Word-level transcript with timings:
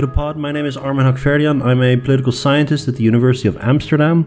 to 0.00 0.06
the 0.06 0.12
pod. 0.12 0.36
My 0.36 0.50
name 0.50 0.64
is 0.64 0.76
Armin 0.76 1.04
Hakverdian. 1.04 1.62
I'm 1.62 1.82
a 1.82 1.96
political 1.96 2.32
scientist 2.32 2.88
at 2.88 2.96
the 2.96 3.02
University 3.02 3.48
of 3.48 3.56
Amsterdam. 3.58 4.26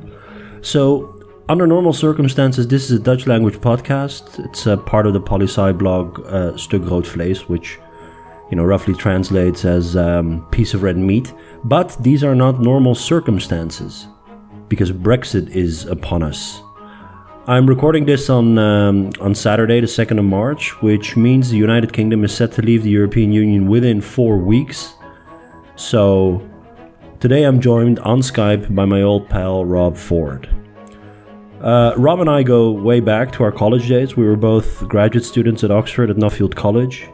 So, 0.61 1.19
under 1.49 1.65
normal 1.65 1.93
circumstances, 1.93 2.67
this 2.67 2.91
is 2.91 2.99
a 2.99 3.03
Dutch 3.03 3.25
language 3.27 3.55
podcast. 3.55 4.43
It's 4.45 4.67
a 4.67 4.77
part 4.77 5.07
of 5.07 5.13
the 5.13 5.21
Polysci 5.21 5.75
blog 5.77 6.19
uh, 6.27 6.55
Stuk 6.57 6.83
Rood 6.83 7.05
Vlees, 7.05 7.49
which 7.49 7.79
you 8.51 8.57
know 8.57 8.63
roughly 8.63 8.93
translates 8.93 9.65
as 9.65 9.95
um, 9.95 10.45
piece 10.51 10.73
of 10.73 10.83
red 10.83 10.97
meat. 10.97 11.33
But 11.63 11.97
these 12.01 12.23
are 12.23 12.35
not 12.35 12.61
normal 12.61 12.93
circumstances 12.93 14.07
because 14.69 14.91
Brexit 14.91 15.49
is 15.49 15.85
upon 15.85 16.21
us. 16.23 16.61
I'm 17.47 17.67
recording 17.67 18.05
this 18.05 18.29
on 18.29 18.57
um, 18.59 19.11
on 19.19 19.33
Saturday, 19.33 19.79
the 19.81 19.87
second 19.87 20.19
of 20.19 20.25
March, 20.25 20.81
which 20.81 21.17
means 21.17 21.49
the 21.49 21.57
United 21.57 21.93
Kingdom 21.93 22.23
is 22.23 22.33
set 22.33 22.51
to 22.53 22.61
leave 22.61 22.83
the 22.83 22.91
European 22.91 23.31
Union 23.31 23.67
within 23.67 24.01
four 24.01 24.37
weeks. 24.37 24.93
So 25.75 26.47
today 27.19 27.43
I'm 27.43 27.59
joined 27.59 27.97
on 27.99 28.19
Skype 28.19 28.73
by 28.75 28.85
my 28.85 29.01
old 29.01 29.27
pal 29.27 29.65
Rob 29.65 29.97
Ford. 29.97 30.47
Uh, 31.61 31.93
Rob 31.97 32.19
and 32.19 32.29
I 32.29 32.43
go 32.43 32.71
way 32.71 32.99
back 32.99 33.31
to 33.33 33.43
our 33.43 33.51
college 33.51 33.87
days. 33.87 34.15
We 34.15 34.25
were 34.25 34.35
both 34.35 34.87
graduate 34.87 35.25
students 35.25 35.63
at 35.63 35.71
Oxford 35.71 36.11
at 36.11 36.17
Nuffield 36.17 36.55
College. 36.55 37.07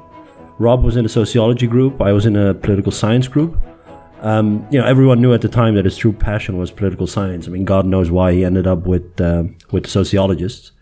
Rob 0.57 0.83
was 0.83 0.97
in 0.97 1.05
a 1.05 1.09
sociology 1.09 1.67
group. 1.67 2.01
I 2.01 2.11
was 2.11 2.25
in 2.25 2.35
a 2.35 2.53
political 2.53 2.91
science 2.91 3.29
group. 3.29 3.57
Um, 4.21 4.67
you 4.69 4.77
know, 4.77 4.85
everyone 4.85 5.21
knew 5.21 5.33
at 5.33 5.41
the 5.41 5.47
time 5.47 5.75
that 5.75 5.85
his 5.85 5.95
true 5.95 6.11
passion 6.11 6.57
was 6.57 6.69
political 6.69 7.07
science. 7.07 7.47
I 7.47 7.51
mean, 7.51 7.63
God 7.63 7.85
knows 7.85 8.11
why 8.11 8.33
he 8.33 8.43
ended 8.43 8.67
up 8.67 8.79
with 8.79 9.21
uh, 9.21 9.43
with 9.71 9.87
sociologists. 9.87 10.73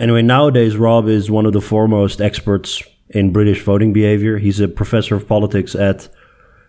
Anyway, 0.00 0.22
nowadays 0.22 0.76
Rob 0.76 1.06
is 1.06 1.30
one 1.30 1.46
of 1.46 1.52
the 1.52 1.60
foremost 1.60 2.20
experts 2.20 2.82
in 3.10 3.32
British 3.32 3.62
voting 3.62 3.92
behavior. 3.92 4.38
He's 4.38 4.58
a 4.58 4.66
professor 4.66 5.14
of 5.14 5.28
politics 5.28 5.76
at 5.76 6.08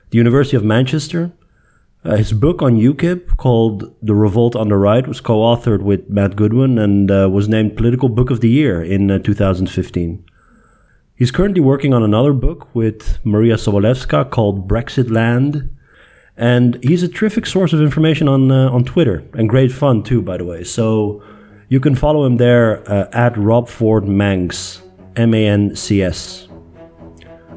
the 0.09 0.17
University 0.17 0.57
of 0.57 0.63
Manchester. 0.63 1.31
Uh, 2.03 2.15
his 2.15 2.31
book 2.31 2.61
on 2.61 2.77
UKIP 2.77 3.35
called 3.35 3.93
"The 4.02 4.15
Revolt 4.15 4.55
on 4.55 4.69
the 4.69 4.77
Right" 4.77 5.05
was 5.05 5.19
co-authored 5.19 5.81
with 5.81 6.09
Matt 6.09 6.35
Goodwin 6.35 6.77
and 6.77 7.11
uh, 7.11 7.29
was 7.29 7.49
named 7.49 7.75
Political 7.75 8.09
Book 8.09 8.30
of 8.30 8.39
the 8.39 8.49
Year 8.49 8.81
in 8.81 9.11
uh, 9.11 9.19
2015. 9.19 10.23
He's 11.13 11.31
currently 11.31 11.59
working 11.59 11.93
on 11.93 12.02
another 12.02 12.31
book 12.31 12.73
with 12.73 13.19
Maria 13.25 13.55
Sobolewska 13.55 14.31
called 14.31 14.69
Brexit 14.69 15.11
Land, 15.11 15.69
and 16.37 16.81
he's 16.81 17.03
a 17.03 17.09
terrific 17.09 17.45
source 17.45 17.73
of 17.73 17.81
information 17.81 18.30
on 18.30 18.49
uh, 18.49 18.69
on 18.69 18.85
Twitter 18.85 19.25
and 19.33 19.49
great 19.49 19.71
fun 19.71 20.02
too, 20.02 20.21
by 20.21 20.37
the 20.37 20.45
way. 20.45 20.63
So 20.63 21.21
you 21.67 21.81
can 21.81 21.95
follow 21.95 22.23
him 22.25 22.37
there 22.37 22.89
uh, 22.89 23.09
at 23.11 23.37
Rob 23.37 23.67
Ford 23.67 24.05
Mancs, 24.05 24.81
M 25.17 25.33
A 25.33 25.45
N 25.45 25.75
C 25.75 26.02
S. 26.02 26.47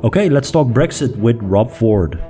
Okay, 0.03 0.29
let's 0.29 0.51
talk 0.51 0.67
Brexit 0.67 1.15
with 1.17 1.39
Rob 1.41 1.71
Ford. 1.71 2.21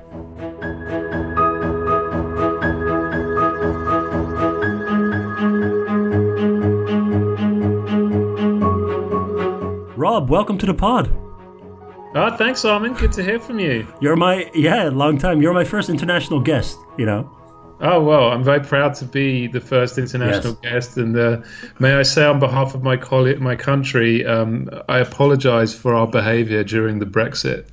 Rob, 10.12 10.28
welcome 10.28 10.58
to 10.58 10.66
the 10.66 10.74
pod. 10.74 11.10
Oh, 12.14 12.36
thanks, 12.36 12.66
Armin. 12.66 12.92
Good 12.92 13.12
to 13.12 13.24
hear 13.24 13.41
from 13.41 13.58
you. 13.58 13.86
You're 14.02 14.14
my 14.14 14.50
yeah, 14.52 14.91
long 14.91 15.16
time. 15.16 15.41
You're 15.41 15.55
my 15.55 15.64
first 15.64 15.88
international 15.88 16.38
guest. 16.38 16.77
You 16.98 17.06
know. 17.06 17.34
Oh 17.80 18.05
well, 18.05 18.28
I'm 18.28 18.44
very 18.44 18.60
proud 18.60 18.94
to 18.96 19.06
be 19.06 19.46
the 19.46 19.62
first 19.62 19.96
international 19.96 20.58
yes. 20.62 20.70
guest, 20.70 20.96
and 20.98 21.16
uh, 21.16 21.40
may 21.78 21.94
I 21.94 22.02
say 22.02 22.27
on 22.27 22.40
behalf 22.40 22.74
of 22.74 22.83
my 22.83 22.98
colleague, 22.98 23.40
my 23.40 23.56
country, 23.56 24.27
um, 24.27 24.68
I 24.86 24.98
apologise 24.98 25.73
for 25.73 25.95
our 25.95 26.06
behaviour 26.06 26.62
during 26.62 26.98
the 26.98 27.06
Brexit. 27.06 27.64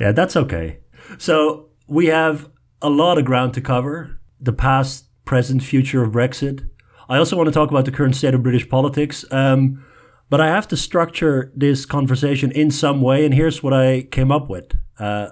Yeah, 0.00 0.10
that's 0.10 0.34
okay. 0.34 0.80
So 1.18 1.68
we 1.86 2.06
have 2.06 2.50
a 2.82 2.90
lot 2.90 3.18
of 3.18 3.24
ground 3.24 3.54
to 3.54 3.60
cover: 3.60 4.18
the 4.40 4.52
past, 4.52 5.04
present, 5.24 5.62
future 5.62 6.02
of 6.02 6.10
Brexit. 6.10 6.68
I 7.08 7.18
also 7.18 7.36
want 7.36 7.46
to 7.46 7.52
talk 7.52 7.70
about 7.70 7.84
the 7.84 7.92
current 7.92 8.16
state 8.16 8.34
of 8.34 8.42
British 8.42 8.68
politics. 8.68 9.24
Um, 9.30 9.84
but 10.30 10.40
I 10.40 10.48
have 10.48 10.68
to 10.68 10.76
structure 10.76 11.52
this 11.54 11.86
conversation 11.86 12.50
in 12.52 12.70
some 12.70 13.00
way, 13.00 13.24
and 13.24 13.34
here's 13.34 13.62
what 13.62 13.72
I 13.72 14.02
came 14.02 14.30
up 14.30 14.48
with. 14.48 14.76
Uh, 14.98 15.28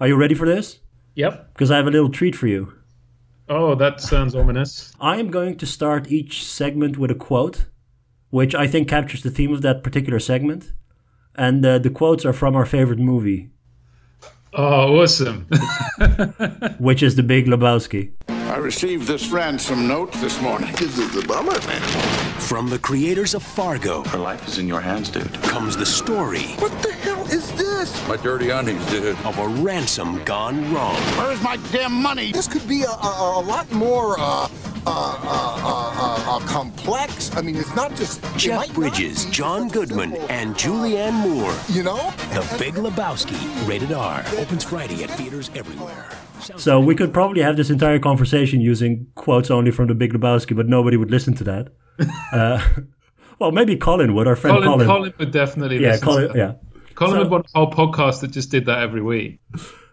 are 0.00 0.08
you 0.08 0.16
ready 0.16 0.34
for 0.34 0.46
this? 0.46 0.80
Yep. 1.14 1.54
Because 1.54 1.70
I 1.70 1.76
have 1.76 1.86
a 1.86 1.90
little 1.90 2.10
treat 2.10 2.36
for 2.36 2.46
you. 2.46 2.72
Oh, 3.48 3.74
that 3.76 4.00
sounds 4.00 4.34
ominous. 4.34 4.92
I 5.00 5.16
am 5.16 5.30
going 5.30 5.56
to 5.58 5.66
start 5.66 6.10
each 6.10 6.44
segment 6.44 6.98
with 6.98 7.10
a 7.10 7.14
quote, 7.14 7.66
which 8.30 8.54
I 8.54 8.66
think 8.66 8.88
captures 8.88 9.22
the 9.22 9.30
theme 9.30 9.52
of 9.52 9.62
that 9.62 9.82
particular 9.82 10.18
segment. 10.18 10.72
And 11.34 11.64
uh, 11.64 11.78
the 11.78 11.90
quotes 11.90 12.24
are 12.24 12.32
from 12.32 12.56
our 12.56 12.66
favorite 12.66 12.98
movie. 12.98 13.50
Oh, 14.52 15.00
awesome. 15.00 15.46
which 16.78 17.02
is 17.02 17.14
The 17.16 17.22
Big 17.22 17.46
Lebowski. 17.46 18.12
I 18.48 18.58
received 18.58 19.08
this 19.08 19.30
ransom 19.30 19.88
note 19.88 20.12
this 20.12 20.40
morning. 20.40 20.72
This 20.76 20.98
is 20.98 21.16
a 21.16 21.26
bummer, 21.26 21.58
man. 21.66 21.82
From 22.38 22.68
the 22.68 22.78
creators 22.78 23.34
of 23.34 23.42
Fargo. 23.42 24.04
Her 24.04 24.18
life 24.18 24.46
is 24.46 24.58
in 24.58 24.68
your 24.68 24.80
hands, 24.80 25.10
dude. 25.10 25.32
Comes 25.42 25.76
the 25.76 25.84
story. 25.84 26.44
What 26.58 26.70
the 26.80 26.92
hell 26.92 27.05
is 27.30 27.52
this? 27.52 28.08
My 28.08 28.16
dirty 28.16 28.50
undies, 28.50 28.84
dude. 28.90 29.16
Of 29.24 29.38
a 29.38 29.48
ransom 29.48 30.22
gone 30.24 30.72
wrong. 30.72 30.96
Where's 31.18 31.42
my 31.42 31.56
damn 31.72 31.92
money? 31.92 32.32
This 32.32 32.48
could 32.48 32.66
be 32.68 32.82
a, 32.82 32.90
a, 32.90 33.40
a 33.40 33.42
lot 33.42 33.70
more, 33.72 34.16
uh, 34.18 34.48
uh, 34.86 35.18
uh, 35.22 36.36
uh, 36.36 36.40
complex. 36.46 37.34
I 37.34 37.42
mean, 37.42 37.56
it's 37.56 37.74
not 37.74 37.94
just 37.96 38.22
Jeff 38.36 38.72
Bridges, 38.72 39.24
John 39.26 39.68
Goodman, 39.68 40.14
and 40.30 40.54
Julianne 40.54 41.14
Moore. 41.14 41.54
You 41.68 41.82
know, 41.82 42.10
The 42.32 42.56
Big 42.58 42.74
Lebowski, 42.74 43.68
rated 43.68 43.92
R, 43.92 44.24
opens 44.38 44.62
Friday 44.64 45.02
at 45.02 45.10
theaters 45.10 45.50
everywhere. 45.54 46.08
So 46.56 46.78
we 46.78 46.94
could 46.94 47.12
probably 47.12 47.42
have 47.42 47.56
this 47.56 47.70
entire 47.70 47.98
conversation 47.98 48.60
using 48.60 49.08
quotes 49.16 49.50
only 49.50 49.70
from 49.72 49.88
The 49.88 49.94
Big 49.94 50.12
Lebowski, 50.12 50.54
but 50.54 50.68
nobody 50.68 50.96
would 50.96 51.10
listen 51.10 51.34
to 51.34 51.44
that. 51.44 51.68
uh, 52.32 52.64
well, 53.38 53.50
maybe 53.50 53.76
Colin 53.76 54.14
would. 54.14 54.28
Our 54.28 54.36
friend 54.36 54.56
Colin, 54.56 54.68
Colin. 54.68 54.86
Colin 54.86 55.14
would 55.18 55.32
definitely. 55.32 55.80
Yeah, 55.80 55.92
listen 55.92 56.04
Colin. 56.04 56.32
to 56.32 56.38
Yeah. 56.38 56.52
Colin 56.96 57.12
So- 57.12 57.18
would 57.20 57.30
want 57.30 57.46
a 57.54 57.58
whole 57.58 57.70
podcast 57.72 58.20
that 58.22 58.32
just 58.32 58.50
did 58.50 58.66
that 58.66 58.80
every 58.80 59.02
week. 59.02 59.38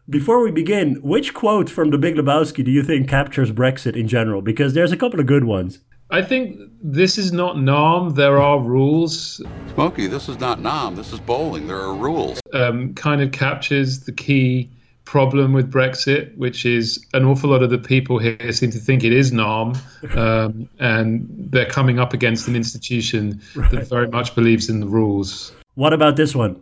Before 0.09 0.43
we 0.43 0.51
begin, 0.51 0.95
which 1.01 1.33
quote 1.33 1.69
from 1.69 1.91
The 1.91 1.97
Big 1.97 2.15
Lebowski 2.15 2.63
do 2.63 2.71
you 2.71 2.83
think 2.83 3.07
captures 3.07 3.51
Brexit 3.51 3.95
in 3.95 4.07
general? 4.07 4.41
Because 4.41 4.73
there's 4.73 4.91
a 4.91 4.97
couple 4.97 5.19
of 5.19 5.25
good 5.25 5.45
ones. 5.45 5.79
I 6.09 6.21
think 6.21 6.59
this 6.81 7.17
is 7.17 7.31
not 7.31 7.59
Nam. 7.59 8.11
There 8.11 8.37
are 8.41 8.59
rules. 8.59 9.41
Smokey, 9.73 10.07
this 10.07 10.27
is 10.27 10.39
not 10.39 10.59
Nam. 10.61 10.95
This 10.95 11.13
is 11.13 11.19
bowling. 11.19 11.67
There 11.67 11.79
are 11.79 11.93
rules. 11.93 12.39
Um, 12.53 12.93
kind 12.93 13.21
of 13.21 13.31
captures 13.31 14.01
the 14.01 14.11
key 14.11 14.69
problem 15.05 15.53
with 15.53 15.71
Brexit, 15.71 16.37
which 16.37 16.65
is 16.65 17.05
an 17.13 17.25
awful 17.25 17.49
lot 17.49 17.63
of 17.63 17.69
the 17.69 17.77
people 17.77 18.19
here 18.19 18.51
seem 18.51 18.71
to 18.71 18.79
think 18.79 19.03
it 19.03 19.11
is 19.13 19.31
Nam, 19.31 19.73
um, 20.15 20.69
and 20.79 21.27
they're 21.29 21.65
coming 21.65 21.99
up 21.99 22.13
against 22.13 22.47
an 22.47 22.55
institution 22.55 23.41
that 23.55 23.87
very 23.89 24.07
much 24.07 24.35
believes 24.35 24.69
in 24.69 24.79
the 24.79 24.87
rules. 24.87 25.51
What 25.75 25.93
about 25.93 26.15
this 26.15 26.35
one? 26.35 26.61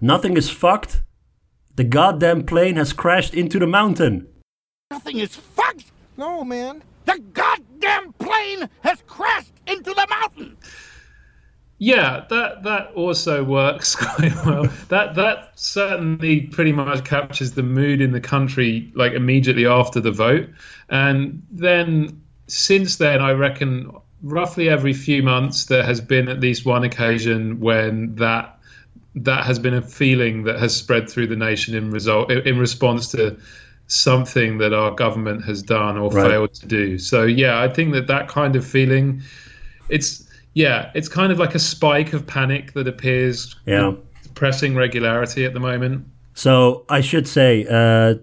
Nothing 0.00 0.36
is 0.36 0.50
fucked. 0.50 1.02
The 1.76 1.84
goddamn 1.84 2.44
plane 2.44 2.76
has 2.76 2.92
crashed 2.92 3.34
into 3.34 3.58
the 3.58 3.66
mountain. 3.66 4.26
Nothing 4.90 5.18
is 5.18 5.36
fucked. 5.36 5.84
no, 6.16 6.44
man. 6.44 6.82
The 7.04 7.18
goddamn 7.32 8.12
plane 8.14 8.68
has 8.80 9.02
crashed 9.06 9.52
into 9.66 9.90
the 9.94 10.06
mountain. 10.08 10.56
Yeah, 11.78 12.24
that 12.30 12.62
that 12.62 12.92
also 12.94 13.44
works 13.44 13.94
quite 14.04 14.34
well. 14.46 14.64
that 14.88 15.14
that 15.14 15.52
certainly 15.56 16.42
pretty 16.42 16.72
much 16.72 17.04
captures 17.04 17.52
the 17.52 17.62
mood 17.62 18.00
in 18.00 18.12
the 18.12 18.20
country 18.20 18.90
like 18.94 19.12
immediately 19.12 19.66
after 19.66 20.00
the 20.00 20.10
vote. 20.10 20.48
And 20.88 21.42
then 21.50 22.22
since 22.46 22.96
then 22.96 23.20
I 23.20 23.32
reckon 23.32 23.90
roughly 24.22 24.68
every 24.70 24.94
few 24.94 25.22
months 25.22 25.66
there 25.66 25.82
has 25.82 26.00
been 26.00 26.28
at 26.28 26.40
least 26.40 26.64
one 26.64 26.82
occasion 26.84 27.60
when 27.60 28.14
that 28.16 28.55
that 29.16 29.44
has 29.44 29.58
been 29.58 29.74
a 29.74 29.82
feeling 29.82 30.44
that 30.44 30.58
has 30.58 30.76
spread 30.76 31.08
through 31.08 31.26
the 31.26 31.36
nation 31.36 31.74
in 31.74 31.90
result 31.90 32.30
in 32.30 32.58
response 32.58 33.08
to 33.12 33.36
something 33.88 34.58
that 34.58 34.72
our 34.74 34.90
government 34.94 35.44
has 35.44 35.62
done 35.62 35.96
or 35.96 36.10
Right. 36.10 36.30
failed 36.30 36.54
to 36.54 36.66
do. 36.66 36.98
So 36.98 37.24
yeah, 37.24 37.60
I 37.60 37.68
think 37.68 37.92
that 37.92 38.06
that 38.08 38.28
kind 38.28 38.56
of 38.56 38.66
feeling 38.66 39.22
it's 39.88 40.24
yeah, 40.54 40.90
it's 40.94 41.08
kind 41.08 41.30
of 41.32 41.38
like 41.38 41.54
a 41.54 41.58
spike 41.58 42.12
of 42.12 42.26
panic 42.26 42.72
that 42.72 42.88
appears 42.88 43.54
Yeah. 43.66 43.92
depressing 44.22 44.74
regularity 44.74 45.44
at 45.44 45.52
the 45.54 45.60
moment. 45.60 46.04
So 46.34 46.84
I 46.88 47.00
should 47.00 47.28
say 47.28 47.66
uh, 47.70 48.14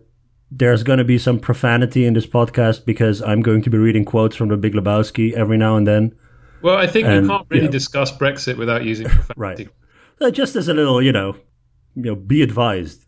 there's 0.51 0.83
going 0.83 0.97
to 0.99 1.03
be 1.03 1.17
some 1.17 1.39
profanity 1.39 2.05
in 2.05 2.13
this 2.13 2.25
podcast 2.27 2.85
because 2.85 3.21
I'm 3.21 3.41
going 3.41 3.61
to 3.63 3.69
be 3.69 3.77
reading 3.77 4.03
quotes 4.05 4.35
from 4.35 4.49
The 4.49 4.57
Big 4.57 4.73
Lebowski 4.73 5.33
every 5.33 5.57
now 5.57 5.75
and 5.77 5.87
then. 5.87 6.13
Well, 6.61 6.75
I 6.77 6.87
think 6.87 7.07
And, 7.07 7.23
we 7.23 7.29
can't 7.29 7.45
really 7.49 7.65
yeah. 7.65 7.71
discuss 7.71 8.11
Brexit 8.15 8.57
without 8.57 8.83
using 8.83 9.07
profanity. 9.07 9.63
Right. 9.63 9.69
Uh, 10.23 10.31
just 10.31 10.55
as 10.55 10.69
a 10.69 10.73
little, 10.73 11.01
you 11.01 11.11
know, 11.11 11.35
you 11.95 12.03
know, 12.03 12.15
be 12.15 12.41
advised. 12.41 13.05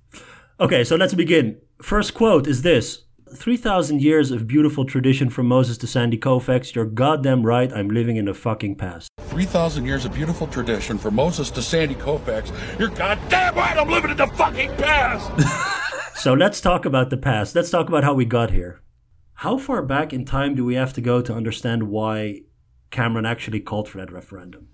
Okay, 0.59 0.83
so 0.83 0.97
let's 0.97 1.13
begin. 1.13 1.57
First 1.81 2.13
quote 2.13 2.45
is 2.45 2.61
this. 2.61 3.05
3,000 3.33 4.01
years 4.01 4.31
of 4.31 4.47
beautiful 4.47 4.83
tradition 4.83 5.29
from 5.29 5.47
Moses 5.47 5.77
to 5.77 5.87
Sandy 5.87 6.17
Koufax. 6.17 6.75
You're 6.75 6.85
goddamn 6.85 7.45
right, 7.45 7.71
I'm 7.71 7.87
living 7.87 8.17
in 8.17 8.25
the 8.25 8.33
fucking 8.33 8.75
past. 8.75 9.07
3,000 9.21 9.85
years 9.85 10.03
of 10.03 10.13
beautiful 10.13 10.45
tradition 10.45 10.97
from 10.97 11.15
Moses 11.15 11.49
to 11.51 11.61
Sandy 11.61 11.95
Koufax. 11.95 12.51
You're 12.77 12.89
goddamn 12.89 13.55
right 13.55 13.77
I'm 13.77 13.89
living 13.89 14.11
in 14.11 14.17
the 14.17 14.27
fucking 14.27 14.75
past. 14.75 15.31
So 16.15 16.33
let's 16.33 16.61
talk 16.61 16.85
about 16.85 17.09
the 17.09 17.17
past. 17.17 17.55
Let's 17.55 17.69
talk 17.69 17.89
about 17.89 18.05
how 18.05 18.13
we 18.13 18.23
got 18.25 18.49
here. 18.49 18.81
How 19.33 19.57
far 19.57 19.83
back 19.83 20.13
in 20.13 20.23
time 20.23 20.55
do 20.55 20.63
we 20.63 20.75
have 20.75 20.93
to 20.93 21.01
go 21.01 21.21
to 21.21 21.33
understand 21.33 21.83
why 21.83 22.43
Cameron 22.89 23.25
actually 23.25 23.59
called 23.59 23.89
for 23.89 23.97
that 23.99 24.13
referendum? 24.13 24.69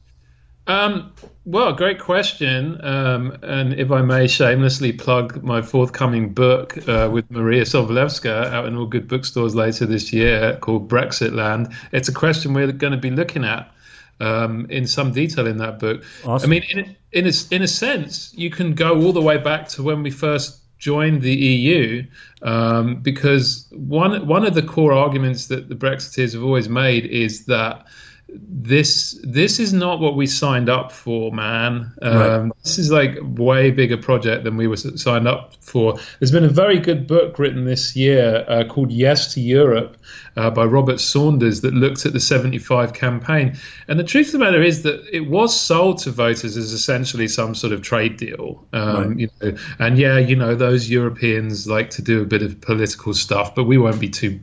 Um, 0.67 1.13
well, 1.45 1.73
great 1.73 1.99
question. 1.99 2.83
Um, 2.85 3.37
and 3.41 3.73
if 3.73 3.91
I 3.91 4.01
may 4.01 4.27
shamelessly 4.27 4.93
plug 4.93 5.43
my 5.43 5.61
forthcoming 5.61 6.33
book 6.33 6.77
uh, 6.87 7.09
with 7.11 7.29
Maria 7.31 7.63
Sobolewska 7.63 8.47
out 8.47 8.65
in 8.67 8.77
all 8.77 8.85
good 8.85 9.07
bookstores 9.07 9.55
later 9.55 9.85
this 9.85 10.13
year 10.13 10.57
called 10.61 10.87
Brexit 10.87 11.33
Land, 11.33 11.73
it's 11.91 12.09
a 12.09 12.13
question 12.13 12.53
we're 12.53 12.71
going 12.71 12.93
to 12.93 12.99
be 12.99 13.09
looking 13.09 13.43
at 13.43 13.71
um, 14.19 14.67
in 14.69 14.85
some 14.85 15.11
detail 15.11 15.47
in 15.47 15.57
that 15.57 15.79
book. 15.79 16.03
Awesome. 16.23 16.47
I 16.47 16.49
mean, 16.49 16.63
in, 16.69 16.95
in, 17.11 17.27
a, 17.27 17.33
in 17.49 17.61
a 17.63 17.67
sense, 17.67 18.33
you 18.35 18.51
can 18.51 18.73
go 18.75 19.01
all 19.01 19.13
the 19.13 19.21
way 19.21 19.37
back 19.37 19.67
to 19.69 19.83
when 19.83 20.03
we 20.03 20.11
first 20.11 20.59
joined 20.77 21.21
the 21.21 21.35
EU, 21.35 22.03
um, 22.41 23.01
because 23.01 23.67
one 23.71 24.25
one 24.25 24.45
of 24.45 24.55
the 24.55 24.63
core 24.63 24.93
arguments 24.93 25.47
that 25.47 25.69
the 25.69 25.75
Brexiteers 25.75 26.33
have 26.33 26.43
always 26.43 26.67
made 26.67 27.05
is 27.05 27.45
that 27.45 27.85
this 28.33 29.19
this 29.23 29.59
is 29.59 29.73
not 29.73 29.99
what 29.99 30.15
we 30.15 30.25
signed 30.25 30.69
up 30.69 30.91
for, 30.91 31.31
man. 31.31 31.91
Um, 32.01 32.21
Right. 32.21 32.51
This 32.63 32.77
is 32.77 32.91
like 32.91 33.17
way 33.21 33.71
bigger 33.71 33.97
project 33.97 34.43
than 34.43 34.55
we 34.55 34.67
were 34.67 34.77
signed 34.77 35.27
up 35.27 35.55
for. 35.61 35.97
There's 36.19 36.31
been 36.31 36.45
a 36.45 36.49
very 36.49 36.79
good 36.79 37.07
book 37.07 37.39
written 37.39 37.65
this 37.65 37.95
year 37.95 38.45
uh, 38.47 38.63
called 38.63 38.91
Yes 38.91 39.33
to 39.33 39.41
Europe 39.41 39.97
uh, 40.37 40.49
by 40.49 40.63
Robert 40.65 40.99
Saunders 40.99 41.61
that 41.61 41.73
looked 41.73 42.05
at 42.05 42.13
the 42.13 42.19
75 42.19 42.93
campaign. 42.93 43.57
And 43.87 43.99
the 43.99 44.03
truth 44.03 44.27
of 44.27 44.33
the 44.33 44.39
matter 44.39 44.61
is 44.61 44.83
that 44.83 45.03
it 45.11 45.27
was 45.29 45.57
sold 45.59 45.97
to 45.99 46.11
voters 46.11 46.55
as 46.57 46.71
essentially 46.71 47.27
some 47.27 47.53
sort 47.55 47.73
of 47.73 47.81
trade 47.81 48.17
deal. 48.17 48.65
Um, 48.73 49.09
Right. 49.09 49.19
you 49.19 49.29
know, 49.41 49.55
and 49.79 49.97
yeah, 49.97 50.17
you 50.19 50.35
know, 50.35 50.55
those 50.55 50.89
Europeans 50.89 51.67
like 51.67 51.89
to 51.91 52.01
do 52.01 52.21
a 52.21 52.25
bit 52.25 52.41
of 52.43 52.59
political 52.61 53.13
stuff, 53.13 53.53
but 53.55 53.65
we 53.65 53.77
won't 53.77 53.99
be 53.99 54.09
too 54.09 54.39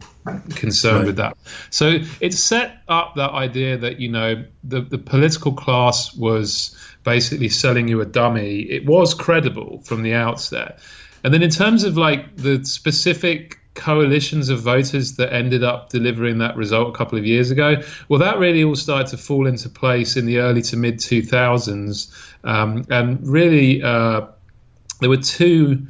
concerned 0.56 0.99
Right. 0.99 1.06
with 1.06 1.17
that. 1.17 1.37
So 1.70 1.99
it 2.20 2.35
set 2.35 2.82
up 2.88 3.14
that 3.17 3.31
idea 3.31 3.79
that 3.79 3.99
you 4.00 4.11
know 4.11 4.44
the 4.64 4.82
the 4.82 4.99
political 4.99 5.52
class 5.52 6.14
was 6.14 6.76
basically 7.05 7.49
selling 7.49 7.88
you 7.88 8.00
a 8.00 8.05
dummy. 8.06 8.61
It 8.61 8.85
was 8.87 9.14
credible 9.14 9.81
from 9.85 10.02
the 10.02 10.12
outset, 10.14 10.81
and 11.25 11.32
then 11.32 11.43
in 11.43 11.50
terms 11.50 11.85
of 11.85 11.96
like 11.96 12.37
the 12.37 12.62
specific 12.64 13.58
coalitions 13.78 14.50
of 14.50 14.60
voters 14.60 15.16
that 15.16 15.32
ended 15.32 15.64
up 15.64 15.88
delivering 15.88 16.38
that 16.38 16.54
result 16.56 16.88
a 16.88 16.92
couple 16.98 17.16
of 17.16 17.25
years 17.25 17.50
ago 17.50 17.76
well 18.08 18.20
that 18.20 18.38
really 18.38 18.62
all 18.62 18.76
started 18.76 19.06
to 19.06 19.16
fall 19.16 19.46
into 19.46 19.69
place 19.69 20.16
in 20.16 20.26
the 20.26 20.38
early 20.38 20.60
to 20.60 20.76
mid 20.76 20.98
2000s 20.98 22.12
um, 22.44 22.84
and 22.90 23.26
really 23.26 23.82
uh, 23.82 24.22
there 25.00 25.08
were 25.08 25.16
two 25.16 25.86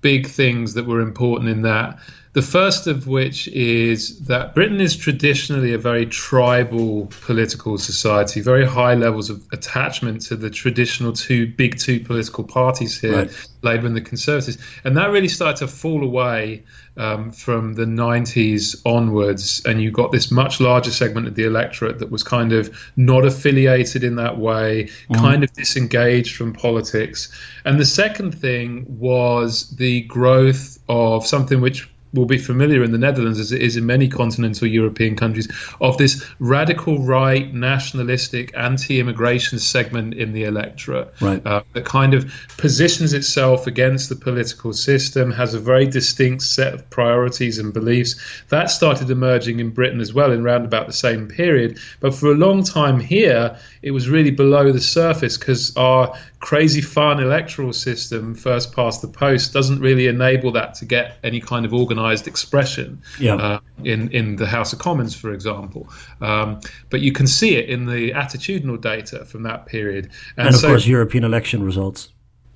big 0.00 0.26
things 0.26 0.74
that 0.74 0.86
were 0.86 1.00
important 1.00 1.50
in 1.50 1.62
that. 1.62 1.98
The 2.36 2.42
first 2.42 2.86
of 2.86 3.06
which 3.06 3.48
is 3.48 4.18
that 4.26 4.54
Britain 4.54 4.78
is 4.78 4.94
traditionally 4.94 5.72
a 5.72 5.78
very 5.78 6.04
tribal 6.04 7.06
political 7.06 7.78
society, 7.78 8.42
very 8.42 8.66
high 8.66 8.92
levels 8.92 9.30
of 9.30 9.42
attachment 9.54 10.20
to 10.26 10.36
the 10.36 10.50
traditional 10.50 11.14
two 11.14 11.46
big 11.46 11.78
two 11.78 11.98
political 11.98 12.44
parties 12.44 13.00
here, 13.00 13.16
Right. 13.16 13.48
Labour 13.62 13.86
and 13.86 13.96
the 13.96 14.02
Conservatives. 14.02 14.58
And 14.84 14.98
that 14.98 15.12
really 15.12 15.28
started 15.28 15.56
to 15.60 15.66
fall 15.66 16.04
away 16.04 16.62
um, 16.98 17.30
from 17.30 17.72
the 17.72 17.86
90s 17.86 18.82
onwards. 18.84 19.64
And 19.64 19.80
you 19.80 19.90
got 19.90 20.12
this 20.12 20.30
much 20.30 20.60
larger 20.60 20.90
segment 20.90 21.26
of 21.26 21.36
the 21.36 21.44
electorate 21.44 22.00
that 22.00 22.10
was 22.10 22.22
kind 22.22 22.52
of 22.52 22.68
not 22.98 23.24
affiliated 23.24 24.04
in 24.04 24.16
that 24.16 24.36
way, 24.36 24.90
kind 25.14 25.42
of 25.42 25.50
disengaged 25.54 26.36
from 26.36 26.52
politics. 26.52 27.32
And 27.64 27.80
the 27.80 27.86
second 27.86 28.32
thing 28.38 28.84
was 28.86 29.74
the 29.76 30.02
growth 30.02 30.78
of 30.90 31.26
something 31.26 31.62
which 31.62 31.88
will 32.16 32.26
be 32.26 32.38
familiar 32.38 32.82
in 32.82 32.92
the 32.92 32.98
Netherlands 32.98 33.38
as 33.38 33.52
it 33.52 33.62
is 33.62 33.76
in 33.76 33.86
many 33.86 34.08
continental 34.08 34.66
European 34.66 35.16
countries 35.16 35.48
of 35.80 35.98
this 35.98 36.24
radical 36.38 36.98
right, 36.98 37.52
nationalistic, 37.54 38.52
anti-immigration 38.56 39.58
segment 39.58 40.14
in 40.14 40.32
the 40.32 40.44
electorate 40.44 41.12
Right. 41.20 41.44
uh, 41.46 41.62
that 41.74 41.84
kind 41.84 42.14
of 42.14 42.30
positions 42.56 43.12
itself 43.12 43.66
against 43.66 44.08
the 44.08 44.16
political 44.16 44.72
system, 44.72 45.30
has 45.30 45.54
a 45.54 45.60
very 45.60 45.86
distinct 45.86 46.42
set 46.42 46.74
of 46.74 46.88
priorities 46.90 47.58
and 47.58 47.72
beliefs. 47.72 48.16
That 48.48 48.70
started 48.70 49.10
emerging 49.10 49.60
in 49.60 49.70
Britain 49.70 50.00
as 50.00 50.12
well 50.12 50.32
in 50.32 50.42
round 50.42 50.64
about 50.64 50.86
the 50.86 50.92
same 50.92 51.28
period. 51.28 51.78
But 52.00 52.14
for 52.14 52.30
a 52.30 52.34
long 52.34 52.62
time 52.64 53.00
here, 53.00 53.56
it 53.82 53.90
was 53.90 54.08
really 54.08 54.30
below 54.30 54.72
the 54.72 54.80
surface 54.80 55.36
because 55.36 55.76
our 55.76 56.14
crazy 56.46 56.80
fun 56.80 57.20
electoral 57.20 57.72
system, 57.72 58.32
first 58.32 58.72
past 58.72 59.02
the 59.02 59.08
post, 59.08 59.52
doesn't 59.52 59.80
really 59.80 60.06
enable 60.06 60.52
that 60.52 60.74
to 60.74 60.84
get 60.84 61.18
any 61.24 61.40
kind 61.40 61.66
of 61.66 61.74
organised 61.74 62.28
expression 62.28 63.02
Yeah. 63.18 63.34
uh, 63.34 63.58
in 63.82 64.08
in 64.12 64.36
the 64.36 64.46
House 64.46 64.72
of 64.72 64.78
Commons, 64.78 65.12
for 65.12 65.32
example. 65.32 65.88
Um, 66.20 66.60
but 66.88 67.00
you 67.00 67.10
can 67.10 67.26
see 67.26 67.56
it 67.56 67.68
in 67.68 67.86
the 67.86 68.12
attitudinal 68.12 68.80
data 68.80 69.24
from 69.24 69.42
that 69.42 69.66
period, 69.66 70.10
And 70.36 70.48
of 70.50 70.54
so, 70.60 70.68
course, 70.68 70.86
European 70.86 71.24
election 71.24 71.64
results. 71.64 72.10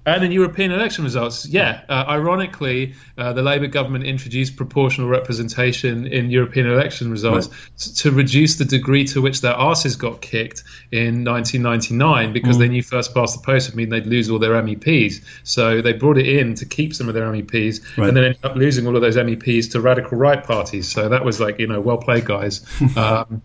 And 0.06 0.24
in 0.24 0.32
European 0.32 0.72
election 0.72 1.04
results, 1.04 1.46
yeah. 1.46 1.82
Uh, 1.88 2.04
ironically, 2.08 2.94
uh, 3.18 3.32
the 3.34 3.42
Labour 3.42 3.66
government 3.66 4.04
introduced 4.04 4.56
proportional 4.56 5.08
representation 5.08 6.06
in 6.06 6.30
European 6.30 6.66
election 6.66 7.10
results 7.10 7.48
s- 7.76 7.92
to 8.02 8.10
reduce 8.10 8.56
the 8.56 8.64
degree 8.64 9.04
to 9.04 9.20
which 9.20 9.42
their 9.42 9.52
asses 9.54 9.96
got 9.96 10.20
kicked 10.22 10.62
in 10.90 11.22
1999 11.24 12.32
because 12.32 12.56
Mm. 12.56 12.60
they 12.60 12.68
knew 12.68 12.82
first 12.82 13.14
past 13.14 13.36
the 13.40 13.44
post 13.44 13.68
would 13.68 13.76
mean 13.76 13.90
they'd 13.90 14.06
lose 14.06 14.30
all 14.30 14.38
their 14.38 14.54
MEPs. 14.54 15.20
So 15.44 15.82
they 15.82 15.92
brought 15.92 16.18
it 16.18 16.26
in 16.28 16.54
to 16.56 16.64
keep 16.66 16.94
some 16.94 17.08
of 17.08 17.14
their 17.14 17.26
MEPs 17.30 17.80
Right. 17.98 18.08
and 18.08 18.16
then 18.16 18.24
ended 18.24 18.44
up 18.44 18.56
losing 18.56 18.86
all 18.86 18.96
of 18.96 19.02
those 19.02 19.16
MEPs 19.16 19.70
to 19.72 19.80
radical 19.80 20.16
right 20.18 20.42
parties. 20.42 20.88
So 20.90 21.08
that 21.08 21.24
was 21.24 21.40
like, 21.40 21.58
you 21.58 21.66
know, 21.66 21.80
well 21.80 21.98
played, 21.98 22.24
guys. 22.24 22.64
um, 22.96 23.42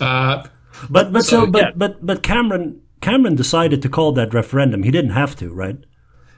uh, 0.00 0.42
But 0.90 1.12
but 1.12 1.24
so, 1.24 1.44
So, 1.44 1.46
but 1.46 1.62
yeah. 1.62 1.70
but 1.76 2.04
but 2.04 2.22
Cameron 2.24 2.80
Cameron 3.00 3.36
decided 3.36 3.82
to 3.82 3.88
call 3.88 4.12
that 4.12 4.34
referendum. 4.34 4.82
He 4.82 4.90
didn't 4.90 5.10
have 5.12 5.36
to, 5.36 5.52
right? 5.52 5.76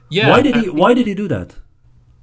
Yeah. 0.09 0.29
why 0.29 0.41
did 0.41 0.55
he 0.55 0.69
Why 0.69 0.93
did 0.93 1.07
he 1.07 1.13
do 1.13 1.27
that? 1.27 1.55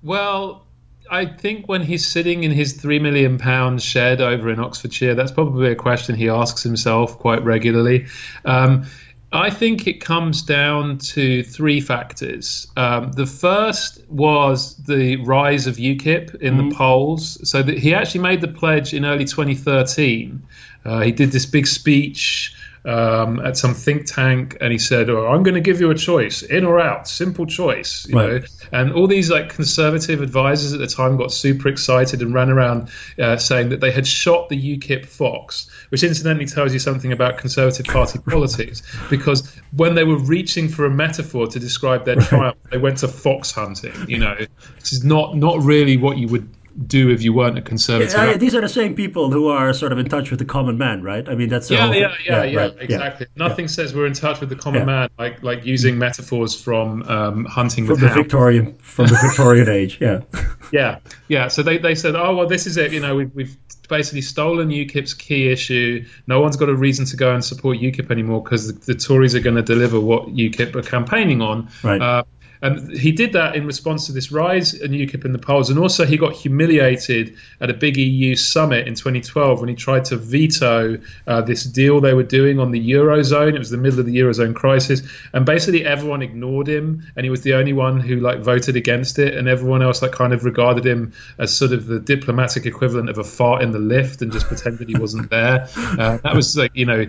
Well, 0.03 0.67
I 1.11 1.27
think 1.27 1.69
when 1.69 1.83
he's 1.83 2.07
sitting 2.07 2.45
in 2.45 2.51
his 2.51 2.73
three 2.73 2.99
million 2.99 3.39
pound 3.39 3.83
shed 3.83 4.21
over 4.21 4.51
in 4.51 4.59
Oxfordshire, 4.59 5.15
that's 5.15 5.33
probably 5.33 5.71
a 5.71 5.75
question 5.75 6.15
he 6.15 6.29
asks 6.29 6.63
himself 6.63 7.19
quite 7.19 7.45
regularly. 7.45 8.07
Um, 8.45 8.87
I 9.33 9.49
think 9.49 9.87
it 9.87 10.01
comes 10.01 10.43
down 10.43 10.99
to 10.99 11.43
three 11.43 11.81
factors. 11.81 12.67
Um, 12.77 13.13
the 13.13 13.25
first 13.25 14.03
was 14.09 14.77
the 14.77 15.17
rise 15.25 15.67
of 15.67 15.77
UKIP 15.77 16.35
in 16.43 16.59
the 16.59 16.75
polls. 16.75 17.39
So 17.49 17.63
that 17.63 17.79
he 17.79 17.95
actually 17.95 18.21
made 18.21 18.43
the 18.43 18.49
pledge 18.49 18.93
in 18.93 19.07
early 19.07 19.25
2013. 19.25 20.43
Uh, 20.85 21.01
he 21.01 21.13
did 21.13 21.33
this 21.33 21.47
big 21.47 21.67
speech 21.67 22.55
um, 22.85 23.39
at 23.41 23.57
some 23.57 23.75
think 23.75 24.07
tank, 24.07 24.57
and 24.61 24.73
he 24.73 24.79
said, 24.79 25.09
"Oh, 25.09 25.27
I'm 25.29 25.43
going 25.43 25.55
to 25.55 25.61
give 25.61 25.81
you 25.81 25.91
a 25.91 25.95
choice, 25.95 26.43
in 26.43 26.65
or 26.65 26.81
out, 26.81 27.07
simple 27.07 27.47
choice." 27.47 28.07
You 28.09 28.17
Right. 28.17 28.43
know, 28.43 28.47
and 28.73 28.93
all 28.93 29.07
these 29.07 29.31
like 29.31 29.51
conservative 29.51 30.21
advisors 30.21 30.73
at 30.73 30.81
the 30.81 30.87
time 30.87 31.17
got 31.17 31.33
super 31.33 31.69
excited 31.69 32.23
and 32.23 32.35
ran 32.35 32.51
around 32.51 32.91
uh, 33.19 33.37
saying 33.37 33.69
that 33.69 33.81
they 33.81 33.91
had 33.93 34.07
shot 34.07 34.49
the 34.49 34.57
UKIP 34.79 35.07
fox, 35.07 35.71
which 35.91 36.03
incidentally 36.03 36.47
tells 36.47 36.73
you 36.73 36.79
something 36.79 37.13
about 37.13 37.39
Conservative 37.39 37.87
Party 37.87 38.19
politics. 38.27 38.83
Because 39.09 39.55
when 39.77 39.95
they 39.95 40.05
were 40.05 40.19
reaching 40.19 40.69
for 40.69 40.85
a 40.87 40.91
metaphor 40.91 41.47
to 41.47 41.61
describe 41.61 42.05
their 42.05 42.17
triumph, 42.17 42.57
they 42.71 42.79
went 42.79 42.99
to 42.99 43.09
fox 43.09 43.53
hunting. 43.53 43.95
You 44.09 44.19
know, 44.19 44.37
this 44.81 44.93
is 44.93 45.05
not 45.05 45.37
not 45.37 45.63
really 45.63 45.97
what 45.97 46.17
you 46.19 46.29
would 46.29 46.49
do 46.87 47.11
if 47.11 47.23
you 47.23 47.33
weren't 47.33 47.59
a 47.59 47.63
conservative. 47.63 48.15
Uh, 48.15 48.37
these 48.37 48.55
are 48.55 48.61
the 48.61 48.69
same 48.69 48.95
people 48.95 49.31
who 49.31 49.49
are 49.49 49.73
sort 49.73 49.93
of 49.93 49.99
in 49.99 50.09
touch 50.09 50.31
with 50.31 50.39
the 50.39 50.45
common 50.45 50.79
man, 50.79 51.03
right? 51.03 51.29
I 51.29 51.35
mean, 51.35 51.49
that's 51.49 51.71
yeah, 51.71 51.93
yeah, 51.93 52.15
yeah, 52.25 52.43
yeah, 52.45 52.59
right, 52.61 52.75
exactly. 52.81 53.27
Nothing 53.37 53.69
says 53.69 53.95
we're 53.95 54.07
in 54.07 54.15
touch 54.15 54.41
with 54.41 54.49
the 54.49 54.57
common 54.57 54.81
Yeah. 54.83 54.87
man 54.87 55.09
like 55.19 55.43
like 55.43 55.65
using 55.65 55.99
metaphors 55.99 56.61
from 56.61 57.03
um, 57.05 57.45
hunting 57.45 57.87
From 57.87 58.01
the 58.01 58.09
hounds. 58.09 58.23
Victorian 58.23 58.75
from 58.79 59.07
the 59.07 59.19
Victorian 59.23 59.69
age, 59.69 59.99
yeah. 60.01 60.21
Yeah, 60.73 61.01
yeah. 61.29 61.49
So 61.49 61.63
they, 61.63 61.77
they 61.77 61.95
said, 61.95 62.15
oh 62.17 62.35
well, 62.35 62.47
this 62.47 62.67
is 62.67 62.79
it. 62.79 62.93
You 62.93 63.01
know, 63.01 63.15
we've 63.15 63.35
we've 63.35 63.57
basically 63.89 64.23
stolen 64.23 64.71
UKIP's 64.71 65.13
key 65.13 65.51
issue. 65.53 66.03
No 66.27 66.41
one's 66.41 66.57
got 66.57 66.71
a 66.71 66.75
reason 66.75 67.05
to 67.07 67.17
go 67.17 67.35
and 67.35 67.45
support 67.45 67.77
UKIP 67.79 68.11
anymore 68.11 68.43
because 68.43 68.73
the, 68.73 68.93
the 68.93 68.99
Tories 68.99 69.35
are 69.35 69.41
going 69.41 69.57
to 69.57 69.63
deliver 69.63 70.01
what 70.01 70.29
UKIP 70.29 70.75
are 70.75 70.83
campaigning 70.83 71.43
on. 71.43 71.69
Right. 71.83 72.01
Uh, 72.01 72.23
and 72.63 72.97
he 72.97 73.11
did 73.11 73.33
that 73.33 73.57
in 73.57 73.67
response 73.67 74.07
to 74.07 74.13
this 74.13 74.31
rise 74.31 74.73
in 74.73 74.93
UKIP 74.93 75.25
in 75.25 75.33
the 75.33 75.39
polls, 75.39 75.69
and 75.69 75.79
also 75.79 76.07
he 76.07 76.17
got 76.17 76.33
humiliated 76.33 77.37
at 77.61 77.71
a 77.71 77.75
big 77.75 77.97
EU 77.97 78.37
summit 78.37 78.87
in 78.87 78.95
2012 78.95 79.61
when 79.61 79.69
he 79.69 79.75
tried 79.75 80.05
to 80.07 80.17
veto 80.17 80.99
uh, 81.27 81.41
this 81.41 81.65
deal 81.65 82.01
they 82.01 82.15
were 82.15 82.23
doing 82.23 82.61
on 82.61 82.71
the 82.71 82.91
eurozone. 82.93 83.55
It 83.55 83.59
was 83.59 83.71
the 83.71 83.77
middle 83.77 83.99
of 83.99 84.07
the 84.07 84.17
eurozone 84.17 84.55
crisis, 84.55 85.03
and 85.33 85.45
basically 85.45 85.85
everyone 85.85 86.23
ignored 86.23 86.69
him, 86.69 87.05
and 87.17 87.25
he 87.25 87.31
was 87.31 87.43
the 87.43 87.55
only 87.55 87.73
one 87.73 87.99
who 87.99 88.17
like 88.17 88.39
voted 88.41 88.77
against 88.77 89.19
it, 89.19 89.35
and 89.35 89.49
everyone 89.49 89.83
else 89.83 90.01
like 90.01 90.13
kind 90.13 90.33
of 90.33 90.45
regarded 90.45 90.87
him 90.87 91.13
as 91.39 91.55
sort 91.55 91.73
of 91.73 91.87
the 91.87 91.99
diplomatic 91.99 92.65
equivalent 92.65 93.11
of 93.11 93.19
a 93.19 93.25
fart 93.25 93.63
in 93.63 93.73
the 93.73 93.81
lift, 93.81 94.23
and 94.23 94.31
just 94.31 94.47
pretended 94.47 94.89
he 94.89 94.99
wasn't 94.99 95.29
there. 95.31 95.69
Uh, 95.93 96.17
that 96.19 96.35
was 96.35 96.57
like 96.57 96.71
you 96.75 96.87
know 96.87 97.07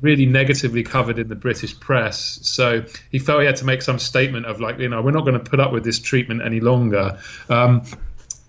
really 0.00 0.24
negatively 0.24 0.82
covered 0.82 1.18
in 1.18 1.28
the 1.28 1.34
British 1.34 1.78
press. 1.80 2.38
So 2.42 2.84
he 3.10 3.18
felt 3.18 3.40
he 3.40 3.46
had 3.46 3.56
to 3.56 3.64
make 3.64 3.82
some 3.82 3.98
statement 3.98 4.46
of 4.46 4.60
like 4.60 4.73
like 4.74 4.82
you 4.82 4.88
know 4.88 5.02
we're 5.02 5.10
not 5.10 5.24
going 5.24 5.38
to 5.38 5.50
put 5.50 5.60
up 5.60 5.72
with 5.72 5.84
this 5.84 5.98
treatment 5.98 6.42
any 6.44 6.60
longer. 6.60 7.18
Um, 7.48 7.82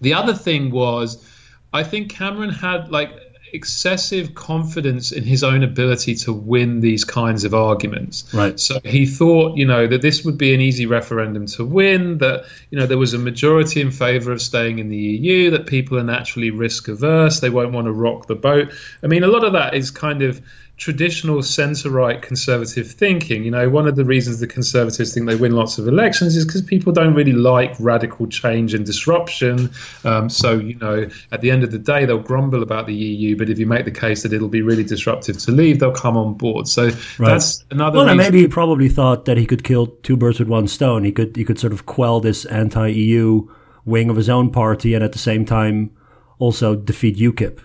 the 0.02 0.14
other 0.14 0.34
thing 0.34 0.72
was, 0.72 1.26
I 1.74 1.84
think 1.84 2.10
Cameron 2.10 2.50
had 2.50 2.92
like 2.92 3.12
excessive 3.54 4.36
confidence 4.36 5.12
in 5.12 5.24
his 5.24 5.44
own 5.44 5.64
ability 5.64 6.14
to 6.14 6.34
win 6.34 6.82
these 6.82 7.06
kinds 7.06 7.46
of 7.46 7.54
arguments. 7.54 8.32
Right. 8.34 8.60
So 8.60 8.80
he 8.84 9.06
thought, 9.06 9.58
you 9.58 9.66
know, 9.66 9.88
that 9.88 10.02
this 10.02 10.26
would 10.26 10.38
be 10.38 10.54
an 10.54 10.60
easy 10.60 10.86
referendum 10.86 11.46
to 11.48 11.64
win, 11.66 12.18
that, 12.18 12.46
you 12.70 12.78
know, 12.78 12.86
there 12.86 12.98
was 12.98 13.14
a 13.14 13.18
majority 13.18 13.82
in 13.82 13.92
favour 13.92 14.32
of 14.34 14.42
staying 14.42 14.80
in 14.80 14.90
the 14.90 14.98
EU, 14.98 15.52
that 15.52 15.68
people 15.68 15.98
are 15.98 16.04
naturally 16.04 16.52
risk 16.52 16.90
averse, 16.90 17.40
they 17.40 17.50
won't 17.50 17.72
want 17.72 17.86
to 17.86 17.94
rock 17.94 18.28
the 18.28 18.36
boat. 18.36 18.74
I 19.02 19.08
mean, 19.08 19.24
a 19.24 19.28
lot 19.28 19.46
of 19.46 19.54
that 19.54 19.74
is 19.74 19.90
kind 19.90 20.22
of 20.22 20.42
traditional 20.78 21.42
centre 21.42 21.90
right 21.90 22.22
conservative 22.22 22.92
thinking. 22.92 23.44
You 23.44 23.52
know, 23.52 23.70
one 23.70 23.88
of 23.88 23.96
the 23.96 24.04
reasons 24.04 24.40
the 24.40 24.48
conservatives 24.48 25.14
think 25.14 25.26
they 25.28 25.36
win 25.36 25.54
lots 25.54 25.78
of 25.78 25.88
elections 25.88 26.36
is 26.36 26.46
because 26.46 26.62
people 26.62 26.92
don't 26.92 27.14
really 27.14 27.32
like 27.32 27.74
radical 27.80 28.28
change 28.28 28.74
and 28.74 28.86
disruption. 28.86 29.70
Um, 30.04 30.30
so, 30.30 30.54
you 30.60 30.76
know, 30.76 31.08
at 31.32 31.42
the 31.42 31.50
end 31.52 31.64
of 31.64 31.72
the 31.72 31.80
day, 31.80 32.06
they'll 32.06 32.18
grumble 32.20 32.62
about 32.62 32.88
the 32.88 32.94
EU, 32.94 33.38
but 33.38 33.50
if 33.50 33.58
you 33.58 33.66
make 33.66 33.86
the 33.86 33.92
case 33.92 34.24
that 34.24 34.34
it'll 34.34 34.50
be 34.50 34.62
really 34.62 34.84
disruptive 34.84 35.38
to 35.40 35.52
leave, 35.52 35.80
they'll 35.80 35.92
come 35.94 36.18
on 36.18 36.34
board. 36.34 36.68
So 36.68 36.90
that's 37.20 37.64
another. 37.72 37.98
Well, 37.98 38.06
reason- 38.08 38.18
maybe 38.18 38.40
he 38.42 38.48
probably 38.48 38.90
thought 38.90 39.26
that 39.26 39.38
he 39.38 39.46
could 39.46 39.64
kill 39.64 39.88
two 39.88 40.18
birds 40.18 40.40
with 40.40 40.50
one 40.50 40.68
stone. 40.68 41.04
He 41.06 41.12
could 41.12 41.36
he 41.36 41.46
could 41.46 41.60
sort 41.60 41.74
of 41.74 41.86
quell 41.86 42.20
this 42.20 42.44
anti-EU 42.46 43.48
wing 43.86 44.10
of 44.10 44.18
his 44.18 44.30
own 44.30 44.50
party, 44.50 44.94
and 44.94 45.04
at 45.04 45.14
the 45.14 45.20
same 45.20 45.46
time 45.46 45.92
also 46.38 46.76
defeat 46.76 47.16
UKIP. 47.18 47.60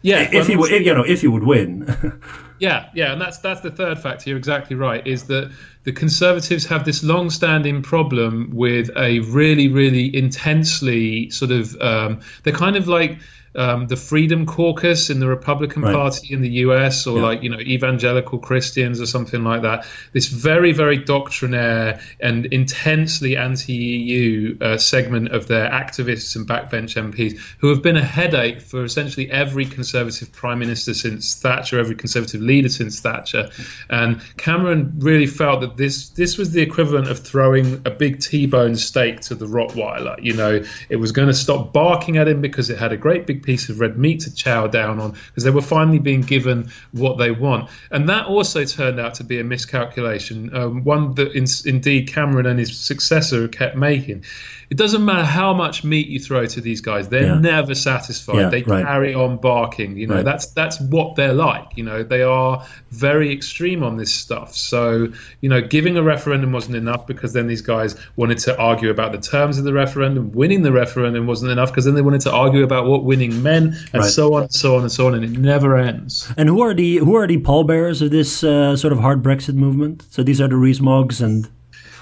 yeah, 0.00 0.28
If 0.32 0.46
he 0.46 0.56
would, 0.56 0.70
you 0.70 0.94
know, 0.94 1.02
if 1.02 1.20
he 1.20 1.28
would 1.28 1.44
win. 1.44 2.20
Yeah, 2.58 2.88
yeah, 2.94 3.12
and 3.12 3.20
that's 3.20 3.38
that's 3.38 3.60
the 3.60 3.70
third 3.70 3.98
factor. 3.98 4.30
You're 4.30 4.38
exactly 4.38 4.76
right. 4.76 5.04
Is 5.06 5.24
that 5.24 5.50
the 5.82 5.92
Conservatives 5.92 6.64
have 6.66 6.84
this 6.84 7.02
long-standing 7.02 7.82
problem 7.82 8.50
with 8.52 8.90
a 8.96 9.20
really, 9.20 9.68
really 9.68 10.14
intensely 10.16 11.30
sort 11.30 11.50
of 11.50 11.76
um, 11.80 12.20
they're 12.42 12.52
kind 12.52 12.76
of 12.76 12.86
like 12.86 13.18
um, 13.56 13.86
the 13.86 13.96
Freedom 13.96 14.46
Caucus 14.46 15.10
in 15.10 15.20
the 15.20 15.28
Republican 15.28 15.82
Right. 15.82 15.94
Party 15.94 16.32
in 16.32 16.40
the 16.40 16.50
U.S. 16.66 17.06
or 17.06 17.16
Yeah. 17.18 17.22
like 17.22 17.42
you 17.42 17.50
know 17.50 17.60
evangelical 17.60 18.38
Christians 18.38 19.00
or 19.00 19.06
something 19.06 19.44
like 19.44 19.62
that. 19.62 19.86
This 20.12 20.26
very, 20.28 20.72
very 20.72 20.96
doctrinaire 20.98 22.00
and 22.20 22.46
intensely 22.46 23.36
anti-EU 23.36 24.56
uh, 24.60 24.76
segment 24.76 25.28
of 25.32 25.46
their 25.48 25.68
activists 25.70 26.36
and 26.36 26.46
backbench 26.46 26.96
MPs 26.96 27.38
who 27.58 27.68
have 27.68 27.82
been 27.82 27.96
a 27.96 28.04
headache 28.04 28.60
for 28.60 28.84
essentially 28.84 29.30
every 29.30 29.64
Conservative 29.64 30.30
Prime 30.32 30.58
Minister 30.58 30.94
since 30.94 31.34
Thatcher, 31.34 31.78
every 31.78 31.94
Conservative 31.94 32.40
leader 32.40 32.68
since 32.68 33.00
Thatcher. 33.00 33.48
And 33.90 34.20
Cameron 34.36 34.92
really 34.98 35.26
felt 35.26 35.60
that 35.60 35.76
this 35.76 36.10
this 36.10 36.38
was 36.38 36.52
the 36.52 36.62
equivalent 36.62 37.08
of 37.08 37.18
throwing 37.18 37.80
a 37.84 37.90
big 37.90 38.20
T-bone 38.20 38.76
steak 38.76 39.20
to 39.22 39.34
the 39.34 39.46
Rottweiler. 39.46 40.22
You 40.22 40.34
know, 40.34 40.62
it 40.88 40.96
was 40.96 41.12
going 41.12 41.28
to 41.28 41.34
stop 41.34 41.72
barking 41.72 42.16
at 42.16 42.28
him 42.28 42.40
because 42.40 42.70
it 42.70 42.78
had 42.78 42.92
a 42.92 42.96
great 42.96 43.26
big 43.26 43.43
piece 43.44 43.68
of 43.68 43.80
red 43.80 43.96
meat 43.98 44.20
to 44.20 44.34
chow 44.34 44.66
down 44.66 44.98
on 44.98 45.12
because 45.28 45.44
they 45.44 45.50
were 45.50 45.62
finally 45.62 45.98
being 45.98 46.22
given 46.22 46.70
what 46.92 47.18
they 47.18 47.30
want. 47.30 47.70
And 47.90 48.08
that 48.08 48.26
also 48.26 48.64
turned 48.64 48.98
out 48.98 49.14
to 49.14 49.24
be 49.24 49.38
a 49.38 49.44
miscalculation, 49.44 50.54
um, 50.54 50.84
one 50.84 51.14
that 51.14 51.32
in, 51.32 51.46
indeed 51.66 52.08
Cameron 52.08 52.46
and 52.46 52.58
his 52.58 52.76
successor 52.78 53.46
kept 53.48 53.76
making. 53.76 54.24
It 54.70 54.78
doesn't 54.78 55.04
matter 55.04 55.24
how 55.24 55.52
much 55.52 55.84
meat 55.84 56.08
you 56.08 56.18
throw 56.18 56.46
to 56.46 56.60
these 56.60 56.80
guys; 56.80 57.08
they're 57.08 57.26
Yeah. 57.26 57.38
never 57.38 57.74
satisfied. 57.74 58.36
Yeah, 58.36 58.48
they 58.48 58.62
right. 58.62 58.84
carry 58.84 59.14
on 59.14 59.36
barking. 59.36 59.96
You 59.98 60.06
know, 60.06 60.16
Right. 60.16 60.24
that's 60.24 60.46
that's 60.46 60.80
what 60.80 61.16
they're 61.16 61.34
like. 61.34 61.66
You 61.76 61.84
know, 61.84 62.02
they 62.02 62.22
are 62.22 62.64
very 62.90 63.30
extreme 63.32 63.82
on 63.82 63.98
this 63.98 64.12
stuff. 64.12 64.54
So, 64.54 65.08
you 65.42 65.48
know, 65.48 65.60
giving 65.60 65.96
a 65.96 66.02
referendum 66.02 66.52
wasn't 66.52 66.76
enough 66.76 67.06
because 67.06 67.34
then 67.34 67.46
these 67.46 67.60
guys 67.60 67.94
wanted 68.16 68.38
to 68.38 68.56
argue 68.58 68.90
about 68.90 69.12
the 69.12 69.18
terms 69.18 69.58
of 69.58 69.64
the 69.64 69.72
referendum. 69.72 70.32
Winning 70.32 70.62
the 70.62 70.72
referendum 70.72 71.26
wasn't 71.26 71.52
enough 71.52 71.70
because 71.70 71.84
then 71.84 71.94
they 71.94 72.02
wanted 72.02 72.22
to 72.22 72.32
argue 72.32 72.64
about 72.64 72.86
what 72.86 73.04
winning 73.04 73.33
meant, 73.42 73.74
and 73.92 74.02
Right. 74.02 74.10
so 74.10 74.34
on 74.34 74.42
and 74.42 74.52
so 74.52 74.76
on 74.76 74.82
and 74.82 74.92
so 74.92 75.06
on, 75.06 75.14
and 75.14 75.24
it 75.24 75.38
never 75.38 75.76
ends. 75.76 76.32
and 76.36 76.48
who 76.48 76.60
are 76.62 76.74
the 76.74 76.98
who 76.98 77.14
are 77.16 77.26
the 77.26 77.38
pallbearers 77.38 78.00
of 78.02 78.10
this 78.10 78.42
uh, 78.44 78.76
sort 78.76 78.92
of 78.92 78.98
hard 79.00 79.22
Brexit 79.22 79.54
movement? 79.54 80.04
So 80.10 80.22
these 80.22 80.40
are 80.40 80.48
the 80.48 80.56
Rees-Moggs 80.56 81.20
and 81.20 81.48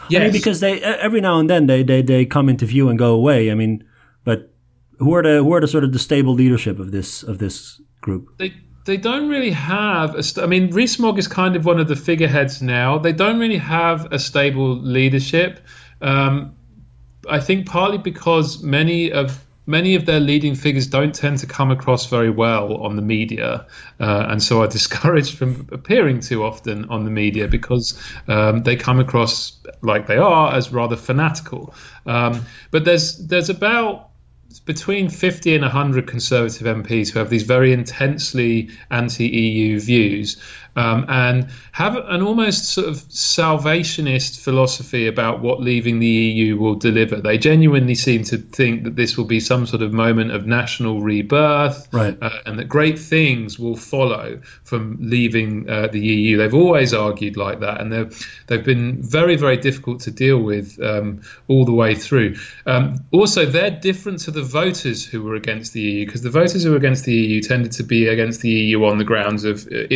Yes, 0.08 0.20
I 0.20 0.24
mean, 0.24 0.32
because 0.32 0.60
they 0.60 0.80
every 0.82 1.20
now 1.20 1.38
and 1.38 1.48
then 1.48 1.66
they, 1.66 1.82
they, 1.84 2.02
they 2.02 2.26
come 2.26 2.48
into 2.48 2.66
view 2.66 2.88
and 2.88 2.98
go 2.98 3.14
away. 3.14 3.50
I 3.50 3.54
mean, 3.54 3.84
but 4.24 4.50
who 4.98 5.14
are 5.14 5.22
the 5.22 5.42
who 5.42 5.52
are 5.54 5.60
the 5.60 5.68
sort 5.68 5.84
of 5.84 5.92
the 5.92 5.98
stable 5.98 6.34
leadership 6.34 6.78
of 6.78 6.90
this 6.90 7.22
of 7.22 7.38
this 7.38 7.80
group? 8.00 8.28
they 8.38 8.52
they 8.84 8.96
don't 8.96 9.28
really 9.28 9.52
have. 9.52 10.16
A 10.16 10.22
st- 10.22 10.44
I 10.44 10.48
mean, 10.48 10.70
Rees-Mogg 10.72 11.18
is 11.18 11.28
kind 11.28 11.54
of 11.56 11.64
one 11.64 11.78
of 11.80 11.86
the 11.88 11.94
figureheads 11.96 12.60
now. 12.60 12.98
They 12.98 13.12
don't 13.12 13.38
really 13.38 13.56
have 13.60 14.12
a 14.12 14.18
stable 14.18 14.76
leadership. 14.82 15.60
Um, 16.00 16.56
I 17.30 17.38
think 17.38 17.66
partly 17.66 17.98
because 17.98 18.60
many 18.62 19.12
of 19.12 19.40
many 19.66 19.94
of 19.94 20.06
their 20.06 20.20
leading 20.20 20.54
figures 20.54 20.86
don't 20.86 21.14
tend 21.14 21.38
to 21.38 21.46
come 21.46 21.70
across 21.70 22.06
very 22.06 22.30
well 22.30 22.76
on 22.76 22.96
the 22.96 23.02
media, 23.02 23.66
uh, 24.00 24.26
and 24.28 24.42
so 24.42 24.62
are 24.62 24.68
discouraged 24.78 25.36
from 25.36 25.68
appearing 25.72 26.20
too 26.20 26.44
often 26.44 26.84
on 26.86 27.04
the 27.04 27.10
media 27.10 27.48
because 27.48 28.00
um, 28.28 28.62
they 28.62 28.76
come 28.76 28.98
across 28.98 29.58
like 29.82 30.06
they 30.06 30.18
are 30.18 30.54
as 30.54 30.72
rather 30.72 30.96
fanatical. 30.96 31.74
Um, 32.06 32.44
but 32.70 32.84
there's 32.84 33.18
there's 33.26 33.48
about 33.50 34.08
between 34.66 35.08
50 35.08 35.54
and 35.54 35.62
100 35.62 36.06
Conservative 36.06 36.66
MPs 36.66 37.10
who 37.10 37.18
have 37.18 37.30
these 37.30 37.42
very 37.44 37.72
intensely 37.72 38.70
anti 38.90 39.26
EU 39.26 39.80
views 39.80 40.40
um, 40.76 41.04
and 41.08 41.48
have 41.72 41.96
an 41.96 42.22
almost 42.22 42.66
sort 42.66 42.88
of 42.88 42.96
salvationist 42.96 44.40
philosophy 44.40 45.06
about 45.06 45.40
what 45.40 45.60
leaving 45.60 45.98
the 45.98 46.06
EU 46.06 46.56
will 46.56 46.74
deliver. 46.74 47.16
They 47.20 47.38
genuinely 47.38 47.94
seem 47.94 48.24
to 48.24 48.38
think 48.38 48.84
that 48.84 48.96
this 48.96 49.16
will 49.16 49.24
be 49.24 49.40
some 49.40 49.66
sort 49.66 49.82
of 49.82 49.92
moment 49.92 50.32
of 50.32 50.46
national 50.46 51.00
rebirth 51.02 51.88
Right. 51.92 52.16
uh, 52.20 52.30
and 52.46 52.58
that 52.58 52.68
great 52.68 52.98
things 52.98 53.58
will 53.58 53.76
follow 53.76 54.40
from 54.64 54.96
leaving 55.00 55.68
uh, 55.68 55.88
the 55.88 56.00
EU. 56.00 56.36
They've 56.36 56.54
always 56.54 56.94
argued 56.94 57.36
like 57.36 57.60
that, 57.60 57.80
and 57.80 57.92
they've 57.92 58.42
they've 58.46 58.64
been 58.64 59.02
very 59.02 59.36
very 59.36 59.56
difficult 59.56 60.00
to 60.00 60.10
deal 60.10 60.38
with 60.38 60.80
um, 60.82 61.22
all 61.48 61.64
the 61.64 61.72
way 61.72 61.94
through. 61.94 62.36
Um, 62.66 63.04
also, 63.12 63.46
they're 63.46 63.70
different 63.70 64.20
to 64.20 64.30
the 64.30 64.42
voters 64.42 65.04
who 65.04 65.22
were 65.22 65.34
against 65.34 65.72
the 65.72 65.80
EU 65.80 66.06
because 66.06 66.22
the 66.22 66.30
voters 66.30 66.64
who 66.64 66.70
were 66.70 66.76
against 66.76 67.04
the 67.04 67.14
EU 67.14 67.40
tended 67.40 67.72
to 67.72 67.82
be 67.82 68.06
against 68.08 68.40
the 68.40 68.50
EU 68.50 68.84
on 68.84 68.98
the 68.98 69.04
grounds 69.04 69.44
of 69.44 69.66
uh, 69.66 69.86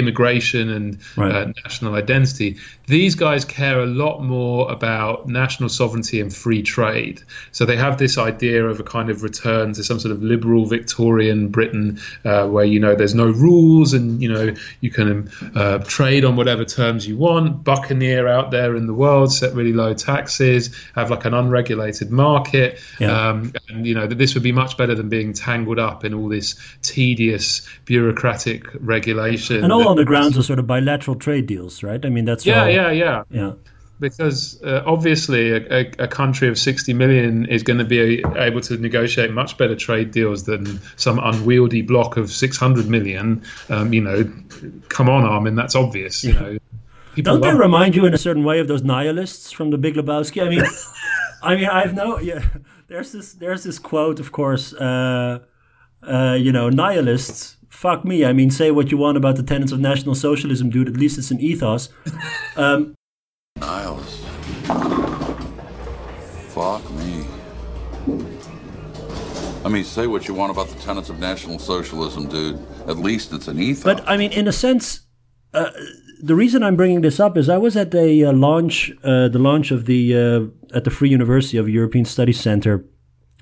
immigration 0.70 0.86
and 0.86 0.98
Right. 1.16 1.32
uh, 1.32 1.52
national 1.64 1.94
identity. 1.94 2.56
These 2.86 3.14
guys 3.14 3.44
care 3.44 3.80
a 3.80 3.86
lot 3.86 4.22
more 4.22 4.70
about 4.70 5.28
national 5.28 5.68
sovereignty 5.68 6.20
and 6.20 6.32
free 6.34 6.62
trade. 6.62 7.22
So 7.52 7.64
they 7.64 7.76
have 7.76 7.98
this 7.98 8.18
idea 8.18 8.64
of 8.66 8.78
a 8.80 8.82
kind 8.82 9.10
of 9.10 9.22
return 9.22 9.72
to 9.74 9.82
some 9.84 9.98
sort 9.98 10.12
of 10.12 10.22
liberal 10.22 10.66
Victorian 10.66 11.48
Britain, 11.48 11.98
uh, 12.24 12.46
where 12.46 12.64
you 12.64 12.78
know 12.80 12.94
there's 12.94 13.14
no 13.14 13.26
rules 13.26 13.92
and 13.92 14.22
you 14.22 14.32
know 14.32 14.54
you 14.80 14.90
can 14.90 15.30
uh, 15.54 15.78
trade 15.78 16.24
on 16.24 16.36
whatever 16.36 16.64
terms 16.64 17.06
you 17.06 17.16
want, 17.16 17.64
buccaneer 17.64 18.28
out 18.28 18.50
there 18.50 18.76
in 18.76 18.86
the 18.86 18.94
world, 18.94 19.32
set 19.32 19.54
really 19.54 19.72
low 19.72 19.94
taxes, 19.94 20.74
have 20.94 21.10
like 21.10 21.24
an 21.24 21.34
unregulated 21.34 22.10
market, 22.10 22.78
Yeah. 23.00 23.30
um, 23.30 23.52
and 23.68 23.86
you 23.86 23.94
know 23.94 24.06
that 24.06 24.18
this 24.18 24.34
would 24.34 24.42
be 24.42 24.52
much 24.52 24.76
better 24.76 24.94
than 24.94 25.08
being 25.08 25.32
tangled 25.32 25.78
up 25.78 26.04
in 26.04 26.14
all 26.14 26.28
this 26.28 26.54
tedious 26.82 27.66
bureaucratic 27.84 28.64
regulation. 28.80 29.62
And 29.64 29.72
all 29.72 29.88
on 29.88 29.96
the 29.96 30.04
grounds 30.04 30.36
of 30.36 30.44
sort 30.44 30.55
of 30.58 30.66
bilateral 30.66 31.16
trade 31.16 31.46
deals, 31.46 31.82
right? 31.82 32.04
I 32.04 32.08
mean, 32.08 32.24
that's 32.24 32.46
yeah, 32.46 32.62
all, 32.62 32.68
yeah, 32.68 32.90
yeah. 32.90 33.22
yeah. 33.30 33.52
Because 33.98 34.62
uh, 34.62 34.82
obviously, 34.84 35.52
a, 35.52 35.56
a, 35.72 35.90
a 36.00 36.08
country 36.08 36.48
of 36.48 36.58
60 36.58 36.92
million 36.92 37.46
is 37.46 37.62
going 37.62 37.78
to 37.78 37.84
be 37.84 38.22
able 38.36 38.60
to 38.60 38.76
negotiate 38.76 39.32
much 39.32 39.56
better 39.56 39.74
trade 39.74 40.10
deals 40.10 40.44
than 40.44 40.80
some 40.96 41.18
unwieldy 41.18 41.80
block 41.80 42.18
of 42.18 42.30
600 42.30 42.88
million. 42.88 43.42
Um, 43.70 43.94
you 43.94 44.02
know, 44.02 44.30
come 44.88 45.08
on, 45.08 45.24
Armin, 45.24 45.54
that's 45.54 45.74
obvious. 45.74 46.22
You 46.24 46.34
know, 46.34 46.58
people 47.14 47.38
Don't 47.38 47.40
they 47.40 47.58
remind 47.58 47.96
you 47.96 48.04
in 48.04 48.12
a 48.12 48.18
certain 48.18 48.44
way 48.44 48.58
of 48.58 48.68
those 48.68 48.82
nihilists 48.82 49.50
from 49.50 49.70
the 49.70 49.78
Big 49.78 49.94
Lebowski? 49.94 50.44
I 50.44 50.50
mean, 50.50 50.62
I 51.42 51.54
mean, 51.56 51.66
I've 51.66 51.94
no, 51.94 52.18
yeah. 52.18 52.44
There's 52.88 53.12
this, 53.12 53.32
there's 53.32 53.64
this 53.64 53.78
quote, 53.78 54.20
of 54.20 54.30
course. 54.30 54.74
Uh, 54.74 55.40
uh, 56.02 56.36
you 56.38 56.52
know, 56.52 56.68
nihilists. 56.68 57.56
Fuck 57.76 58.06
me. 58.06 58.24
I 58.24 58.32
mean, 58.32 58.50
say 58.50 58.70
what 58.70 58.90
you 58.90 58.96
want 58.96 59.18
about 59.18 59.36
the 59.36 59.42
tenets 59.42 59.70
of 59.70 59.80
National 59.80 60.14
Socialism, 60.14 60.70
dude. 60.70 60.88
At 60.88 60.96
least 60.96 61.18
it's 61.18 61.30
an 61.30 61.40
ethos. 61.40 61.90
Niles. 62.56 64.24
Fuck 66.54 66.90
me. 66.92 67.26
I 69.62 69.68
mean, 69.68 69.84
say 69.84 70.06
what 70.06 70.26
you 70.26 70.32
want 70.32 70.52
about 70.52 70.68
the 70.68 70.80
tenets 70.80 71.10
of 71.10 71.18
National 71.18 71.58
Socialism, 71.58 72.28
dude. 72.28 72.58
At 72.88 72.96
least 72.96 73.34
it's 73.34 73.46
an 73.46 73.60
ethos. 73.60 73.84
But 73.84 74.08
I 74.08 74.16
mean, 74.16 74.32
in 74.32 74.48
a 74.48 74.52
sense, 74.52 75.02
uh, 75.52 75.70
the 76.22 76.34
reason 76.34 76.62
I'm 76.62 76.76
bringing 76.76 77.02
this 77.02 77.20
up 77.20 77.36
is 77.36 77.50
I 77.50 77.58
was 77.58 77.76
at 77.76 77.90
the 77.90 78.24
uh, 78.24 78.32
launch, 78.32 78.90
uh, 79.04 79.28
the 79.28 79.38
launch 79.38 79.70
of 79.70 79.84
the 79.84 80.16
uh, 80.16 80.74
at 80.74 80.84
the 80.84 80.90
Free 80.90 81.10
University 81.10 81.58
of 81.58 81.68
European 81.68 82.06
Studies 82.06 82.40
Center, 82.40 82.86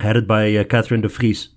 headed 0.01 0.27
by 0.27 0.57
uh, 0.57 0.65
Catherine 0.65 1.03
de 1.03 1.09
Vries, 1.09 1.51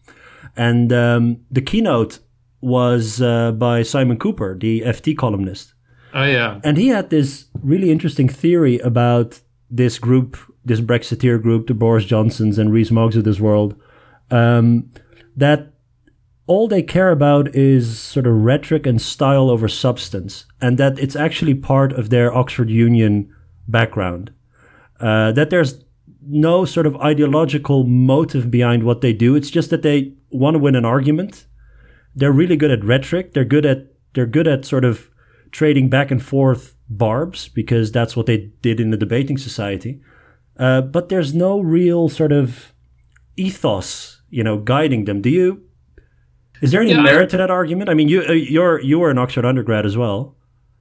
and 0.55 0.93
um, 0.93 1.39
the 1.49 1.61
keynote 1.63 2.19
was 2.61 3.21
uh, 3.21 3.51
by 3.51 3.83
Simon 3.83 4.17
Kuper, 4.17 4.59
the 4.59 4.81
FT 4.81 5.15
columnist, 5.17 5.73
Oh, 6.13 6.23
yeah. 6.23 6.59
and 6.63 6.77
he 6.77 6.87
had 6.87 7.09
this 7.09 7.45
really 7.61 7.91
interesting 7.91 8.27
theory 8.29 8.79
about 8.79 9.39
this 9.69 9.99
group, 9.99 10.37
this 10.65 10.81
Brexiteer 10.81 11.41
group, 11.41 11.67
the 11.67 11.73
Boris 11.73 12.05
Johnsons 12.05 12.57
and 12.57 12.71
Rees 12.71 12.91
Moggs 12.91 13.15
of 13.17 13.23
this 13.25 13.39
world, 13.39 13.75
um, 14.31 14.89
that 15.35 15.73
all 16.47 16.67
they 16.67 16.81
care 16.81 17.11
about 17.11 17.53
is 17.53 17.99
sort 17.99 18.25
of 18.25 18.33
rhetoric 18.33 18.85
and 18.87 19.01
style 19.01 19.49
over 19.49 19.67
substance, 19.67 20.45
and 20.61 20.77
that 20.77 20.97
it's 20.97 21.15
actually 21.15 21.53
part 21.53 21.91
of 21.91 22.09
their 22.09 22.33
Oxford 22.33 22.69
Union 22.69 23.29
background. 23.67 24.31
Uh, 24.99 25.31
that 25.33 25.49
there's 25.49 25.83
no 26.25 26.65
sort 26.65 26.85
of 26.87 26.95
ideological 26.97 27.83
motive 27.83 28.49
behind 28.49 28.83
what 28.83 29.01
they 29.01 29.13
do. 29.13 29.35
It's 29.35 29.49
just 29.51 29.69
that 29.69 29.81
they 29.81 30.13
want 30.31 30.55
to 30.55 30.59
win 30.59 30.75
an 30.75 30.85
argument. 30.85 31.45
They're 32.19 32.31
really 32.31 32.57
good 32.57 32.71
at 32.71 32.83
rhetoric. 32.83 33.33
They're 33.33 33.45
good 33.55 33.65
at 33.65 33.79
they're 34.13 34.25
good 34.37 34.47
at 34.47 34.65
sort 34.65 34.83
of 34.85 35.09
trading 35.51 35.89
back 35.89 36.11
and 36.11 36.21
forth 36.21 36.75
barbs 36.89 37.47
because 37.49 37.91
that's 37.91 38.15
what 38.17 38.25
they 38.25 38.49
did 38.61 38.79
in 38.79 38.89
the 38.91 38.97
debating 38.97 39.37
society. 39.37 40.01
Uh, 40.57 40.81
but 40.81 41.09
there's 41.09 41.33
no 41.33 41.59
real 41.59 42.09
sort 42.09 42.31
of 42.31 42.73
ethos, 43.35 44.21
you 44.29 44.43
know, 44.43 44.57
guiding 44.57 45.05
them. 45.05 45.21
Do 45.21 45.29
you? 45.29 45.61
Is 46.61 46.71
there 46.71 46.81
any 46.81 46.91
Yeah, 46.91 46.99
I- 47.01 47.03
merit 47.03 47.29
to 47.31 47.37
that 47.37 47.51
argument? 47.51 47.89
I 47.89 47.93
mean, 47.93 48.07
you 48.09 48.23
uh, 48.27 48.31
you're 48.31 48.81
you 48.81 48.97
were 48.99 49.11
an 49.11 49.17
Oxford 49.19 49.45
undergrad 49.45 49.85
as 49.85 49.95
well. 49.95 50.35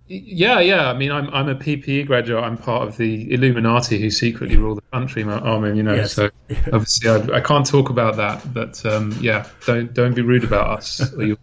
Yeah, 0.09 0.61
yeah. 0.61 0.89
I 0.89 0.97
mean, 0.97 1.11
I'm 1.11 1.29
I'm 1.31 1.49
a 1.49 1.55
PPE 1.55 2.07
graduate. 2.07 2.43
I'm 2.43 2.57
part 2.57 2.87
of 2.87 2.97
the 2.97 3.33
Illuminati 3.33 3.99
who 3.99 4.11
secretly 4.11 4.57
rule 4.57 4.77
the 4.77 4.83
country. 4.93 5.25
Armin, 5.25 5.77
you 5.77 5.83
know. 5.83 5.95
Yes. 5.95 6.13
So 6.13 6.31
obviously, 6.73 7.11
I, 7.11 7.39
I 7.39 7.41
can't 7.41 7.67
talk 7.67 7.91
about 7.91 8.17
that. 8.17 8.55
But 8.55 8.85
um, 8.87 9.17
yeah, 9.21 9.49
don't 9.67 9.93
don't 9.93 10.15
be 10.15 10.23
rude 10.23 10.45
about 10.45 10.79
us, 10.79 11.13
or 11.15 11.25
you'll 11.25 11.39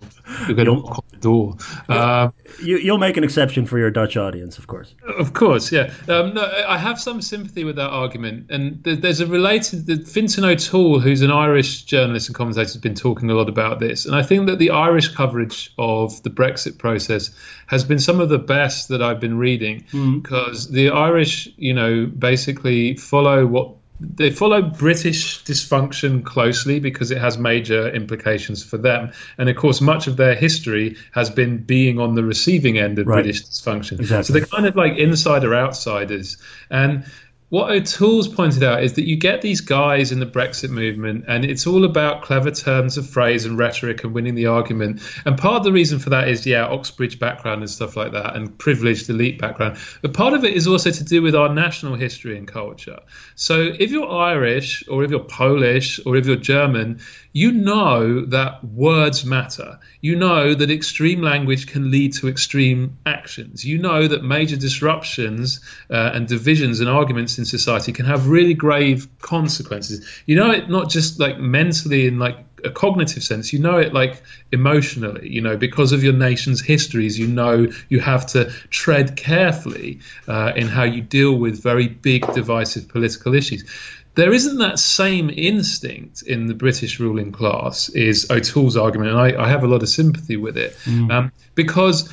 you're 0.48 0.56
going 0.56 0.68
to 0.68 0.76
knock 0.76 0.98
on 0.98 1.04
the 1.12 1.18
door. 1.18 1.58
Um, 1.90 2.34
You 2.62 2.78
you'll 2.78 2.98
make 2.98 3.18
an 3.18 3.24
exception 3.24 3.66
for 3.66 3.78
your 3.78 3.92
Dutch 3.92 4.16
audience, 4.18 4.58
of 4.58 4.68
course. 4.68 4.96
Of 5.18 5.34
course, 5.34 5.72
yeah. 5.72 5.94
Um, 6.08 6.34
no, 6.34 6.50
I 6.68 6.78
have 6.78 7.00
some 7.00 7.22
sympathy 7.22 7.64
with 7.64 7.76
that 7.78 7.90
argument, 7.90 8.50
and 8.50 8.84
th- 8.84 9.00
there's 9.02 9.20
a 9.20 9.28
related. 9.28 9.86
The 9.86 9.98
Fintan 9.98 10.46
O'Toole, 10.46 11.00
who's 11.00 11.22
an 11.22 11.32
Irish 11.32 11.84
journalist 11.84 12.30
and 12.30 12.36
commentator, 12.36 12.64
has 12.64 12.78
been 12.78 12.96
talking 12.96 13.30
a 13.30 13.34
lot 13.34 13.50
about 13.50 13.80
this, 13.80 14.06
and 14.06 14.16
I 14.16 14.24
think 14.24 14.48
that 14.48 14.60
the 14.60 14.70
Irish 14.70 15.10
coverage 15.10 15.74
of 15.78 16.22
the 16.24 16.30
Brexit 16.30 16.78
process 16.78 17.32
has 17.68 17.84
been 17.84 18.00
some 18.00 18.20
of 18.20 18.30
the 18.30 18.40
best 18.40 18.90
that 18.90 19.02
I've 19.02 19.20
been 19.20 19.38
reading, 19.38 19.84
because 20.22 20.70
the 20.72 20.90
Irish, 20.90 21.50
you 21.58 21.74
know, 21.74 22.06
basically 22.06 22.96
follow 22.96 23.46
what 23.46 23.74
they 24.04 24.30
follow 24.30 24.62
British 24.62 25.44
dysfunction 25.44 26.24
closely 26.24 26.80
because 26.80 27.12
it 27.12 27.18
has 27.18 27.38
major 27.38 27.90
implications 27.90 28.64
for 28.64 28.78
them. 28.78 29.12
And 29.38 29.50
of 29.50 29.56
course, 29.56 29.82
much 29.82 30.08
of 30.08 30.18
their 30.18 30.36
history 30.36 30.98
has 31.12 31.30
been 31.30 31.58
being 31.58 32.00
on 32.00 32.16
the 32.16 32.24
receiving 32.24 32.78
end 32.78 33.00
of 33.00 33.08
Right. 33.08 33.24
British 33.24 33.44
dysfunction. 33.46 34.00
Exactly. 34.00 34.24
So 34.24 34.34
they're 34.34 34.46
kind 34.46 34.66
of 34.66 34.76
like 34.76 34.98
insider 34.98 35.56
outsiders. 35.56 36.38
And 36.70 37.06
what 37.54 37.70
O'Toole's 37.70 38.28
pointed 38.28 38.64
out 38.64 38.84
is 38.84 38.94
that 38.94 39.08
you 39.08 39.16
get 39.16 39.44
these 39.44 39.62
guys 39.62 40.12
in 40.12 40.20
the 40.20 40.26
Brexit 40.26 40.72
movement, 40.72 41.26
and 41.28 41.46
it's 41.46 41.68
all 41.68 41.86
about 41.86 42.24
clever 42.24 42.50
turns 42.50 42.98
of 42.98 43.08
phrase 43.08 43.46
and 43.46 43.60
rhetoric 43.60 44.04
and 44.04 44.12
winning 44.12 44.34
the 44.34 44.48
argument. 44.48 45.00
And 45.24 45.38
part 45.38 45.58
of 45.58 45.64
the 45.64 45.72
reason 45.72 46.00
for 46.00 46.10
that 46.10 46.30
is, 46.30 46.48
yeah, 46.48 46.66
Oxbridge 46.66 47.20
background 47.20 47.62
and 47.62 47.70
stuff 47.70 47.96
like 47.96 48.12
that, 48.14 48.36
and 48.36 48.58
privileged 48.58 49.08
elite 49.08 49.38
background. 49.38 49.78
But 50.02 50.14
part 50.16 50.34
of 50.34 50.44
it 50.44 50.56
is 50.56 50.66
also 50.66 50.90
to 50.90 51.04
do 51.04 51.22
with 51.22 51.36
our 51.36 51.54
national 51.54 51.94
history 51.94 52.40
and 52.40 52.48
culture. 52.48 52.98
So 53.36 53.72
if 53.80 53.92
you're 53.92 54.10
Irish, 54.10 54.84
or 54.88 55.04
if 55.04 55.12
you're 55.12 55.20
Polish, 55.20 56.00
or 56.08 56.16
if 56.16 56.26
you're 56.26 56.38
German, 56.38 57.02
you 57.34 57.52
know 57.52 58.24
that 58.28 58.64
words 58.64 59.26
matter. 59.26 59.80
You 60.02 60.16
know 60.16 60.54
that 60.54 60.70
extreme 60.70 61.22
language 61.22 61.66
can 61.66 61.90
lead 61.90 62.14
to 62.14 62.28
extreme 62.28 62.96
actions. 63.08 63.66
You 63.66 63.80
know 63.80 64.08
that 64.08 64.24
major 64.24 64.56
disruptions 64.56 65.60
uh, 65.90 66.12
and 66.14 66.28
divisions 66.28 66.80
and 66.80 66.88
arguments 66.88 67.40
in 67.40 67.46
society 67.46 67.92
can 67.92 68.06
have 68.06 68.28
really 68.28 68.54
grave 68.54 69.08
consequences. 69.20 70.08
You 70.28 70.36
know 70.36 70.52
it 70.52 70.70
not 70.70 70.90
just 70.90 71.20
like 71.20 71.40
mentally 71.40 72.06
in 72.06 72.20
like 72.20 72.38
a 72.64 72.70
cognitive 72.70 73.24
sense. 73.24 73.52
You 73.52 73.60
know 73.60 73.78
it 73.78 73.94
like 73.94 74.22
emotionally. 74.52 75.28
You 75.28 75.42
know 75.42 75.58
because 75.58 75.92
of 75.92 76.04
your 76.04 76.14
nation's 76.14 76.62
histories. 76.62 77.18
You 77.18 77.28
know 77.28 77.68
you 77.90 78.00
have 78.00 78.28
to 78.28 78.52
tread 78.70 79.18
carefully 79.18 80.00
uh, 80.28 80.54
in 80.56 80.68
how 80.68 80.84
you 80.84 81.02
deal 81.02 81.34
with 81.34 81.64
very 81.64 81.88
big 81.88 82.32
divisive 82.34 82.88
political 82.88 83.34
issues 83.34 83.64
there 84.16 84.34
isn't 84.34 84.58
that 84.60 84.80
same 84.80 85.30
instinct 85.30 86.22
in 86.24 86.48
the 86.48 86.54
British 86.54 87.00
ruling 87.00 87.32
class, 87.32 87.90
is 87.90 88.30
O'Toole's 88.30 88.78
argument, 88.78 89.12
and 89.12 89.20
I, 89.20 89.44
I 89.44 89.50
have 89.50 89.64
a 89.64 89.68
lot 89.68 89.82
of 89.82 89.90
sympathy 89.90 90.38
with 90.38 90.58
it, 90.58 90.78
um, 91.12 91.32
because 91.56 92.10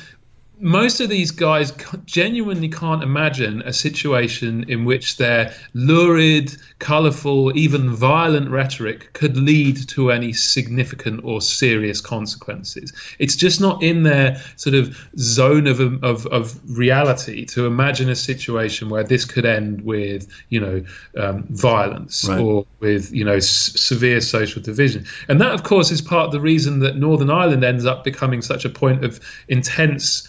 most 0.61 0.99
of 1.01 1.09
these 1.09 1.31
guys 1.31 1.73
genuinely 2.05 2.69
can't 2.69 3.01
imagine 3.01 3.61
a 3.63 3.73
situation 3.73 4.63
in 4.69 4.85
which 4.85 5.17
their 5.17 5.53
lurid, 5.73 6.55
colourful, 6.77 7.57
even 7.57 7.89
violent 7.89 8.49
rhetoric 8.49 9.11
could 9.13 9.35
lead 9.37 9.75
to 9.89 10.11
any 10.11 10.31
significant 10.33 11.21
or 11.23 11.41
serious 11.41 11.99
consequences. 11.99 12.93
It's 13.17 13.35
just 13.35 13.59
not 13.59 13.81
in 13.81 14.03
their 14.03 14.39
sort 14.55 14.75
of 14.75 14.95
zone 15.17 15.65
of, 15.65 15.79
of, 16.03 16.27
of 16.27 16.59
reality 16.77 17.45
to 17.47 17.65
imagine 17.65 18.09
a 18.09 18.15
situation 18.15 18.89
where 18.89 19.03
this 19.03 19.25
could 19.25 19.45
end 19.45 19.81
with, 19.81 20.27
you 20.49 20.59
know, 20.59 20.83
um, 21.17 21.43
violence 21.49 22.27
Right. 22.27 22.39
or 22.39 22.65
with, 22.79 23.11
you 23.11 23.25
know, 23.25 23.35
s- 23.35 23.47
severe 23.49 24.21
social 24.21 24.61
division. 24.61 25.05
And 25.27 25.41
that, 25.41 25.53
of 25.53 25.63
course, 25.63 25.89
is 25.91 26.01
part 26.01 26.27
of 26.27 26.31
the 26.31 26.39
reason 26.39 26.79
that 26.79 26.97
Northern 26.97 27.31
Ireland 27.31 27.63
ends 27.63 27.85
up 27.85 28.03
becoming 28.03 28.43
such 28.43 28.63
a 28.63 28.69
point 28.69 29.03
of 29.03 29.19
intense 29.47 30.27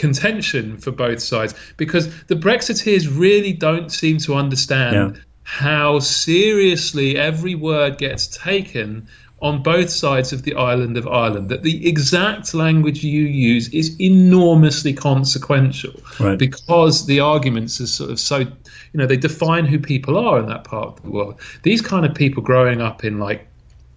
contention 0.00 0.76
for 0.78 0.90
both 0.90 1.20
sides 1.20 1.54
because 1.76 2.04
the 2.24 2.34
Brexiteers 2.34 3.06
really 3.26 3.52
don't 3.52 3.90
seem 3.92 4.16
to 4.26 4.34
understand 4.34 4.94
Yeah. 5.16 5.20
how 5.42 5.98
seriously 6.00 7.16
every 7.16 7.54
word 7.54 7.98
gets 7.98 8.26
taken 8.26 9.06
on 9.42 9.62
both 9.62 9.88
sides 9.88 10.32
of 10.34 10.42
the 10.42 10.54
island 10.54 10.98
of 10.98 11.06
Ireland. 11.08 11.48
That 11.48 11.62
the 11.62 11.88
exact 11.88 12.52
language 12.52 13.02
you 13.02 13.22
use 13.24 13.68
is 13.70 13.98
enormously 13.98 14.92
consequential 14.92 15.94
Right. 16.18 16.38
because 16.38 17.06
the 17.06 17.20
arguments 17.20 17.80
are 17.80 17.86
sort 17.86 18.10
of 18.10 18.20
so, 18.20 18.38
you 18.40 18.96
know, 18.98 19.06
they 19.06 19.16
define 19.16 19.64
who 19.64 19.78
people 19.78 20.18
are 20.18 20.38
in 20.38 20.46
that 20.46 20.64
part 20.64 20.88
of 20.88 21.02
the 21.02 21.10
world. 21.10 21.34
These 21.62 21.80
kind 21.80 22.04
of 22.04 22.14
people 22.14 22.42
growing 22.42 22.80
up 22.82 23.02
in 23.04 23.18
like 23.18 23.46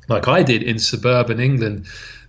like 0.09 0.27
I 0.27 0.43
did 0.43 0.63
in 0.63 0.79
suburban 0.79 1.39
England, 1.39 1.85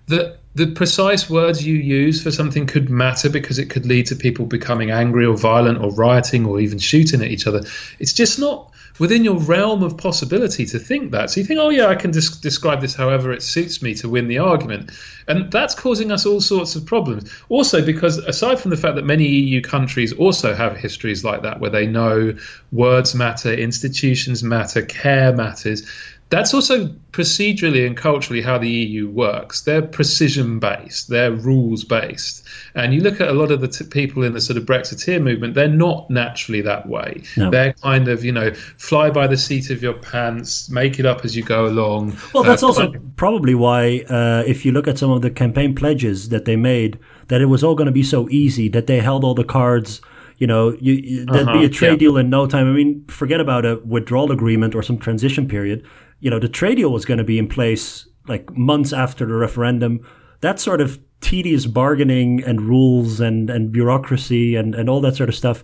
that 0.09 0.39
the 0.55 0.69
precise 0.69 1.29
words 1.29 1.67
you 1.67 1.75
use 1.75 2.23
for 2.23 2.31
something 2.31 2.67
could 2.67 2.89
matter 2.89 3.29
because 3.29 3.59
it 3.59 3.71
could 3.71 3.87
lead 3.87 4.07
to 4.07 4.17
people 4.17 4.47
becoming 4.47 4.91
angry 4.91 5.27
or 5.27 5.37
violent 5.37 5.83
or 5.83 5.93
rioting 5.93 6.47
or 6.47 6.61
even 6.61 6.79
shooting 6.79 7.21
at 7.23 7.29
each 7.29 7.47
other. 7.47 7.63
It's 7.99 8.13
just 8.13 8.39
not 8.39 8.73
within 9.01 9.25
your 9.25 9.39
realm 9.39 9.83
of 9.83 9.97
possibility 9.97 10.65
to 10.67 10.79
think 10.79 11.11
that. 11.11 11.31
So 11.31 11.41
you 11.41 11.47
think, 11.47 11.59
oh 11.59 11.71
yeah, 11.71 11.87
I 11.87 11.97
can 11.97 12.13
des- 12.13 12.39
describe 12.41 12.81
this 12.81 12.95
however 12.95 13.33
it 13.33 13.43
suits 13.43 13.83
me 13.83 13.95
to 13.97 14.09
win 14.09 14.29
the 14.29 14.39
argument, 14.39 14.93
and 15.27 15.51
that's 15.51 15.75
causing 15.75 16.13
us 16.13 16.27
all 16.27 16.41
sorts 16.41 16.77
of 16.77 16.87
problems. 16.87 17.31
Also, 17.49 17.85
because 17.85 18.19
aside 18.19 18.61
from 18.61 18.71
the 18.71 18.77
fact 18.77 18.95
that 18.95 19.05
many 19.05 19.27
EU 19.27 19.61
countries 19.61 20.13
also 20.13 20.55
have 20.55 20.77
histories 20.77 21.25
like 21.25 21.43
that, 21.43 21.59
where 21.61 21.71
they 21.71 21.87
know 21.87 22.35
words 22.71 23.15
matter, 23.15 23.53
institutions 23.53 24.45
matter, 24.45 24.83
care 24.83 25.35
matters. 25.35 25.91
That's 26.31 26.53
also 26.53 26.89
procedurally 27.13 27.87
and 27.87 27.97
culturally 27.97 28.43
how 28.43 28.59
the 28.59 28.69
EU 28.69 29.09
works. 29.09 29.61
They're 29.61 29.83
precision 29.83 30.59
based, 30.59 31.09
they're 31.09 31.31
rules 31.31 31.85
based. 31.85 32.45
And 32.75 32.93
you 32.93 33.01
look 33.03 33.21
at 33.21 33.29
a 33.29 33.33
lot 33.33 33.53
of 33.53 33.61
the 33.61 33.69
t- 33.69 33.85
people 33.85 34.25
in 34.25 34.33
the 34.33 34.41
sort 34.41 34.57
of 34.57 34.65
Brexiteer 34.65 35.23
movement, 35.23 35.55
they're 35.55 35.69
not 35.69 36.11
naturally 36.11 36.61
that 36.63 36.89
way. 36.89 37.23
No. 37.37 37.51
They're 37.51 37.75
kind 37.75 38.09
of, 38.09 38.25
you 38.25 38.33
know, 38.33 38.53
fly 38.79 39.11
by 39.11 39.29
the 39.29 39.37
seat 39.37 39.71
of 39.71 39.81
your 39.81 39.93
pants, 39.93 40.69
make 40.71 40.99
it 40.99 41.07
up 41.07 41.25
as 41.25 41.37
you 41.37 41.45
go 41.45 41.67
along. 41.67 42.17
Well, 42.33 42.43
that's 42.43 42.65
Uh, 42.65 42.67
also 42.69 42.93
probably 43.17 43.55
why, 43.55 44.01
uh, 44.09 44.43
if 44.45 44.65
you 44.65 44.73
look 44.73 44.89
at 44.89 44.99
some 44.99 45.11
of 45.13 45.23
the 45.23 45.31
campaign 45.31 45.75
pledges 45.75 46.31
that 46.31 46.47
they 46.47 46.57
made, 46.57 46.99
that 47.29 47.41
it 47.43 47.47
was 47.47 47.63
all 47.63 47.77
going 47.77 47.87
to 47.87 47.93
be 47.93 48.03
so 48.03 48.29
easy 48.31 48.69
that 48.71 48.87
they 48.89 48.99
held 48.99 49.23
all 49.23 49.35
the 49.35 49.45
cards. 49.45 50.01
You 50.39 50.49
know, 50.49 50.77
you, 50.81 50.95
you, 50.95 51.27
there'd 51.27 51.47
be 51.47 51.53
Uh-huh, 51.53 51.61
a 51.67 51.69
trade 51.69 51.91
yeah. 51.93 51.97
deal 52.09 52.17
in 52.17 52.29
no 52.29 52.49
time. 52.49 52.67
I 52.69 52.73
mean, 52.73 53.05
forget 53.07 53.41
about 53.41 53.65
a 53.65 53.81
withdrawal 53.85 54.33
agreement 54.33 54.75
or 54.75 54.83
some 54.83 54.99
transition 54.99 55.47
period. 55.47 55.87
You 56.25 56.31
know, 56.31 56.39
the 56.39 56.49
trade 56.49 56.77
deal 56.77 56.91
was 56.91 57.05
going 57.05 57.19
to 57.19 57.25
be 57.25 57.39
in 57.39 57.49
place 57.49 58.09
like 58.27 58.51
months 58.57 58.95
after 58.95 59.27
the 59.27 59.35
referendum. 59.35 60.01
That 60.41 60.59
sort 60.59 60.81
of 60.81 60.99
tedious 61.21 61.67
bargaining 61.67 62.43
and 62.43 62.63
rules 62.63 63.21
and, 63.21 63.51
and 63.51 63.71
bureaucracy 63.71 64.57
and, 64.57 64.75
and 64.75 64.89
all 64.89 65.03
that 65.03 65.17
sort 65.17 65.29
of 65.29 65.35
stuff. 65.35 65.63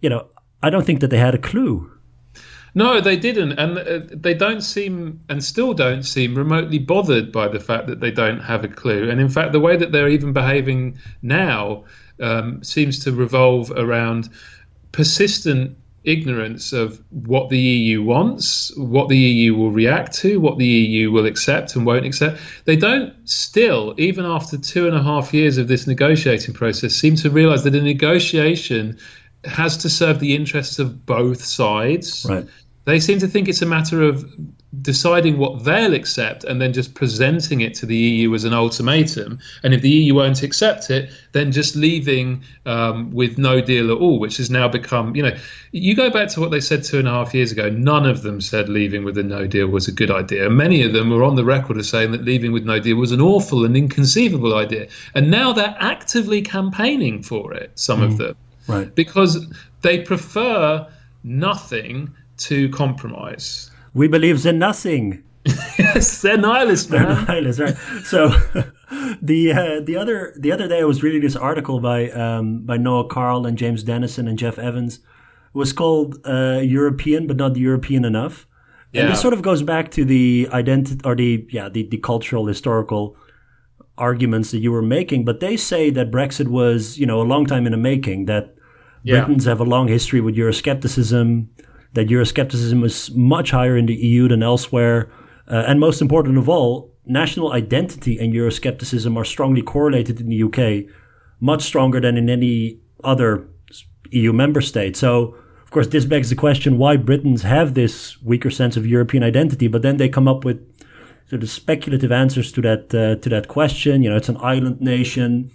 You 0.00 0.08
know, 0.08 0.28
I 0.62 0.70
don't 0.70 0.86
think 0.86 1.00
that 1.00 1.08
they 1.08 1.18
had 1.18 1.34
a 1.34 1.38
clue. 1.38 1.90
No, 2.76 3.00
they 3.00 3.16
didn't, 3.16 3.58
and 3.58 3.76
uh, 3.76 3.98
they 4.14 4.34
don't 4.34 4.60
seem, 4.60 5.18
and 5.28 5.42
still 5.42 5.74
don't 5.74 6.04
seem, 6.04 6.36
remotely 6.36 6.78
bothered 6.78 7.32
by 7.32 7.48
the 7.48 7.58
fact 7.58 7.88
that 7.88 7.98
they 7.98 8.12
don't 8.12 8.38
have 8.38 8.62
a 8.62 8.68
clue. 8.68 9.10
And 9.10 9.20
in 9.20 9.28
fact, 9.28 9.50
the 9.50 9.58
way 9.58 9.76
that 9.76 9.90
they're 9.90 10.08
even 10.08 10.32
behaving 10.32 10.96
now 11.22 11.82
um, 12.20 12.62
seems 12.62 13.02
to 13.02 13.10
revolve 13.10 13.72
around 13.72 14.28
persistent 14.92 15.76
ignorance 16.08 16.72
of 16.72 17.02
what 17.10 17.50
the 17.50 17.58
EU 17.58 18.02
wants, 18.02 18.76
what 18.76 19.08
the 19.08 19.18
EU 19.18 19.54
will 19.54 19.70
react 19.70 20.14
to, 20.18 20.40
what 20.40 20.58
the 20.58 20.66
EU 20.66 21.10
will 21.10 21.26
accept 21.26 21.76
and 21.76 21.84
won't 21.84 22.06
accept. 22.06 22.40
They 22.64 22.76
don't 22.76 23.14
still, 23.28 23.94
even 23.98 24.24
after 24.24 24.56
two 24.56 24.86
and 24.86 24.96
a 24.96 25.02
half 25.02 25.34
years 25.34 25.58
of 25.58 25.68
this 25.68 25.86
negotiating 25.86 26.54
process, 26.54 26.94
seem 26.94 27.16
to 27.16 27.30
realise 27.30 27.62
that 27.62 27.74
a 27.74 27.82
negotiation 27.82 28.98
has 29.44 29.76
to 29.78 29.88
serve 29.88 30.20
the 30.20 30.34
interests 30.34 30.78
of 30.78 31.06
both 31.06 31.44
sides. 31.44 32.26
Right. 32.28 32.46
They 32.84 33.00
seem 33.00 33.18
to 33.18 33.28
think 33.28 33.48
it's 33.48 33.62
a 33.62 33.66
matter 33.66 34.02
of 34.02 34.24
deciding 34.82 35.38
what 35.38 35.64
they'll 35.64 35.94
accept 35.94 36.44
and 36.44 36.60
then 36.60 36.74
just 36.74 36.94
presenting 36.94 37.62
it 37.62 37.72
to 37.72 37.86
the 37.86 37.96
EU 37.96 38.34
as 38.34 38.44
an 38.44 38.52
ultimatum. 38.52 39.38
And 39.62 39.72
if 39.72 39.80
the 39.80 39.88
EU 39.88 40.14
won't 40.14 40.42
accept 40.42 40.90
it, 40.90 41.10
then 41.32 41.52
just 41.52 41.74
leaving 41.74 42.42
um, 42.66 43.10
with 43.10 43.38
no 43.38 43.62
deal 43.62 43.90
at 43.90 43.96
all, 43.96 44.18
which 44.18 44.36
has 44.36 44.50
now 44.50 44.68
become, 44.68 45.16
you 45.16 45.22
know, 45.22 45.34
you 45.72 45.96
go 45.96 46.10
back 46.10 46.28
to 46.30 46.40
what 46.40 46.50
they 46.50 46.60
said 46.60 46.84
two 46.84 46.98
and 46.98 47.08
a 47.08 47.10
half 47.10 47.32
years 47.32 47.50
ago, 47.50 47.70
none 47.70 48.04
of 48.04 48.22
them 48.22 48.42
said 48.42 48.68
leaving 48.68 49.04
with 49.04 49.16
a 49.16 49.22
no 49.22 49.46
deal 49.46 49.68
was 49.68 49.88
a 49.88 49.92
good 49.92 50.10
idea. 50.10 50.50
Many 50.50 50.82
of 50.82 50.92
them 50.92 51.08
were 51.08 51.24
on 51.24 51.36
the 51.36 51.44
record 51.44 51.78
of 51.78 51.86
saying 51.86 52.12
that 52.12 52.24
leaving 52.24 52.52
with 52.52 52.64
no 52.64 52.78
deal 52.78 52.96
was 52.96 53.12
an 53.12 53.22
awful 53.22 53.64
and 53.64 53.74
inconceivable 53.74 54.54
idea. 54.54 54.88
And 55.14 55.30
now 55.30 55.52
they're 55.54 55.76
actively 55.80 56.42
campaigning 56.42 57.22
for 57.22 57.54
it, 57.54 57.72
some 57.74 58.02
of 58.02 58.18
them, 58.18 58.36
Right. 58.66 58.94
because 58.94 59.46
they 59.80 60.00
prefer 60.00 60.86
nothing 61.24 62.12
to 62.36 62.68
compromise. 62.68 63.70
We 63.94 64.08
believes 64.08 64.46
in 64.46 64.58
nothing. 64.58 65.22
Yes, 65.78 66.20
they're 66.22 66.36
nihilists, 66.36 66.90
man. 66.90 67.24
Nihilist, 67.26 67.60
right? 67.60 67.76
So 68.04 68.28
the 69.22 69.52
uh, 69.52 69.80
the 69.84 69.96
other 69.96 70.34
the 70.38 70.52
other 70.52 70.68
day 70.68 70.80
I 70.80 70.84
was 70.84 71.02
reading 71.02 71.22
this 71.22 71.36
article 71.36 71.80
by 71.80 72.10
um, 72.10 72.64
by 72.66 72.76
Noah 72.76 73.08
Carl 73.08 73.46
and 73.46 73.56
James 73.56 73.82
Dennison 73.82 74.28
and 74.28 74.38
Jeff 74.38 74.58
Evans. 74.58 74.96
It 74.96 75.58
was 75.58 75.72
called 75.72 76.18
uh, 76.26 76.60
European 76.62 77.26
but 77.26 77.36
not 77.36 77.56
European 77.56 78.04
enough. 78.04 78.46
And 78.94 79.04
Yeah. 79.04 79.10
this 79.10 79.20
sort 79.20 79.34
of 79.34 79.42
goes 79.42 79.62
back 79.62 79.90
to 79.92 80.04
the 80.04 80.48
identity 80.52 81.00
or 81.04 81.14
the 81.16 81.46
yeah 81.50 81.68
the, 81.70 81.88
the 81.88 81.98
cultural 81.98 82.46
historical 82.46 83.16
arguments 83.96 84.50
that 84.50 84.58
you 84.58 84.70
were 84.72 84.82
making. 84.82 85.24
But 85.24 85.40
they 85.40 85.56
say 85.56 85.90
that 85.90 86.10
Brexit 86.10 86.48
was 86.48 86.98
you 86.98 87.06
know 87.06 87.20
a 87.22 87.28
long 87.32 87.46
time 87.46 87.64
in 87.66 87.72
the 87.72 87.78
making. 87.78 88.26
That 88.26 88.54
Yeah. 89.02 89.20
Britons 89.24 89.44
have 89.46 89.60
a 89.60 89.64
long 89.64 89.88
history 89.88 90.20
with 90.20 90.36
Euroscepticism. 90.36 91.46
That 91.94 92.08
Euroscepticism 92.08 92.82
was 92.82 93.10
much 93.12 93.50
higher 93.50 93.76
in 93.76 93.86
the 93.86 93.94
EU 93.94 94.28
than 94.28 94.42
elsewhere. 94.42 95.10
Uh, 95.50 95.64
and 95.66 95.80
most 95.80 96.02
important 96.02 96.36
of 96.36 96.48
all, 96.48 96.92
national 97.06 97.52
identity 97.52 98.18
and 98.18 98.34
Euroscepticism 98.34 99.16
are 99.16 99.24
strongly 99.24 99.62
correlated 99.62 100.20
in 100.20 100.28
the 100.28 100.42
UK, 100.42 100.92
much 101.40 101.62
stronger 101.62 102.00
than 102.00 102.16
in 102.16 102.28
any 102.28 102.78
other 103.02 103.48
EU 104.10 104.32
member 104.32 104.60
state. 104.60 104.96
So, 104.96 105.34
of 105.62 105.70
course, 105.70 105.88
this 105.88 106.04
begs 106.04 106.30
the 106.30 106.36
question 106.36 106.78
why 106.78 106.96
Britons 106.96 107.42
have 107.42 107.74
this 107.74 108.20
weaker 108.22 108.50
sense 108.50 108.76
of 108.76 108.86
European 108.86 109.22
identity, 109.22 109.68
but 109.68 109.82
then 109.82 109.96
they 109.96 110.08
come 110.08 110.28
up 110.28 110.44
with 110.44 110.60
sort 111.28 111.42
of 111.42 111.50
speculative 111.50 112.10
answers 112.10 112.50
to 112.52 112.62
that 112.62 112.94
uh, 112.94 113.20
to 113.20 113.28
that 113.28 113.48
question. 113.48 114.02
You 114.02 114.10
know, 114.10 114.16
it's 114.16 114.28
an 114.28 114.38
island 114.38 114.80
nation. 114.80 115.50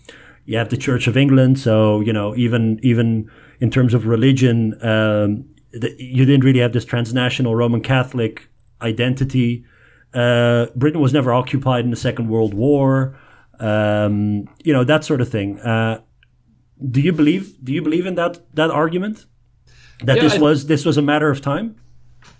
You 0.45 0.57
have 0.57 0.69
the 0.69 0.77
Church 0.77 1.07
of 1.07 1.17
England, 1.17 1.59
so 1.59 2.01
you 2.01 2.13
know 2.13 2.35
even 2.35 2.79
even 2.83 3.29
in 3.59 3.71
terms 3.71 3.93
of 3.93 4.05
religion, 4.05 4.77
um, 4.85 5.45
the, 5.73 5.93
you 5.97 6.25
didn't 6.25 6.43
really 6.43 6.59
have 6.59 6.71
this 6.73 6.85
transnational 6.85 7.55
Roman 7.55 7.81
Catholic 7.81 8.47
identity. 8.81 9.65
Uh, 10.13 10.67
Britain 10.75 11.01
was 11.01 11.13
never 11.13 11.33
occupied 11.33 11.83
in 11.85 11.89
the 11.91 11.97
Second 11.97 12.29
World 12.29 12.53
War. 12.53 13.17
Um, 13.59 14.47
you 14.63 14.73
know 14.73 14.83
that 14.83 15.03
sort 15.03 15.21
of 15.21 15.29
thing. 15.29 15.59
Uh, 15.59 16.01
do 16.91 17.01
you 17.01 17.13
believe? 17.13 17.55
Do 17.63 17.71
you 17.73 17.81
believe 17.81 18.05
in 18.05 18.15
that 18.15 18.39
that 18.55 18.69
argument? 18.71 19.25
That 20.03 20.17
Yeah, 20.17 20.23
this 20.23 20.33
I- 20.35 20.39
was 20.41 20.65
this 20.67 20.85
was 20.85 20.97
a 20.97 21.01
matter 21.01 21.29
of 21.29 21.41
time. 21.41 21.75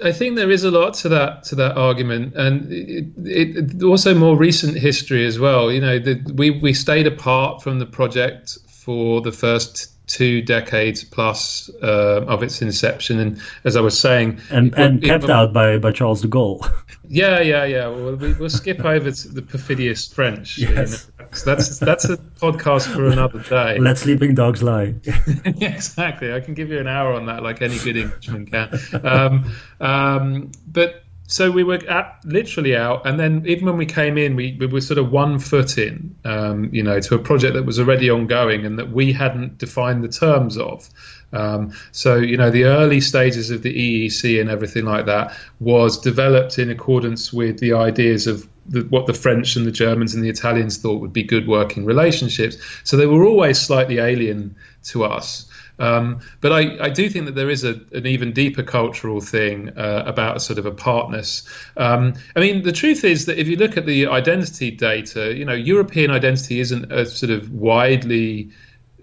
I 0.04 0.12
think 0.12 0.36
there 0.38 0.50
is 0.52 0.64
a 0.64 0.72
lot 0.72 0.94
to 0.96 1.10
that 1.10 1.44
to 1.46 1.56
that 1.56 1.78
argument, 1.78 2.34
and 2.36 2.72
it, 2.72 3.06
it, 3.24 3.58
it- 3.76 3.84
also 3.84 4.14
more 4.16 4.36
recent 4.38 4.78
history 4.78 5.26
as 5.26 5.40
well. 5.40 5.72
You 5.72 5.82
know, 5.82 6.00
the, 6.00 6.22
we 6.36 6.50
we 6.52 6.74
stayed 6.74 7.08
apart 7.08 7.62
from 7.64 7.80
the 7.80 7.86
project 7.86 8.58
for 8.70 9.22
the 9.22 9.32
first 9.32 9.93
two 10.08 10.42
decades 10.42 11.04
plus 11.04 11.70
uh, 11.82 12.24
of 12.28 12.44
its 12.44 12.62
inception, 12.62 13.20
and 13.20 13.42
as 13.64 13.76
I 13.76 13.82
was 13.82 13.98
saying, 14.00 14.40
and, 14.52 14.68
it- 14.68 14.74
and 14.80 15.04
it- 15.04 15.08
kept 15.08 15.30
out 15.30 15.54
by, 15.54 15.78
by 15.78 15.92
Charles 15.92 16.22
de 16.22 16.28
Gaulle. 16.28 16.70
Yeah, 17.10 17.42
yeah, 17.42 17.66
yeah. 17.66 17.88
Well, 17.90 18.16
we, 18.16 18.34
we'll 18.34 18.50
skip 18.50 18.80
over 18.86 19.12
to 19.12 19.28
the 19.28 19.42
perfidious 19.42 20.08
French. 20.12 20.58
you 20.58 20.70
Yes. 20.70 21.08
know. 21.20 21.28
That's 21.46 21.78
that's 21.80 22.06
a 22.10 22.16
podcast 22.18 22.88
for 22.94 23.08
another 23.08 23.40
day. 23.40 23.78
Let 23.78 23.98
sleeping 23.98 24.36
dogs 24.36 24.64
lie. 24.64 24.96
exactly. 25.46 26.34
I 26.34 26.40
can 26.40 26.54
give 26.54 26.70
you 26.70 26.80
an 26.80 26.88
hour 26.88 27.14
on 27.14 27.26
that, 27.26 27.44
like 27.44 27.62
any 27.62 27.78
good 27.80 27.98
Englishman 27.98 28.46
can. 28.46 28.80
Um, 29.04 29.52
um, 29.82 30.52
but 30.66 31.03
so 31.28 31.50
we 31.52 31.64
were 31.64 31.76
at, 31.90 32.20
literally 32.26 32.76
out, 32.76 33.06
and 33.08 33.20
then 33.20 33.44
even 33.48 33.66
when 33.66 33.78
we 33.78 33.86
came 33.86 34.18
in, 34.18 34.36
we, 34.36 34.58
we 34.60 34.66
were 34.66 34.82
sort 34.82 34.98
of 34.98 35.12
one 35.12 35.40
foot 35.40 35.78
in, 35.78 36.16
um, 36.26 36.70
you 36.74 36.84
know, 36.84 37.00
to 37.00 37.16
a 37.16 37.20
project 37.20 37.54
that 37.54 37.66
was 37.66 37.80
already 37.80 38.10
ongoing 38.10 38.66
and 38.66 38.78
that 38.78 38.92
we 38.92 39.14
hadn't 39.14 39.58
defined 39.58 40.04
the 40.04 40.10
terms 40.10 40.58
of. 40.58 40.90
Um, 41.32 41.74
so, 41.92 42.18
you 42.18 42.38
know, 42.38 42.52
the 42.52 42.66
early 42.66 43.02
stages 43.02 43.50
of 43.50 43.64
the 43.64 43.74
EEC 43.74 44.40
and 44.40 44.50
everything 44.50 44.86
like 44.86 45.06
that 45.06 45.36
was 45.60 46.00
developed 46.00 46.60
in 46.60 46.70
accordance 46.70 47.32
with 47.32 47.60
the 47.60 47.74
ideas 47.74 48.28
of 48.28 48.48
the, 48.66 48.82
what 48.82 49.08
the 49.08 49.14
French 49.14 49.56
and 49.56 49.66
the 49.66 49.72
Germans 49.72 50.14
and 50.14 50.24
the 50.24 50.30
Italians 50.30 50.78
thought 50.78 51.02
would 51.02 51.14
be 51.14 51.24
good 51.24 51.48
working 51.48 51.86
relationships. 51.86 52.58
So 52.84 52.98
they 52.98 53.08
were 53.08 53.26
always 53.26 53.60
slightly 53.60 53.98
alien 54.00 54.56
to 54.84 55.06
us. 55.06 55.50
Um, 55.80 56.20
but 56.42 56.52
I, 56.52 56.86
I 56.86 56.90
do 56.90 57.10
think 57.10 57.26
that 57.26 57.36
there 57.36 57.50
is 57.50 57.64
a, 57.64 57.80
an 57.94 58.06
even 58.06 58.32
deeper 58.32 58.64
cultural 58.64 59.22
thing 59.22 59.70
uh, 59.78 60.04
about 60.06 60.42
sort 60.42 60.60
of 60.60 60.66
apartness. 60.66 61.48
Um, 61.78 62.14
I 62.36 62.40
mean, 62.40 62.64
the 62.64 62.72
truth 62.72 63.04
is 63.04 63.26
that 63.26 63.40
if 63.40 63.48
you 63.48 63.58
look 63.58 63.78
at 63.78 63.86
the 63.86 64.08
identity 64.08 64.72
data, 64.72 65.36
you 65.36 65.46
know, 65.46 65.54
European 65.54 66.12
identity 66.12 66.60
isn't 66.60 66.92
a 66.92 67.06
sort 67.06 67.32
of 67.32 67.52
widely 67.52 68.52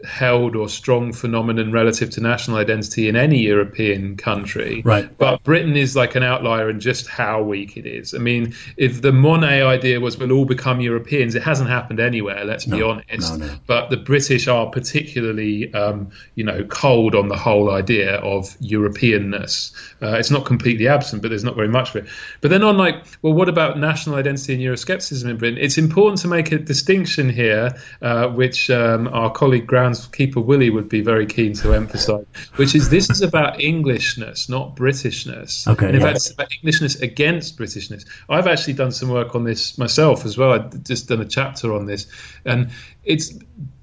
held 0.05 0.57
or 0.57 0.69
strong 0.69 1.13
phenomenon 1.13 1.73
relative 1.73 2.11
to 2.11 2.21
national 2.21 2.57
identity 2.57 3.09
in 3.09 3.17
any 3.17 3.39
European 3.39 4.17
country. 4.17 4.83
Right. 4.85 5.17
But 5.19 5.43
Britain 5.43 5.77
is 5.77 5.97
like 5.97 6.15
an 6.15 6.23
outlier 6.23 6.71
in 6.71 6.81
just 6.81 7.09
how 7.09 7.43
weak 7.43 7.77
it 7.77 7.87
is. 7.87 8.15
I 8.15 8.19
mean, 8.19 8.55
if 8.77 9.03
the 9.03 9.13
Monnet 9.13 9.67
idea 9.67 10.01
was 10.01 10.19
we'll 10.19 10.33
all 10.33 10.45
become 10.45 10.81
Europeans, 10.81 11.35
it 11.35 11.43
hasn't 11.43 11.69
happened 11.69 12.01
anywhere, 12.01 12.45
let's 12.45 12.65
be 12.65 12.83
honest. 12.83 13.39
no, 13.39 13.47
no. 13.47 13.55
But 13.67 13.91
the 13.91 13.97
British 13.97 14.49
are 14.49 14.69
particularly, 14.71 15.73
um, 15.75 16.11
you 16.35 16.45
know, 16.45 16.65
cold 16.65 17.15
on 17.15 17.29
the 17.29 17.37
whole 17.37 17.71
idea 17.71 18.17
of 18.17 18.57
Europeanness. 18.61 19.73
Uh, 20.03 20.17
it's 20.17 20.31
not 20.31 20.47
completely 20.47 20.89
absent, 20.89 21.23
but 21.23 21.29
there's 21.29 21.45
not 21.45 21.57
very 21.57 21.69
much 21.69 21.91
of 21.91 22.05
it. 22.05 22.11
But 22.41 22.51
then 22.51 22.63
on 22.63 22.77
like, 22.77 23.05
well, 23.23 23.33
what 23.33 23.49
about 23.49 23.79
national 23.79 24.17
identity 24.17 24.55
and 24.55 24.63
Euroscepticism 24.63 25.29
in 25.29 25.37
Britain? 25.37 25.59
It's 25.61 25.79
important 25.79 26.21
to 26.23 26.29
make 26.29 26.53
a 26.53 26.59
distinction 26.59 27.29
here, 27.29 27.75
uh, 28.03 28.29
which 28.29 28.71
um, 28.71 29.09
our 29.09 29.31
colleague 29.31 29.67
groundskeeper 29.91 30.45
Willie 30.45 30.71
would 30.71 30.89
be 30.89 31.01
very 31.01 31.27
keen 31.27 31.53
to 31.55 31.75
emphasise, 31.75 32.27
which 32.57 32.75
is 32.75 32.91
this 32.91 33.11
is 33.11 33.23
about 33.23 33.61
Englishness, 33.61 34.49
not 34.49 34.77
Britishness. 34.77 35.67
Okay, 35.67 35.87
And 35.87 35.97
in 35.97 36.01
yeah. 36.01 36.07
fact, 36.09 36.17
it's 36.17 36.31
about 36.31 36.49
Englishness 36.53 37.01
against 37.01 37.59
Britishness. 37.59 38.07
I've 38.29 38.47
actually 38.47 38.75
done 38.75 38.93
some 38.93 39.09
work 39.09 39.35
on 39.35 39.45
this 39.45 39.79
myself 39.79 40.25
as 40.25 40.37
well. 40.37 40.53
I've 40.53 40.85
just 40.85 41.09
done 41.09 41.21
a 41.21 41.27
chapter 41.27 41.73
on 41.75 41.87
this, 41.87 42.07
and 42.45 42.71
it's 43.05 43.33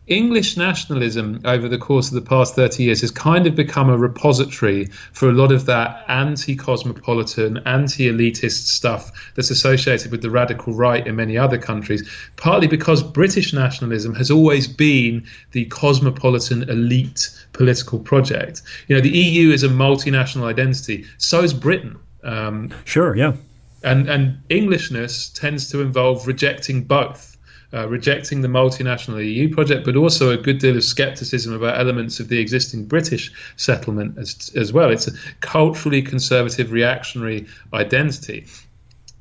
English 0.08 0.56
nationalism 0.56 1.42
over 1.44 1.68
the 1.68 1.78
course 1.78 2.08
of 2.08 2.14
the 2.14 2.22
past 2.22 2.56
30 2.56 2.84
years 2.84 3.02
has 3.02 3.12
kind 3.12 3.46
of 3.46 3.56
become 3.56 3.90
a 3.90 3.98
repository 3.98 4.86
for 5.12 5.30
a 5.30 5.34
lot 5.34 5.52
of 5.52 5.66
that 5.66 6.06
anti 6.08 6.56
cosmopolitan, 6.56 7.58
anti 7.66 8.10
elitist 8.10 8.68
stuff 8.68 9.12
that's 9.36 9.52
associated 9.52 10.10
with 10.10 10.22
the 10.22 10.30
radical 10.30 10.74
right 10.74 11.06
in 11.06 11.16
many 11.18 11.38
other 11.38 11.58
countries, 11.58 12.10
partly 12.38 12.68
because 12.68 13.04
British 13.04 13.54
nationalism 13.54 14.16
has 14.16 14.32
always 14.32 14.68
been 14.68 15.26
the 15.52 15.66
cosmopolitan 15.66 16.64
elite 16.70 17.30
political 17.52 18.00
project. 18.00 18.62
You 18.88 18.96
know, 18.96 19.02
the 19.02 19.10
EU 19.10 19.52
is 19.52 19.64
a 19.64 19.70
multinational 19.70 20.46
identity, 20.46 21.06
so 21.18 21.44
is 21.44 21.54
Britain. 21.54 21.98
Um, 22.24 22.74
Sure, 22.86 23.16
yeah. 23.16 23.34
and 23.84 24.08
and 24.10 24.40
Englishness 24.50 25.30
tends 25.30 25.70
to 25.72 25.82
involve 25.82 26.28
rejecting 26.28 26.84
both. 26.84 27.37
Uh, 27.74 27.86
rejecting 27.90 28.40
the 28.40 28.48
multinational 28.48 29.22
EU 29.22 29.54
project, 29.54 29.84
but 29.84 29.98
also 29.98 30.32
a 30.32 30.38
good 30.38 30.58
deal 30.58 30.78
of 30.78 30.84
skepticism 30.86 31.54
about 31.54 31.78
elements 31.78 32.18
of 32.22 32.30
the 32.30 32.40
existing 32.40 32.86
British 32.86 33.30
settlement 33.58 34.18
as, 34.18 34.50
as 34.56 34.72
well. 34.72 34.90
It's 34.90 35.10
a 35.10 35.12
culturally 35.42 36.02
conservative, 36.02 36.72
reactionary 36.72 37.46
identity. 37.74 38.46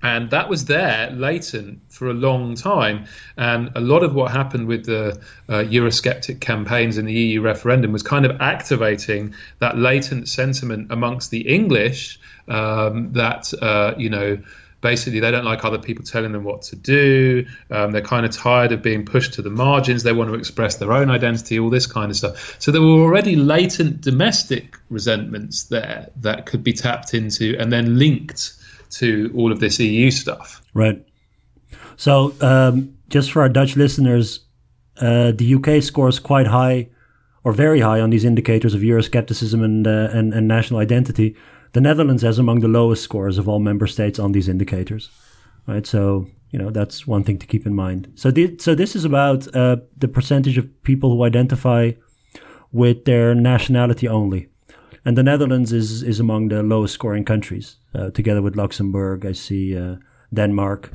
And 0.00 0.30
that 0.30 0.48
was 0.48 0.66
there 0.66 1.10
latent 1.10 1.80
for 1.88 2.08
a 2.08 2.14
long 2.14 2.54
time. 2.54 3.06
And 3.36 3.72
a 3.74 3.80
lot 3.80 4.04
of 4.04 4.14
what 4.14 4.30
happened 4.30 4.68
with 4.68 4.84
the 4.84 5.20
uh, 5.48 5.64
Eurosceptic 5.64 6.40
campaigns 6.40 6.98
in 6.98 7.06
the 7.06 7.12
EU 7.12 7.40
referendum 7.40 7.90
was 7.90 8.04
kind 8.04 8.24
of 8.24 8.40
activating 8.40 9.34
that 9.58 9.76
latent 9.76 10.28
sentiment 10.28 10.92
amongst 10.92 11.32
the 11.32 11.40
English 11.48 12.20
um, 12.46 13.12
that, 13.14 13.52
uh, 13.60 13.94
you 13.98 14.08
know, 14.08 14.38
basically 14.86 15.18
they 15.18 15.32
don't 15.32 15.44
like 15.44 15.64
other 15.64 15.78
people 15.78 16.04
telling 16.04 16.30
them 16.30 16.44
what 16.44 16.62
to 16.62 16.76
do. 16.76 17.44
Um, 17.72 17.90
they're 17.90 18.00
kind 18.02 18.24
of 18.24 18.30
tired 18.30 18.70
of 18.70 18.82
being 18.82 19.04
pushed 19.04 19.34
to 19.34 19.42
the 19.42 19.50
margins. 19.50 20.04
They 20.04 20.12
want 20.12 20.30
to 20.30 20.36
express 20.36 20.76
their 20.76 20.92
own 20.92 21.10
identity, 21.10 21.58
all 21.58 21.70
this 21.70 21.88
kind 21.88 22.08
of 22.08 22.16
stuff. 22.16 22.56
So 22.60 22.70
there 22.70 22.80
were 22.80 23.02
already 23.02 23.34
latent 23.34 24.00
domestic 24.00 24.76
resentments 24.88 25.64
there 25.64 26.08
that 26.20 26.46
could 26.46 26.62
be 26.62 26.72
tapped 26.72 27.14
into 27.14 27.56
and 27.58 27.72
then 27.72 27.98
linked 27.98 28.52
to 28.90 29.32
all 29.34 29.50
of 29.50 29.58
this 29.58 29.80
EU 29.80 30.12
stuff. 30.12 30.62
Right. 30.72 31.04
So, 31.96 32.32
um, 32.40 32.96
just 33.08 33.32
for 33.32 33.42
our 33.42 33.48
Dutch 33.48 33.76
listeners, 33.76 34.40
uh, 35.00 35.32
the 35.32 35.54
UK 35.54 35.82
scores 35.82 36.20
quite 36.20 36.46
high 36.46 36.90
or 37.42 37.52
very 37.52 37.80
high 37.80 38.00
on 38.00 38.10
these 38.10 38.24
indicators 38.24 38.72
of 38.72 38.82
Euroscepticism 38.82 39.64
and, 39.64 39.86
uh, 39.86 40.10
and, 40.12 40.32
and 40.32 40.46
national 40.46 40.78
identity. 40.78 41.34
The 41.72 41.80
Netherlands 41.80 42.22
has 42.22 42.38
among 42.38 42.60
the 42.60 42.68
lowest 42.68 43.02
scores 43.02 43.38
of 43.38 43.48
all 43.48 43.58
member 43.58 43.86
states 43.86 44.18
on 44.18 44.32
these 44.32 44.48
indicators. 44.48 45.10
Right, 45.66 45.86
so 45.86 46.28
you 46.50 46.58
know 46.58 46.70
that's 46.70 47.06
one 47.06 47.24
thing 47.24 47.38
to 47.38 47.46
keep 47.46 47.66
in 47.66 47.74
mind. 47.74 48.12
So, 48.14 48.30
so 48.58 48.74
this 48.74 48.94
is 48.94 49.04
about 49.04 49.54
uh, 49.54 49.78
the 49.96 50.08
percentage 50.08 50.58
of 50.58 50.82
people 50.84 51.10
who 51.10 51.24
identify 51.24 51.92
with 52.70 53.04
their 53.04 53.34
nationality 53.34 54.06
only, 54.06 54.48
and 55.04 55.18
the 55.18 55.24
Netherlands 55.24 55.72
is 55.72 56.02
is 56.02 56.20
among 56.20 56.48
the 56.48 56.62
lowest 56.62 56.94
scoring 56.94 57.24
countries, 57.24 57.76
uh, 57.94 58.10
together 58.10 58.42
with 58.42 58.56
Luxembourg. 58.56 59.26
I 59.26 59.32
see 59.32 59.76
uh, 59.76 59.96
Denmark, 60.32 60.92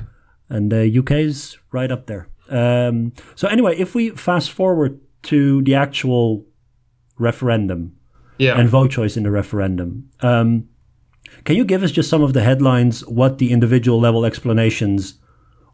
and 0.48 0.72
the 0.72 0.98
UK 0.98 1.10
is 1.12 1.58
right 1.70 1.92
up 1.92 2.06
there. 2.06 2.28
Um, 2.48 3.12
so 3.34 3.46
anyway, 3.48 3.76
if 3.78 3.94
we 3.94 4.10
fast 4.10 4.50
forward 4.50 5.00
to 5.24 5.62
the 5.62 5.74
actual 5.74 6.46
referendum 7.18 7.96
Yeah. 8.42 8.58
and 8.58 8.68
vote 8.68 8.90
choice 8.90 9.16
in 9.18 9.22
the 9.24 9.30
referendum. 9.30 9.90
Um, 10.20 10.68
can 11.44 11.56
you 11.56 11.64
give 11.64 11.82
us 11.82 11.92
just 11.98 12.10
some 12.10 12.22
of 12.26 12.32
the 12.32 12.42
headlines, 12.42 12.94
what 13.06 13.38
the 13.38 13.48
individual 13.56 13.98
level 14.06 14.24
explanations 14.24 15.14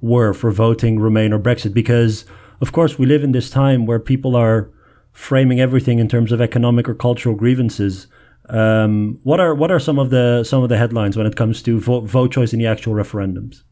were 0.01 0.33
for 0.41 0.51
voting 0.65 1.01
Remain 1.01 1.33
or 1.33 1.39
Brexit? 1.41 1.73
Because, 1.75 2.25
of 2.61 2.69
course, 2.73 2.99
we 2.99 3.07
live 3.07 3.25
in 3.25 3.33
this 3.33 3.51
time 3.51 3.81
where 3.87 3.99
people 4.13 4.37
are 4.37 4.71
framing 5.13 5.59
everything 5.61 5.99
in 5.99 6.09
terms 6.09 6.31
of 6.33 6.41
economic 6.41 6.89
or 6.89 6.95
cultural 6.95 7.35
grievances. 7.35 8.07
Um, 8.51 9.19
what 9.25 9.41
are 9.41 9.55
what 9.55 9.71
are 9.71 9.81
some 9.81 9.99
of 9.99 10.09
the 10.11 10.45
some 10.45 10.63
of 10.63 10.69
the 10.69 10.79
headlines 10.79 11.17
when 11.17 11.27
it 11.27 11.37
comes 11.37 11.63
to 11.63 11.81
vote, 11.81 12.05
vote 12.05 12.33
choice 12.33 12.53
in 12.55 12.59
the 12.61 12.67
actual 12.67 12.95
referendums? 12.95 13.63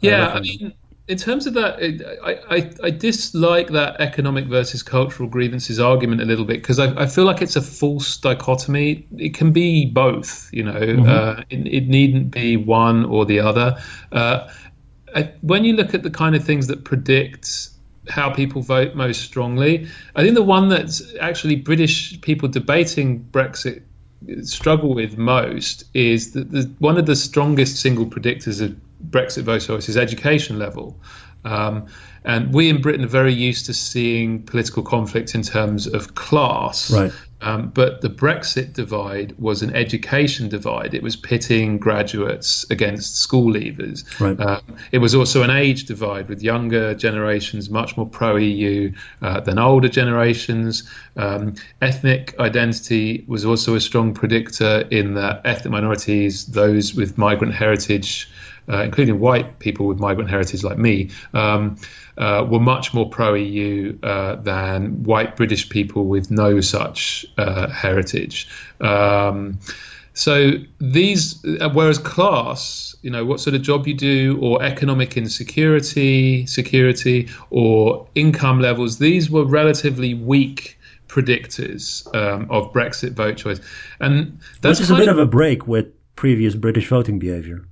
Yeah, 0.00 0.26
I 0.28 0.40
referendum. 0.40 0.42
mean, 0.42 0.72
in 1.08 1.16
terms 1.16 1.46
of 1.46 1.54
that, 1.54 1.80
it- 1.80 2.02
I, 2.22 2.56
I, 2.56 2.70
I 2.84 2.90
dislike 2.90 3.68
that 3.68 4.00
economic 4.00 4.44
versus 4.46 4.82
cultural 4.82 5.28
grievances 5.28 5.80
argument 5.80 6.20
a 6.20 6.24
little 6.26 6.44
bit 6.44 6.60
because 6.60 6.78
I, 6.78 6.94
I 7.02 7.06
feel 7.06 7.24
like 7.24 7.40
it's 7.40 7.56
a 7.56 7.62
false 7.62 8.16
dichotomy. 8.18 9.06
It 9.16 9.34
can 9.34 9.52
be 9.52 9.86
both, 9.86 10.50
you 10.52 10.62
know, 10.62 10.72
uh, 11.08 11.42
it, 11.50 11.66
it 11.66 11.88
needn't 11.88 12.30
be 12.30 12.56
one 12.58 13.06
or 13.06 13.24
the 13.24 13.40
other. 13.40 13.82
Uh, 14.12 14.52
I, 15.14 15.32
when 15.40 15.64
you 15.64 15.74
look 15.74 15.94
at 15.94 16.02
the 16.02 16.10
kind 16.10 16.36
of 16.36 16.44
things 16.44 16.66
that 16.66 16.84
predict 16.84 17.70
how 18.10 18.30
people 18.30 18.60
vote 18.60 18.94
most 18.94 19.22
strongly, 19.22 19.88
I 20.14 20.22
think 20.22 20.34
the 20.34 20.42
one 20.42 20.68
that's 20.68 21.02
actually 21.20 21.56
British 21.56 22.20
people 22.20 22.48
debating 22.48 23.24
Brexit 23.32 23.82
struggle 24.42 24.94
with 24.94 25.16
most 25.16 25.84
is 25.94 26.32
that 26.32 26.50
the, 26.50 26.70
one 26.80 26.98
of 26.98 27.06
the 27.06 27.16
strongest 27.16 27.76
single 27.80 28.04
predictors 28.04 28.60
of 28.60 28.76
Brexit 29.10 29.42
vote 29.42 29.60
choice 29.60 29.88
is 29.88 29.96
education 29.96 30.58
level. 30.58 31.00
Um, 31.44 31.86
and 32.24 32.52
we 32.52 32.68
in 32.68 32.80
Britain 32.80 33.04
are 33.04 33.08
very 33.08 33.32
used 33.32 33.66
to 33.66 33.74
seeing 33.74 34.42
political 34.42 34.82
conflict 34.82 35.34
in 35.34 35.42
terms 35.42 35.86
of 35.86 36.14
class. 36.14 36.90
Right. 36.90 37.12
Um, 37.40 37.68
but 37.68 38.00
the 38.00 38.08
Brexit 38.10 38.72
divide 38.72 39.38
was 39.38 39.62
an 39.62 39.74
education 39.74 40.48
divide. 40.48 40.92
It 40.92 41.04
was 41.04 41.14
pitting 41.14 41.78
graduates 41.78 42.68
against 42.68 43.16
school 43.16 43.52
leavers. 43.52 44.04
Right. 44.20 44.38
Um, 44.40 44.76
it 44.90 44.98
was 44.98 45.14
also 45.14 45.42
an 45.42 45.50
age 45.50 45.84
divide 45.84 46.28
with 46.28 46.42
younger 46.42 46.94
generations 46.94 47.70
much 47.70 47.96
more 47.96 48.06
pro 48.06 48.36
EU 48.36 48.92
uh, 49.22 49.40
than 49.40 49.58
older 49.58 49.88
generations. 49.88 50.82
Um, 51.16 51.54
ethnic 51.80 52.34
identity 52.40 53.24
was 53.28 53.44
also 53.44 53.76
a 53.76 53.80
strong 53.80 54.14
predictor 54.14 54.80
in 54.90 55.14
that 55.14 55.42
ethnic 55.44 55.70
minorities, 55.70 56.46
those 56.46 56.94
with 56.94 57.16
migrant 57.16 57.54
heritage, 57.54 58.28
uh, 58.68 58.82
including 58.82 59.20
white 59.20 59.58
people 59.58 59.86
with 59.86 59.98
migrant 59.98 60.30
heritage 60.30 60.62
like 60.62 60.78
me, 60.78 61.10
um, 61.34 61.76
uh, 62.16 62.46
were 62.48 62.60
much 62.60 62.92
more 62.92 63.08
pro 63.08 63.34
EU 63.34 63.96
uh, 64.02 64.36
than 64.36 65.02
white 65.04 65.36
British 65.36 65.68
people 65.68 66.06
with 66.06 66.30
no 66.30 66.60
such 66.60 67.26
uh, 67.38 67.68
heritage. 67.68 68.48
Um, 68.80 69.58
so 70.18 70.54
these, 70.80 71.44
uh, 71.60 71.70
whereas 71.70 71.98
class, 71.98 72.96
you 73.02 73.10
know, 73.10 73.24
what 73.24 73.38
sort 73.38 73.54
of 73.54 73.62
job 73.62 73.86
you 73.86 73.94
do, 73.94 74.36
or 74.42 74.60
economic 74.62 75.16
insecurity, 75.16 76.44
security, 76.46 77.28
or 77.50 78.04
income 78.16 78.60
levels, 78.60 78.98
these 78.98 79.30
were 79.30 79.44
relatively 79.44 80.14
weak 80.14 80.76
predictors 81.06 82.04
um, 82.16 82.50
of 82.50 82.72
Brexit 82.72 83.12
vote 83.12 83.36
choice, 83.36 83.60
and 84.00 84.40
that's 84.60 84.80
Which 84.80 84.86
is 84.86 84.90
a 84.90 84.96
bit 84.96 85.08
of 85.08 85.18
a 85.18 85.26
break 85.26 85.68
with 85.68 85.86
previous 86.16 86.56
British 86.56 86.88
voting 86.88 87.20
behavior. 87.20 87.64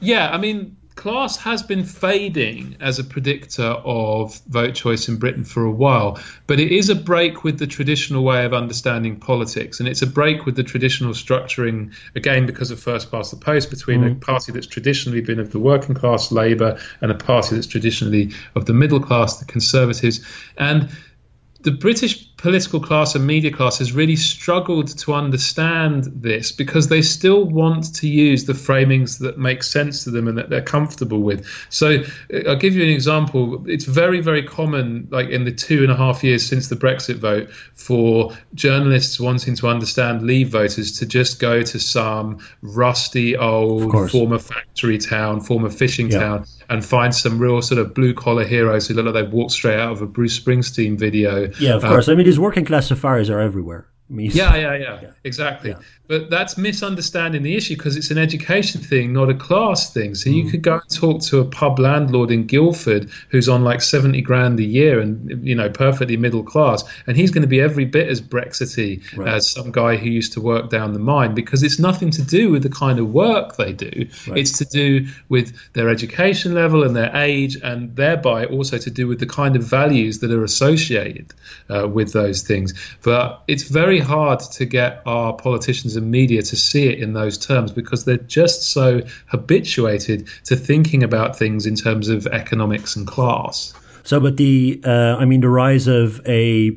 Yeah, 0.00 0.30
I 0.30 0.38
mean, 0.38 0.76
class 1.00 1.36
has 1.38 1.62
been 1.62 1.84
fading 1.84 2.76
as 2.80 2.98
a 2.98 3.04
predictor 3.04 3.62
of 3.62 4.38
vote 4.48 4.74
choice 4.74 5.08
in 5.08 5.16
Britain 5.16 5.44
for 5.44 5.64
a 5.64 5.70
while, 5.70 6.18
but 6.46 6.60
it 6.60 6.70
is 6.70 6.90
a 6.90 6.94
break 6.94 7.42
with 7.42 7.58
the 7.58 7.66
traditional 7.66 8.22
way 8.22 8.44
of 8.44 8.52
understanding 8.52 9.18
politics, 9.18 9.80
and 9.80 9.88
it's 9.88 10.02
a 10.02 10.06
break 10.06 10.44
with 10.44 10.56
the 10.56 10.62
traditional 10.62 11.12
structuring, 11.12 11.94
again, 12.14 12.44
because 12.44 12.70
of 12.70 12.78
first 12.78 13.10
past 13.10 13.30
the 13.30 13.36
post, 13.38 13.70
between 13.70 14.04
a 14.04 14.10
mm. 14.10 14.20
party 14.20 14.52
that's 14.52 14.66
traditionally 14.66 15.22
been 15.22 15.40
of 15.40 15.52
the 15.52 15.58
working 15.58 15.94
class, 15.94 16.30
Labour, 16.30 16.78
and 17.00 17.10
a 17.10 17.14
party 17.14 17.54
that's 17.54 17.66
traditionally 17.66 18.32
of 18.54 18.66
the 18.66 18.74
middle 18.74 19.00
class, 19.00 19.38
the 19.38 19.46
Conservatives. 19.46 20.20
And 20.58 20.90
the 21.62 21.70
British 21.70 22.29
political 22.40 22.80
class 22.80 23.14
and 23.14 23.26
media 23.26 23.50
class 23.50 23.78
has 23.78 23.92
really 23.92 24.16
struggled 24.16 24.88
to 24.98 25.12
understand 25.12 26.04
this 26.14 26.50
because 26.50 26.88
they 26.88 27.02
still 27.02 27.44
want 27.44 27.94
to 27.94 28.08
use 28.08 28.46
the 28.46 28.54
framings 28.54 29.18
that 29.18 29.36
make 29.36 29.62
sense 29.62 30.04
to 30.04 30.10
them 30.10 30.26
and 30.26 30.38
that 30.38 30.48
they're 30.48 30.62
comfortable 30.62 31.20
with. 31.20 31.46
So 31.68 31.98
uh, 32.32 32.48
I'll 32.48 32.56
give 32.56 32.74
you 32.74 32.82
an 32.82 32.88
example. 32.88 33.62
It's 33.68 33.84
very, 33.84 34.22
very 34.22 34.42
common, 34.42 35.06
like 35.10 35.28
in 35.28 35.44
the 35.44 35.52
two 35.52 35.82
and 35.82 35.92
a 35.92 35.96
half 35.96 36.24
years 36.24 36.44
since 36.46 36.68
the 36.68 36.76
Brexit 36.76 37.16
vote, 37.18 37.50
for 37.74 38.32
journalists 38.54 39.20
wanting 39.20 39.54
to 39.56 39.68
understand 39.68 40.22
Leave 40.22 40.48
voters 40.48 40.98
to 40.98 41.04
just 41.06 41.40
go 41.40 41.62
to 41.62 41.78
some 41.78 42.38
rusty 42.62 43.36
old 43.36 44.10
former 44.10 44.38
factory 44.38 44.96
town, 44.96 45.40
former 45.42 45.68
fishing 45.68 46.10
Yeah. 46.10 46.20
town, 46.20 46.46
and 46.70 46.82
find 46.84 47.14
some 47.14 47.38
real 47.38 47.60
sort 47.60 47.80
of 47.80 47.92
blue 47.92 48.14
collar 48.14 48.44
heroes 48.44 48.88
who 48.88 48.94
look 48.94 49.04
like 49.04 49.14
they've 49.14 49.32
walked 49.32 49.52
straight 49.52 49.78
out 49.78 49.92
of 49.92 50.00
a 50.00 50.06
Bruce 50.06 50.38
Springsteen 50.40 50.98
video. 50.98 51.50
Yeah, 51.60 51.74
of 51.74 51.84
Uh, 51.84 51.88
course. 51.88 52.08
I 52.08 52.14
mean, 52.14 52.29
these 52.30 52.38
working 52.38 52.64
class 52.64 52.86
safaris 52.86 53.28
are 53.28 53.40
everywhere. 53.40 53.89
Mean, 54.10 54.32
yeah, 54.34 54.56
yeah, 54.56 54.74
yeah, 54.76 55.10
exactly. 55.22 55.74
But 56.08 56.30
that's 56.30 56.58
misunderstanding 56.58 57.44
the 57.44 57.54
issue 57.54 57.76
because 57.76 57.96
it's 57.96 58.10
an 58.10 58.18
education 58.18 58.80
thing, 58.80 59.12
not 59.12 59.30
a 59.30 59.34
class 59.34 59.92
thing. 59.92 60.16
So 60.16 60.28
Mm. 60.28 60.34
you 60.34 60.50
could 60.50 60.62
go 60.62 60.74
and 60.80 60.90
talk 60.90 61.22
to 61.22 61.38
a 61.38 61.44
pub 61.44 61.78
landlord 61.78 62.32
in 62.32 62.46
Guildford 62.46 63.08
who's 63.28 63.48
on 63.48 63.62
like 63.62 63.80
seventy 63.80 64.20
grand 64.20 64.58
a 64.58 64.64
year 64.64 64.98
and 64.98 65.46
you 65.46 65.54
know 65.54 65.68
perfectly 65.70 66.16
middle 66.16 66.42
class, 66.42 66.82
and 67.06 67.16
he's 67.16 67.30
going 67.30 67.42
to 67.42 67.48
be 67.48 67.60
every 67.60 67.84
bit 67.84 68.08
as 68.08 68.20
Brexity 68.20 69.00
as 69.24 69.48
some 69.48 69.70
guy 69.70 69.94
who 69.96 70.10
used 70.10 70.32
to 70.32 70.40
work 70.40 70.70
down 70.70 70.92
the 70.92 70.98
mine 70.98 71.32
because 71.32 71.62
it's 71.62 71.78
nothing 71.78 72.10
to 72.10 72.22
do 72.22 72.50
with 72.50 72.64
the 72.64 72.68
kind 72.68 72.98
of 72.98 73.12
work 73.12 73.56
they 73.56 73.72
do. 73.72 74.08
It's 74.34 74.58
to 74.58 74.64
do 74.64 75.06
with 75.28 75.52
their 75.74 75.88
education 75.88 76.52
level 76.54 76.82
and 76.82 76.96
their 76.96 77.14
age, 77.14 77.56
and 77.62 77.94
thereby 77.94 78.46
also 78.46 78.76
to 78.78 78.90
do 78.90 79.06
with 79.06 79.20
the 79.20 79.26
kind 79.26 79.54
of 79.54 79.62
values 79.62 80.18
that 80.18 80.32
are 80.32 80.42
associated 80.42 81.32
uh, 81.68 81.86
with 81.86 82.12
those 82.12 82.42
things. 82.42 82.74
But 83.04 83.42
it's 83.46 83.62
very 83.64 83.99
hard 84.00 84.40
to 84.40 84.64
get 84.64 85.02
our 85.06 85.32
politicians 85.32 85.96
and 85.96 86.10
media 86.10 86.42
to 86.42 86.56
see 86.56 86.88
it 86.88 86.98
in 86.98 87.12
those 87.12 87.38
terms 87.38 87.70
because 87.72 88.04
they're 88.04 88.16
just 88.16 88.72
so 88.72 89.00
habituated 89.26 90.28
to 90.44 90.56
thinking 90.56 91.02
about 91.02 91.38
things 91.38 91.66
in 91.66 91.76
terms 91.76 92.08
of 92.08 92.26
economics 92.28 92.96
and 92.96 93.06
class. 93.06 93.72
So, 94.02 94.18
but 94.18 94.36
the, 94.36 94.80
uh, 94.84 95.16
I 95.18 95.24
mean, 95.24 95.40
the 95.40 95.48
rise 95.48 95.86
of 95.86 96.20
a, 96.26 96.76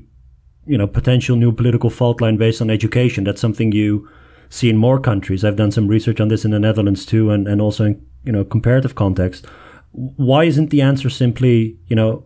you 0.66 0.78
know, 0.78 0.88
potential 0.88 1.36
new 1.36 1.52
political 1.52 1.90
fault 1.90 2.22
line 2.22 2.38
based 2.38 2.62
on 2.62 2.70
education, 2.70 3.24
that's 3.24 3.42
something 3.42 3.72
you 3.72 4.08
see 4.50 4.70
in 4.70 4.78
more 4.78 5.00
countries. 5.00 5.44
I've 5.44 5.56
done 5.56 5.72
some 5.72 5.88
research 5.88 6.22
on 6.22 6.28
this 6.28 6.46
in 6.46 6.52
the 6.52 6.60
Netherlands 6.60 7.06
too, 7.06 7.32
and, 7.32 7.48
and 7.48 7.62
also 7.62 7.86
in, 7.86 8.06
you 8.24 8.32
know, 8.32 8.44
comparative 8.44 8.96
context. 8.96 9.46
Why 9.92 10.44
isn't 10.44 10.70
the 10.70 10.82
answer 10.82 11.10
simply, 11.10 11.78
you 11.88 11.96
know, 11.96 12.26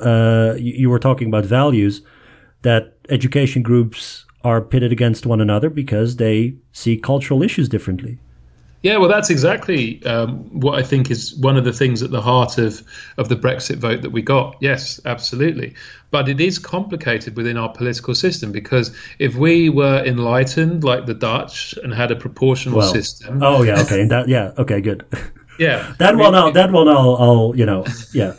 uh, 0.00 0.54
you, 0.56 0.72
you 0.72 0.90
were 0.90 0.98
talking 0.98 1.28
about 1.28 1.44
values, 1.44 2.02
that 2.62 2.96
education 3.08 3.62
groups 3.62 4.23
are 4.44 4.60
pitted 4.60 4.92
against 4.92 5.26
one 5.26 5.40
another 5.40 5.70
because 5.70 6.16
they 6.16 6.54
see 6.72 6.96
cultural 6.96 7.42
issues 7.42 7.68
differently? 7.68 8.18
Yeah, 8.84 8.98
well, 8.98 9.08
that's 9.08 9.30
exactly 9.30 10.04
um, 10.04 10.40
what 10.60 10.78
I 10.78 10.82
think 10.82 11.10
is 11.10 11.34
one 11.36 11.56
of 11.56 11.64
the 11.64 11.72
things 11.72 12.02
at 12.02 12.10
the 12.10 12.20
heart 12.20 12.58
of, 12.58 12.82
of 13.16 13.30
the 13.30 13.34
Brexit 13.34 13.76
vote 13.76 14.02
that 14.02 14.10
we 14.10 14.20
got. 14.20 14.56
Yes, 14.60 15.00
absolutely. 15.06 15.74
But 16.10 16.28
it 16.28 16.38
is 16.38 16.58
complicated 16.58 17.34
within 17.34 17.56
our 17.56 17.72
political 17.72 18.14
system 18.14 18.52
because 18.52 18.94
if 19.18 19.36
we 19.36 19.70
were 19.70 20.04
enlightened 20.04 20.84
like 20.84 21.06
the 21.06 21.14
Dutch 21.14 21.74
and 21.82 21.94
had 21.94 22.10
a 22.10 22.16
proportional 22.16 22.80
Well, 22.80 22.92
system, 22.92 23.42
oh 23.42 23.62
yeah, 23.62 23.80
okay, 23.80 24.04
that 24.04 24.28
yeah, 24.28 24.52
okay, 24.58 24.82
good. 24.82 25.06
yeah, 25.58 25.94
That 25.98 26.16
I 26.16 26.18
one, 26.18 26.34
I'll, 26.34 26.52
that 26.52 26.70
one, 26.70 26.86
I'll, 26.86 27.16
I'll, 27.16 27.52
you 27.56 27.64
know, 27.64 27.86
yeah, 28.12 28.34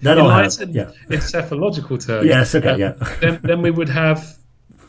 that 0.00 0.18
I'll 0.18 0.30
have, 0.30 0.50
yeah. 0.70 0.92
in 1.10 1.20
psephological 1.20 1.98
terms. 1.98 2.26
Yes, 2.26 2.54
okay, 2.54 2.70
uh, 2.70 2.76
yeah. 2.76 2.92
then, 3.20 3.38
then 3.42 3.60
we 3.60 3.70
would 3.70 3.90
have 3.90 4.39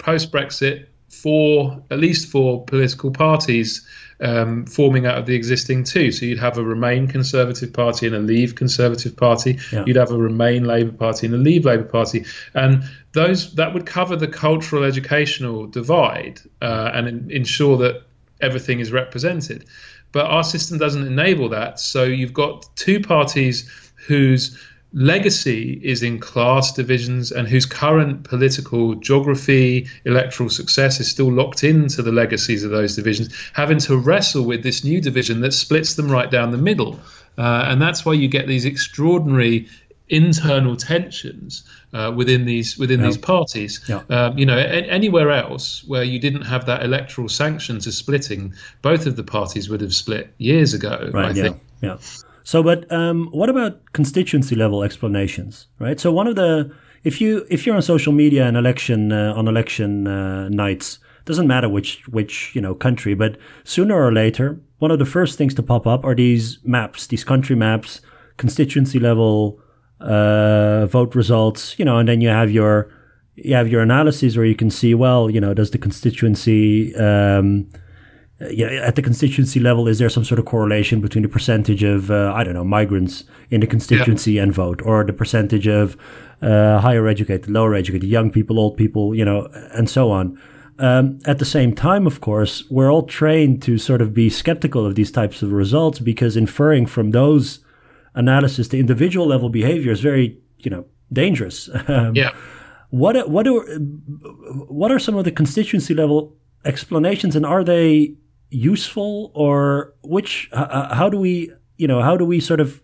post 0.01 0.31
Brexit 0.31 0.87
four, 1.09 1.81
at 1.91 1.99
least 1.99 2.31
four 2.31 2.65
political 2.65 3.11
parties 3.11 3.85
um, 4.21 4.65
forming 4.65 5.05
out 5.05 5.17
of 5.17 5.25
the 5.25 5.35
existing 5.35 5.83
two. 5.83 6.11
So 6.11 6.25
you'd 6.25 6.39
have 6.39 6.57
a 6.57 6.63
Remain 6.63 7.07
Conservative 7.07 7.73
Party 7.73 8.07
and 8.07 8.15
a 8.15 8.19
Leave 8.19 8.55
Conservative 8.55 9.15
Party. 9.15 9.57
Yeah. 9.71 9.83
You'd 9.85 9.97
have 9.97 10.11
a 10.11 10.17
Remain 10.17 10.63
Labour 10.65 10.91
Party 10.91 11.27
and 11.27 11.35
a 11.35 11.37
Leave 11.37 11.65
Labour 11.65 11.83
Party, 11.83 12.25
and 12.53 12.83
those 13.13 13.53
that 13.55 13.73
would 13.73 13.85
cover 13.85 14.15
the 14.15 14.27
cultural 14.27 14.83
educational 14.83 15.67
divide 15.67 16.39
uh, 16.61 16.91
and 16.93 17.07
in, 17.07 17.31
ensure 17.31 17.77
that 17.77 18.03
everything 18.41 18.79
is 18.79 18.91
represented. 18.91 19.65
But 20.11 20.25
our 20.25 20.43
system 20.43 20.77
doesn't 20.77 21.07
enable 21.07 21.49
that. 21.49 21.79
So 21.79 22.03
you've 22.03 22.33
got 22.33 22.67
two 22.75 22.99
parties 22.99 23.69
whose 24.07 24.57
legacy 24.93 25.79
is 25.83 26.03
in 26.03 26.19
class 26.19 26.73
divisions 26.73 27.31
and 27.31 27.47
whose 27.47 27.65
current 27.65 28.23
political 28.23 28.95
geography, 28.95 29.87
electoral 30.05 30.49
success 30.49 30.99
is 30.99 31.09
still 31.09 31.31
locked 31.31 31.63
into 31.63 32.01
the 32.01 32.11
legacies 32.11 32.63
of 32.63 32.71
those 32.71 32.95
divisions, 32.95 33.33
having 33.53 33.77
to 33.79 33.97
wrestle 33.97 34.43
with 34.43 34.63
this 34.63 34.83
new 34.83 34.99
division 35.01 35.41
that 35.41 35.53
splits 35.53 35.95
them 35.95 36.09
right 36.09 36.29
down 36.29 36.51
the 36.51 36.57
middle. 36.57 36.99
Uh, 37.37 37.65
and 37.67 37.81
that's 37.81 38.05
why 38.05 38.13
you 38.13 38.27
get 38.27 38.47
these 38.47 38.65
extraordinary 38.65 39.67
internal 40.09 40.75
tensions 40.75 41.63
uh, 41.93 42.11
within 42.13 42.45
these 42.45 42.77
within 42.77 42.99
Yeah. 42.99 43.05
these 43.05 43.17
parties. 43.17 43.79
Yeah. 43.87 44.01
Um, 44.09 44.37
you 44.37 44.45
know, 44.45 44.57
a- 44.57 44.61
anywhere 44.89 45.31
else 45.31 45.85
where 45.87 46.03
you 46.03 46.19
didn't 46.19 46.41
have 46.41 46.65
that 46.65 46.83
electoral 46.83 47.29
sanction 47.29 47.79
to 47.79 47.93
splitting, 47.93 48.53
both 48.81 49.05
of 49.05 49.15
the 49.15 49.23
parties 49.23 49.69
would 49.69 49.79
have 49.79 49.93
split 49.93 50.33
years 50.37 50.73
ago. 50.73 51.11
I 51.15 51.29
Yeah. 51.31 51.43
think. 51.43 51.57
Yeah. 51.81 51.97
So, 52.43 52.63
but 52.63 52.91
um, 52.91 53.27
what 53.31 53.49
about 53.49 53.91
constituency 53.93 54.55
level 54.55 54.83
explanations? 54.83 55.67
Right. 55.79 55.99
So, 55.99 56.11
one 56.11 56.27
of 56.27 56.35
the 56.35 56.71
if 57.03 57.21
you 57.21 57.45
if 57.49 57.65
you're 57.65 57.75
on 57.75 57.81
social 57.81 58.13
media 58.13 58.45
and 58.45 58.57
election 58.57 59.11
uh, 59.11 59.33
on 59.35 59.47
election 59.47 60.07
uh, 60.07 60.49
nights, 60.49 60.99
doesn't 61.25 61.47
matter 61.47 61.69
which 61.69 62.07
which 62.07 62.51
you 62.55 62.61
know 62.61 62.73
country, 62.73 63.13
but 63.13 63.37
sooner 63.63 63.95
or 63.95 64.11
later, 64.11 64.59
one 64.79 64.91
of 64.91 64.99
the 64.99 65.05
first 65.05 65.37
things 65.37 65.53
to 65.55 65.63
pop 65.63 65.87
up 65.87 66.03
are 66.03 66.15
these 66.15 66.59
maps, 66.63 67.07
these 67.07 67.23
country 67.23 67.55
maps, 67.55 68.01
constituency 68.37 68.99
level 68.99 69.59
uh, 69.99 70.85
vote 70.87 71.15
results. 71.15 71.77
You 71.77 71.85
know, 71.85 71.97
and 71.97 72.07
then 72.07 72.21
you 72.21 72.29
have 72.29 72.51
your 72.51 72.91
you 73.35 73.55
have 73.55 73.67
your 73.67 73.81
analyses 73.81 74.37
where 74.37 74.45
you 74.45 74.55
can 74.55 74.69
see, 74.69 74.93
well, 74.93 75.29
you 75.29 75.39
know, 75.39 75.53
does 75.53 75.71
the 75.71 75.77
constituency 75.77 76.95
um, 76.95 77.69
yeah, 78.49 78.67
at 78.67 78.95
the 78.95 79.01
constituency 79.01 79.59
level, 79.59 79.87
is 79.87 79.99
there 79.99 80.09
some 80.09 80.23
sort 80.23 80.39
of 80.39 80.45
correlation 80.45 81.01
between 81.01 81.21
the 81.21 81.29
percentage 81.29 81.83
of 81.83 82.09
uh, 82.09 82.33
I 82.33 82.43
don't 82.43 82.53
know 82.53 82.63
migrants 82.63 83.23
in 83.49 83.61
the 83.61 83.67
constituency 83.67 84.37
and 84.39 84.53
vote, 84.53 84.81
or 84.83 85.03
the 85.03 85.13
percentage 85.13 85.67
of 85.67 85.95
uh, 86.41 86.79
higher 86.79 87.07
educated, 87.07 87.49
lower 87.49 87.75
educated, 87.75 88.09
young 88.09 88.31
people, 88.31 88.57
old 88.59 88.77
people, 88.77 89.13
you 89.13 89.23
know, 89.25 89.47
and 89.73 89.89
so 89.89 90.09
on. 90.11 90.39
Um, 90.79 91.19
at 91.25 91.37
the 91.37 91.45
same 91.45 91.75
time, 91.75 92.07
of 92.07 92.21
course, 92.21 92.63
we're 92.71 92.91
all 92.91 93.03
trained 93.05 93.61
to 93.63 93.77
sort 93.77 94.01
of 94.01 94.13
be 94.13 94.29
skeptical 94.29 94.85
of 94.85 94.95
these 94.95 95.11
types 95.11 95.43
of 95.43 95.51
results 95.51 95.99
because 95.99 96.35
inferring 96.35 96.87
from 96.87 97.11
those 97.11 97.59
analysis 98.15 98.69
the 98.69 98.79
individual 98.79 99.27
level 99.27 99.49
behavior 99.49 99.91
is 99.91 100.01
very, 100.01 100.37
you 100.59 100.71
know, 100.71 100.85
dangerous. 101.13 101.69
Um, 101.87 102.15
Yeah. 102.15 102.31
what 102.89 103.29
what 103.29 103.47
are 103.47 103.61
what 104.67 104.91
are 104.91 104.99
some 104.99 105.15
of 105.15 105.23
the 105.25 105.31
constituency 105.31 105.93
level 105.93 106.35
explanations, 106.65 107.35
and 107.35 107.45
are 107.45 107.63
they 107.63 108.15
useful, 108.51 109.31
or 109.33 109.93
which? 110.03 110.49
h- 110.53 110.59
h- 110.61 110.91
How 110.91 111.09
do 111.09 111.17
we, 111.17 111.51
you 111.77 111.87
know, 111.87 112.01
how 112.01 112.15
do 112.17 112.25
we 112.25 112.39
sort 112.39 112.59
of 112.59 112.81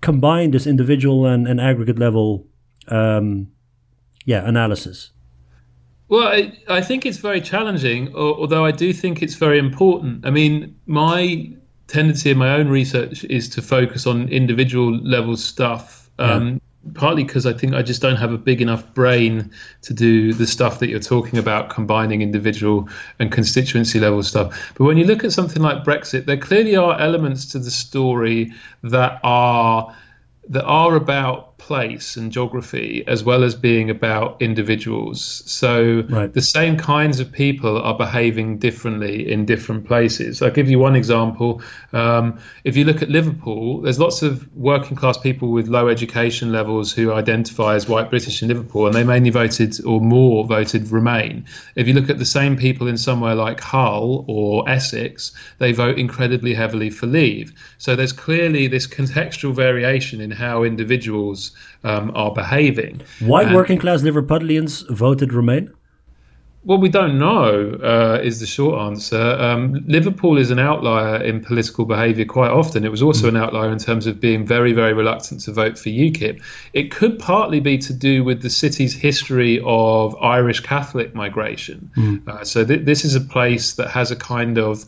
combine 0.00 0.50
this 0.50 0.66
individual 0.66 1.26
and, 1.26 1.48
and 1.48 1.60
aggregate 1.60 1.98
level, 1.98 2.46
um, 2.88 3.48
yeah, 4.24 4.46
analysis? 4.46 5.10
Well, 6.08 6.28
I, 6.28 6.52
I 6.68 6.82
think 6.82 7.04
it's 7.04 7.18
very 7.18 7.40
challenging, 7.40 8.08
al- 8.08 8.34
although 8.34 8.64
I 8.64 8.70
do 8.70 8.92
think 8.92 9.22
it's 9.22 9.34
very 9.34 9.58
important. 9.58 10.24
I 10.26 10.30
mean, 10.30 10.76
my 10.86 11.50
tendency 11.88 12.30
in 12.30 12.38
my 12.38 12.50
own 12.50 12.68
research 12.68 13.24
is 13.24 13.48
to 13.50 13.62
focus 13.62 14.06
on 14.06 14.28
individual 14.28 14.96
level 15.02 15.36
stuff, 15.36 16.10
um, 16.18 16.60
partly 16.94 17.24
because 17.24 17.46
I 17.46 17.52
think 17.52 17.74
I 17.74 17.82
just 17.82 18.02
don't 18.02 18.16
have 18.16 18.32
a 18.32 18.38
big 18.38 18.60
enough 18.60 18.92
brain 18.94 19.50
to 19.82 19.94
do 19.94 20.32
the 20.32 20.46
stuff 20.46 20.78
that 20.80 20.88
you're 20.88 21.00
talking 21.00 21.38
about, 21.38 21.70
combining 21.70 22.22
individual 22.22 22.88
and 23.18 23.30
constituency 23.32 24.00
level 24.00 24.22
stuff. 24.22 24.72
But 24.76 24.84
when 24.84 24.96
you 24.96 25.04
look 25.04 25.24
at 25.24 25.32
something 25.32 25.62
like 25.62 25.84
Brexit, 25.84 26.26
there 26.26 26.36
clearly 26.36 26.76
are 26.76 26.98
elements 27.00 27.46
to 27.46 27.58
the 27.58 27.70
story 27.70 28.52
that 28.82 29.20
are 29.22 29.94
that 30.48 30.64
are 30.64 30.94
about 30.94 31.45
place 31.58 32.16
and 32.16 32.30
geography 32.32 33.02
as 33.06 33.24
well 33.24 33.42
as 33.42 33.54
being 33.54 33.90
about 33.90 34.36
individuals. 34.40 35.42
So 35.46 36.04
Right. 36.08 36.32
the 36.32 36.42
same 36.42 36.76
kinds 36.76 37.18
of 37.18 37.32
people 37.32 37.80
are 37.80 37.96
behaving 37.96 38.58
differently 38.58 39.30
in 39.32 39.46
different 39.46 39.86
places. 39.86 40.42
I'll 40.42 40.50
give 40.50 40.68
you 40.68 40.78
one 40.78 40.94
example. 40.94 41.62
Um, 41.92 42.38
if 42.64 42.76
you 42.76 42.84
look 42.84 43.02
at 43.02 43.10
Liverpool, 43.10 43.80
there's 43.80 43.98
lots 43.98 44.22
of 44.22 44.46
working 44.54 44.96
class 44.96 45.16
people 45.16 45.50
with 45.50 45.68
low 45.68 45.88
education 45.88 46.52
levels 46.52 46.92
who 46.92 47.12
identify 47.12 47.74
as 47.74 47.88
white 47.88 48.10
British 48.10 48.42
in 48.42 48.48
Liverpool, 48.48 48.86
and 48.86 48.94
they 48.94 49.04
mainly 49.04 49.30
voted 49.30 49.74
or 49.84 50.00
more 50.00 50.44
voted 50.44 50.90
Remain. 50.90 51.44
If 51.74 51.88
you 51.88 51.94
look 51.94 52.10
at 52.10 52.18
the 52.18 52.24
same 52.24 52.56
people 52.56 52.86
in 52.86 52.96
somewhere 52.96 53.34
like 53.34 53.60
Hull 53.60 54.24
or 54.28 54.68
Essex, 54.68 55.32
they 55.58 55.72
vote 55.72 55.98
incredibly 55.98 56.54
heavily 56.54 56.90
for 56.90 57.06
Leave. 57.06 57.52
So 57.78 57.96
there's 57.96 58.12
clearly 58.12 58.66
this 58.66 58.86
contextual 58.86 59.54
variation 59.54 60.20
in 60.20 60.30
how 60.30 60.62
individuals 60.62 61.45
um, 61.84 62.10
are 62.14 62.32
behaving. 62.32 63.00
Why 63.20 63.42
And- 63.42 63.54
working 63.54 63.78
class 63.78 64.02
Liverpudlians 64.02 64.88
voted 64.90 65.32
Remain. 65.32 65.70
Well, 66.64 66.78
we 66.78 66.88
don't 66.88 67.16
know, 67.16 67.78
uh, 67.80 68.18
is 68.24 68.40
the 68.40 68.46
short 68.46 68.80
answer. 68.80 69.20
Um, 69.38 69.84
Liverpool 69.86 70.36
is 70.36 70.50
an 70.50 70.58
outlier 70.58 71.22
in 71.22 71.40
political 71.40 71.84
behaviour 71.84 72.24
quite 72.24 72.50
often. 72.50 72.84
It 72.84 72.90
was 72.90 73.02
also 73.02 73.28
an 73.28 73.36
outlier 73.36 73.70
in 73.70 73.78
terms 73.78 74.08
of 74.08 74.18
being 74.20 74.44
very, 74.44 74.72
very 74.72 74.92
reluctant 74.92 75.42
to 75.42 75.52
vote 75.52 75.78
for 75.78 75.90
UKIP. 75.90 76.42
It 76.72 76.90
could 76.90 77.20
partly 77.20 77.60
be 77.60 77.78
to 77.78 77.94
do 77.94 78.24
with 78.24 78.42
the 78.42 78.50
city's 78.50 78.94
history 78.94 79.60
of 79.64 80.16
Irish 80.20 80.58
Catholic 80.58 81.14
migration. 81.14 81.88
Uh, 82.26 82.42
so, 82.42 82.64
th- 82.64 82.84
this 82.84 83.04
is 83.04 83.14
a 83.14 83.20
place 83.20 83.74
that 83.74 83.88
has 83.90 84.10
a 84.10 84.16
kind 84.16 84.58
of 84.58 84.84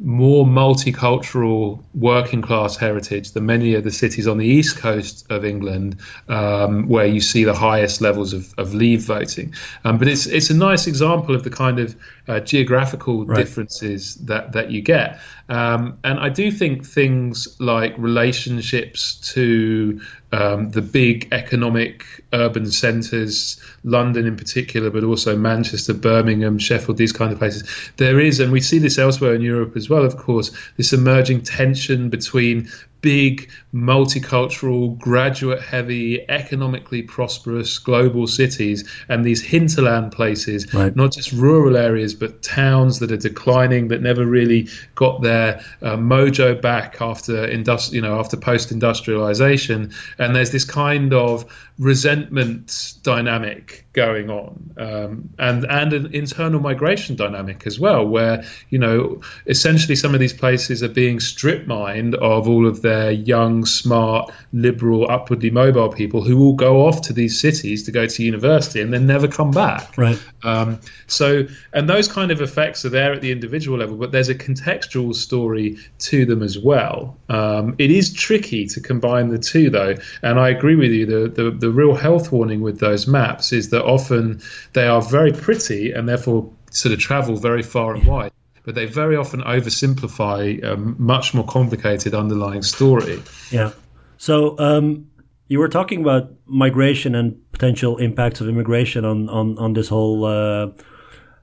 more 0.00 0.44
multicultural 0.46 1.82
working 1.94 2.42
class 2.42 2.76
heritage 2.76 3.32
than 3.32 3.46
many 3.46 3.74
of 3.74 3.84
the 3.84 3.90
cities 3.90 4.26
on 4.26 4.38
the 4.38 4.46
east 4.46 4.78
coast 4.78 5.26
of 5.30 5.44
England, 5.44 5.96
um, 6.28 6.88
where 6.88 7.06
you 7.06 7.20
see 7.20 7.44
the 7.44 7.54
highest 7.54 8.00
levels 8.00 8.32
of, 8.32 8.54
of 8.58 8.74
leave 8.74 9.02
voting. 9.02 9.52
Um, 9.84 9.98
but 9.98 10.08
it's 10.08 10.26
it's 10.26 10.50
a 10.50 10.54
nice 10.54 10.86
example 10.86 11.34
of 11.34 11.42
the 11.44 11.50
kind 11.50 11.78
of 11.78 11.96
uh, 12.28 12.40
geographical 12.40 13.24
differences 13.24 14.16
that 14.16 14.52
that 14.52 14.70
you 14.70 14.82
get. 14.82 15.18
Um, 15.48 15.98
and 16.04 16.20
I 16.20 16.28
do 16.28 16.50
think 16.50 16.84
things 16.84 17.58
like 17.58 17.94
relationships 17.96 19.14
to 19.32 20.00
um, 20.32 20.70
the 20.70 20.82
big 20.82 21.26
economic 21.32 22.04
urban 22.34 22.70
centres, 22.70 23.58
London 23.82 24.26
in 24.26 24.36
particular, 24.36 24.90
but 24.90 25.04
also 25.04 25.36
Manchester, 25.36 25.94
Birmingham, 25.94 26.58
Sheffield, 26.58 26.98
these 26.98 27.12
kind 27.12 27.32
of 27.32 27.38
places. 27.38 27.90
There 27.96 28.20
is, 28.20 28.40
and 28.40 28.52
we 28.52 28.60
see 28.60 28.78
this 28.78 28.98
elsewhere 28.98 29.34
in 29.34 29.40
Europe 29.40 29.74
as 29.74 29.88
well, 29.88 30.04
of 30.04 30.18
course, 30.18 30.54
this 30.76 30.92
emerging 30.92 31.42
tension 31.42 32.10
between 32.10 32.68
big, 33.00 33.48
multicultural, 33.74 34.98
graduate 34.98 35.62
heavy, 35.62 36.28
economically 36.28 37.02
prosperous 37.02 37.78
global 37.78 38.26
cities 38.26 38.88
and 39.08 39.24
these 39.24 39.42
hinterland 39.42 40.12
places, 40.12 40.72
Right. 40.74 40.94
not 40.96 41.12
just 41.12 41.32
rural 41.32 41.76
areas, 41.76 42.14
but 42.14 42.42
towns 42.42 42.98
that 43.00 43.12
are 43.12 43.16
declining 43.16 43.88
that 43.88 44.02
never 44.02 44.24
really 44.26 44.68
got 44.94 45.22
their 45.22 45.60
uh, 45.82 45.96
mojo 45.96 46.60
back 46.60 46.96
after 47.00 47.46
industri- 47.46 47.92
you 47.92 48.00
know, 48.00 48.18
after 48.18 48.36
post-industrialization. 48.36 49.92
And 50.18 50.34
there's 50.34 50.50
this 50.50 50.64
kind 50.64 51.12
of 51.12 51.44
resentment 51.78 52.94
dynamic 53.02 53.86
going 53.92 54.30
on, 54.30 54.70
um, 54.78 55.28
and 55.38 55.64
and 55.70 55.92
an 55.92 56.12
internal 56.12 56.60
migration 56.60 57.14
dynamic 57.16 57.66
as 57.66 57.78
well, 57.78 58.06
where 58.06 58.44
you 58.70 58.78
know 58.78 59.20
essentially 59.46 59.94
some 59.96 60.14
of 60.14 60.20
these 60.20 60.32
places 60.32 60.82
are 60.82 60.88
being 60.88 61.20
strip 61.20 61.66
mined 61.66 62.14
of 62.16 62.48
all 62.48 62.66
of 62.66 62.82
their 62.82 62.87
young, 63.24 63.64
smart, 63.64 64.32
liberal, 64.52 65.10
upwardly 65.10 65.50
mobile 65.50 65.88
people 65.88 66.22
who 66.22 66.36
will 66.36 66.54
go 66.54 66.86
off 66.86 67.02
to 67.02 67.12
these 67.12 67.38
cities 67.40 67.82
to 67.84 67.92
go 67.92 68.06
to 68.06 68.22
university 68.22 68.80
and 68.80 68.92
then 68.92 69.06
never 69.06 69.28
come 69.28 69.50
back. 69.50 69.96
Right. 69.96 70.20
Um, 70.42 70.80
so, 71.06 71.46
and 71.72 71.88
those 71.88 72.08
kind 72.08 72.30
of 72.30 72.40
effects 72.40 72.84
are 72.84 72.88
there 72.88 73.12
at 73.12 73.20
the 73.20 73.32
individual 73.32 73.78
level, 73.78 73.96
but 73.96 74.12
there's 74.12 74.28
a 74.28 74.34
contextual 74.34 75.14
story 75.14 75.76
to 76.00 76.24
them 76.24 76.42
as 76.42 76.58
well. 76.58 77.16
Um, 77.28 77.74
it 77.78 77.90
is 77.90 78.12
tricky 78.12 78.66
to 78.66 78.80
combine 78.80 79.28
the 79.28 79.38
two, 79.38 79.70
though, 79.70 79.94
and 80.22 80.38
I 80.38 80.48
agree 80.48 80.76
with 80.76 80.90
you. 80.90 81.06
The, 81.06 81.28
the 81.28 81.50
the 81.50 81.70
real 81.70 81.94
health 81.94 82.32
warning 82.32 82.60
with 82.60 82.80
those 82.80 83.06
maps 83.06 83.52
is 83.52 83.70
that 83.70 83.84
often 83.84 84.40
they 84.72 84.86
are 84.86 85.02
very 85.02 85.32
pretty 85.32 85.92
and 85.92 86.08
therefore 86.08 86.50
sort 86.70 86.92
of 86.92 86.98
travel 86.98 87.36
very 87.36 87.62
far 87.62 87.94
and 87.94 88.04
wide. 88.06 88.32
But 88.68 88.74
they 88.74 88.84
very 88.84 89.16
often 89.16 89.40
oversimplify 89.40 90.62
a 90.62 90.76
much 90.76 91.32
more 91.32 91.46
complicated 91.46 92.12
underlying 92.14 92.60
story. 92.60 93.22
Yeah. 93.50 93.70
So 94.18 94.58
um, 94.58 95.10
you 95.46 95.58
were 95.58 95.70
talking 95.70 96.02
about 96.02 96.30
migration 96.44 97.14
and 97.14 97.34
potential 97.50 97.96
impacts 97.96 98.42
of 98.42 98.46
immigration 98.46 99.06
on 99.06 99.30
on 99.30 99.56
on 99.56 99.72
this 99.72 99.88
whole 99.88 100.26
uh, 100.26 100.68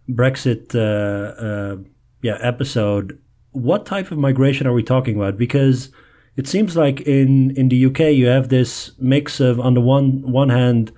Brexit 0.08 0.76
uh, 0.76 1.42
uh, 1.44 1.78
yeah 2.22 2.38
episode, 2.42 3.20
what 3.54 3.88
type 3.88 4.12
of 4.12 4.20
migration 4.20 4.68
are 4.68 4.74
we 4.74 4.84
talking 4.84 5.16
about? 5.16 5.36
Because 5.36 5.90
it 6.36 6.48
seems 6.48 6.78
like 6.78 7.02
in 7.02 7.58
in 7.58 7.70
the 7.70 7.86
UK 7.88 8.00
you 8.14 8.28
have 8.28 8.50
this 8.50 8.92
mix 9.00 9.40
of 9.40 9.60
on 9.60 9.74
the 9.74 9.82
one 9.82 10.32
one 10.32 10.50
hand 10.50 10.92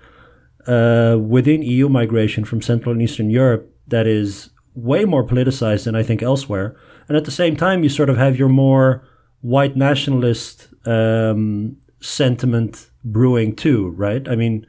uh, 0.67 1.17
within 1.17 1.61
EU 1.61 1.87
migration 1.87 2.43
from 2.43 2.61
Central 2.61 2.91
and 2.91 3.01
Eastern 3.01 3.29
Europe 3.29 3.73
that 3.87 4.07
is 4.07 4.49
way 4.77 5.05
more 5.05 5.25
politicized 5.25 5.85
than 5.85 5.95
I 5.95 6.03
think 6.03 6.21
elsewhere, 6.21 6.75
and 7.07 7.17
at 7.17 7.25
the 7.25 7.31
same 7.31 7.55
time 7.55 7.83
you 7.83 7.89
sort 7.89 8.09
of 8.09 8.17
have 8.17 8.37
your 8.37 8.47
more 8.47 9.03
white 9.41 9.75
nationalist 9.75 10.67
um, 10.85 11.77
sentiment 11.99 12.89
brewing 13.03 13.55
too, 13.55 13.89
right? 13.89 14.27
I 14.29 14.35
mean, 14.35 14.67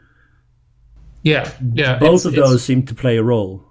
yeah, 1.23 1.51
yeah, 1.75 1.99
both 1.99 2.25
of 2.25 2.35
those 2.35 2.65
seem 2.65 2.85
to 2.87 2.95
play 2.95 3.19
a 3.19 3.23
role. 3.23 3.63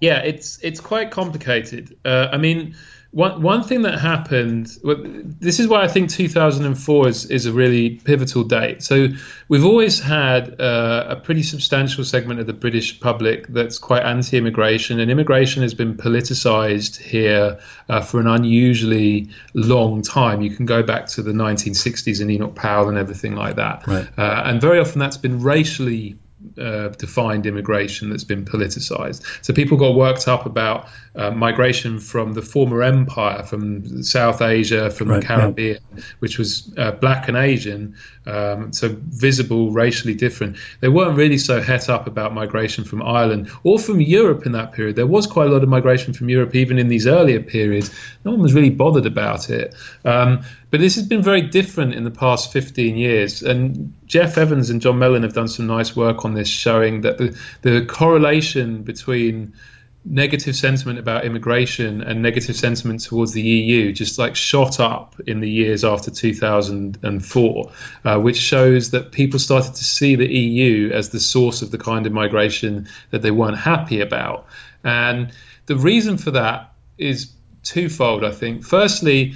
Yeah, 0.00 0.18
it's 0.18 0.58
it's 0.62 0.80
quite 0.80 1.10
complicated. 1.10 1.96
Uh, 2.04 2.28
I 2.32 2.36
mean, 2.36 2.74
one 3.12 3.42
one 3.42 3.62
thing 3.64 3.82
that 3.82 3.98
happened. 3.98 4.78
Well, 4.84 4.96
this 5.02 5.58
is 5.58 5.66
why 5.66 5.82
I 5.82 5.88
think 5.88 6.10
2004 6.10 7.08
is 7.08 7.26
is 7.26 7.44
a 7.44 7.52
really 7.52 7.96
pivotal 8.04 8.44
date. 8.44 8.82
So 8.82 9.08
we've 9.48 9.64
always 9.64 9.98
had 9.98 10.60
uh, 10.60 11.06
a 11.08 11.16
pretty 11.16 11.42
substantial 11.42 12.04
segment 12.04 12.38
of 12.38 12.46
the 12.46 12.52
British 12.52 13.00
public 13.00 13.48
that's 13.48 13.78
quite 13.78 14.04
anti-immigration, 14.04 15.00
and 15.00 15.10
immigration 15.10 15.62
has 15.62 15.74
been 15.74 15.96
politicized 15.96 17.00
here 17.00 17.58
uh, 17.88 18.00
for 18.00 18.20
an 18.20 18.28
unusually 18.28 19.28
long 19.54 20.02
time. 20.02 20.40
You 20.40 20.54
can 20.54 20.64
go 20.64 20.82
back 20.82 21.06
to 21.08 21.22
the 21.22 21.32
1960s 21.32 22.20
and 22.20 22.30
Enoch 22.30 22.54
Powell 22.54 22.88
and 22.88 22.96
everything 22.96 23.34
like 23.34 23.56
that, 23.56 23.86
right. 23.88 24.08
Uh, 24.16 24.42
and 24.44 24.60
very 24.60 24.78
often 24.78 25.00
that's 25.00 25.16
been 25.16 25.42
racially 25.42 26.16
uh, 26.58 26.88
defined 26.88 27.46
immigration 27.46 28.10
that's 28.10 28.24
been 28.24 28.44
politicized. 28.44 29.24
So 29.44 29.52
people 29.52 29.76
got 29.76 29.94
worked 29.94 30.26
up 30.28 30.46
about 30.46 30.88
uh, 31.14 31.30
migration 31.30 31.98
from 31.98 32.34
the 32.34 32.42
former 32.42 32.82
empire, 32.82 33.42
from 33.42 34.02
South 34.02 34.40
Asia, 34.40 34.90
from 34.90 35.08
right, 35.08 35.20
the 35.20 35.26
Caribbean, 35.26 35.78
which 36.20 36.38
was 36.38 36.72
uh, 36.76 36.92
black 36.92 37.28
and 37.28 37.36
Asian, 37.36 37.94
um, 38.30 38.72
so 38.72 38.88
visible, 39.08 39.70
racially 39.72 40.14
different. 40.14 40.56
They 40.80 40.88
weren't 40.88 41.16
really 41.16 41.38
so 41.38 41.60
het 41.60 41.88
up 41.88 42.06
about 42.06 42.32
migration 42.32 42.84
from 42.84 43.02
Ireland 43.02 43.50
or 43.64 43.78
from 43.78 44.00
Europe 44.00 44.46
in 44.46 44.52
that 44.52 44.72
period. 44.72 44.96
There 44.96 45.06
was 45.06 45.26
quite 45.26 45.48
a 45.48 45.50
lot 45.50 45.62
of 45.62 45.68
migration 45.68 46.12
from 46.12 46.28
Europe 46.28 46.54
even 46.54 46.78
in 46.78 46.88
these 46.88 47.06
earlier 47.06 47.40
periods. 47.40 47.90
No 48.24 48.30
one 48.32 48.40
was 48.40 48.54
really 48.54 48.70
bothered 48.70 49.06
about 49.06 49.50
it. 49.50 49.74
Um, 50.04 50.42
but 50.70 50.80
this 50.80 50.94
has 50.94 51.06
been 51.06 51.22
very 51.22 51.42
different 51.42 51.94
in 51.94 52.04
the 52.04 52.10
past 52.10 52.52
15 52.52 52.96
years. 52.96 53.42
And 53.42 53.92
Geoff 54.06 54.38
Evans 54.38 54.70
and 54.70 54.80
John 54.80 54.98
Mellon 54.98 55.22
have 55.22 55.34
done 55.34 55.48
some 55.48 55.66
nice 55.66 55.96
work 55.96 56.24
on 56.24 56.34
this, 56.34 56.48
showing 56.48 57.00
that 57.00 57.18
the, 57.18 57.36
the 57.62 57.84
correlation 57.86 58.82
between 58.82 59.52
negative 60.04 60.56
sentiment 60.56 60.98
about 60.98 61.24
immigration 61.24 62.00
and 62.00 62.22
negative 62.22 62.56
sentiment 62.56 63.02
towards 63.02 63.32
the 63.32 63.42
EU 63.42 63.92
just 63.92 64.18
like 64.18 64.34
shot 64.34 64.80
up 64.80 65.20
in 65.26 65.40
the 65.40 65.50
years 65.50 65.84
after 65.84 66.10
2004, 66.10 67.72
uh, 68.04 68.18
which 68.18 68.36
shows 68.36 68.90
that 68.90 69.12
people 69.12 69.38
started 69.38 69.74
to 69.74 69.84
see 69.84 70.16
the 70.16 70.26
EU 70.26 70.90
as 70.90 71.10
the 71.10 71.20
source 71.20 71.60
of 71.60 71.70
the 71.70 71.78
kind 71.78 72.06
of 72.06 72.12
migration 72.12 72.88
that 73.10 73.20
they 73.20 73.30
weren't 73.30 73.58
happy 73.58 74.00
about. 74.00 74.46
And 74.82 75.32
the 75.66 75.76
reason 75.76 76.16
for 76.16 76.30
that 76.30 76.72
is 76.96 77.30
twofold, 77.62 78.24
I 78.24 78.30
think. 78.30 78.64
Firstly, 78.64 79.34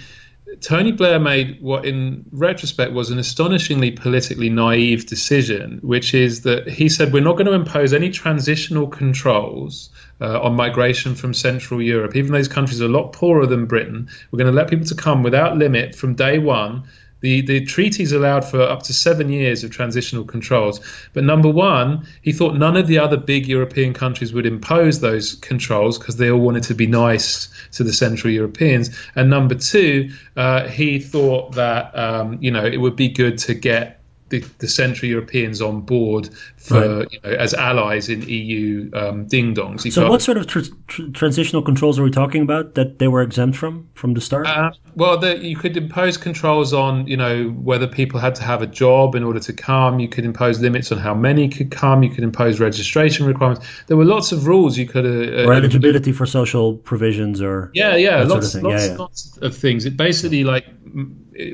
Tony 0.60 0.92
Blair 0.92 1.18
made 1.18 1.60
what, 1.60 1.84
in 1.84 2.24
retrospect, 2.32 2.92
was 2.92 3.10
an 3.10 3.18
astonishingly 3.18 3.90
politically 3.90 4.48
naive 4.48 5.06
decision, 5.06 5.78
which 5.82 6.14
is 6.14 6.42
that 6.42 6.68
he 6.68 6.88
said, 6.88 7.12
We're 7.12 7.22
not 7.22 7.36
going 7.36 7.46
to 7.46 7.52
impose 7.52 7.92
any 7.92 8.10
transitional 8.10 8.86
controls 8.86 9.90
uh, 10.20 10.40
on 10.40 10.54
migration 10.54 11.14
from 11.14 11.34
Central 11.34 11.80
Europe. 11.82 12.16
Even 12.16 12.32
those 12.32 12.48
countries 12.48 12.80
are 12.80 12.86
a 12.86 12.88
lot 12.88 13.12
poorer 13.12 13.46
than 13.46 13.66
Britain, 13.66 14.08
we're 14.30 14.38
going 14.38 14.50
to 14.50 14.56
let 14.56 14.68
people 14.68 14.86
to 14.86 14.94
come 14.94 15.22
without 15.22 15.56
limit 15.56 15.94
from 15.94 16.14
day 16.14 16.38
one 16.38 16.84
the, 17.24 17.40
the 17.40 17.64
treaties 17.64 18.12
allowed 18.12 18.44
for 18.44 18.60
up 18.60 18.82
to 18.82 18.92
seven 18.92 19.30
years 19.30 19.64
of 19.64 19.70
transitional 19.70 20.24
controls. 20.24 20.78
But 21.14 21.24
number 21.24 21.48
one, 21.48 22.06
he 22.20 22.32
thought 22.32 22.54
none 22.54 22.76
of 22.76 22.86
the 22.86 22.98
other 22.98 23.16
big 23.16 23.46
European 23.46 23.94
countries 23.94 24.34
would 24.34 24.44
impose 24.44 25.00
those 25.00 25.36
controls 25.36 25.98
because 25.98 26.16
they 26.16 26.30
all 26.30 26.40
wanted 26.40 26.64
to 26.64 26.74
be 26.74 26.86
nice 26.86 27.48
to 27.72 27.82
the 27.82 27.94
Central 27.94 28.30
Europeans. 28.30 28.90
And 29.16 29.30
number 29.30 29.54
two, 29.54 30.10
uh, 30.36 30.68
he 30.68 30.98
thought 30.98 31.54
that 31.54 31.98
um, 31.98 32.36
you 32.42 32.50
know 32.50 32.64
it 32.66 32.76
would 32.76 32.94
be 32.94 33.08
good 33.08 33.38
to 33.38 33.54
get 33.54 34.02
the, 34.28 34.40
the 34.58 34.68
Central 34.68 35.08
Europeans 35.10 35.62
on 35.62 35.80
board 35.80 36.28
for 36.64 37.00
right. 37.00 37.12
you 37.12 37.18
know, 37.22 37.30
as 37.30 37.52
allies 37.52 38.08
in 38.08 38.22
EU 38.22 38.90
um, 38.94 39.26
ding 39.26 39.54
dongs. 39.54 39.92
So, 39.92 40.08
what 40.08 40.22
sort 40.22 40.38
of 40.38 40.46
tr- 40.46 40.60
tr- 40.88 41.10
transitional 41.12 41.60
controls 41.60 41.98
are 41.98 42.02
we 42.02 42.10
talking 42.10 42.40
about 42.40 42.74
that 42.74 42.98
they 42.98 43.06
were 43.06 43.20
exempt 43.20 43.58
from 43.58 43.86
from 43.92 44.14
the 44.14 44.22
start? 44.22 44.46
Uh, 44.46 44.70
well, 44.96 45.18
the, 45.18 45.36
you 45.36 45.56
could 45.56 45.76
impose 45.76 46.16
controls 46.16 46.72
on 46.72 47.06
you 47.06 47.18
know 47.18 47.50
whether 47.50 47.86
people 47.86 48.18
had 48.18 48.34
to 48.36 48.42
have 48.42 48.62
a 48.62 48.66
job 48.66 49.14
in 49.14 49.22
order 49.22 49.40
to 49.40 49.52
come. 49.52 50.00
You 50.00 50.08
could 50.08 50.24
impose 50.24 50.58
limits 50.60 50.90
on 50.90 50.96
how 50.96 51.12
many 51.12 51.50
could 51.50 51.70
come. 51.70 52.02
You 52.02 52.08
could 52.08 52.24
impose 52.24 52.60
registration 52.60 53.26
requirements. 53.26 53.66
There 53.88 53.98
were 53.98 54.06
lots 54.06 54.32
of 54.32 54.46
rules 54.46 54.78
you 54.78 54.86
could 54.86 55.04
uh, 55.04 55.46
or 55.46 55.52
eligibility 55.52 56.12
for 56.12 56.24
social 56.24 56.76
provisions 56.78 57.42
or 57.42 57.70
yeah, 57.74 57.94
yeah, 57.94 58.22
lots, 58.22 58.52
sort 58.52 58.64
of 58.64 58.70
lots, 58.70 58.84
yeah, 58.84 58.90
yeah. 58.90 58.96
lots 58.96 59.36
of 59.36 59.54
things. 59.54 59.84
It 59.84 59.98
basically 59.98 60.44
like 60.44 60.64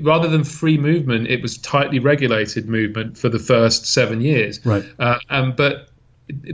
rather 0.02 0.28
than 0.28 0.44
free 0.44 0.78
movement, 0.78 1.26
it 1.28 1.42
was 1.42 1.58
tightly 1.58 1.98
regulated 1.98 2.68
movement 2.68 3.16
for 3.16 3.28
the 3.28 3.38
first 3.38 3.86
seven 3.86 4.20
years. 4.20 4.64
Right. 4.64 4.84
Uh, 5.00 5.18
um, 5.30 5.54
but 5.56 5.88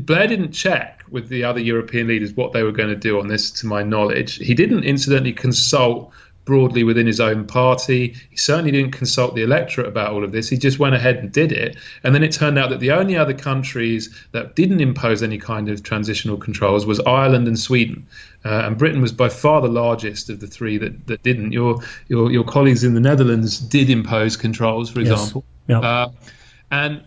Blair 0.01 0.27
didn't 0.27 0.53
check 0.53 1.03
with 1.11 1.29
the 1.29 1.45
other 1.45 1.61
European 1.61 2.09
leaders 2.09 2.33
what 2.33 2.53
they 2.53 2.63
were 2.63 2.73
going 2.73 2.89
to 2.89 2.97
do 2.97 3.21
on 3.21 3.29
this, 3.29 3.51
to 3.51 3.67
my 3.67 3.83
knowledge. 3.83 4.37
He 4.37 4.55
didn't 4.55 4.85
incidentally 4.85 5.35
consult 5.35 6.13
broadly 6.47 6.85
within 6.85 7.09
his 7.09 7.19
own 7.19 7.45
party. 7.45 8.15
He 8.31 8.37
certainly 8.37 8.71
didn't 8.71 8.93
consult 8.93 9.35
the 9.35 9.43
electorate 9.43 9.89
about 9.89 10.13
all 10.13 10.23
of 10.23 10.31
this. 10.31 10.49
He 10.49 10.57
just 10.57 10.79
went 10.79 10.95
ahead 10.95 11.17
and 11.17 11.33
did 11.33 11.51
it. 11.51 11.77
And 12.05 12.15
then 12.15 12.23
it 12.23 12.31
turned 12.31 12.57
out 12.57 12.71
that 12.71 12.79
the 12.79 12.93
only 12.93 13.17
other 13.17 13.35
countries 13.35 14.15
that 14.31 14.55
didn't 14.55 14.81
impose 14.81 15.25
any 15.25 15.39
kind 15.39 15.69
of 15.69 15.83
transitional 15.83 16.37
controls 16.37 16.87
was 16.87 17.01
Ireland 17.01 17.49
and 17.49 17.59
Sweden. 17.59 18.07
Uh, 18.45 18.63
and 18.65 18.79
Britain 18.79 19.03
was 19.03 19.11
by 19.11 19.29
far 19.29 19.61
the 19.61 19.69
largest 19.69 20.31
of 20.31 20.39
the 20.39 20.47
three 20.47 20.79
that, 20.79 21.09
that 21.09 21.25
didn't. 21.25 21.51
Your, 21.51 21.81
your 22.07 22.31
your 22.31 22.45
colleagues 22.45 22.85
in 22.85 22.95
the 22.95 23.01
Netherlands 23.01 23.59
did 23.59 23.91
impose 23.91 24.37
controls, 24.37 24.89
for 24.89 25.01
example. 25.01 25.45
Yes. 25.67 25.83
Yep. 25.83 25.85
Uh, 25.85 26.09
and 26.71 27.03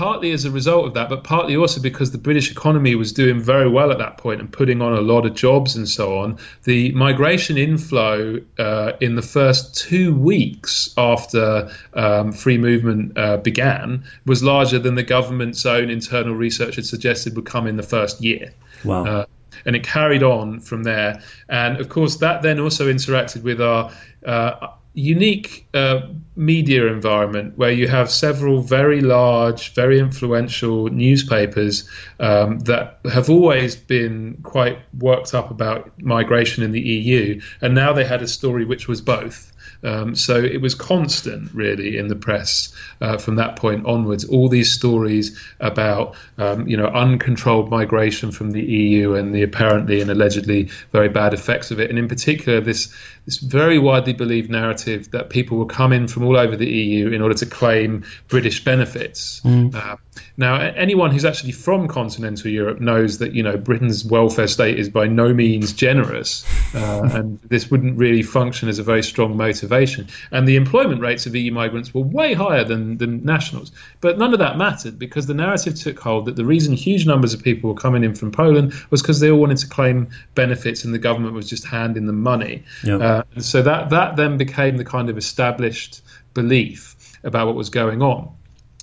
partly 0.00 0.30
as 0.30 0.46
a 0.46 0.50
result 0.50 0.86
of 0.86 0.94
that, 0.94 1.10
but 1.10 1.24
partly 1.24 1.54
also 1.54 1.78
because 1.78 2.10
the 2.10 2.16
British 2.16 2.50
economy 2.50 2.94
was 2.94 3.12
doing 3.12 3.38
very 3.38 3.68
well 3.68 3.92
at 3.92 3.98
that 3.98 4.16
point 4.16 4.40
and 4.40 4.50
putting 4.50 4.80
on 4.80 4.94
a 4.94 5.00
lot 5.02 5.26
of 5.26 5.34
jobs 5.34 5.76
and 5.76 5.86
so 5.86 6.16
on. 6.16 6.38
The 6.64 6.90
migration 6.92 7.58
inflow 7.58 8.40
uh, 8.58 8.92
in 9.02 9.16
the 9.16 9.20
first 9.20 9.76
two 9.76 10.14
weeks 10.14 10.94
after 10.96 11.70
um, 11.92 12.32
free 12.32 12.56
movement 12.56 13.18
uh, 13.18 13.36
began 13.36 14.02
was 14.24 14.42
larger 14.42 14.78
than 14.78 14.94
the 14.94 15.02
government's 15.02 15.66
own 15.66 15.90
internal 15.90 16.34
research 16.34 16.76
had 16.76 16.86
suggested 16.86 17.36
would 17.36 17.44
come 17.44 17.66
in 17.66 17.76
the 17.76 17.82
first 17.82 18.22
year. 18.22 18.54
Wow. 18.86 19.04
Uh, 19.04 19.26
and 19.66 19.76
it 19.76 19.82
carried 19.82 20.22
on 20.22 20.60
from 20.60 20.84
there. 20.84 21.20
And 21.50 21.78
of 21.78 21.90
course, 21.90 22.16
that 22.16 22.40
then 22.40 22.58
also 22.58 22.90
interacted 22.90 23.42
with 23.42 23.60
our 23.60 23.92
uh, 24.24 24.68
unique 24.94 25.68
uh, 25.72 26.00
media 26.36 26.86
environment 26.86 27.56
where 27.56 27.70
you 27.70 27.86
have 27.86 28.10
several 28.10 28.60
very 28.60 29.00
large, 29.00 29.72
very 29.74 29.98
influential 29.98 30.88
newspapers 30.88 31.88
um, 32.18 32.58
that 32.60 32.98
have 33.10 33.30
always 33.30 33.76
been 33.76 34.38
quite 34.42 34.78
worked 34.98 35.34
up 35.34 35.50
about 35.50 35.90
migration 36.02 36.64
in 36.64 36.72
the 36.72 36.80
EU, 36.80 37.40
and 37.60 37.74
now 37.74 37.92
they 37.92 38.04
had 38.04 38.22
a 38.22 38.28
story 38.28 38.64
which 38.64 38.88
was 38.88 39.00
both. 39.00 39.52
Um, 39.82 40.14
so 40.14 40.36
it 40.36 40.60
was 40.60 40.74
constant, 40.74 41.52
really, 41.54 41.96
in 41.96 42.08
the 42.08 42.16
press 42.16 42.74
uh, 43.00 43.18
from 43.18 43.36
that 43.36 43.56
point 43.56 43.86
onwards. 43.86 44.24
All 44.24 44.48
these 44.48 44.72
stories 44.72 45.38
about, 45.60 46.16
um, 46.38 46.66
you 46.66 46.76
know, 46.76 46.86
uncontrolled 46.86 47.70
migration 47.70 48.30
from 48.32 48.50
the 48.50 48.62
EU 48.62 49.14
and 49.14 49.34
the 49.34 49.42
apparently 49.42 50.00
and 50.00 50.10
allegedly 50.10 50.70
very 50.92 51.08
bad 51.08 51.34
effects 51.34 51.70
of 51.70 51.80
it, 51.80 51.90
and 51.90 51.98
in 51.98 52.08
particular 52.08 52.60
this 52.60 52.92
this 53.26 53.38
very 53.38 53.78
widely 53.78 54.12
believed 54.12 54.50
narrative 54.50 55.10
that 55.12 55.30
people 55.30 55.58
will 55.58 55.66
come 55.66 55.92
in 55.92 56.08
from 56.08 56.24
all 56.24 56.36
over 56.36 56.56
the 56.56 56.68
EU 56.68 57.10
in 57.10 57.22
order 57.22 57.34
to 57.34 57.46
claim 57.46 58.04
British 58.28 58.64
benefits. 58.64 59.40
Mm. 59.44 59.74
Uh, 59.74 59.96
now, 60.40 60.58
anyone 60.58 61.10
who's 61.10 61.26
actually 61.26 61.52
from 61.52 61.86
continental 61.86 62.50
Europe 62.50 62.80
knows 62.80 63.18
that 63.18 63.34
you 63.34 63.42
know 63.42 63.58
Britain's 63.58 64.06
welfare 64.06 64.48
state 64.48 64.78
is 64.78 64.88
by 64.88 65.06
no 65.06 65.34
means 65.34 65.74
generous, 65.74 66.46
uh, 66.74 67.10
and 67.12 67.38
this 67.42 67.70
wouldn't 67.70 67.98
really 67.98 68.22
function 68.22 68.70
as 68.70 68.78
a 68.78 68.82
very 68.82 69.02
strong 69.02 69.36
motivation. 69.36 70.08
And 70.30 70.48
the 70.48 70.56
employment 70.56 71.02
rates 71.02 71.26
of 71.26 71.36
EU 71.36 71.52
migrants 71.52 71.92
were 71.92 72.00
way 72.00 72.32
higher 72.32 72.64
than 72.64 72.96
than 72.96 73.22
nationals, 73.22 73.70
but 74.00 74.16
none 74.16 74.32
of 74.32 74.38
that 74.38 74.56
mattered 74.56 74.98
because 74.98 75.26
the 75.26 75.34
narrative 75.34 75.74
took 75.74 75.98
hold 75.98 76.24
that 76.24 76.36
the 76.36 76.46
reason 76.46 76.72
huge 76.72 77.06
numbers 77.06 77.34
of 77.34 77.42
people 77.42 77.68
were 77.68 77.76
coming 77.78 78.02
in 78.02 78.14
from 78.14 78.32
Poland 78.32 78.72
was 78.88 79.02
because 79.02 79.20
they 79.20 79.30
all 79.30 79.40
wanted 79.40 79.58
to 79.58 79.68
claim 79.68 80.08
benefits, 80.34 80.84
and 80.84 80.94
the 80.94 80.98
government 80.98 81.34
was 81.34 81.50
just 81.50 81.66
handing 81.66 82.06
them 82.06 82.22
money. 82.22 82.64
Yep. 82.82 83.00
Uh, 83.02 83.22
so 83.40 83.60
that 83.60 83.90
that 83.90 84.16
then 84.16 84.38
became 84.38 84.78
the 84.78 84.86
kind 84.86 85.10
of 85.10 85.18
established 85.18 86.00
belief 86.32 87.18
about 87.24 87.46
what 87.46 87.56
was 87.56 87.68
going 87.68 88.00
on. 88.00 88.32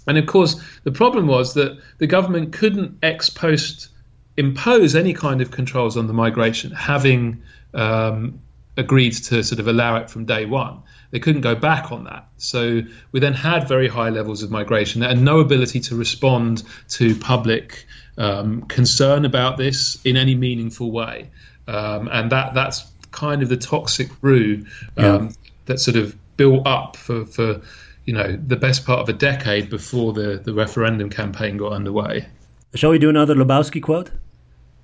And 0.07 0.17
of 0.17 0.25
course, 0.25 0.61
the 0.83 0.91
problem 0.91 1.27
was 1.27 1.53
that 1.55 1.77
the 1.97 2.07
government 2.07 2.53
couldn't 2.53 2.97
ex 3.03 3.29
post 3.29 3.89
impose 4.37 4.95
any 4.95 5.13
kind 5.13 5.41
of 5.41 5.51
controls 5.51 5.97
on 5.97 6.07
the 6.07 6.13
migration, 6.13 6.71
having 6.71 7.41
um, 7.73 8.39
agreed 8.77 9.13
to 9.13 9.43
sort 9.43 9.59
of 9.59 9.67
allow 9.67 9.97
it 9.97 10.09
from 10.09 10.25
day 10.25 10.45
one. 10.45 10.81
They 11.11 11.19
couldn't 11.19 11.41
go 11.41 11.55
back 11.55 11.91
on 11.91 12.03
that. 12.03 12.27
So 12.37 12.81
we 13.11 13.19
then 13.19 13.33
had 13.33 13.67
very 13.67 13.87
high 13.87 14.09
levels 14.09 14.43
of 14.43 14.51
migration 14.51 15.03
and 15.03 15.25
no 15.25 15.39
ability 15.39 15.79
to 15.81 15.95
respond 15.95 16.63
to 16.89 17.15
public 17.15 17.85
um, 18.17 18.63
concern 18.63 19.25
about 19.25 19.57
this 19.57 19.99
in 20.05 20.17
any 20.17 20.35
meaningful 20.35 20.91
way. 20.91 21.29
Um, 21.67 22.07
and 22.11 22.31
that 22.31 22.53
that's 22.53 22.89
kind 23.11 23.41
of 23.41 23.49
the 23.49 23.57
toxic 23.57 24.21
brew 24.21 24.65
um, 24.97 25.33
that 25.65 25.79
sort 25.79 25.97
of 25.97 26.15
built 26.37 26.67
up 26.67 26.95
for, 26.95 27.25
for 27.25 27.61
you 28.07 28.13
know 28.13 28.39
the 28.47 28.55
best 28.55 28.85
part 28.85 29.01
of 29.01 29.09
a 29.09 29.13
decade 29.13 29.69
before 29.69 30.13
the, 30.13 30.41
the 30.43 30.53
referendum 30.53 31.09
campaign 31.09 31.57
got 31.57 31.73
underway. 31.73 32.25
Shall 32.73 32.89
we 32.89 32.97
do 32.99 33.09
another 33.09 33.35
Lebowski 33.35 33.83
quote? 33.83 34.11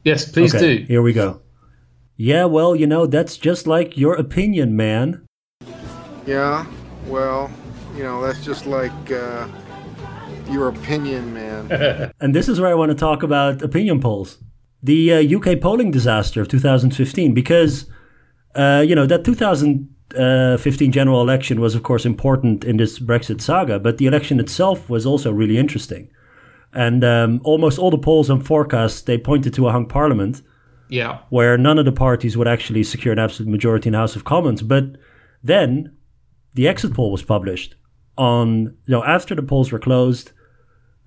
Yes, 0.03 0.29
please 0.29 0.53
Okay, 0.53 0.79
do. 0.79 0.85
Here 0.85 1.01
we 1.01 1.13
go. 1.13 1.41
Yeah, 2.17 2.45
well, 2.45 2.75
you 2.75 2.85
know, 2.85 3.07
that's 3.07 3.37
just 3.37 3.65
like 3.65 3.97
your 3.97 4.13
opinion, 4.15 4.75
man. 4.75 5.25
Yeah, 6.27 6.65
well, 7.07 7.49
you 7.95 8.03
know, 8.03 8.21
that's 8.21 8.43
just 8.43 8.65
like 8.65 9.11
uh, 9.11 9.47
your 10.49 10.67
opinion, 10.67 11.33
man. 11.33 12.11
And 12.19 12.35
this 12.35 12.49
is 12.49 12.59
where 12.59 12.69
I 12.69 12.73
want 12.73 12.89
to 12.91 12.95
talk 12.95 13.23
about 13.23 13.61
opinion 13.61 14.01
polls. 14.01 14.37
The 14.81 15.13
uh, 15.13 15.37
UK 15.37 15.61
polling 15.61 15.91
disaster 15.91 16.41
of 16.41 16.49
2015, 16.49 17.33
because, 17.33 17.85
uh, 18.55 18.83
you 18.85 18.95
know, 18.95 19.05
that 19.05 19.23
2015 20.13 20.91
general 20.91 21.21
election 21.21 21.59
was, 21.59 21.75
of 21.75 21.83
course, 21.83 22.05
important 22.05 22.63
in 22.63 22.77
this 22.77 22.99
Brexit 22.99 23.41
saga, 23.41 23.79
but 23.79 23.97
the 23.97 24.05
election 24.05 24.39
itself 24.39 24.89
was 24.89 25.05
also 25.05 25.31
really 25.31 25.57
interesting. 25.57 26.09
And 26.73 27.03
um, 27.03 27.41
almost 27.43 27.77
all 27.79 27.91
the 27.91 27.97
polls 27.97 28.29
and 28.29 28.45
forecasts, 28.45 29.01
they 29.01 29.17
pointed 29.17 29.53
to 29.55 29.67
a 29.67 29.71
hung 29.71 29.87
parliament 29.87 30.41
Yeah. 30.89 31.19
where 31.29 31.57
none 31.57 31.77
of 31.79 31.85
the 31.85 31.91
parties 31.91 32.35
would 32.37 32.47
actually 32.47 32.83
secure 32.83 33.13
an 33.13 33.19
absolute 33.19 33.51
majority 33.51 33.89
in 33.89 33.93
the 33.93 33.99
House 33.99 34.15
of 34.15 34.23
Commons. 34.23 34.61
But 34.61 34.83
then 35.43 35.95
the 36.53 36.67
exit 36.67 36.93
poll 36.93 37.11
was 37.11 37.23
published 37.23 37.75
on, 38.17 38.49
you 38.85 38.91
know, 38.93 39.03
after 39.03 39.35
the 39.35 39.43
polls 39.43 39.71
were 39.71 39.79
closed, 39.79 40.31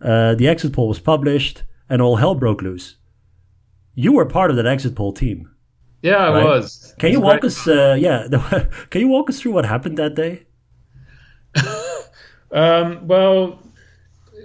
uh, 0.02 0.34
the 0.34 0.48
exit 0.48 0.72
poll 0.72 0.88
was 0.88 1.00
published 1.00 1.62
and 1.88 2.02
all 2.02 2.16
hell 2.16 2.34
broke 2.34 2.62
loose. 2.62 2.96
You 3.94 4.12
were 4.12 4.26
part 4.26 4.50
of 4.50 4.56
that 4.56 4.66
exit 4.66 4.94
poll 4.94 5.12
team. 5.12 5.50
Yeah, 6.02 6.16
I 6.16 6.30
Right. 6.30 6.44
was. 6.44 6.94
Can 6.98 7.08
It 7.08 7.12
you 7.12 7.20
was 7.20 7.24
walk 7.24 7.40
great. 7.40 7.52
us, 7.52 7.66
uh, 7.68 7.96
yeah, 7.98 8.26
can 8.90 9.00
you 9.00 9.08
walk 9.08 9.28
us 9.30 9.40
through 9.40 9.52
what 9.52 9.64
happened 9.66 9.98
that 9.98 10.14
day? 10.14 10.46
Um, 12.52 13.08
well, 13.08 13.58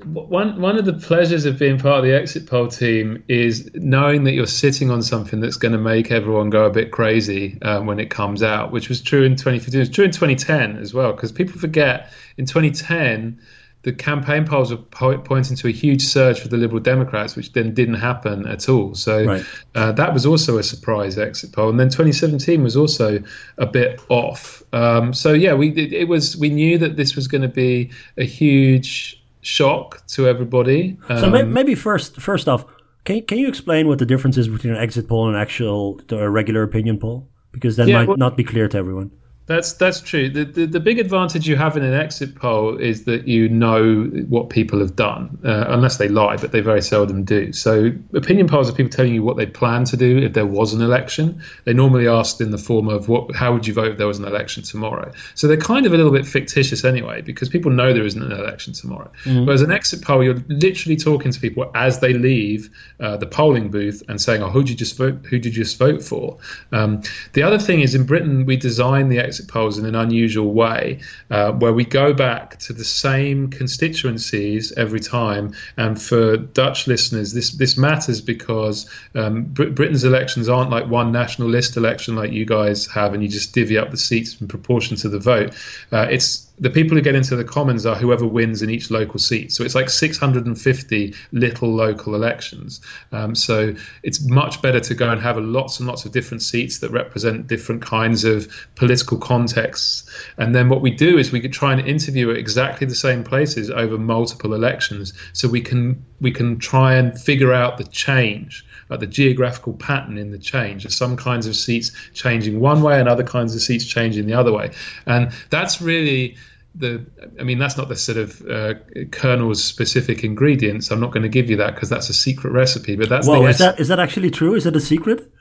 one 0.06 0.60
one 0.60 0.78
of 0.78 0.86
the 0.86 0.94
pleasures 0.94 1.46
of 1.46 1.60
being 1.60 1.78
part 1.78 2.00
of 2.00 2.04
the 2.04 2.14
exit 2.14 2.48
poll 2.48 2.68
team 2.68 3.24
is 3.28 3.70
knowing 3.76 4.24
that 4.24 4.34
you're 4.34 4.48
sitting 4.48 4.90
on 4.90 5.04
something 5.04 5.40
that's 5.40 5.58
going 5.58 5.74
to 5.74 5.78
make 5.78 6.12
everyone 6.12 6.50
go 6.50 6.66
a 6.66 6.72
bit 6.72 6.92
crazy 6.92 7.60
um, 7.62 7.86
when 7.86 8.00
it 8.00 8.10
comes 8.10 8.42
out, 8.42 8.72
which 8.72 8.90
was 8.90 9.02
true 9.02 9.24
in 9.24 9.36
2015. 9.36 9.76
It 9.80 9.82
was 9.82 9.90
true 9.90 10.06
in 10.06 10.12
2010 10.12 10.78
as 10.78 10.94
well, 10.94 11.14
because 11.14 11.32
people 11.32 11.60
forget 11.60 12.12
in 12.38 12.46
2010 12.48 13.40
the 13.84 13.92
campaign 13.92 14.46
polls 14.46 14.70
were 14.72 14.78
po- 14.78 15.18
pointing 15.18 15.58
to 15.58 15.68
a 15.68 15.72
huge 15.72 16.04
surge 16.04 16.40
for 16.40 16.48
the 16.48 16.58
Liberal 16.58 16.80
Democrats, 16.80 17.36
which 17.36 17.54
then 17.54 17.74
didn't 17.74 17.96
happen 17.96 18.46
at 18.48 18.70
all. 18.70 18.94
So 18.94 19.26
Right. 19.26 19.46
uh, 19.74 19.92
that 19.94 20.14
was 20.14 20.26
also 20.26 20.58
a 20.60 20.64
surprise 20.64 21.18
exit 21.18 21.52
poll, 21.52 21.70
and 21.70 21.80
then 21.80 21.90
2017 21.90 22.62
was 22.64 22.76
also 22.78 23.22
a 23.58 23.66
bit 23.66 24.00
off. 24.10 24.62
Um, 24.74 25.14
so 25.14 25.34
yeah, 25.34 25.54
we 25.54 25.70
it, 25.70 25.94
it 25.94 26.08
was 26.08 26.38
we 26.38 26.50
knew 26.50 26.78
that 26.78 26.96
this 26.96 27.16
was 27.16 27.28
going 27.28 27.42
to 27.42 27.48
be 27.48 27.90
a 28.18 28.24
huge 28.26 29.22
shock 29.42 30.06
to 30.08 30.28
everybody. 30.28 30.98
So 31.08 31.30
may- 31.30 31.42
Um, 31.42 31.52
maybe 31.54 31.74
first, 31.76 32.22
first 32.22 32.48
off, 32.48 32.66
can 33.06 33.22
can 33.24 33.40
you 33.40 33.48
explain 33.48 33.88
what 33.88 33.98
the 33.98 34.06
difference 34.06 34.38
is 34.38 34.48
between 34.48 34.74
an 34.76 34.80
exit 34.80 35.08
poll 35.08 35.26
and 35.28 35.36
an 35.36 35.42
actual 35.42 36.00
a 36.12 36.30
regular 36.30 36.62
opinion 36.64 36.98
poll? 37.00 37.28
Because 37.52 37.76
that 37.78 37.88
Yeah, 37.88 37.98
might 38.00 38.08
well- 38.10 38.18
not 38.18 38.38
be 38.38 38.44
clear 38.44 38.68
to 38.68 38.78
everyone. 38.78 39.10
That's 39.48 39.74
that's 39.74 40.00
true. 40.00 40.30
The, 40.30 40.46
the 40.46 40.66
the 40.66 40.80
big 40.80 41.00
advantage 41.00 41.48
you 41.48 41.56
have 41.56 41.76
in 41.76 41.84
an 41.84 41.94
exit 41.94 42.36
poll 42.36 42.78
is 42.78 43.04
that 43.06 43.28
you 43.28 43.50
know 43.50 44.04
what 44.30 44.50
people 44.50 44.80
have 44.80 44.96
done, 44.96 45.40
uh, 45.44 45.66
unless 45.68 45.98
they 45.98 46.08
lie, 46.08 46.38
but 46.38 46.52
they 46.52 46.62
very 46.62 46.82
seldom 46.82 47.24
do. 47.24 47.52
So 47.52 47.92
opinion 48.14 48.48
polls 48.48 48.70
are 48.70 48.74
people 48.74 48.92
telling 48.92 49.14
you 49.14 49.24
what 49.24 49.38
they 49.38 49.48
plan 49.48 49.84
to 49.86 49.98
do 49.98 50.20
if 50.20 50.34
there 50.34 50.46
was 50.46 50.74
an 50.74 50.82
election. 50.82 51.42
They 51.66 51.74
normally 51.74 52.08
asked 52.08 52.40
in 52.40 52.52
the 52.52 52.58
form 52.58 52.88
of 52.88 53.10
what, 53.10 53.36
how 53.36 53.52
would 53.52 53.66
you 53.66 53.74
vote 53.74 53.92
if 53.92 53.98
there 53.98 54.08
was 54.08 54.20
an 54.20 54.26
election 54.26 54.64
tomorrow? 54.64 55.12
So 55.36 55.48
they're 55.48 55.58
kind 55.58 55.86
of 55.86 55.94
a 55.94 55.98
little 55.98 56.14
bit 56.14 56.26
fictitious 56.26 56.86
anyway, 56.86 57.22
because 57.22 57.50
people 57.50 57.72
know 57.72 57.94
there 57.94 58.06
isn't 58.06 58.22
an 58.22 58.32
election 58.32 58.74
tomorrow. 58.74 59.12
Whereas 59.46 59.64
an 59.64 59.72
exit 59.72 60.04
poll, 60.04 60.24
you're 60.24 60.44
literally 60.48 60.96
talking 60.96 61.32
to 61.32 61.40
people 61.40 61.70
as 61.74 62.00
they 62.00 62.14
leave 62.14 62.70
uh, 63.00 63.18
the 63.18 63.26
polling 63.26 63.70
booth 63.70 64.04
and 64.08 64.22
saying, 64.22 64.44
"Oh, 64.44 64.50
who 64.50 64.62
did 64.62 64.70
you 64.70 64.76
just 64.76 64.98
vote? 64.98 65.26
Who 65.26 65.40
did 65.40 65.56
you 65.56 65.64
just 65.64 65.78
vote 65.80 66.04
for?" 66.04 66.38
Um, 66.72 67.02
the 67.34 67.44
other 67.44 67.58
thing 67.58 67.82
is, 67.82 67.96
in 67.96 68.06
Britain, 68.06 68.46
we 68.46 68.56
design 68.56 69.10
the 69.10 69.31
exit 69.32 69.48
polls 69.48 69.78
in 69.78 69.86
an 69.86 69.96
unusual 69.96 70.52
way, 70.52 71.00
uh, 71.30 71.54
where 71.54 71.72
we 71.72 71.86
go 71.86 72.12
back 72.14 72.60
to 72.60 72.74
the 72.74 72.84
same 72.84 73.50
constituencies 73.50 74.74
every 74.74 75.00
time. 75.00 75.54
And 75.78 76.02
for 76.02 76.36
Dutch 76.36 76.86
listeners, 76.86 77.32
this 77.32 77.52
this 77.52 77.78
matters 77.78 78.20
because 78.20 78.90
um, 79.16 79.44
Br- 79.44 79.70
Britain's 79.78 80.04
elections 80.04 80.50
aren't 80.50 80.70
like 80.70 80.88
one 80.88 81.14
national 81.14 81.48
list 81.48 81.78
election 81.78 82.16
like 82.18 82.34
you 82.34 82.46
guys 82.46 82.88
have, 82.88 83.14
and 83.14 83.24
you 83.24 83.30
just 83.30 83.54
divvy 83.54 83.78
up 83.78 83.92
the 83.92 83.98
seats 83.98 84.42
in 84.42 84.50
proportion 84.50 84.98
to 84.98 85.08
the 85.08 85.20
vote. 85.20 85.54
Uh, 85.94 86.08
it's 86.10 86.51
the 86.62 86.70
people 86.70 86.96
who 86.96 87.02
get 87.02 87.16
into 87.16 87.36
the 87.36 87.44
commons 87.44 87.86
are 87.86 87.96
whoever 87.96 88.26
wins 88.26 88.62
in 88.62 88.70
each 88.70 88.92
local 88.92 89.20
seat. 89.20 89.52
So 89.52 89.64
it's 89.64 89.74
like 89.74 89.90
650 89.90 91.16
little 91.32 91.74
local 91.74 92.14
elections. 92.14 92.80
Um, 93.12 93.34
so 93.34 93.76
it's 94.04 94.22
much 94.28 94.62
better 94.62 94.80
to 94.80 94.94
go 94.94 95.10
and 95.10 95.20
have 95.20 95.38
lots 95.38 95.80
and 95.80 95.88
lots 95.88 96.06
of 96.06 96.12
different 96.12 96.44
seats 96.44 96.80
that 96.80 96.92
represent 96.92 97.48
different 97.48 97.82
kinds 97.82 98.24
of 98.24 98.48
political 98.76 99.18
contexts. 99.18 100.08
And 100.38 100.54
then 100.54 100.70
what 100.70 100.82
we 100.82 100.92
do 100.92 101.18
is 101.18 101.32
we 101.32 101.42
try 101.50 101.74
and 101.74 101.86
interview 101.88 102.30
at 102.30 102.38
exactly 102.38 102.86
the 102.86 102.96
same 102.96 103.24
places 103.24 103.72
over 103.72 103.98
multiple 103.98 104.54
elections, 104.54 105.14
so 105.34 105.50
we 105.50 105.62
can 105.62 106.06
we 106.22 106.32
can 106.32 106.60
try 106.60 106.94
and 106.94 107.20
figure 107.20 107.52
out 107.52 107.78
the 107.78 107.84
change 107.86 108.64
like 108.90 109.00
the 109.00 109.08
geographical 109.08 109.74
pattern 109.74 110.18
in 110.18 110.32
the 110.32 110.38
change 110.38 110.86
of 110.86 110.94
some 110.94 111.16
kinds 111.16 111.48
of 111.48 111.56
seats 111.56 111.92
changing 112.14 112.60
one 112.60 112.82
way 112.82 113.00
and 113.00 113.08
other 113.08 113.24
kinds 113.24 113.56
of 113.56 113.62
seats 113.62 113.86
changing 113.86 114.28
the 114.28 114.34
other 114.34 114.52
way 114.52 114.70
and 115.08 115.32
that's 115.50 115.82
really 115.82 116.36
the 116.76 117.06
i 117.40 117.44
mean 117.44 117.60
that's 117.60 117.78
not 117.78 117.90
the 117.90 117.96
sort 117.96 118.18
of 118.18 118.42
uh, 118.50 118.74
Colonel's 119.12 119.62
specific 119.64 120.24
ingredients 120.24 120.90
i'm 120.90 121.00
not 121.02 121.12
going 121.12 121.24
to 121.24 121.30
give 121.30 121.50
you 121.50 121.58
that 121.58 121.74
because 121.76 121.90
that's 121.90 122.10
a 122.10 122.14
secret 122.14 122.52
recipe 122.52 122.96
but 122.96 123.10
that's 123.10 123.28
the 123.28 123.42
is 123.44 123.58
that 123.58 123.80
is 123.80 123.88
that 123.90 124.00
actually 124.00 124.32
true? 124.32 124.56
Is 124.56 124.64
that 124.64 124.76
a 124.76 124.80
secret? 124.80 125.32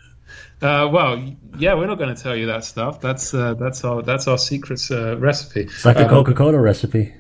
uh, 0.63 0.89
well 0.93 1.23
yeah 1.59 1.75
we're 1.75 1.87
not 1.87 1.99
going 1.99 2.15
to 2.15 2.21
tell 2.21 2.35
you 2.37 2.47
that 2.47 2.65
stuff 2.65 3.01
that's 3.01 3.33
uh, 3.33 3.55
that's 3.55 3.85
our 3.85 4.03
that's 4.03 4.27
our 4.29 4.39
secret 4.39 4.81
uh, 4.91 5.17
recipe 5.19 5.63
It's 5.63 5.85
like 5.85 5.99
a 5.99 6.09
Coca-Cola 6.09 6.59
recipe 6.61 7.15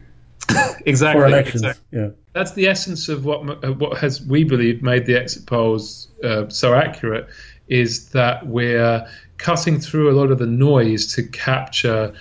exactly 0.86 1.20
for 1.20 1.26
elections. 1.26 1.62
exactly. 1.62 1.98
Yeah. 2.00 2.08
that's 2.32 2.52
the 2.52 2.66
essence 2.66 3.08
of 3.08 3.24
what 3.24 3.64
uh, 3.64 3.72
what 3.74 3.98
has 3.98 4.20
we 4.22 4.42
believe 4.44 4.82
made 4.82 5.06
the 5.06 5.16
exit 5.16 5.46
polls 5.46 6.08
uh, 6.24 6.48
so 6.48 6.74
accurate 6.74 7.28
is 7.68 8.08
that 8.11 8.46
we're 8.48 9.06
cutting 9.38 9.78
through 9.80 10.11
a 10.11 10.14
lot 10.14 10.30
of 10.30 10.38
the 10.38 10.46
noise 10.46 11.14
to 11.14 11.22
capture 11.22 12.12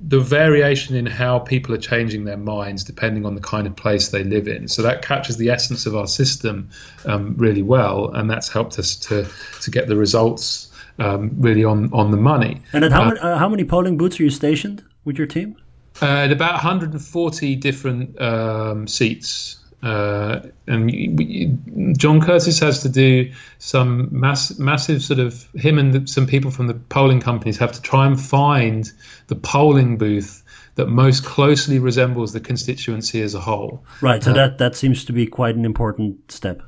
the 0.00 0.20
variation 0.20 0.94
in 0.94 1.06
how 1.06 1.38
people 1.38 1.74
are 1.74 1.78
changing 1.78 2.24
their 2.24 2.36
minds 2.36 2.84
depending 2.84 3.24
on 3.24 3.34
the 3.34 3.40
kind 3.40 3.66
of 3.66 3.74
place 3.74 4.10
they 4.10 4.22
live 4.22 4.46
in. 4.46 4.68
So 4.68 4.82
that 4.82 5.02
captures 5.02 5.38
the 5.38 5.50
essence 5.50 5.86
of 5.86 5.96
our 5.96 6.06
system 6.06 6.68
um, 7.06 7.34
really 7.36 7.62
well, 7.62 8.10
and 8.14 8.30
that's 8.30 8.48
helped 8.48 8.78
us 8.78 8.96
to 8.96 9.26
to 9.62 9.70
get 9.70 9.88
the 9.88 9.96
results 9.96 10.70
um, 10.98 11.30
really 11.36 11.64
on 11.64 11.92
on 11.92 12.10
the 12.10 12.16
money. 12.16 12.60
And 12.72 12.84
at 12.84 12.92
how, 12.92 13.06
many, 13.06 13.20
uh, 13.20 13.38
how 13.38 13.48
many 13.48 13.64
polling 13.64 13.96
booths 13.96 14.20
are 14.20 14.24
you 14.24 14.30
stationed 14.30 14.84
with 15.04 15.16
your 15.16 15.26
team? 15.26 15.56
Uh, 16.02 16.24
at 16.24 16.32
about 16.32 16.52
140 16.52 17.56
different 17.56 18.20
um, 18.20 18.86
seats. 18.86 19.58
Uh, 19.82 20.40
and 20.66 21.96
John 21.98 22.20
Curtice 22.20 22.58
has 22.60 22.82
to 22.82 22.88
do 22.88 23.32
some 23.58 24.08
mass, 24.12 24.58
massive 24.58 25.02
sort 25.02 25.20
of 25.20 25.48
him 25.54 25.78
and 25.78 25.92
the, 25.94 26.06
some 26.06 26.26
people 26.26 26.50
from 26.50 26.66
the 26.66 26.74
polling 26.74 27.20
companies 27.20 27.58
have 27.58 27.72
to 27.72 27.82
try 27.82 28.06
and 28.06 28.20
find 28.20 28.90
the 29.28 29.36
polling 29.36 29.96
booth 29.96 30.42
that 30.74 30.86
most 30.86 31.24
closely 31.24 31.78
resembles 31.78 32.32
the 32.32 32.40
constituency 32.40 33.22
as 33.22 33.34
a 33.34 33.40
whole. 33.40 33.84
Right. 34.00 34.22
So 34.22 34.32
that 34.32 34.58
that 34.58 34.76
seems 34.76 35.04
to 35.06 35.12
be 35.12 35.26
quite 35.26 35.56
an 35.56 35.64
important 35.64 36.30
step. 36.30 36.62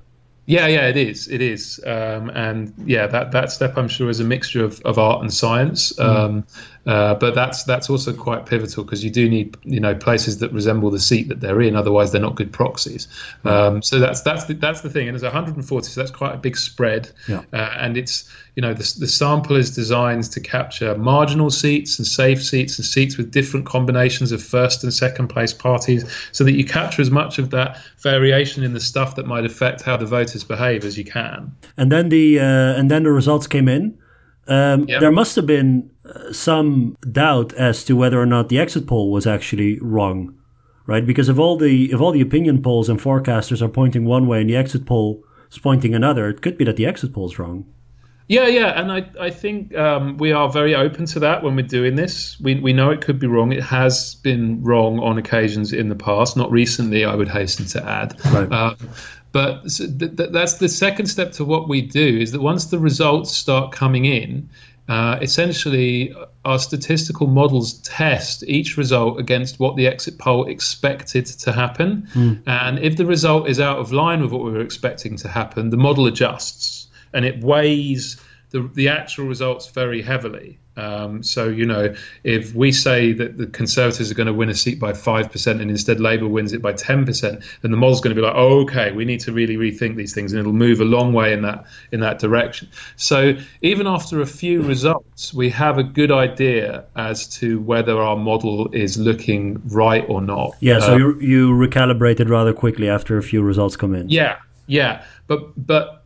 Yeah, 0.46 0.66
yeah, 0.66 0.88
it 0.88 0.96
is. 0.96 1.28
It 1.28 1.40
is. 1.40 1.80
Um, 1.86 2.30
and 2.30 2.74
yeah, 2.84 3.06
that, 3.06 3.30
that 3.30 3.52
step 3.52 3.78
I'm 3.78 3.86
sure 3.86 4.10
is 4.10 4.18
a 4.18 4.24
mixture 4.24 4.64
of, 4.64 4.80
of 4.82 4.98
art 4.98 5.20
and 5.20 5.32
science. 5.32 5.96
Um, 6.00 6.44
uh, 6.84 7.14
but 7.14 7.32
that's 7.32 7.62
that's 7.62 7.88
also 7.88 8.12
quite 8.12 8.44
pivotal 8.44 8.82
because 8.82 9.04
you 9.04 9.10
do 9.10 9.28
need 9.28 9.56
you 9.62 9.78
know 9.78 9.94
places 9.94 10.38
that 10.38 10.52
resemble 10.52 10.90
the 10.90 10.98
seat 10.98 11.28
that 11.28 11.40
they're 11.40 11.60
in. 11.60 11.76
Otherwise, 11.76 12.10
they're 12.10 12.20
not 12.20 12.34
good 12.34 12.52
proxies. 12.52 13.06
Um, 13.44 13.82
so 13.82 14.00
that's 14.00 14.22
that's 14.22 14.44
the, 14.46 14.54
that's 14.54 14.80
the 14.80 14.90
thing. 14.90 15.06
And 15.06 15.14
there's 15.14 15.22
140, 15.22 15.86
so 15.86 16.00
that's 16.00 16.10
quite 16.10 16.34
a 16.34 16.38
big 16.38 16.56
spread. 16.56 17.08
Yeah. 17.28 17.42
Uh, 17.52 17.74
and 17.78 17.96
it's 17.96 18.28
you 18.56 18.62
know 18.62 18.74
the, 18.74 18.94
the 18.98 19.06
sample 19.06 19.54
is 19.54 19.72
designed 19.72 20.24
to 20.32 20.40
capture 20.40 20.98
marginal 20.98 21.50
seats 21.50 22.00
and 22.00 22.06
safe 22.06 22.42
seats 22.42 22.78
and 22.78 22.84
seats 22.84 23.16
with 23.16 23.30
different 23.30 23.64
combinations 23.64 24.32
of 24.32 24.42
first 24.42 24.82
and 24.82 24.92
second 24.92 25.28
place 25.28 25.52
parties, 25.52 26.04
so 26.32 26.42
that 26.42 26.54
you 26.54 26.64
capture 26.64 27.00
as 27.00 27.12
much 27.12 27.38
of 27.38 27.50
that 27.50 27.78
variation 27.98 28.64
in 28.64 28.72
the 28.72 28.80
stuff 28.80 29.14
that 29.14 29.26
might 29.26 29.44
affect 29.44 29.82
how 29.82 29.96
the 29.96 30.04
voting 30.04 30.31
behave 30.40 30.84
as 30.84 30.96
you 30.96 31.04
can. 31.04 31.54
And 31.76 31.90
then 31.90 32.08
the 32.08 32.40
uh, 32.40 32.78
and 32.78 32.90
then 32.90 33.02
the 33.02 33.12
results 33.12 33.46
came 33.46 33.68
in. 33.68 33.98
Um, 34.48 34.88
Yep. 34.88 35.00
There 35.00 35.12
must 35.12 35.36
have 35.36 35.46
been 35.46 35.90
uh, 36.04 36.32
some 36.32 36.96
doubt 37.12 37.52
as 37.54 37.84
to 37.84 37.94
whether 37.94 38.20
or 38.20 38.26
not 38.26 38.48
the 38.48 38.58
exit 38.58 38.86
poll 38.86 39.12
was 39.12 39.26
actually 39.26 39.78
wrong, 39.80 40.34
right? 40.86 41.06
Because 41.06 41.28
if 41.28 41.38
all 41.38 41.56
the 41.56 41.92
if 41.92 42.00
all 42.00 42.12
the 42.12 42.20
opinion 42.20 42.62
polls 42.62 42.88
and 42.88 43.00
forecasters 43.00 43.62
are 43.62 43.68
pointing 43.68 44.04
one 44.04 44.26
way 44.26 44.40
and 44.40 44.50
the 44.50 44.56
exit 44.56 44.84
poll 44.84 45.22
is 45.50 45.58
pointing 45.58 45.94
another, 45.94 46.28
it 46.28 46.42
could 46.42 46.58
be 46.58 46.64
that 46.64 46.76
the 46.76 46.86
exit 46.86 47.12
poll 47.12 47.26
is 47.26 47.38
wrong. 47.38 47.66
Yeah, 48.28 48.46
yeah, 48.46 48.80
and 48.80 48.90
I, 48.90 49.10
I 49.20 49.30
think 49.30 49.76
um, 49.76 50.16
we 50.16 50.32
are 50.32 50.48
very 50.48 50.74
open 50.74 51.04
to 51.06 51.20
that 51.20 51.42
when 51.42 51.54
we're 51.54 51.66
doing 51.66 51.96
this. 51.96 52.40
We, 52.40 52.54
we 52.54 52.72
know 52.72 52.90
it 52.90 53.02
could 53.02 53.18
be 53.18 53.26
wrong. 53.26 53.52
It 53.52 53.62
has 53.62 54.14
been 54.14 54.62
wrong 54.62 55.00
on 55.00 55.18
occasions 55.18 55.72
in 55.72 55.88
the 55.88 55.96
past, 55.96 56.36
not 56.36 56.50
recently, 56.50 57.04
I 57.04 57.14
would 57.14 57.28
hasten 57.28 57.66
to 57.66 57.86
add. 57.86 58.14
Right. 58.32 58.50
Um, 58.50 58.76
but 59.32 59.68
th- 59.68 59.98
th- 59.98 60.30
that's 60.30 60.54
the 60.54 60.68
second 60.68 61.06
step 61.06 61.32
to 61.32 61.44
what 61.44 61.68
we 61.68 61.82
do 61.82 62.18
is 62.18 62.32
that 62.32 62.40
once 62.40 62.66
the 62.66 62.78
results 62.78 63.32
start 63.32 63.72
coming 63.72 64.04
in, 64.04 64.48
uh, 64.88 65.18
essentially 65.22 66.14
our 66.44 66.58
statistical 66.58 67.26
models 67.26 67.74
test 67.78 68.44
each 68.46 68.76
result 68.76 69.18
against 69.18 69.58
what 69.58 69.76
the 69.76 69.86
exit 69.86 70.18
poll 70.18 70.46
expected 70.46 71.24
to 71.24 71.52
happen. 71.52 72.06
And 72.46 72.78
if 72.80 72.96
the 72.96 73.06
result 73.06 73.48
is 73.48 73.60
out 73.60 73.78
of 73.78 73.92
line 73.92 74.20
with 74.22 74.32
what 74.32 74.44
we 74.44 74.52
were 74.52 74.60
expecting 74.60 75.16
to 75.16 75.28
happen, 75.28 75.70
the 75.70 75.76
model 75.76 76.06
adjusts 76.06 76.88
and 77.12 77.24
it 77.24 77.42
weighs 77.42 78.20
the, 78.52 78.70
the 78.74 78.88
actual 78.88 79.26
results 79.26 79.68
very 79.70 80.02
heavily. 80.02 80.58
Um, 80.74 81.22
so, 81.22 81.48
you 81.50 81.66
know, 81.66 81.94
if 82.24 82.54
we 82.54 82.72
say 82.72 83.12
that 83.12 83.36
the 83.36 83.46
Conservatives 83.46 84.10
are 84.10 84.14
going 84.14 84.26
to 84.26 84.32
win 84.32 84.48
a 84.48 84.54
seat 84.54 84.80
by 84.80 84.92
5% 84.92 85.60
and 85.60 85.70
instead 85.70 86.00
Labour 86.00 86.28
wins 86.28 86.54
it 86.54 86.62
by 86.62 86.72
10%, 86.72 87.20
then 87.60 87.70
the 87.70 87.76
model's 87.76 88.00
going 88.00 88.16
to 88.16 88.20
be 88.20 88.26
like, 88.26 88.34
oh, 88.34 88.60
okay, 88.62 88.90
we 88.92 89.04
need 89.04 89.20
to 89.20 89.32
really 89.32 89.56
rethink 89.56 89.96
these 89.96 90.14
things 90.14 90.32
and 90.32 90.40
it'll 90.40 90.54
move 90.54 90.80
a 90.80 90.84
long 90.86 91.12
way 91.12 91.32
in 91.34 91.42
that 91.42 91.66
in 91.92 92.00
that 92.00 92.18
direction. 92.20 92.68
So 92.96 93.34
even 93.60 93.86
after 93.86 94.22
a 94.22 94.26
few 94.26 94.62
results, 94.62 95.34
we 95.34 95.50
have 95.50 95.76
a 95.76 95.82
good 95.82 96.10
idea 96.10 96.84
as 96.96 97.26
to 97.38 97.60
whether 97.60 98.00
our 98.00 98.16
model 98.16 98.72
is 98.72 98.96
looking 98.96 99.60
right 99.68 100.04
or 100.08 100.22
not. 100.22 100.54
Yeah, 100.60 100.78
so 100.80 100.94
Uh, 100.94 100.96
you 100.96 101.20
you 101.20 101.50
recalibrated 101.52 102.30
rather 102.30 102.54
quickly 102.54 102.88
after 102.88 103.18
a 103.18 103.22
few 103.22 103.42
results 103.42 103.76
come 103.76 103.94
in. 103.94 104.08
yeah, 104.08 104.36
yeah, 104.66 105.04
but 105.26 105.52
but 105.66 106.01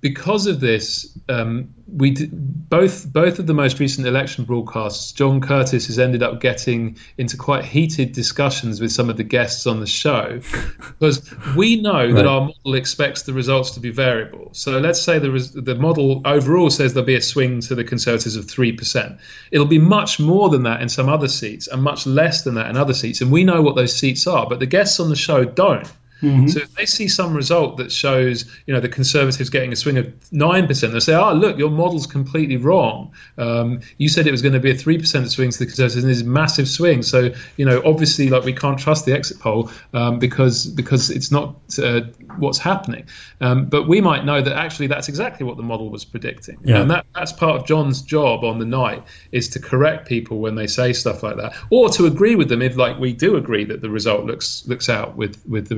because 0.00 0.46
of 0.46 0.60
this, 0.60 1.18
um, 1.28 1.74
we 1.86 2.26
both 2.26 3.12
both 3.12 3.38
of 3.38 3.46
the 3.46 3.52
most 3.52 3.78
recent 3.80 4.06
election 4.06 4.44
broadcasts, 4.44 5.12
John 5.12 5.40
Curtice 5.40 5.88
has 5.88 5.98
ended 5.98 6.22
up 6.22 6.40
getting 6.40 6.96
into 7.18 7.36
quite 7.36 7.64
heated 7.64 8.12
discussions 8.12 8.80
with 8.80 8.92
some 8.92 9.10
of 9.10 9.16
the 9.18 9.24
guests 9.24 9.66
on 9.66 9.80
the 9.80 9.86
show, 9.86 10.40
because 10.78 11.30
we 11.54 11.82
know 11.82 12.12
that 12.14 12.26
our 12.26 12.42
model 12.42 12.74
expects 12.74 13.22
the 13.22 13.34
results 13.34 13.72
to 13.72 13.80
be 13.80 13.90
variable. 13.90 14.48
So 14.52 14.78
let's 14.78 15.02
say 15.02 15.18
the 15.18 15.32
res- 15.32 15.52
the 15.52 15.74
model 15.74 16.22
overall 16.24 16.70
says 16.70 16.94
there'll 16.94 17.06
be 17.06 17.16
a 17.16 17.22
swing 17.22 17.60
to 17.62 17.74
the 17.74 17.84
Conservatives 17.84 18.36
of 18.36 18.46
three 18.46 18.72
percent. 18.72 19.18
It'll 19.50 19.66
be 19.66 19.78
much 19.78 20.18
more 20.18 20.48
than 20.48 20.62
that 20.62 20.80
in 20.80 20.88
some 20.88 21.10
other 21.10 21.28
seats, 21.28 21.66
and 21.66 21.82
much 21.82 22.06
less 22.06 22.42
than 22.42 22.54
that 22.54 22.70
in 22.70 22.76
other 22.76 22.94
seats, 22.94 23.20
and 23.20 23.30
we 23.30 23.44
know 23.44 23.60
what 23.60 23.76
those 23.76 23.94
seats 23.94 24.26
are, 24.26 24.48
but 24.48 24.60
the 24.60 24.66
guests 24.66 24.98
on 24.98 25.10
the 25.10 25.16
show 25.16 25.44
don't. 25.44 25.90
So 26.20 26.60
if 26.60 26.74
they 26.74 26.86
see 26.86 27.08
some 27.08 27.34
result 27.34 27.76
that 27.78 27.90
shows, 27.90 28.44
you 28.66 28.74
know, 28.74 28.80
the 28.80 28.88
Conservatives 28.88 29.48
getting 29.50 29.72
a 29.72 29.76
swing 29.76 29.96
of 29.98 30.12
nine 30.32 30.66
percent, 30.66 30.92
they 30.92 31.00
say, 31.00 31.14
"Oh, 31.14 31.32
look, 31.32 31.58
your 31.58 31.70
model's 31.70 32.06
completely 32.06 32.56
wrong. 32.56 33.12
Um, 33.38 33.80
you 33.98 34.08
said 34.08 34.26
it 34.26 34.30
was 34.30 34.42
going 34.42 34.52
to 34.54 34.60
be 34.60 34.70
a 34.70 34.74
three 34.74 34.98
percent 34.98 35.30
swing 35.30 35.50
to 35.50 35.58
the 35.58 35.66
Conservatives, 35.66 36.04
and 36.04 36.20
a 36.20 36.24
massive 36.30 36.68
swing. 36.68 37.02
So, 37.02 37.30
you 37.56 37.64
know, 37.64 37.80
obviously, 37.84 38.28
like 38.28 38.44
we 38.44 38.52
can't 38.52 38.78
trust 38.78 39.06
the 39.06 39.12
exit 39.14 39.38
poll 39.40 39.70
um, 39.94 40.18
because 40.18 40.66
because 40.66 41.10
it's 41.10 41.30
not 41.30 41.56
uh, 41.82 42.02
what's 42.38 42.58
happening. 42.58 43.06
Um, 43.40 43.66
but 43.66 43.88
we 43.88 44.00
might 44.00 44.24
know 44.24 44.42
that 44.42 44.56
actually 44.56 44.86
that's 44.88 45.08
exactly 45.08 45.46
what 45.46 45.56
the 45.56 45.62
model 45.62 45.88
was 45.90 46.04
predicting, 46.04 46.58
Yeah. 46.64 46.82
and 46.82 46.90
that 46.90 47.06
that's 47.14 47.32
part 47.32 47.60
of 47.60 47.66
John's 47.66 48.02
job 48.02 48.44
on 48.44 48.58
the 48.58 48.66
night 48.66 49.02
is 49.32 49.48
to 49.50 49.58
correct 49.58 50.06
people 50.08 50.38
when 50.38 50.54
they 50.54 50.66
say 50.66 50.92
stuff 50.92 51.22
like 51.22 51.36
that, 51.36 51.54
or 51.70 51.88
to 51.90 52.06
agree 52.06 52.34
with 52.34 52.48
them 52.48 52.62
if, 52.62 52.76
like, 52.76 52.98
we 52.98 53.12
do 53.12 53.36
agree 53.36 53.64
that 53.64 53.80
the 53.80 53.90
result 53.90 54.26
looks 54.26 54.66
looks 54.66 54.88
out 54.88 55.16
with 55.16 55.42
with 55.48 55.68
the 55.68 55.76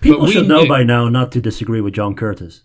People 0.00 0.20
But 0.20 0.26
we 0.26 0.32
should 0.32 0.48
know 0.48 0.62
knew- 0.62 0.68
by 0.68 0.82
now 0.84 1.08
not 1.08 1.32
to 1.32 1.40
disagree 1.40 1.80
with 1.80 1.94
John 1.94 2.14
Curtice. 2.14 2.62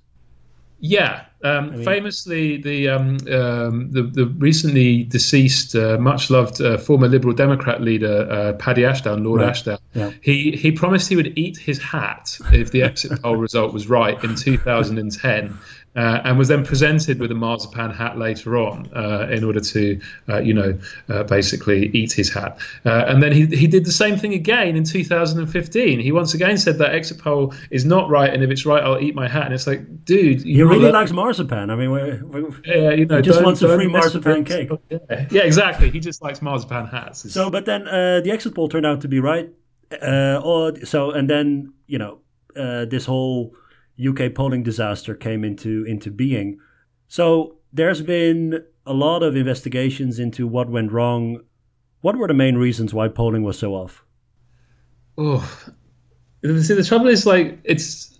Yeah, 0.80 1.22
um, 1.44 1.84
famously, 1.84 2.58
the, 2.58 2.90
um, 2.90 3.18
um, 3.32 3.92
the 3.92 4.04
the 4.04 4.26
recently 4.38 5.04
deceased, 5.04 5.74
uh, 5.74 5.98
much 5.98 6.30
loved 6.30 6.60
uh, 6.62 6.78
former 6.78 7.08
Liberal 7.08 7.34
Democrat 7.34 7.82
leader 7.82 8.28
uh, 8.30 8.54
Paddy 8.54 8.84
Ashdown, 8.86 9.24
Lord 9.24 9.42
Right. 9.42 9.50
Ashdown, 9.52 9.78
Yeah. 9.94 10.12
he 10.22 10.52
he 10.52 10.72
promised 10.72 11.08
he 11.10 11.16
would 11.16 11.36
eat 11.38 11.58
his 11.58 11.82
hat 11.82 12.38
if 12.52 12.72
the 12.72 12.84
exit 12.84 13.20
poll 13.24 13.38
result 13.38 13.74
was 13.74 13.88
right 13.90 14.22
in 14.24 14.36
2010. 14.36 15.58
Uh, 15.96 16.20
and 16.26 16.38
was 16.38 16.50
then 16.50 16.66
presented 16.66 17.20
with 17.20 17.32
a 17.32 17.36
marzipan 17.36 17.90
hat 17.90 18.18
later 18.18 18.58
on 18.58 18.90
uh, 18.94 19.28
in 19.32 19.46
order 19.46 19.62
to, 19.62 19.98
uh, 20.28 20.40
you 20.40 20.54
know, 20.54 20.78
uh, 21.08 21.24
basically 21.24 21.88
eat 21.94 22.12
his 22.12 22.30
hat. 22.34 22.58
Uh, 22.86 23.06
and 23.08 23.24
then 23.24 23.32
he, 23.32 23.46
he 23.46 23.66
did 23.66 23.86
the 23.86 23.92
same 23.94 24.18
thing 24.18 24.34
again 24.34 24.76
in 24.76 24.84
2015. 24.84 26.00
He 26.00 26.12
once 26.12 26.34
again 26.34 26.58
said 26.58 26.78
that 26.80 26.94
exit 26.94 27.20
poll 27.20 27.54
is 27.72 27.86
not 27.86 28.10
right, 28.10 28.34
and 28.34 28.44
if 28.44 28.50
it's 28.50 28.66
right, 28.66 28.84
I'll 28.84 29.00
eat 29.00 29.16
my 29.16 29.28
hat. 29.30 29.46
And 29.46 29.54
it's 29.54 29.68
like, 29.68 30.04
dude, 30.06 30.44
you 30.44 30.68
really 30.68 30.92
likes 30.92 31.12
marzipan. 31.12 31.70
I 31.70 31.76
mean, 31.76 31.92
we're, 31.92 32.24
we're, 32.26 32.50
yeah, 32.66 32.92
you 32.92 33.06
know, 33.06 33.16
He 33.18 33.22
just 33.22 33.42
wants 33.44 33.62
a 33.62 33.74
free 33.76 33.88
marzipan 33.88 34.44
cake. 34.44 34.70
Yeah, 34.90 35.28
yeah, 35.32 35.42
exactly. 35.44 35.90
He 35.92 36.00
just 36.00 36.22
likes 36.22 36.42
marzipan 36.42 36.88
hats. 36.88 37.24
It's- 37.26 37.34
So, 37.34 37.50
but 37.50 37.66
then 37.66 37.88
uh, 37.88 38.20
the 38.22 38.32
exit 38.32 38.54
poll 38.54 38.68
turned 38.70 38.86
out 38.86 39.02
to 39.02 39.08
be 39.08 39.20
right. 39.20 39.50
Uh, 40.02 40.42
or, 40.44 40.76
so, 40.84 41.12
and 41.12 41.30
then 41.30 41.74
you 41.88 42.00
know, 42.00 42.20
uh, 42.58 42.86
this 42.86 43.06
whole 43.06 43.54
UK 44.00 44.34
polling 44.34 44.64
disaster 44.64 45.16
came 45.16 45.44
into 45.44 45.86
into 45.86 46.12
being. 46.12 46.60
So 47.08 47.58
there's 47.72 48.02
been 48.02 48.64
a 48.86 48.94
lot 48.94 49.24
of 49.24 49.36
investigations 49.36 50.20
into 50.20 50.48
what 50.48 50.70
went 50.70 50.92
wrong. 50.92 51.42
What 52.02 52.18
were 52.18 52.28
the 52.28 52.34
main 52.34 52.58
reasons 52.58 52.94
why 52.94 53.08
polling 53.08 53.44
was 53.44 53.58
so 53.58 53.74
off? 53.74 54.04
Oh, 55.18 55.40
see, 56.44 56.74
the 56.74 56.84
trouble 56.84 57.08
is 57.08 57.26
like 57.26 57.60
it's. 57.64 58.12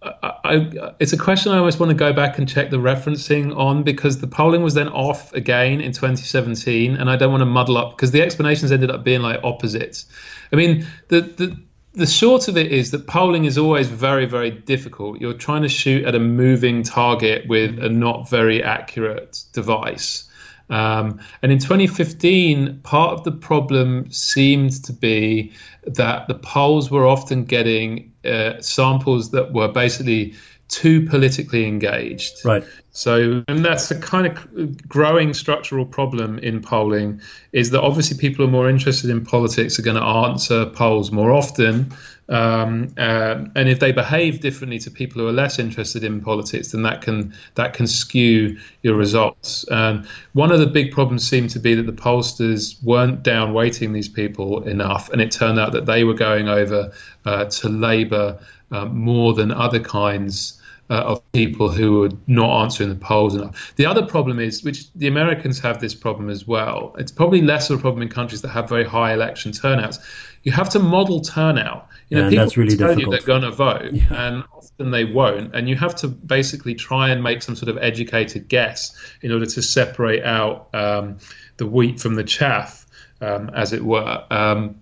I, 0.00 0.32
I, 0.44 0.92
it's 1.00 1.12
a 1.12 1.18
question 1.18 1.50
I 1.50 1.58
always 1.58 1.76
want 1.78 1.90
to 1.90 1.94
go 1.94 2.12
back 2.12 2.38
and 2.38 2.48
check 2.48 2.70
the 2.70 2.76
referencing 2.76 3.56
on 3.56 3.82
because 3.82 4.20
the 4.20 4.28
polling 4.28 4.62
was 4.62 4.74
then 4.74 4.88
off 4.88 5.32
again 5.32 5.80
in 5.80 5.90
2017, 5.90 6.94
and 6.94 7.10
I 7.10 7.16
don't 7.16 7.32
want 7.32 7.40
to 7.40 7.46
muddle 7.46 7.76
up 7.76 7.96
because 7.96 8.12
the 8.12 8.22
explanations 8.22 8.70
ended 8.70 8.92
up 8.92 9.02
being 9.02 9.22
like 9.22 9.40
opposites. 9.42 10.06
I 10.52 10.56
mean, 10.56 10.86
the 11.08 11.22
the 11.22 11.60
the 11.98 12.06
short 12.06 12.46
of 12.46 12.56
it 12.56 12.70
is 12.72 12.92
that 12.92 13.06
polling 13.06 13.44
is 13.44 13.58
always 13.58 13.88
very 13.88 14.24
very 14.24 14.50
difficult. 14.50 15.20
You're 15.20 15.34
trying 15.34 15.62
to 15.62 15.68
shoot 15.68 16.04
at 16.04 16.14
a 16.14 16.20
moving 16.20 16.82
target 16.82 17.48
with 17.48 17.78
a 17.78 17.88
not 17.88 18.30
very 18.30 18.62
accurate 18.62 19.42
device. 19.52 20.24
Um, 20.70 21.20
and 21.42 21.50
in 21.50 21.58
2015, 21.58 22.80
part 22.82 23.12
of 23.14 23.24
the 23.24 23.32
problem 23.32 24.10
seemed 24.10 24.84
to 24.84 24.92
be 24.92 25.52
that 25.86 26.28
the 26.28 26.34
polls 26.34 26.90
were 26.90 27.06
often 27.06 27.44
getting 27.44 28.12
uh, 28.24 28.60
samples 28.60 29.30
that 29.30 29.52
were 29.52 29.68
basically 29.68 30.34
too 30.68 31.06
politically 31.06 31.66
engaged. 31.66 32.44
Right. 32.44 32.64
So, 32.90 33.44
and 33.48 33.64
that's 33.64 33.90
a 33.90 33.98
kind 33.98 34.26
of 34.26 34.88
growing 34.88 35.32
structural 35.32 35.86
problem 35.86 36.38
in 36.40 36.60
polling 36.60 37.20
is 37.52 37.70
that 37.70 37.80
obviously 37.80 38.16
people 38.18 38.44
who 38.44 38.48
are 38.50 38.52
more 38.52 38.68
interested 38.68 39.08
in 39.08 39.24
politics 39.24 39.78
are 39.78 39.82
going 39.82 39.96
to 39.96 40.02
answer 40.02 40.66
polls 40.66 41.12
more 41.12 41.32
often. 41.32 41.92
Um, 42.28 42.92
uh, 42.98 43.44
and 43.56 43.68
if 43.68 43.80
they 43.80 43.92
behave 43.92 44.40
differently 44.40 44.78
to 44.80 44.90
people 44.90 45.22
who 45.22 45.28
are 45.28 45.32
less 45.32 45.58
interested 45.58 46.04
in 46.04 46.20
politics, 46.20 46.72
then 46.72 46.82
that 46.82 47.00
can 47.00 47.32
that 47.54 47.72
can 47.72 47.86
skew 47.86 48.58
your 48.82 48.96
results. 48.96 49.64
Um, 49.70 50.06
one 50.34 50.52
of 50.52 50.58
the 50.58 50.66
big 50.66 50.92
problems 50.92 51.26
seemed 51.26 51.50
to 51.50 51.58
be 51.58 51.74
that 51.74 51.86
the 51.86 51.92
pollsters 51.92 52.82
weren't 52.82 53.22
down 53.22 53.54
weighting 53.54 53.94
these 53.94 54.08
people 54.08 54.62
enough, 54.64 55.08
and 55.10 55.22
it 55.22 55.30
turned 55.30 55.58
out 55.58 55.72
that 55.72 55.86
they 55.86 56.04
were 56.04 56.14
going 56.14 56.48
over 56.48 56.92
uh, 57.24 57.46
to 57.46 57.68
Labour 57.70 58.38
uh, 58.72 58.84
more 58.86 59.32
than 59.32 59.50
other 59.50 59.80
kinds 59.80 60.57
uh, 60.90 60.94
of 60.94 61.32
people 61.32 61.68
who 61.68 62.04
are 62.04 62.10
not 62.26 62.62
answering 62.62 62.88
the 62.88 62.94
polls 62.94 63.34
enough. 63.34 63.74
The 63.76 63.86
other 63.86 64.04
problem 64.06 64.38
is, 64.38 64.62
which 64.64 64.90
the 64.94 65.06
Americans 65.06 65.58
have 65.60 65.80
this 65.80 65.94
problem 65.94 66.30
as 66.30 66.46
well. 66.46 66.94
It's 66.98 67.12
probably 67.12 67.42
less 67.42 67.70
of 67.70 67.78
a 67.78 67.80
problem 67.82 68.02
in 68.02 68.08
countries 68.08 68.42
that 68.42 68.48
have 68.48 68.68
very 68.68 68.84
high 68.84 69.12
election 69.12 69.52
turnouts. 69.52 69.98
You 70.44 70.52
have 70.52 70.70
to 70.70 70.78
model 70.78 71.20
turnout. 71.20 71.88
You 72.08 72.16
know, 72.16 72.24
Yeah, 72.24 72.30
people 72.30 72.44
that's 72.44 72.56
really 72.56 72.76
tell 72.76 72.88
difficult. 72.88 73.14
you 73.14 73.18
they're 73.18 73.26
going 73.26 73.42
to 73.42 73.50
vote, 73.50 73.92
and 74.10 74.44
often 74.54 74.90
they 74.90 75.04
won't. 75.04 75.54
And 75.54 75.68
you 75.68 75.76
have 75.76 75.94
to 75.96 76.08
basically 76.08 76.74
try 76.74 77.10
and 77.10 77.22
make 77.22 77.42
some 77.42 77.54
sort 77.54 77.68
of 77.68 77.76
educated 77.78 78.48
guess 78.48 78.96
in 79.20 79.30
order 79.32 79.46
to 79.46 79.60
separate 79.62 80.24
out 80.24 80.68
um, 80.74 81.18
the 81.58 81.66
wheat 81.66 82.00
from 82.00 82.14
the 82.14 82.24
chaff, 82.24 82.86
um, 83.20 83.50
as 83.50 83.72
it 83.74 83.84
were. 83.84 84.24
Um, 84.30 84.80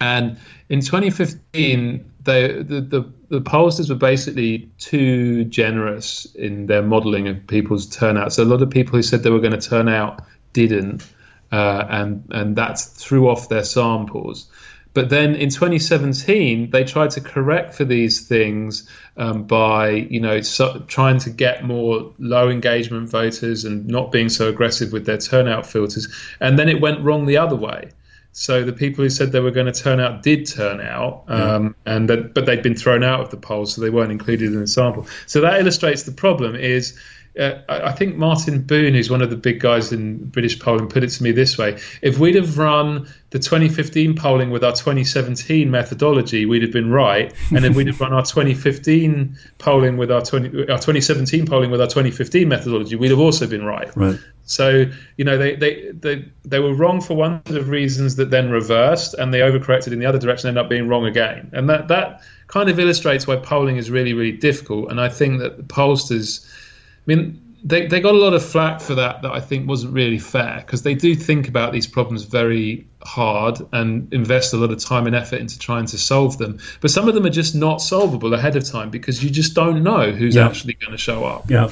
and 0.00 0.38
in 0.68 0.80
2015, 0.80 2.10
they, 2.22 2.62
the, 2.62 2.80
the, 2.80 3.12
the 3.28 3.40
pollsters 3.40 3.88
were 3.88 3.96
basically 3.96 4.70
too 4.78 5.44
generous 5.44 6.26
in 6.34 6.66
their 6.66 6.82
modelling 6.82 7.28
of 7.28 7.46
people's 7.46 7.86
turnout. 7.86 8.32
So 8.32 8.42
a 8.42 8.44
lot 8.44 8.62
of 8.62 8.70
people 8.70 8.96
who 8.96 9.02
said 9.02 9.22
they 9.22 9.30
were 9.30 9.40
going 9.40 9.58
to 9.58 9.68
turn 9.68 9.88
out 9.88 10.22
didn't, 10.52 11.06
uh, 11.52 11.86
and 11.88 12.24
and 12.30 12.56
that 12.56 12.78
threw 12.78 13.28
off 13.28 13.48
their 13.48 13.64
samples. 13.64 14.50
But 14.92 15.08
then 15.08 15.36
in 15.36 15.50
2017, 15.50 16.70
they 16.70 16.82
tried 16.82 17.10
to 17.10 17.20
correct 17.20 17.74
for 17.74 17.84
these 17.84 18.26
things 18.26 18.88
um, 19.16 19.44
by, 19.44 19.90
you 19.90 20.20
know, 20.20 20.40
so, 20.40 20.82
trying 20.88 21.18
to 21.18 21.30
get 21.30 21.64
more 21.64 22.12
low 22.18 22.48
engagement 22.48 23.08
voters 23.08 23.64
and 23.64 23.86
not 23.86 24.10
being 24.10 24.28
so 24.28 24.48
aggressive 24.48 24.92
with 24.92 25.06
their 25.06 25.18
turnout 25.18 25.64
filters. 25.64 26.12
And 26.40 26.58
then 26.58 26.68
it 26.68 26.80
went 26.80 27.04
wrong 27.04 27.26
the 27.26 27.36
other 27.36 27.54
way. 27.54 27.90
So 28.32 28.64
the 28.64 28.72
people 28.72 29.02
who 29.02 29.10
said 29.10 29.32
they 29.32 29.40
were 29.40 29.50
going 29.50 29.72
to 29.72 29.72
turn 29.72 29.98
out 29.98 30.22
did 30.22 30.46
turn 30.46 30.80
out, 30.80 31.24
um, 31.26 31.74
and 31.84 32.08
that, 32.08 32.32
but 32.32 32.46
they'd 32.46 32.62
been 32.62 32.76
thrown 32.76 33.02
out 33.02 33.20
of 33.20 33.30
the 33.30 33.36
polls, 33.36 33.74
so 33.74 33.80
they 33.80 33.90
weren't 33.90 34.12
included 34.12 34.52
in 34.52 34.60
the 34.60 34.66
sample. 34.66 35.06
So 35.26 35.40
that 35.40 35.60
illustrates 35.60 36.04
the 36.04 36.12
problem. 36.12 36.54
Is 36.54 36.98
uh, 37.40 37.62
I 37.68 37.92
think 37.92 38.16
Martin 38.16 38.62
Boon, 38.62 38.94
who's 38.94 39.10
one 39.10 39.22
of 39.22 39.30
the 39.30 39.36
big 39.36 39.60
guys 39.60 39.92
in 39.92 40.28
British 40.28 40.58
polling, 40.60 40.88
put 40.88 41.02
it 41.02 41.08
to 41.08 41.22
me 41.22 41.32
this 41.32 41.56
way: 41.56 41.78
If 42.02 42.18
we'd 42.18 42.34
have 42.34 42.58
run 42.58 43.08
the 43.30 43.38
2015 43.38 44.14
polling 44.14 44.50
with 44.50 44.62
our 44.62 44.72
2017 44.72 45.70
methodology, 45.70 46.44
we'd 46.44 46.62
have 46.62 46.72
been 46.72 46.90
right, 46.90 47.32
and 47.50 47.64
if 47.64 47.74
we'd 47.74 47.86
have 47.86 48.00
run 48.00 48.12
our 48.12 48.24
2015 48.24 49.38
polling 49.58 49.96
with 49.96 50.10
our 50.10 50.20
20 50.20 50.70
our 50.70 50.78
2017 50.78 51.46
polling 51.46 51.70
with 51.70 51.80
our 51.80 51.86
2015 51.86 52.46
methodology, 52.46 52.96
we'd 52.96 53.10
have 53.10 53.20
also 53.20 53.46
been 53.46 53.64
right. 53.64 53.90
Right. 53.96 54.18
So 54.44 54.84
you 55.16 55.24
know 55.24 55.38
they, 55.38 55.54
they, 55.54 55.92
they, 55.92 56.24
they 56.44 56.58
were 56.58 56.74
wrong 56.74 57.00
for 57.00 57.14
one 57.14 57.40
set 57.46 57.56
of 57.56 57.68
reasons 57.68 58.16
that 58.16 58.30
then 58.30 58.50
reversed, 58.50 59.14
and 59.14 59.32
they 59.32 59.40
overcorrected 59.40 59.92
in 59.92 60.00
the 60.00 60.06
other 60.06 60.18
direction, 60.18 60.48
and 60.48 60.58
end 60.58 60.64
up 60.64 60.68
being 60.68 60.88
wrong 60.88 61.06
again. 61.06 61.50
And 61.52 61.70
that 61.70 61.88
that 61.88 62.22
kind 62.48 62.68
of 62.68 62.78
illustrates 62.80 63.28
why 63.28 63.36
polling 63.36 63.76
is 63.76 63.90
really 63.90 64.12
really 64.12 64.36
difficult. 64.36 64.90
And 64.90 65.00
I 65.00 65.08
think 65.08 65.38
that 65.38 65.56
the 65.56 65.62
pollsters, 65.62 66.44
mean. 67.16 67.46
They, 67.62 67.86
they 67.88 68.00
got 68.00 68.14
a 68.14 68.18
lot 68.18 68.32
of 68.32 68.42
flack 68.42 68.80
for 68.80 68.94
that 68.94 69.20
that 69.20 69.32
I 69.32 69.40
think 69.40 69.68
wasn't 69.68 69.92
really 69.92 70.18
fair 70.18 70.62
because 70.64 70.80
they 70.80 70.94
do 70.94 71.14
think 71.14 71.46
about 71.46 71.74
these 71.74 71.86
problems 71.86 72.22
very 72.22 72.88
hard 73.04 73.58
and 73.74 74.10
invest 74.14 74.54
a 74.54 74.56
lot 74.56 74.70
of 74.70 74.78
time 74.82 75.06
and 75.06 75.14
effort 75.14 75.40
into 75.40 75.58
trying 75.58 75.84
to 75.84 75.98
solve 75.98 76.38
them. 76.38 76.58
But 76.80 76.90
some 76.90 77.06
of 77.06 77.12
them 77.14 77.26
are 77.26 77.36
just 77.42 77.54
not 77.54 77.82
solvable 77.82 78.32
ahead 78.32 78.56
of 78.56 78.64
time 78.64 78.88
because 78.88 79.22
you 79.22 79.28
just 79.28 79.52
don't 79.54 79.82
know 79.82 80.10
who's 80.10 80.36
Yeah. 80.36 80.46
actually 80.46 80.72
going 80.80 80.92
to 80.92 80.96
show 80.96 81.26
up. 81.26 81.50
Yeah. 81.50 81.68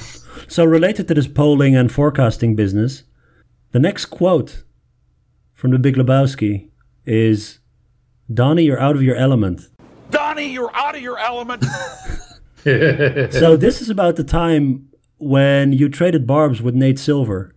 So 0.46 0.62
related 0.66 1.08
to 1.08 1.14
this 1.14 1.26
polling 1.26 1.74
and 1.74 1.90
forecasting 1.90 2.54
business, 2.54 3.04
the 3.72 3.78
next 3.78 4.04
quote 4.10 4.64
from 5.54 5.70
the 5.70 5.78
Big 5.78 5.96
Lebowski 5.96 6.68
is, 7.06 7.60
"Donny, 8.30 8.64
you're 8.64 8.78
out 8.78 8.94
of 8.94 9.02
your 9.02 9.16
element." 9.16 9.62
Donny, 10.10 10.52
you're 10.52 10.70
out 10.76 10.96
of 10.96 11.00
your 11.00 11.18
element. 11.18 11.64
so 13.32 13.56
this 13.56 13.80
is 13.80 13.88
about 13.88 14.16
the 14.16 14.24
time 14.24 14.87
when 15.18 15.72
you 15.72 15.88
traded 15.88 16.26
barbs 16.26 16.62
with 16.62 16.74
Nate 16.74 16.98
Silver. 16.98 17.54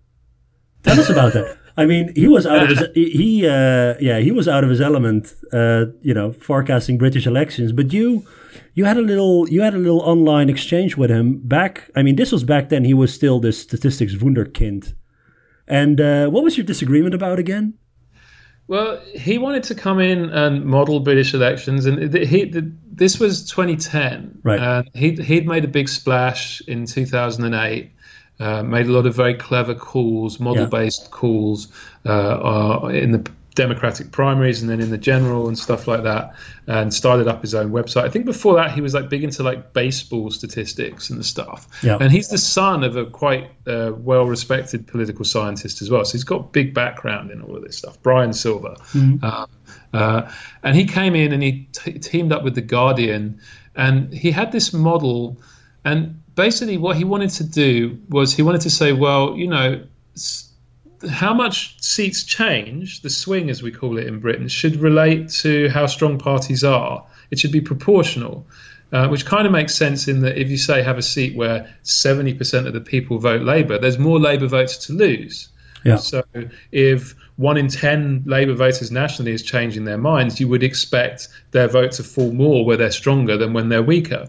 Tell 0.83 0.99
us 0.99 1.09
about 1.09 1.33
that. 1.33 1.57
I 1.77 1.85
mean, 1.85 2.11
he 2.15 2.27
was 2.27 2.45
out 2.45 2.63
of 2.63 2.69
his 2.69 2.87
he 2.93 3.47
uh, 3.47 3.95
yeah 3.99 4.19
he 4.19 4.31
was 4.31 4.47
out 4.47 4.63
of 4.63 4.69
his 4.69 4.81
element, 4.81 5.33
uh, 5.53 5.85
you 6.01 6.13
know, 6.13 6.31
forecasting 6.33 6.97
British 6.97 7.25
elections. 7.25 7.71
But 7.71 7.93
you 7.93 8.25
you 8.73 8.85
had 8.85 8.97
a 8.97 9.01
little 9.01 9.47
you 9.49 9.61
had 9.61 9.73
a 9.73 9.77
little 9.77 10.01
online 10.01 10.49
exchange 10.49 10.97
with 10.97 11.09
him 11.09 11.39
back. 11.43 11.89
I 11.95 12.03
mean, 12.03 12.15
this 12.15 12.31
was 12.31 12.43
back 12.43 12.69
then. 12.69 12.83
He 12.83 12.93
was 12.93 13.13
still 13.13 13.39
this 13.39 13.59
statistics 13.59 14.15
wunderkind. 14.15 14.93
And 15.67 16.01
uh, 16.01 16.27
what 16.27 16.43
was 16.43 16.57
your 16.57 16.65
disagreement 16.65 17.13
about 17.13 17.39
again? 17.39 17.75
Well, 18.67 19.01
he 19.13 19.37
wanted 19.37 19.63
to 19.63 19.75
come 19.75 19.99
in 19.99 20.29
and 20.29 20.65
model 20.65 21.01
British 21.01 21.33
elections, 21.33 21.85
and 21.85 22.13
he 22.13 22.49
th- 22.49 22.63
this 22.93 23.19
was 23.19 23.49
2010, 23.49 24.39
Right. 24.43 24.59
And 24.59 24.89
he 24.93 25.11
he'd 25.15 25.47
made 25.47 25.63
a 25.63 25.67
big 25.67 25.89
splash 25.89 26.61
in 26.67 26.85
2008. 26.85 27.91
Uh, 28.39 28.63
made 28.63 28.87
a 28.87 28.91
lot 28.91 29.05
of 29.05 29.13
very 29.15 29.35
clever 29.35 29.75
calls, 29.75 30.39
model-based 30.39 31.11
calls 31.11 31.67
uh, 32.07 32.79
uh, 32.81 32.87
in 32.87 33.11
the 33.11 33.31
Democratic 33.53 34.11
primaries 34.11 34.61
and 34.61 34.71
then 34.71 34.79
in 34.79 34.89
the 34.89 34.97
general 34.97 35.47
and 35.47 35.59
stuff 35.59 35.87
like 35.87 36.03
that, 36.03 36.33
and 36.67 36.93
started 36.93 37.27
up 37.27 37.41
his 37.41 37.53
own 37.53 37.71
website. 37.71 38.03
I 38.03 38.09
think 38.09 38.25
before 38.25 38.55
that 38.55 38.71
he 38.71 38.79
was 38.79 38.93
like 38.93 39.09
big 39.09 39.23
into 39.23 39.43
like 39.43 39.73
baseball 39.73 40.31
statistics 40.31 41.09
and 41.09 41.25
stuff. 41.25 41.67
Yeah. 41.83 41.97
And 41.99 42.11
he's 42.11 42.29
the 42.29 42.37
son 42.37 42.83
of 42.83 42.95
a 42.95 43.05
quite 43.05 43.51
uh, 43.67 43.91
well-respected 43.95 44.87
political 44.87 45.25
scientist 45.25 45.81
as 45.81 45.91
well, 45.91 46.05
so 46.05 46.13
he's 46.13 46.23
got 46.23 46.53
big 46.53 46.73
background 46.73 47.29
in 47.29 47.41
all 47.41 47.55
of 47.55 47.63
this 47.63 47.77
stuff. 47.77 48.01
Brian 48.01 48.33
Silver. 48.33 48.75
Um, 49.21 49.47
uh, 49.93 50.31
and 50.63 50.75
he 50.75 50.85
came 50.85 51.15
in 51.15 51.31
and 51.33 51.43
he 51.43 51.67
t- 51.73 51.99
teamed 51.99 52.31
up 52.31 52.43
with 52.43 52.55
the 52.55 52.61
Guardian, 52.61 53.39
and 53.75 54.13
he 54.13 54.31
had 54.31 54.51
this 54.51 54.73
model. 54.73 55.37
And 55.83 56.21
basically, 56.35 56.77
what 56.77 56.95
he 56.97 57.03
wanted 57.03 57.31
to 57.31 57.43
do 57.43 57.99
was 58.09 58.33
he 58.33 58.41
wanted 58.41 58.61
to 58.61 58.69
say, 58.69 58.93
well, 58.93 59.35
you 59.37 59.47
know, 59.47 59.83
s- 60.15 60.49
how 61.09 61.33
much 61.33 61.81
seats 61.81 62.23
change, 62.23 63.01
the 63.01 63.09
swing 63.09 63.49
as 63.49 63.63
we 63.63 63.71
call 63.71 63.97
it 63.97 64.07
in 64.07 64.19
Britain, 64.19 64.47
should 64.47 64.75
relate 64.77 65.29
to 65.29 65.69
how 65.69 65.87
strong 65.87 66.17
parties 66.17 66.63
are. 66.63 67.05
It 67.31 67.39
should 67.39 67.51
be 67.51 67.61
proportional. 67.61 68.45
Uh, 68.93 69.07
which 69.07 69.25
kind 69.25 69.45
of 69.45 69.53
makes 69.53 69.73
sense 69.73 70.09
in 70.09 70.19
that 70.19 70.37
if 70.37 70.49
you 70.49 70.57
say 70.57 70.83
have 70.83 70.97
a 70.97 71.01
seat 71.01 71.33
where 71.33 71.65
70% 71.85 72.67
of 72.67 72.73
the 72.73 72.81
people 72.81 73.19
vote 73.19 73.41
Labour, 73.41 73.77
there's 73.79 73.97
more 73.97 74.19
Labour 74.19 74.47
votes 74.47 74.75
to 74.87 74.91
lose. 74.91 75.47
Yeah. 75.85 75.95
So 75.95 76.23
if 76.73 77.15
one 77.41 77.57
in 77.57 77.67
10 77.67 78.23
Labour 78.25 78.53
voters 78.53 78.91
nationally 78.91 79.31
is 79.31 79.41
changing 79.41 79.85
their 79.85 79.97
minds, 79.97 80.39
you 80.39 80.47
would 80.47 80.61
expect 80.61 81.27
their 81.51 81.67
vote 81.67 81.91
to 81.93 82.03
fall 82.03 82.31
more 82.31 82.63
where 82.63 82.77
they're 82.77 82.91
stronger 82.91 83.35
than 83.35 83.51
when 83.51 83.69
they're 83.69 83.81
weaker. 83.81 84.27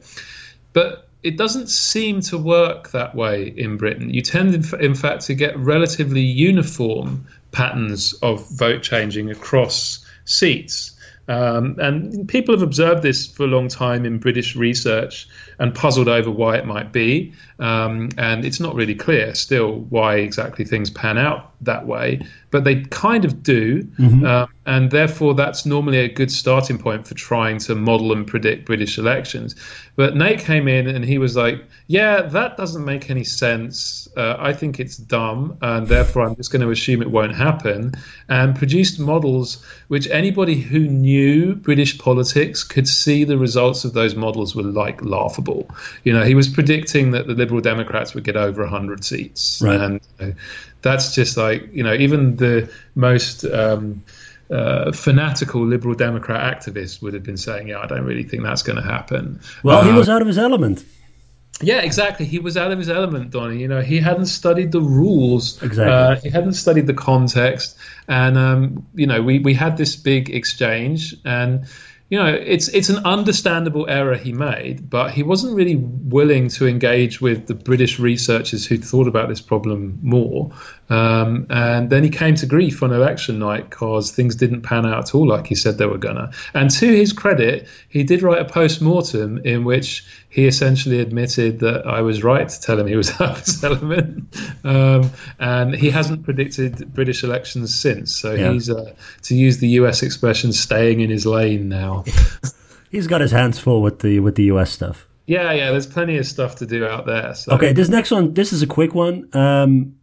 But 0.72 1.08
it 1.22 1.36
doesn't 1.36 1.68
seem 1.68 2.20
to 2.22 2.38
work 2.38 2.90
that 2.90 3.14
way 3.14 3.52
in 3.56 3.76
Britain. 3.76 4.12
You 4.12 4.22
tend, 4.22 4.54
in, 4.80 4.94
fact, 4.94 5.26
to 5.26 5.34
get 5.34 5.56
relatively 5.58 6.22
uniform 6.22 7.26
patterns 7.52 8.14
of 8.22 8.48
vote 8.50 8.82
changing 8.82 9.30
across 9.30 10.04
seats. 10.24 10.92
Um, 11.28 11.76
and 11.78 12.26
people 12.26 12.54
have 12.54 12.62
observed 12.62 13.02
this 13.02 13.26
for 13.26 13.44
a 13.44 13.46
long 13.46 13.68
time 13.68 14.04
in 14.04 14.18
British 14.18 14.56
research 14.56 15.28
and 15.58 15.74
puzzled 15.74 16.08
over 16.08 16.30
why 16.30 16.56
it 16.56 16.66
might 16.66 16.92
be. 16.92 17.32
Um, 17.58 18.10
and 18.18 18.44
it's 18.44 18.58
not 18.60 18.74
really 18.74 18.94
clear 18.94 19.34
still 19.34 19.80
why 19.90 20.16
exactly 20.16 20.64
things 20.64 20.90
pan 20.90 21.18
out 21.18 21.52
that 21.60 21.86
way, 21.86 22.20
but 22.50 22.64
they 22.64 22.82
kind 22.84 23.24
of 23.24 23.42
do. 23.42 23.86
Um, 24.26 24.48
and 24.66 24.90
therefore, 24.90 25.34
that's 25.34 25.66
normally 25.66 25.98
a 25.98 26.08
good 26.08 26.30
starting 26.30 26.78
point 26.78 27.06
for 27.06 27.14
trying 27.14 27.58
to 27.58 27.74
model 27.74 28.12
and 28.12 28.26
predict 28.26 28.66
British 28.66 28.98
elections. 28.98 29.56
But 29.96 30.16
Nate 30.16 30.40
came 30.40 30.68
in 30.68 30.86
and 30.86 31.04
he 31.04 31.18
was 31.18 31.36
like, 31.36 31.64
Yeah, 31.88 32.22
that 32.22 32.56
doesn't 32.56 32.84
make 32.84 33.10
any 33.10 33.24
sense. 33.24 34.08
Uh, 34.16 34.36
I 34.38 34.52
think 34.52 34.78
it's 34.78 34.96
dumb, 34.96 35.58
and 35.62 35.88
therefore 35.88 36.22
I'm 36.22 36.36
just 36.36 36.52
going 36.52 36.62
to 36.62 36.70
assume 36.70 37.02
it 37.02 37.10
won't 37.10 37.34
happen. 37.34 37.92
And 38.28 38.54
produced 38.56 39.00
models 39.00 39.64
which 39.88 40.08
anybody 40.08 40.60
who 40.60 40.80
knew 40.80 41.54
British 41.54 41.98
politics 41.98 42.64
could 42.64 42.88
see 42.88 43.24
the 43.24 43.38
results 43.38 43.84
of 43.84 43.92
those 43.92 44.14
models 44.14 44.54
were 44.54 44.62
like 44.62 45.02
laughable. 45.02 45.41
You 46.04 46.12
know, 46.12 46.24
he 46.24 46.34
was 46.34 46.48
predicting 46.48 47.10
that 47.12 47.26
the 47.26 47.34
Liberal 47.34 47.60
Democrats 47.60 48.14
would 48.14 48.24
get 48.24 48.36
over 48.36 48.62
100 48.62 49.04
seats. 49.04 49.60
Right. 49.62 49.80
And 49.80 50.00
you 50.20 50.26
know, 50.26 50.34
that's 50.82 51.14
just 51.14 51.36
like, 51.36 51.68
you 51.72 51.82
know, 51.82 51.94
even 51.94 52.36
the 52.36 52.70
most. 52.94 53.44
Um, 53.44 54.02
uh, 54.50 54.92
fanatical 54.92 55.64
liberal 55.64 55.94
Democrat 55.94 56.60
activists 56.60 57.00
would 57.00 57.14
have 57.14 57.22
been 57.22 57.38
saying, 57.38 57.68
"Yeah, 57.68 57.78
I 57.78 57.86
don't 57.86 58.04
really 58.04 58.24
think 58.24 58.42
that's 58.42 58.62
going 58.62 58.76
to 58.76 58.82
happen." 58.84 59.40
Well, 59.62 59.82
he 59.82 59.88
Uh, 59.90 59.96
was 59.96 60.10
out 60.10 60.20
of 60.20 60.28
his 60.28 60.36
element. 60.36 60.84
yeah, 61.62 61.80
exactly. 61.80 62.26
He 62.26 62.38
was 62.38 62.58
out 62.58 62.70
of 62.70 62.78
his 62.78 62.90
element, 62.90 63.30
Donny. 63.30 63.60
You 63.60 63.68
know, 63.68 63.80
he 63.80 63.98
hadn't 63.98 64.26
studied 64.26 64.72
the 64.72 64.80
rules. 64.82 65.62
Exactly. 65.62 65.94
Uh, 65.94 66.16
he 66.20 66.28
hadn't 66.28 66.52
studied 66.52 66.86
the 66.86 66.92
context, 66.92 67.78
and 68.08 68.36
um, 68.36 68.84
you 68.94 69.06
know, 69.06 69.22
we 69.22 69.38
we 69.38 69.54
had 69.54 69.78
this 69.78 69.96
big 69.96 70.28
exchange, 70.28 71.14
and 71.24 71.64
you 72.12 72.18
know, 72.18 72.26
it's 72.26 72.68
it's 72.68 72.90
an 72.90 73.02
understandable 73.06 73.88
error 73.88 74.14
he 74.16 74.34
made, 74.34 74.90
but 74.90 75.12
he 75.12 75.22
wasn't 75.22 75.56
really 75.56 75.76
willing 75.76 76.48
to 76.48 76.66
engage 76.66 77.22
with 77.22 77.46
the 77.46 77.54
British 77.54 77.98
researchers 77.98 78.66
who 78.66 78.76
thought 78.76 79.08
about 79.08 79.30
this 79.30 79.40
problem 79.40 79.98
more. 80.02 80.52
Um, 80.92 81.46
and 81.48 81.88
then 81.90 82.02
he 82.02 82.10
came 82.10 82.34
to 82.36 82.46
grief 82.46 82.82
on 82.82 82.92
election 82.92 83.38
night 83.38 83.70
because 83.70 84.10
things 84.10 84.34
didn't 84.36 84.62
pan 84.62 84.84
out 84.84 84.98
at 85.08 85.14
all 85.14 85.26
like 85.26 85.46
he 85.46 85.54
said 85.54 85.78
they 85.78 85.86
were 85.86 85.98
gonna. 85.98 86.30
And 86.54 86.70
to 86.70 86.86
his 86.86 87.12
credit, 87.12 87.66
he 87.88 88.02
did 88.04 88.22
write 88.22 88.40
a 88.40 88.44
post 88.44 88.82
mortem 88.82 89.38
in 89.44 89.64
which 89.64 90.04
he 90.28 90.46
essentially 90.46 91.00
admitted 91.00 91.60
that 91.60 91.86
I 91.86 92.00
was 92.02 92.22
right 92.22 92.48
to 92.48 92.60
tell 92.60 92.78
him 92.78 92.86
he 92.86 92.96
was 92.96 93.10
out 93.20 93.30
of 93.38 93.44
his 93.44 93.62
element. 93.64 94.36
Um, 94.64 95.10
and 95.38 95.74
he 95.74 95.90
hasn't 95.90 96.24
predicted 96.24 96.92
British 96.94 97.22
elections 97.24 97.74
since. 97.74 98.14
So 98.14 98.32
Yeah. 98.34 98.52
he's, 98.52 98.68
uh, 98.70 98.92
to 99.22 99.34
use 99.34 99.58
the 99.58 99.68
US 99.80 100.02
expression, 100.02 100.52
staying 100.52 101.00
in 101.00 101.10
his 101.10 101.26
lane 101.26 101.68
now. 101.68 102.04
He's 102.90 103.06
got 103.06 103.22
his 103.22 103.30
hands 103.30 103.58
full 103.58 103.80
with 103.80 104.00
the 104.00 104.20
with 104.20 104.34
the 104.34 104.44
US 104.52 104.70
stuff. 104.70 105.06
yeah, 105.26 105.50
yeah, 105.52 105.70
there's 105.70 105.86
plenty 105.86 106.18
of 106.18 106.26
stuff 106.26 106.56
to 106.56 106.66
do 106.66 106.84
out 106.86 107.06
there. 107.06 107.34
So. 107.34 107.52
Okay, 107.54 107.72
this 107.72 107.88
next 107.88 108.10
one, 108.10 108.34
this 108.34 108.52
is 108.52 108.60
a 108.60 108.66
quick 108.66 108.94
one. 108.94 109.28
Um, 109.34 109.94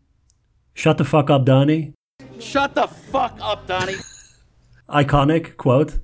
shut 0.74 0.98
the 0.98 1.06
fuck 1.06 1.30
up, 1.30 1.46
Donny. 1.46 1.94
Shut 2.40 2.76
the 2.76 2.88
fuck 2.88 3.38
up, 3.42 3.68
Donny. 3.68 3.96
Iconic 4.90 5.58
quote. 5.58 6.00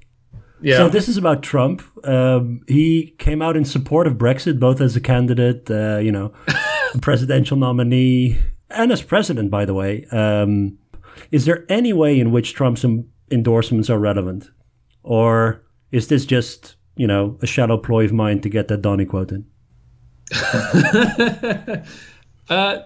Yeah. 0.61 0.77
So 0.77 0.89
this 0.89 1.07
is 1.07 1.17
about 1.17 1.43
Trump. 1.43 1.83
Um, 2.05 2.61
he 2.67 3.15
came 3.19 3.41
out 3.41 3.55
in 3.57 3.65
support 3.65 4.07
of 4.07 4.13
Brexit, 4.13 4.59
both 4.59 4.81
as 4.81 4.95
a 4.95 5.01
candidate, 5.01 5.69
uh, 5.69 5.97
you 5.97 6.11
know, 6.11 6.33
a 6.93 6.97
presidential 7.01 7.57
nominee, 7.57 8.37
and 8.69 8.91
as 8.91 9.01
president. 9.01 9.51
By 9.51 9.65
the 9.65 9.73
way, 9.73 10.05
um, 10.11 10.77
is 11.31 11.45
there 11.45 11.65
any 11.69 11.93
way 11.93 12.19
in 12.19 12.31
which 12.31 12.53
Trump's 12.53 12.83
em- 12.83 13.09
endorsements 13.29 13.89
are 13.89 13.99
relevant, 13.99 14.49
or 15.03 15.63
is 15.91 16.07
this 16.07 16.25
just 16.25 16.75
you 16.95 17.07
know 17.07 17.37
a 17.41 17.47
shallow 17.47 17.77
ploy 17.77 18.05
of 18.05 18.13
mine 18.13 18.41
to 18.41 18.49
get 18.49 18.67
that 18.69 18.81
Donny 18.81 19.05
quote 19.05 19.31
in? 19.31 19.45
uh, 22.49 22.79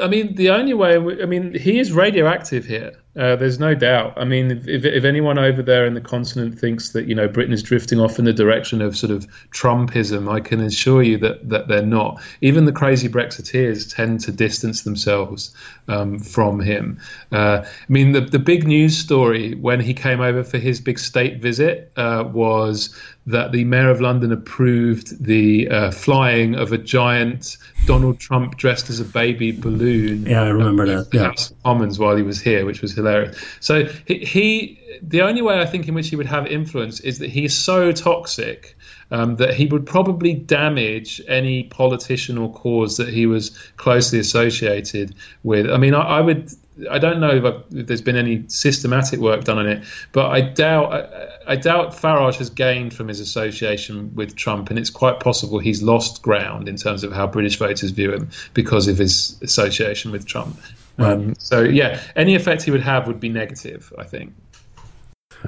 I 0.00 0.06
mean, 0.06 0.34
the 0.36 0.50
only 0.50 0.74
way, 0.74 0.96
I 0.96 1.26
mean, 1.26 1.54
he 1.54 1.80
is 1.80 1.92
radioactive 1.92 2.64
here. 2.64 2.92
Uh, 3.16 3.34
there's 3.34 3.58
no 3.58 3.74
doubt. 3.74 4.14
I 4.16 4.24
mean, 4.24 4.52
if, 4.52 4.84
if 4.84 5.04
anyone 5.04 5.36
over 5.36 5.62
there 5.62 5.84
in 5.84 5.94
the 5.94 6.00
continent 6.00 6.56
thinks 6.56 6.90
that 6.90 7.08
you 7.08 7.14
know 7.14 7.26
Britain 7.26 7.52
is 7.52 7.60
drifting 7.60 7.98
off 7.98 8.20
in 8.20 8.24
the 8.24 8.32
direction 8.32 8.80
of 8.80 8.96
sort 8.96 9.10
of 9.10 9.26
Trumpism, 9.50 10.30
I 10.30 10.38
can 10.38 10.60
assure 10.60 11.02
you 11.02 11.18
that 11.18 11.48
that 11.48 11.66
they're 11.66 11.84
not. 11.84 12.22
Even 12.40 12.66
the 12.66 12.72
crazy 12.72 13.08
Brexiteers 13.08 13.92
tend 13.92 14.20
to 14.20 14.32
distance 14.32 14.82
themselves 14.82 15.52
um, 15.88 16.20
from 16.20 16.60
him. 16.60 17.00
Uh, 17.32 17.62
I 17.64 17.92
mean, 17.92 18.12
the 18.12 18.20
the 18.20 18.38
big 18.38 18.68
news 18.68 18.96
story 18.96 19.56
when 19.56 19.80
he 19.80 19.92
came 19.92 20.20
over 20.20 20.44
for 20.44 20.58
his 20.58 20.80
big 20.80 21.00
state 21.00 21.42
visit 21.42 21.90
uh, 21.96 22.22
was 22.32 22.94
that 23.30 23.52
the 23.52 23.64
mayor 23.64 23.90
of 23.90 24.00
London 24.00 24.32
approved 24.32 25.22
the 25.24 25.68
uh, 25.68 25.90
flying 25.90 26.54
of 26.54 26.72
a 26.72 26.78
giant 26.78 27.56
Donald 27.86 28.18
Trump 28.18 28.56
dressed 28.56 28.90
as 28.90 29.00
a 29.00 29.04
baby 29.04 29.52
balloon. 29.52 30.26
Yeah, 30.26 30.42
I 30.42 30.48
remember 30.48 30.86
that. 30.86 31.08
Yeah. 31.12 31.24
House 31.24 31.50
of 31.50 31.62
Commons 31.62 31.98
while 31.98 32.16
he 32.16 32.22
was 32.22 32.40
here, 32.40 32.64
which 32.66 32.82
was 32.82 32.94
hilarious. 32.94 33.42
So 33.60 33.84
he, 34.06 34.18
he, 34.18 34.98
the 35.02 35.22
only 35.22 35.42
way 35.42 35.60
I 35.60 35.66
think 35.66 35.88
in 35.88 35.94
which 35.94 36.08
he 36.08 36.16
would 36.16 36.26
have 36.26 36.46
influence 36.46 37.00
is 37.00 37.18
that 37.18 37.30
he's 37.30 37.56
so 37.56 37.92
toxic 37.92 38.76
um, 39.10 39.36
that 39.36 39.54
he 39.54 39.66
would 39.66 39.86
probably 39.86 40.34
damage 40.34 41.20
any 41.28 41.64
politician 41.64 42.38
or 42.38 42.52
cause 42.52 42.96
that 42.96 43.08
he 43.08 43.26
was 43.26 43.50
closely 43.76 44.18
associated 44.18 45.14
with. 45.42 45.70
I 45.70 45.78
mean, 45.78 45.94
I, 45.94 46.02
I 46.02 46.20
would 46.20 46.50
I 46.90 46.98
don't 46.98 47.20
know 47.20 47.30
if, 47.30 47.44
if, 47.74 47.86
there's 47.86 48.00
been 48.00 48.16
any 48.16 48.44
systematic 48.48 49.20
work 49.20 49.44
done 49.44 49.58
on 49.58 49.66
it, 49.66 49.84
but 50.12 50.30
I 50.30 50.40
doubt 50.40 50.92
I, 50.92 51.52
I, 51.52 51.56
doubt 51.56 51.92
Farage 51.92 52.36
has 52.36 52.48
gained 52.48 52.94
from 52.94 53.08
his 53.08 53.20
association 53.20 54.14
with 54.14 54.36
Trump, 54.36 54.70
and 54.70 54.78
it's 54.78 54.90
quite 54.90 55.20
possible 55.20 55.58
he's 55.58 55.82
lost 55.82 56.22
ground 56.22 56.68
in 56.68 56.76
terms 56.76 57.04
of 57.04 57.12
how 57.12 57.26
British 57.26 57.58
voters 57.58 57.90
view 57.90 58.12
him 58.12 58.30
because 58.54 58.88
of 58.88 58.98
his 58.98 59.36
association 59.42 60.10
with 60.12 60.26
Trump. 60.26 60.58
Um, 60.98 61.34
so 61.38 61.62
yeah, 61.62 62.00
any 62.16 62.34
effect 62.34 62.62
he 62.62 62.70
would 62.70 62.82
have 62.82 63.06
would 63.06 63.20
be 63.20 63.28
negative, 63.28 63.92
I 63.98 64.04
think. 64.04 64.32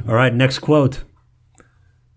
All 0.09 0.15
right, 0.15 0.35
next 0.35 0.61
quote. 0.61 1.05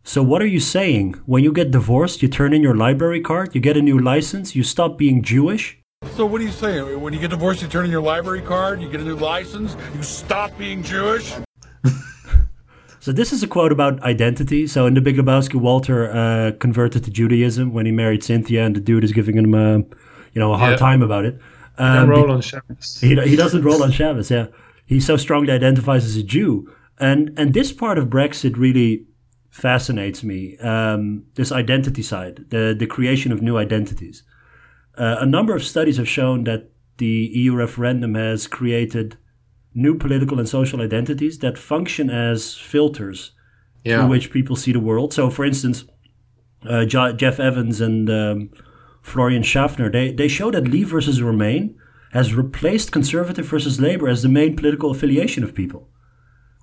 So 0.03 0.21
what 0.21 0.41
are 0.41 0.47
you 0.47 0.59
saying? 0.59 1.15
When 1.25 1.43
you 1.43 1.51
get 1.51 1.71
divorced, 1.71 2.21
you 2.21 2.27
turn 2.27 2.53
in 2.53 2.61
your 2.61 2.75
library 2.75 3.21
card, 3.21 3.55
you 3.55 3.61
get 3.61 3.75
a 3.75 3.81
new 3.81 3.99
license, 3.99 4.55
you 4.55 4.63
stop 4.63 4.97
being 4.97 5.23
Jewish? 5.23 5.79
So 6.13 6.25
what 6.25 6.39
are 6.39 6.43
you 6.43 6.51
saying? 6.51 7.01
When 7.01 7.13
you 7.13 7.19
get 7.19 7.31
divorced, 7.31 7.61
you 7.61 7.67
turn 7.67 7.85
in 7.85 7.91
your 7.91 8.01
library 8.01 8.41
card, 8.41 8.81
you 8.81 8.89
get 8.89 9.01
a 9.01 9.03
new 9.03 9.15
license, 9.15 9.75
you 9.93 10.01
stop 10.01 10.57
being 10.57 10.81
Jewish? 10.81 11.33
so 13.01 13.11
this 13.11 13.33
is 13.33 13.43
a 13.43 13.47
quote 13.47 13.71
about 13.73 14.01
identity. 14.01 14.65
So 14.67 14.85
in 14.85 14.93
The 14.93 15.01
Big 15.01 15.17
Lebowski, 15.17 15.55
Walter 15.55 16.09
uh, 16.09 16.51
converted 16.59 17.03
to 17.03 17.11
Judaism 17.11 17.73
when 17.73 17.85
he 17.85 17.91
married 17.91 18.23
Cynthia, 18.23 18.65
and 18.65 18.75
the 18.75 18.79
dude 18.79 19.03
is 19.03 19.11
giving 19.11 19.37
him 19.37 19.53
a, 19.53 19.77
you 19.79 20.39
know, 20.39 20.53
a 20.53 20.57
hard 20.57 20.71
yeah. 20.71 20.77
time 20.77 21.01
about 21.01 21.25
it. 21.25 21.39
Um, 21.77 22.09
roll 22.09 22.31
on 22.31 22.41
Shabbos. 22.41 22.99
He, 23.01 23.15
he 23.15 23.35
doesn't 23.35 23.63
roll 23.63 23.83
on 23.83 23.91
Shabbos. 23.91 24.31
Yeah, 24.31 24.47
he 24.85 24.99
so 24.99 25.17
strongly 25.17 25.51
identifies 25.51 26.05
as 26.05 26.15
a 26.15 26.23
Jew, 26.23 26.73
and 26.99 27.37
and 27.37 27.53
this 27.53 27.73
part 27.73 27.97
of 27.97 28.07
Brexit 28.07 28.55
really 28.55 29.05
fascinates 29.49 30.23
me. 30.23 30.57
Um, 30.59 31.25
this 31.35 31.51
identity 31.51 32.01
side, 32.01 32.45
the 32.49 32.73
the 32.77 32.87
creation 32.87 33.33
of 33.33 33.41
new 33.41 33.57
identities. 33.57 34.23
Uh, 34.97 35.17
a 35.19 35.25
number 35.25 35.55
of 35.55 35.63
studies 35.63 35.97
have 35.97 36.07
shown 36.07 36.43
that 36.45 36.69
the 36.97 37.29
EU 37.33 37.53
referendum 37.53 38.15
has 38.15 38.47
created 38.47 39.17
new 39.73 39.97
political 39.97 40.39
and 40.39 40.47
social 40.47 40.81
identities 40.81 41.39
that 41.39 41.57
function 41.57 42.09
as 42.09 42.55
filters 42.55 43.31
yeah. 43.83 43.99
through 43.99 44.09
which 44.09 44.31
people 44.31 44.55
see 44.55 44.71
the 44.71 44.79
world. 44.79 45.13
So, 45.13 45.29
for 45.29 45.43
instance, 45.43 45.83
uh, 46.67 46.85
Geoff 46.85 47.39
Evans 47.39 47.81
and 47.81 48.09
um, 48.09 48.49
Florian 49.01 49.43
Schaffner 49.43 49.89
they 49.91 50.11
they 50.11 50.27
show 50.27 50.49
that 50.51 50.67
Leave 50.67 50.89
versus 50.89 51.21
Remain 51.21 51.77
has 52.11 52.33
replaced 52.33 52.91
Conservative 52.91 53.45
versus 53.45 53.79
Labour 53.79 54.07
as 54.07 54.23
the 54.23 54.29
main 54.29 54.55
political 54.55 54.89
affiliation 54.89 55.43
of 55.43 55.53
people, 55.53 55.89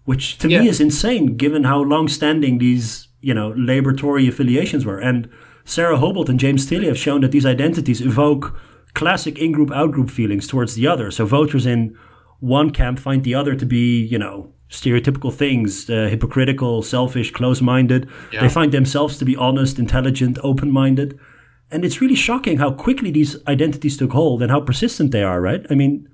which 0.05 0.39
to 0.39 0.49
yeah. 0.49 0.61
me 0.61 0.69
is 0.69 0.81
insane 0.81 1.37
given 1.37 1.65
how 1.65 1.81
long-standing 1.81 2.59
these 2.59 3.09
you 3.21 3.35
know 3.35 3.51
Labour 3.57 3.93
Tory 3.93 4.27
affiliations 4.27 4.85
were 4.85 4.99
and 4.99 5.29
Sara 5.65 5.97
Hobolt 5.97 6.29
and 6.29 6.41
James 6.41 6.67
Tilley 6.67 6.87
have 6.87 6.99
shown 6.99 7.21
that 7.21 7.33
these 7.33 7.47
identities 7.47 8.01
evoke 8.01 8.59
classic 8.95 9.39
in 9.39 9.53
group 9.53 9.71
out 9.71 9.93
group 9.93 10.11
feelings 10.11 10.47
towards 10.47 10.75
the 10.75 10.87
other. 10.87 11.11
So 11.11 11.25
voters 11.25 11.67
in 11.67 11.97
one 12.41 12.71
camp 12.71 12.99
find 12.99 13.25
the 13.25 13.35
other 13.35 13.55
to 13.55 13.65
be, 13.65 14.03
you 14.03 14.19
know, 14.19 14.53
stereotypical 14.69 15.33
things, 15.33 15.89
uh, 15.89 16.09
hypocritical, 16.11 16.83
selfish, 16.83 17.31
close 17.31 17.61
minded. 17.61 18.09
Yeah. 18.33 18.41
They 18.41 18.49
find 18.49 18.73
themselves 18.73 19.19
to 19.19 19.25
be 19.25 19.37
honest, 19.37 19.79
intelligent, 19.79 20.39
open 20.43 20.71
minded. 20.71 21.19
And 21.71 21.85
it's 21.85 22.01
really 22.01 22.15
shocking 22.15 22.59
how 22.59 22.73
quickly 22.73 23.11
these 23.11 23.37
identities 23.47 23.97
took 23.97 24.13
hold 24.13 24.43
and 24.43 24.51
how 24.51 24.61
persistent 24.61 25.11
they 25.11 25.23
are, 25.23 25.41
right? 25.41 25.65
I 25.71 25.75
mean, 25.75 26.09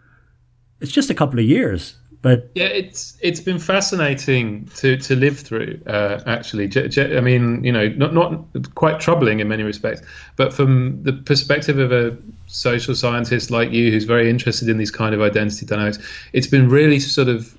it's 0.81 0.93
just 0.93 1.11
a 1.11 1.15
couple 1.15 1.39
of 1.39 1.45
years. 1.45 1.97
But 2.21 2.51
yeah, 2.57 2.67
it's 2.67 3.17
it's 3.21 3.39
been 3.39 3.61
fascinating 3.61 4.67
to 4.77 4.97
to 4.97 5.15
live 5.15 5.39
through. 5.39 5.81
Uh, 5.87 6.21
actually, 6.27 6.69
I 7.17 7.21
mean, 7.21 7.63
you 7.63 7.71
know, 7.71 7.89
not 7.91 8.13
not 8.13 8.75
quite 8.75 8.99
troubling 8.99 9.39
in 9.39 9.47
many 9.47 9.63
respects, 9.63 10.03
but 10.35 10.53
from 10.53 11.01
the 11.05 11.13
perspective 11.13 11.79
of 11.79 11.93
a 11.93 12.17
social 12.47 12.97
scientist 12.97 13.53
like 13.53 13.71
you, 13.71 13.93
who's 13.93 14.05
very 14.05 14.29
interested 14.29 14.69
in 14.69 14.79
these 14.79 14.91
kind 14.91 15.15
of 15.15 15.21
identity 15.21 15.65
dynamics, 15.65 15.99
it's 16.33 16.49
been 16.49 16.69
really 16.69 16.99
sort 16.99 17.29
of 17.29 17.55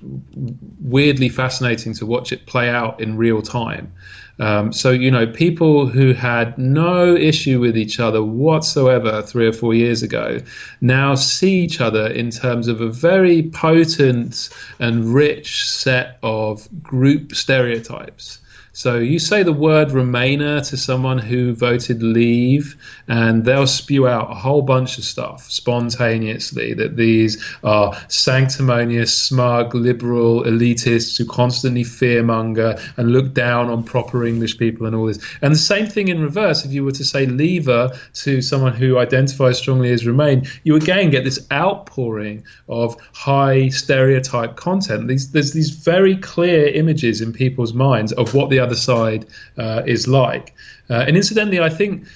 weirdly 0.80 1.30
fascinating 1.30 1.94
to 1.94 2.04
watch 2.04 2.30
it 2.30 2.44
play 2.44 2.68
out 2.68 3.00
in 3.00 3.16
real 3.16 3.40
time. 3.40 3.90
Um, 4.38 4.72
so, 4.72 4.90
you 4.90 5.10
know, 5.10 5.26
people 5.26 5.86
who 5.86 6.12
had 6.12 6.56
no 6.56 7.14
issue 7.14 7.60
with 7.60 7.76
each 7.76 8.00
other 8.00 8.22
whatsoever 8.22 9.22
three 9.22 9.46
or 9.46 9.52
four 9.52 9.74
years 9.74 10.02
ago 10.02 10.38
now 10.80 11.14
see 11.14 11.60
each 11.60 11.80
other 11.80 12.06
in 12.06 12.30
terms 12.30 12.68
of 12.68 12.80
a 12.80 12.88
very 12.88 13.50
potent 13.50 14.48
and 14.78 15.12
rich 15.12 15.68
set 15.68 16.18
of 16.22 16.68
group 16.82 17.34
stereotypes. 17.34 18.40
So 18.72 18.98
you 18.98 19.18
say 19.18 19.42
the 19.42 19.52
word 19.52 19.88
Remainer 19.88 20.66
to 20.68 20.76
someone 20.76 21.18
who 21.18 21.54
voted 21.54 22.02
Leave, 22.02 22.76
and 23.08 23.44
they'll 23.44 23.66
spew 23.66 24.06
out 24.06 24.30
a 24.30 24.34
whole 24.34 24.62
bunch 24.62 24.96
of 24.96 25.04
stuff 25.04 25.50
spontaneously 25.50 26.74
that 26.74 26.96
these 26.96 27.44
are 27.64 27.92
sanctimonious, 28.06 29.12
smug, 29.16 29.74
liberal 29.74 30.44
elitists 30.44 31.18
who 31.18 31.26
constantly 31.26 31.82
fearmonger 31.82 32.80
and 32.96 33.12
look 33.12 33.34
down 33.34 33.68
on 33.68 33.82
proper 33.82 34.24
English 34.24 34.56
people 34.56 34.86
and 34.86 34.94
all 34.94 35.06
this. 35.06 35.18
And 35.42 35.52
the 35.52 35.58
same 35.58 35.86
thing 35.86 36.06
in 36.06 36.22
reverse, 36.22 36.64
if 36.64 36.72
you 36.72 36.84
were 36.84 36.92
to 36.92 37.04
say 37.04 37.26
Leaver 37.26 37.90
to 38.14 38.40
someone 38.40 38.74
who 38.74 38.98
identifies 38.98 39.58
strongly 39.58 39.90
as 39.90 40.06
Remain, 40.06 40.46
you 40.62 40.76
again 40.76 41.10
get 41.10 41.24
this 41.24 41.44
outpouring 41.52 42.44
of 42.68 42.96
high 43.12 43.68
stereotype 43.68 44.54
content. 44.54 45.08
These, 45.08 45.32
there's 45.32 45.52
these 45.52 45.70
very 45.70 46.16
clear 46.16 46.68
images 46.68 47.20
in 47.20 47.32
people's 47.32 47.74
minds 47.74 48.12
of 48.12 48.32
what 48.32 48.48
the 48.50 48.60
other 48.60 48.69
side 48.76 49.26
uh, 49.58 49.82
is 49.86 50.08
like. 50.08 50.54
Uh, 50.88 51.04
and 51.06 51.16
incidentally, 51.16 51.60
I 51.60 51.68
think 51.68 52.06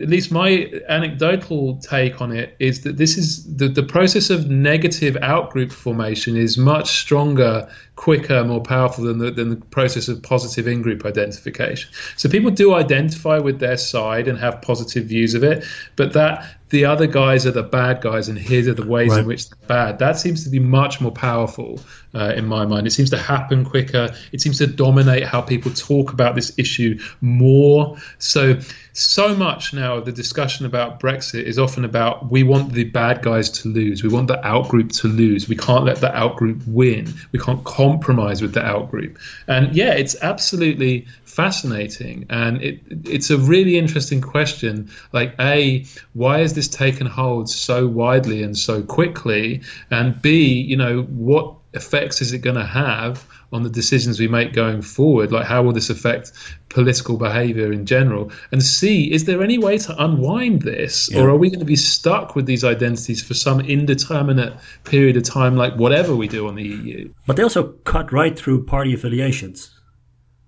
at 0.00 0.08
least 0.08 0.32
my 0.32 0.70
anecdotal 0.88 1.76
take 1.76 2.20
on 2.20 2.32
it 2.32 2.56
is 2.58 2.82
that 2.82 2.96
this 2.96 3.16
is 3.16 3.56
the, 3.56 3.68
the 3.68 3.82
process 3.82 4.30
of 4.30 4.48
negative 4.48 5.14
outgroup 5.16 5.72
formation 5.72 6.36
is 6.36 6.56
much 6.56 7.00
stronger, 7.00 7.68
quicker, 7.96 8.44
more 8.44 8.60
powerful 8.60 9.04
than 9.04 9.18
the, 9.18 9.30
than 9.30 9.50
the 9.50 9.56
process 9.56 10.08
of 10.08 10.22
positive 10.22 10.66
in-group 10.66 11.04
identification. 11.04 11.90
So 12.16 12.28
people 12.28 12.50
do 12.50 12.74
identify 12.74 13.38
with 13.38 13.60
their 13.60 13.76
side 13.76 14.26
and 14.28 14.38
have 14.38 14.62
positive 14.62 15.04
views 15.06 15.34
of 15.34 15.44
it, 15.44 15.64
but 15.96 16.12
that 16.14 16.44
the 16.74 16.86
other 16.86 17.06
guys 17.06 17.46
are 17.46 17.52
the 17.52 17.62
bad 17.62 18.00
guys 18.00 18.28
and 18.28 18.36
here 18.36 18.68
are 18.68 18.74
the 18.74 18.84
ways 18.84 19.10
right. 19.10 19.20
in 19.20 19.26
which 19.26 19.48
they're 19.48 19.68
bad. 19.68 20.00
That 20.00 20.18
seems 20.18 20.42
to 20.42 20.50
be 20.50 20.58
much 20.58 21.00
more 21.00 21.12
powerful 21.12 21.78
uh, 22.14 22.32
in 22.34 22.46
my 22.46 22.66
mind. 22.66 22.88
It 22.88 22.90
seems 22.90 23.10
to 23.10 23.16
happen 23.16 23.64
quicker. 23.64 24.12
It 24.32 24.40
seems 24.40 24.58
to 24.58 24.66
dominate 24.66 25.24
how 25.24 25.40
people 25.40 25.70
talk 25.70 26.12
about 26.12 26.34
this 26.34 26.58
issue 26.58 26.98
more. 27.20 27.98
So, 28.18 28.58
so 28.92 29.36
much 29.36 29.72
now 29.72 29.98
of 29.98 30.04
the 30.04 30.10
discussion 30.10 30.66
about 30.66 30.98
Brexit 30.98 31.44
is 31.44 31.60
often 31.60 31.84
about 31.84 32.30
we 32.30 32.42
want 32.42 32.72
the 32.72 32.84
bad 32.84 33.22
guys 33.22 33.50
to 33.50 33.68
lose. 33.68 34.02
We 34.02 34.08
want 34.08 34.26
the 34.26 34.38
outgroup 34.38 35.00
to 35.00 35.08
lose. 35.08 35.48
We 35.48 35.56
can't 35.56 35.84
let 35.84 35.98
the 35.98 36.08
outgroup 36.08 36.66
win. 36.66 37.12
We 37.30 37.38
can't 37.38 37.62
compromise 37.84 38.40
with 38.42 38.54
the 38.54 38.60
outgroup. 38.60 39.18
And 39.46 39.74
yeah, 39.74 39.92
it's 39.92 40.16
absolutely 40.22 41.06
fascinating 41.24 42.24
and 42.30 42.62
it 42.62 42.78
it's 43.04 43.28
a 43.28 43.36
really 43.36 43.76
interesting 43.76 44.20
question 44.20 44.88
like 45.12 45.34
a 45.40 45.84
why 46.12 46.38
has 46.38 46.54
this 46.54 46.68
taken 46.68 47.08
hold 47.08 47.50
so 47.50 47.88
widely 47.88 48.40
and 48.40 48.56
so 48.56 48.80
quickly 48.84 49.60
and 49.90 50.22
b 50.22 50.46
you 50.70 50.76
know 50.76 51.02
what 51.02 51.52
effects 51.72 52.22
is 52.22 52.32
it 52.32 52.38
going 52.38 52.54
to 52.54 52.64
have 52.64 53.26
on 53.52 53.62
the 53.62 53.70
decisions 53.70 54.18
we 54.18 54.28
make 54.28 54.52
going 54.52 54.82
forward 54.82 55.32
like 55.32 55.46
how 55.46 55.62
will 55.62 55.72
this 55.72 55.90
affect 55.90 56.32
political 56.68 57.16
behavior 57.16 57.72
in 57.72 57.86
general 57.86 58.30
and 58.52 58.62
c 58.62 59.12
is 59.12 59.24
there 59.24 59.42
any 59.42 59.58
way 59.58 59.78
to 59.78 59.94
unwind 60.02 60.62
this 60.62 61.10
yeah. 61.10 61.20
or 61.20 61.28
are 61.28 61.36
we 61.36 61.48
going 61.48 61.60
to 61.60 61.64
be 61.64 61.76
stuck 61.76 62.34
with 62.34 62.46
these 62.46 62.64
identities 62.64 63.22
for 63.22 63.34
some 63.34 63.60
indeterminate 63.60 64.54
period 64.84 65.16
of 65.16 65.22
time 65.22 65.56
like 65.56 65.74
whatever 65.76 66.16
we 66.16 66.28
do 66.28 66.48
on 66.48 66.54
the 66.54 66.62
eu 66.62 67.12
but 67.26 67.36
they 67.36 67.42
also 67.42 67.72
cut 67.84 68.12
right 68.12 68.38
through 68.38 68.64
party 68.64 68.92
affiliations 68.92 69.80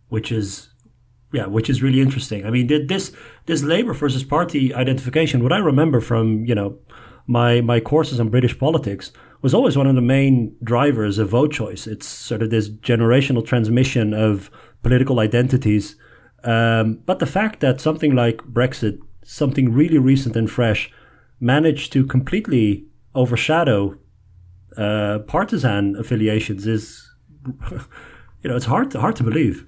which 0.08 0.32
is 0.32 0.68
yeah, 1.32 1.46
which 1.46 1.68
is 1.68 1.82
really 1.82 2.00
interesting. 2.00 2.46
I 2.46 2.50
mean, 2.50 2.66
did 2.66 2.88
this 2.88 3.12
this 3.46 3.62
Labour 3.62 3.92
versus 3.92 4.24
Party 4.24 4.72
identification? 4.72 5.42
What 5.42 5.52
I 5.52 5.58
remember 5.58 6.00
from 6.00 6.44
you 6.44 6.54
know 6.54 6.78
my 7.26 7.60
my 7.60 7.80
courses 7.80 8.20
on 8.20 8.28
British 8.28 8.58
politics 8.58 9.12
was 9.46 9.54
always 9.54 9.76
one 9.76 9.86
of 9.86 9.94
the 9.94 10.00
main 10.02 10.56
drivers 10.64 11.18
of 11.18 11.28
vote 11.28 11.52
choice. 11.52 11.86
It's 11.86 12.04
sort 12.04 12.42
of 12.42 12.50
this 12.50 12.68
generational 12.68 13.46
transmission 13.46 14.12
of 14.12 14.50
political 14.82 15.20
identities. 15.20 15.94
Um, 16.42 16.94
but 17.06 17.20
the 17.20 17.26
fact 17.26 17.60
that 17.60 17.80
something 17.80 18.12
like 18.12 18.38
Brexit, 18.38 18.98
something 19.22 19.72
really 19.72 19.98
recent 19.98 20.34
and 20.34 20.50
fresh, 20.50 20.90
managed 21.38 21.92
to 21.92 22.04
completely 22.04 22.86
overshadow 23.14 23.96
uh, 24.76 25.20
partisan 25.28 25.94
affiliations 25.94 26.66
is, 26.66 27.08
you 28.42 28.50
know, 28.50 28.56
it's 28.56 28.66
hard 28.66 28.90
to, 28.90 29.00
hard 29.00 29.14
to 29.14 29.22
believe. 29.22 29.64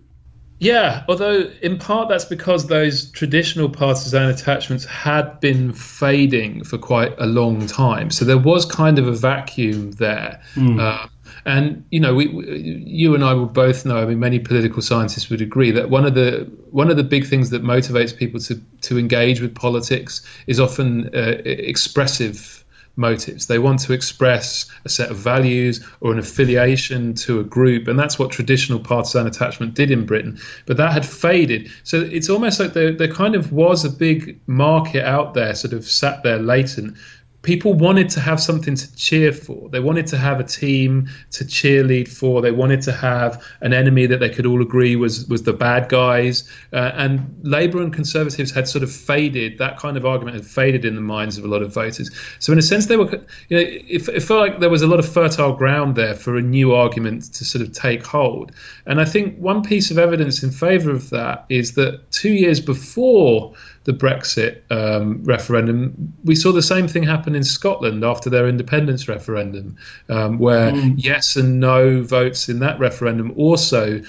Yeah, 0.61 1.05
although 1.09 1.51
in 1.63 1.79
part 1.79 2.09
that's 2.09 2.25
because 2.25 2.67
those 2.67 3.11
traditional 3.13 3.69
partisan 3.69 4.25
attachments 4.25 4.85
had 4.85 5.39
been 5.41 5.73
fading 5.73 6.65
for 6.65 6.79
quite 6.79 7.15
a 7.19 7.27
long 7.27 7.67
time. 7.67 8.11
So 8.11 8.25
there 8.25 8.39
was 8.39 8.65
kind 8.65 8.99
of 8.99 9.07
a 9.07 9.13
vacuum 9.13 9.93
there. 9.93 10.43
Mm. 10.55 10.81
Uh, 10.81 11.07
and 11.45 11.85
you 11.91 12.01
know, 12.01 12.15
we, 12.15 12.27
we, 12.27 12.85
you 12.87 13.15
and 13.15 13.23
I 13.23 13.35
will 13.35 13.47
both 13.47 13.87
know. 13.87 13.99
I 13.99 14.07
mean, 14.07 14.19
many 14.19 14.39
political 14.41 14.83
scientists 14.83 15.31
would 15.31 15.41
agree 15.41 15.71
that 15.71 15.91
one 15.91 16.05
of 16.05 16.15
the 16.15 16.51
one 16.71 16.91
of 16.91 16.97
the 16.97 17.05
big 17.05 17.27
things 17.27 17.51
that 17.51 17.63
motivates 17.63 18.17
people 18.17 18.41
to 18.41 18.61
to 18.83 18.99
engage 18.99 19.41
with 19.41 19.55
politics 19.55 20.27
is 20.47 20.59
often 20.59 21.11
uh, 21.15 21.37
expressive 21.45 22.65
motives. 22.99 23.47
They 23.47 23.59
want 23.59 23.81
to 23.81 23.93
express 23.93 24.67
a 24.85 24.89
set 24.89 25.11
of 25.11 25.17
values 25.17 25.87
or 26.01 26.13
an 26.13 26.19
affiliation 26.19 27.15
to 27.15 27.41
a 27.41 27.45
group, 27.45 27.89
and 27.89 27.99
that's 27.99 28.19
what 28.19 28.31
traditional 28.31 28.81
partisan 28.81 29.27
attachment 29.27 29.75
did 29.75 29.91
in 29.91 30.05
Britain. 30.05 30.39
But 30.67 30.77
that 30.77 30.93
had 30.93 31.07
faded. 31.07 31.71
So 31.85 32.01
it's 32.01 32.29
almost 32.29 32.61
like 32.61 32.73
there, 32.73 32.93
there 32.93 33.13
kind 33.13 33.35
of 33.35 33.53
was 33.53 33.85
a 33.85 33.91
big 33.91 34.39
market 34.47 35.05
out 35.05 35.35
there, 35.35 35.55
sort 35.55 35.73
of 35.73 35.85
sat 35.85 36.23
there 36.23 36.39
latent 36.39 36.97
people 37.43 37.73
wanted 37.73 38.09
to 38.11 38.21
have 38.21 38.41
something 38.41 38.75
to 38.75 38.97
cheer 38.97 39.33
for. 39.33 39.69
They 39.69 39.81
wanted 39.81 40.07
to 40.09 40.19
have 40.19 40.41
a 40.41 40.45
team 40.45 41.09
to 41.31 41.45
cheerlead 41.45 42.09
for. 42.09 42.43
They 42.43 42.51
wanted 42.51 42.83
to 42.83 42.93
have 42.93 43.43
an 43.61 43.73
enemy 43.73 44.07
that 44.07 44.19
they 44.19 44.29
could 44.29 44.45
all 44.45 44.61
agree 44.61 44.97
was 44.97 45.27
was 45.29 45.45
the 45.45 45.53
bad 45.53 45.89
guys. 45.89 46.51
Uh, 46.73 46.91
and 46.95 47.41
Labour 47.43 47.81
and 47.81 47.93
Conservatives 47.93 48.51
had 48.51 48.67
sort 48.67 48.83
of 48.83 48.93
faded. 48.93 49.59
That 49.59 49.79
kind 49.79 49.97
of 49.97 50.05
argument 50.05 50.37
had 50.37 50.47
faded 50.47 50.85
in 50.85 50.95
the 50.95 51.01
minds 51.01 51.39
of 51.39 51.45
a 51.45 51.49
lot 51.49 51.63
of 51.63 51.73
voters. 51.73 52.11
So 52.41 52.53
in 52.53 52.59
a 52.59 52.63
sense, 52.63 52.87
they 52.87 52.97
were. 52.97 53.09
You 53.49 53.57
know, 53.57 53.63
it, 53.63 54.09
it 54.09 54.23
felt 54.23 54.41
like 54.41 54.61
there 54.61 54.71
was 54.71 54.83
a 54.83 54.87
lot 54.87 54.99
of 54.99 55.09
fertile 55.09 55.55
ground 55.55 55.95
there 55.95 56.15
for 56.15 56.37
a 56.37 56.43
new 56.43 56.75
argument 56.75 57.33
to 57.35 57.45
sort 57.45 57.63
of 57.63 57.73
take 57.73 58.05
hold. 58.05 58.53
And 58.87 59.01
I 59.01 59.05
think 59.05 59.39
one 59.39 59.63
piece 59.63 59.91
of 59.91 59.99
evidence 59.99 60.43
in 60.43 60.51
favour 60.51 60.91
of 60.91 61.11
that 61.11 61.47
is 61.49 61.75
that 61.75 62.11
two 62.11 62.33
years 62.33 62.61
before 62.61 63.55
the 63.85 63.93
Brexit 63.93 64.61
um, 64.71 65.23
referendum, 65.25 66.13
we 66.25 66.35
saw 66.35 66.53
the 66.53 66.63
same 66.63 66.89
thing 66.89 67.03
happen 67.03 67.35
in 67.35 67.45
Scotland 67.45 68.05
after 68.05 68.29
their 68.29 68.49
independence 68.49 69.09
referendum, 69.09 69.77
um, 70.09 70.39
where 70.39 70.73
mm. 70.73 70.95
yes 70.97 71.37
and 71.37 71.61
no 71.61 72.03
votes 72.03 72.49
in 72.49 72.59
that 72.61 72.79
referendum 72.79 73.33
also 73.37 74.03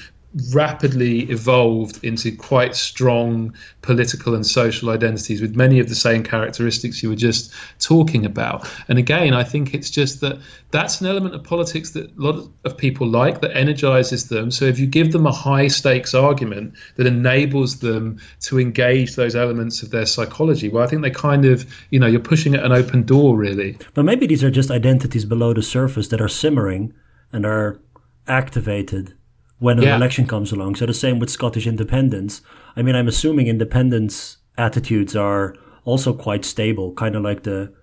rapidly 0.54 1.22
evolved 1.32 2.04
into 2.04 2.36
quite 2.36 2.76
strong 2.76 3.54
political 3.82 4.36
and 4.36 4.46
social 4.46 4.92
identities 4.92 5.42
with 5.42 5.56
many 5.56 5.80
of 5.80 5.90
the 5.90 5.96
same 5.96 6.24
characteristics 6.24 7.02
you 7.02 7.10
were 7.10 7.16
just 7.16 7.52
talking 7.80 8.26
about. 8.26 8.70
And 8.88 9.00
again, 9.00 9.34
I 9.34 9.44
think 9.44 9.74
it's 9.74 9.90
just 9.90 10.22
that 10.22 10.40
that's 10.70 11.02
an 11.02 11.08
element 11.08 11.34
of 11.34 11.44
politics 11.44 11.92
that 11.92 12.16
a 12.16 12.22
lot 12.22 12.48
of 12.64 12.78
people 12.78 13.08
like, 13.08 13.42
that 13.42 13.58
energizes 13.58 14.30
them. 14.30 14.52
So 14.52 14.66
if 14.66 14.78
you 14.78 14.86
give 14.86 15.14
them 15.14 15.26
a 15.26 15.32
high 15.32 15.68
stakes 15.68 16.14
argument 16.14 16.76
that 16.98 17.08
enables 17.08 17.80
them 17.80 18.20
to 18.42 18.60
engage 18.60 19.16
those 19.16 19.36
elements 19.36 19.82
of 19.82 19.90
their 19.90 20.06
psychology, 20.06 20.70
well, 20.70 20.84
I 20.84 20.88
think 20.88 21.02
they 21.02 21.10
kind 21.10 21.46
of, 21.46 21.66
you 21.90 22.00
know, 22.00 22.08
you're 22.08 22.20
pushing 22.20 22.54
at 22.54 22.64
an 22.64 22.72
open 22.72 23.02
door, 23.02 23.36
really. 23.36 23.78
But 23.96 24.06
maybe 24.06 24.28
these 24.28 24.44
are 24.44 24.52
just 24.52 24.70
identities 24.70 25.26
below 25.26 25.54
the 25.56 25.64
surface 25.64 26.10
that 26.10 26.22
are 26.22 26.28
simmering 26.28 26.94
and 27.34 27.48
are 27.48 27.80
activated 28.28 29.16
when 29.60 29.78
an 29.78 29.84
yeah. 29.84 29.96
election 29.96 30.26
comes 30.26 30.52
along. 30.52 30.76
So 30.76 30.86
the 30.86 30.94
same 30.94 31.20
with 31.20 31.30
Scottish 31.30 31.68
independence. 31.68 32.42
I 32.76 32.82
mean, 32.82 32.96
I'm 32.96 33.08
assuming 33.08 33.48
independence 33.48 34.38
attitudes 34.58 35.16
are 35.16 35.56
also 35.86 36.14
quite 36.14 36.46
stable, 36.46 36.94
kind 36.94 37.16
of 37.16 37.24
like 37.24 37.44
the 37.44 37.74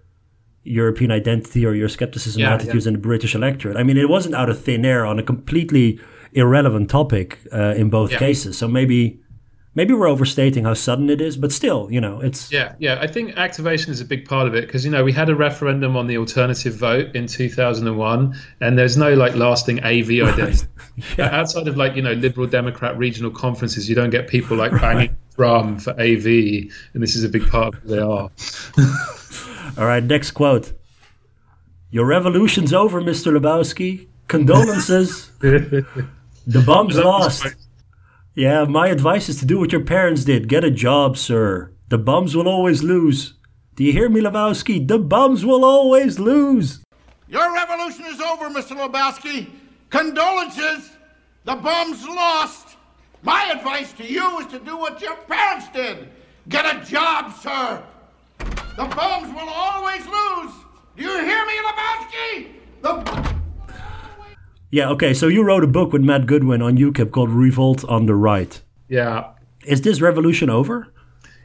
European 0.65 1.11
identity 1.11 1.65
or 1.65 1.75
Euroscepticism 1.75 2.39
yeah, 2.39 2.55
attitudes 2.55 2.87
yeah. 2.87 2.91
in 2.91 2.95
the 2.95 3.01
British 3.01 3.35
electorate. 3.35 3.77
I 3.77 3.83
mean, 3.83 3.97
it 3.97 4.09
wasn't 4.09 4.35
out 4.35 4.51
of 4.51 4.61
thin 4.61 4.85
air 4.85 5.07
on 5.07 5.19
a 5.19 5.23
completely 5.23 6.01
irrelevant 6.33 6.91
topic 6.91 7.39
uh, 7.53 7.75
in 7.77 7.89
both 7.89 8.11
cases. 8.11 8.59
So 8.59 8.69
maybe 8.69 9.21
maybe 9.77 9.95
we're 9.95 10.09
overstating 10.09 10.65
how 10.65 10.75
sudden 10.75 11.09
it 11.09 11.21
is, 11.21 11.37
but 11.37 11.53
still, 11.53 11.89
you 11.93 12.01
know, 12.01 12.21
it's 12.21 12.51
yeah, 12.51 12.75
yeah. 12.81 12.99
I 13.01 13.07
think 13.07 13.37
activation 13.37 13.93
is 13.93 14.01
a 14.01 14.05
big 14.05 14.27
part 14.27 14.49
of 14.49 14.55
it 14.55 14.67
because 14.67 14.85
you 14.85 14.91
know 14.91 15.05
we 15.05 15.13
had 15.13 15.29
a 15.29 15.37
referendum 15.37 15.97
on 15.97 16.09
the 16.09 16.17
alternative 16.19 16.75
vote 16.75 17.15
in 17.15 17.29
2001, 17.29 18.37
and 18.61 18.79
there's 18.79 18.97
no 18.97 19.15
like 19.15 19.37
lasting 19.37 19.79
AV 19.85 20.11
identity 20.11 20.67
yeah. 21.19 21.27
outside 21.27 21.69
of 21.69 21.77
like 21.77 21.95
you 21.95 22.03
know 22.03 22.13
liberal 22.13 22.49
Democrat 22.49 22.99
regional 22.99 23.31
conferences. 23.31 23.89
You 23.89 23.95
don't 23.95 24.11
get 24.11 24.27
people 24.27 24.57
like 24.57 24.73
banging 24.73 25.11
right. 25.11 25.37
drum 25.37 25.79
for 25.79 25.93
AV, 25.93 26.27
and 26.27 27.03
this 27.03 27.15
is 27.15 27.23
a 27.23 27.29
big 27.29 27.47
part 27.49 27.75
of 27.75 27.83
who 27.83 27.89
they 27.91 27.99
are. 27.99 28.31
All 29.79 29.87
right, 29.87 30.03
next 30.03 30.33
quote. 30.33 30.73
Your 31.91 32.07
revolution's 32.07 32.73
over, 32.73 33.01
Mr. 33.01 33.37
Lebowski. 33.37 34.09
Condolences. 34.27 35.31
the 35.39 36.63
bomb's 36.67 36.97
lost. 36.97 37.47
Yeah, 38.37 38.65
my 38.65 38.89
advice 38.89 39.31
is 39.31 39.39
to 39.39 39.47
do 39.47 39.59
what 39.59 39.73
your 39.73 39.81
parents 39.81 40.25
did. 40.25 40.47
Get 40.47 40.63
a 40.63 40.71
job, 40.71 41.17
sir. 41.17 41.73
The 41.89 41.97
bums 41.97 42.37
will 42.37 42.47
always 42.47 42.83
lose. 42.83 43.33
Do 43.77 43.83
you 43.83 43.93
hear 43.93 44.11
me, 44.11 44.21
Lebowski? 44.21 44.87
The 44.87 44.99
bums 44.99 45.43
will 45.43 45.65
always 45.65 46.19
lose. 46.19 46.85
Your 47.31 47.51
revolution 47.55 48.05
is 48.05 48.21
over, 48.21 48.51
Mr. 48.51 48.77
Lebowski. 48.77 49.49
Condolences. 49.89 50.91
The 51.45 51.57
bums 51.57 52.07
lost. 52.07 52.77
My 53.23 53.53
advice 53.57 53.95
to 53.95 54.05
you 54.07 54.41
is 54.41 54.49
to 54.49 54.59
do 54.59 54.77
what 54.77 55.01
your 55.01 55.17
parents 55.17 55.71
did. 55.71 56.11
Get 56.51 56.67
a 56.67 56.85
job, 56.85 57.33
sir. 57.41 57.83
The 58.77 58.85
bums 58.85 59.33
will 59.33 59.49
always 59.49 60.05
lose. 60.05 60.53
Do 60.95 61.05
you 61.05 61.25
hear 61.25 61.47
me, 61.47 61.55
Lebowski? 61.65 62.53
The 62.83 63.37
yeah, 64.71 64.89
okay. 64.91 65.15
So 65.15 65.29
you 65.29 65.43
wrote 65.43 65.65
a 65.65 65.69
book 65.69 65.93
with 65.93 66.03
Matt 66.03 66.27
Goodwin 66.27 66.63
on 66.63 66.77
UKIP 66.77 67.11
called 67.11 67.31
Revolt 67.31 67.85
on 67.85 68.07
the 68.07 68.15
Right. 68.15 68.61
Yeah. 68.89 69.33
Is 69.65 69.83
this 69.83 70.01
revolution 70.01 70.51
over? 70.51 70.93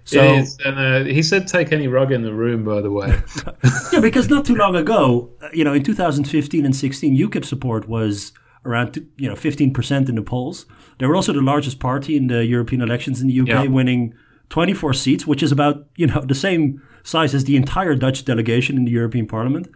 So, 0.03 0.37
is, 0.37 0.57
and 0.65 0.79
uh, 0.79 1.11
he 1.11 1.21
said, 1.21 1.47
"Take 1.47 1.71
any 1.71 1.87
rug 1.87 2.11
in 2.11 2.23
the 2.23 2.33
room." 2.33 2.63
By 2.63 2.81
the 2.81 2.91
way, 2.91 3.21
yeah, 3.93 3.99
because 3.99 4.29
not 4.29 4.45
too 4.45 4.55
long 4.55 4.75
ago, 4.75 5.29
uh, 5.41 5.49
you 5.53 5.63
know, 5.63 5.73
in 5.73 5.83
2015 5.83 6.65
and 6.65 6.75
16, 6.75 7.17
UKIP 7.17 7.45
support 7.45 7.87
was 7.87 8.33
around 8.65 9.07
you 9.17 9.29
know 9.29 9.35
15 9.35 9.73
percent 9.73 10.09
in 10.09 10.15
the 10.15 10.21
polls. 10.21 10.65
They 10.97 11.05
were 11.05 11.15
also 11.15 11.33
the 11.33 11.41
largest 11.41 11.79
party 11.79 12.17
in 12.17 12.27
the 12.27 12.45
European 12.45 12.81
elections 12.81 13.21
in 13.21 13.27
the 13.27 13.39
UK, 13.41 13.47
yeah. 13.47 13.63
winning 13.67 14.13
24 14.49 14.93
seats, 14.93 15.27
which 15.27 15.43
is 15.43 15.51
about 15.51 15.85
you 15.95 16.07
know 16.07 16.21
the 16.21 16.35
same 16.35 16.81
size 17.03 17.33
as 17.33 17.45
the 17.45 17.55
entire 17.55 17.95
Dutch 17.95 18.25
delegation 18.25 18.77
in 18.77 18.85
the 18.85 18.91
European 18.91 19.27
Parliament. 19.27 19.67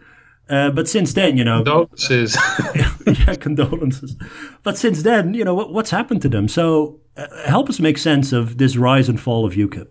Uh, 0.48 0.70
but 0.70 0.88
since 0.88 1.12
then, 1.14 1.36
you 1.36 1.44
know, 1.44 1.64
condolences. 1.64 2.36
yeah, 3.06 3.34
condolences. 3.34 4.16
But 4.62 4.78
since 4.78 5.02
then, 5.02 5.34
you 5.34 5.44
know, 5.44 5.54
what, 5.54 5.72
what's 5.72 5.90
happened 5.90 6.22
to 6.22 6.28
them? 6.28 6.46
So, 6.46 7.00
uh, 7.16 7.26
help 7.46 7.68
us 7.68 7.80
make 7.80 7.98
sense 7.98 8.32
of 8.32 8.58
this 8.58 8.76
rise 8.76 9.08
and 9.08 9.20
fall 9.20 9.44
of 9.44 9.54
UKIP. 9.54 9.88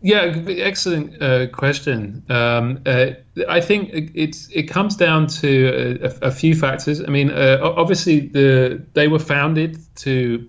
Yeah, 0.00 0.44
excellent 0.48 1.20
uh, 1.20 1.48
question. 1.48 2.24
Um, 2.28 2.80
uh, 2.86 3.10
I 3.48 3.60
think 3.60 3.90
it's 4.14 4.48
it 4.50 4.64
comes 4.64 4.96
down 4.96 5.26
to 5.26 5.98
a, 6.02 6.28
a 6.28 6.30
few 6.30 6.54
factors. 6.54 7.02
I 7.02 7.06
mean, 7.06 7.30
uh, 7.30 7.58
obviously, 7.62 8.20
the 8.20 8.84
they 8.94 9.08
were 9.08 9.18
founded 9.18 9.76
to 9.96 10.48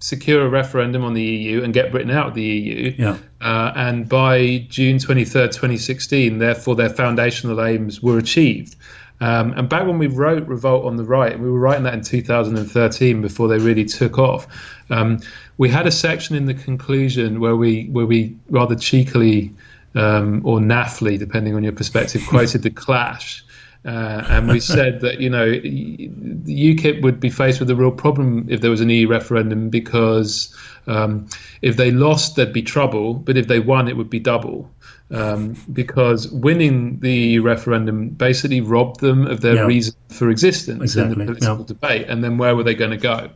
secure 0.00 0.44
a 0.44 0.48
referendum 0.48 1.04
on 1.04 1.14
the 1.14 1.22
EU 1.22 1.62
and 1.62 1.72
get 1.72 1.92
Britain 1.92 2.10
out 2.10 2.28
of 2.28 2.34
the 2.34 2.42
EU. 2.42 2.94
Yeah. 2.98 3.18
Uh, 3.40 3.72
and 3.76 4.08
by 4.08 4.66
June 4.68 4.96
23rd, 4.96 5.48
2016, 5.48 6.38
therefore, 6.38 6.74
their 6.74 6.88
foundational 6.88 7.62
aims 7.62 8.02
were 8.02 8.18
achieved. 8.18 8.76
Um, 9.20 9.52
and 9.52 9.68
back 9.68 9.86
when 9.86 9.98
we 9.98 10.06
wrote 10.06 10.46
Revolt 10.46 10.86
on 10.86 10.96
the 10.96 11.04
Right, 11.04 11.32
and 11.32 11.42
we 11.42 11.50
were 11.50 11.58
writing 11.58 11.84
that 11.84 11.92
in 11.92 12.02
2013 12.02 13.20
before 13.20 13.48
they 13.48 13.58
really 13.58 13.84
took 13.84 14.18
off, 14.18 14.46
um, 14.88 15.20
we 15.58 15.68
had 15.68 15.86
a 15.86 15.90
section 15.90 16.34
in 16.36 16.46
the 16.46 16.54
conclusion 16.54 17.38
where 17.38 17.54
we 17.54 17.84
where 17.88 18.06
we 18.06 18.34
rather 18.48 18.74
cheekily 18.74 19.52
um, 19.94 20.40
or 20.46 20.58
naffly, 20.58 21.18
depending 21.18 21.54
on 21.54 21.62
your 21.62 21.74
perspective, 21.74 22.22
quoted 22.28 22.62
the 22.62 22.70
Clash 22.70 23.44
uh, 23.84 24.24
and 24.28 24.48
we 24.48 24.60
said 24.60 25.00
that 25.00 25.20
you 25.20 25.30
know 25.30 25.46
UKIP 25.46 27.02
would 27.02 27.18
be 27.18 27.30
faced 27.30 27.60
with 27.60 27.70
a 27.70 27.76
real 27.76 27.90
problem 27.90 28.46
if 28.48 28.60
there 28.60 28.70
was 28.70 28.80
an 28.80 28.90
EU 28.90 29.08
referendum 29.08 29.70
because 29.70 30.54
um, 30.86 31.26
if 31.62 31.76
they 31.76 31.90
lost 31.90 32.36
there'd 32.36 32.52
be 32.52 32.62
trouble, 32.62 33.14
but 33.14 33.36
if 33.36 33.46
they 33.48 33.58
won 33.58 33.88
it 33.88 33.96
would 33.96 34.10
be 34.10 34.20
double. 34.20 34.70
Um, 35.12 35.56
because 35.72 36.28
winning 36.28 37.00
the 37.00 37.12
EU 37.12 37.42
referendum 37.42 38.10
basically 38.10 38.60
robbed 38.60 39.00
them 39.00 39.26
of 39.26 39.40
their 39.40 39.56
yeah. 39.56 39.66
reason 39.66 39.94
for 40.08 40.30
existence 40.30 40.82
exactly. 40.82 41.12
in 41.12 41.18
the 41.18 41.24
political 41.24 41.58
yeah. 41.58 41.66
debate, 41.66 42.06
and 42.08 42.22
then 42.22 42.38
where 42.38 42.54
were 42.54 42.62
they 42.62 42.76
going 42.76 42.92
to 42.92 42.96
go? 42.96 43.30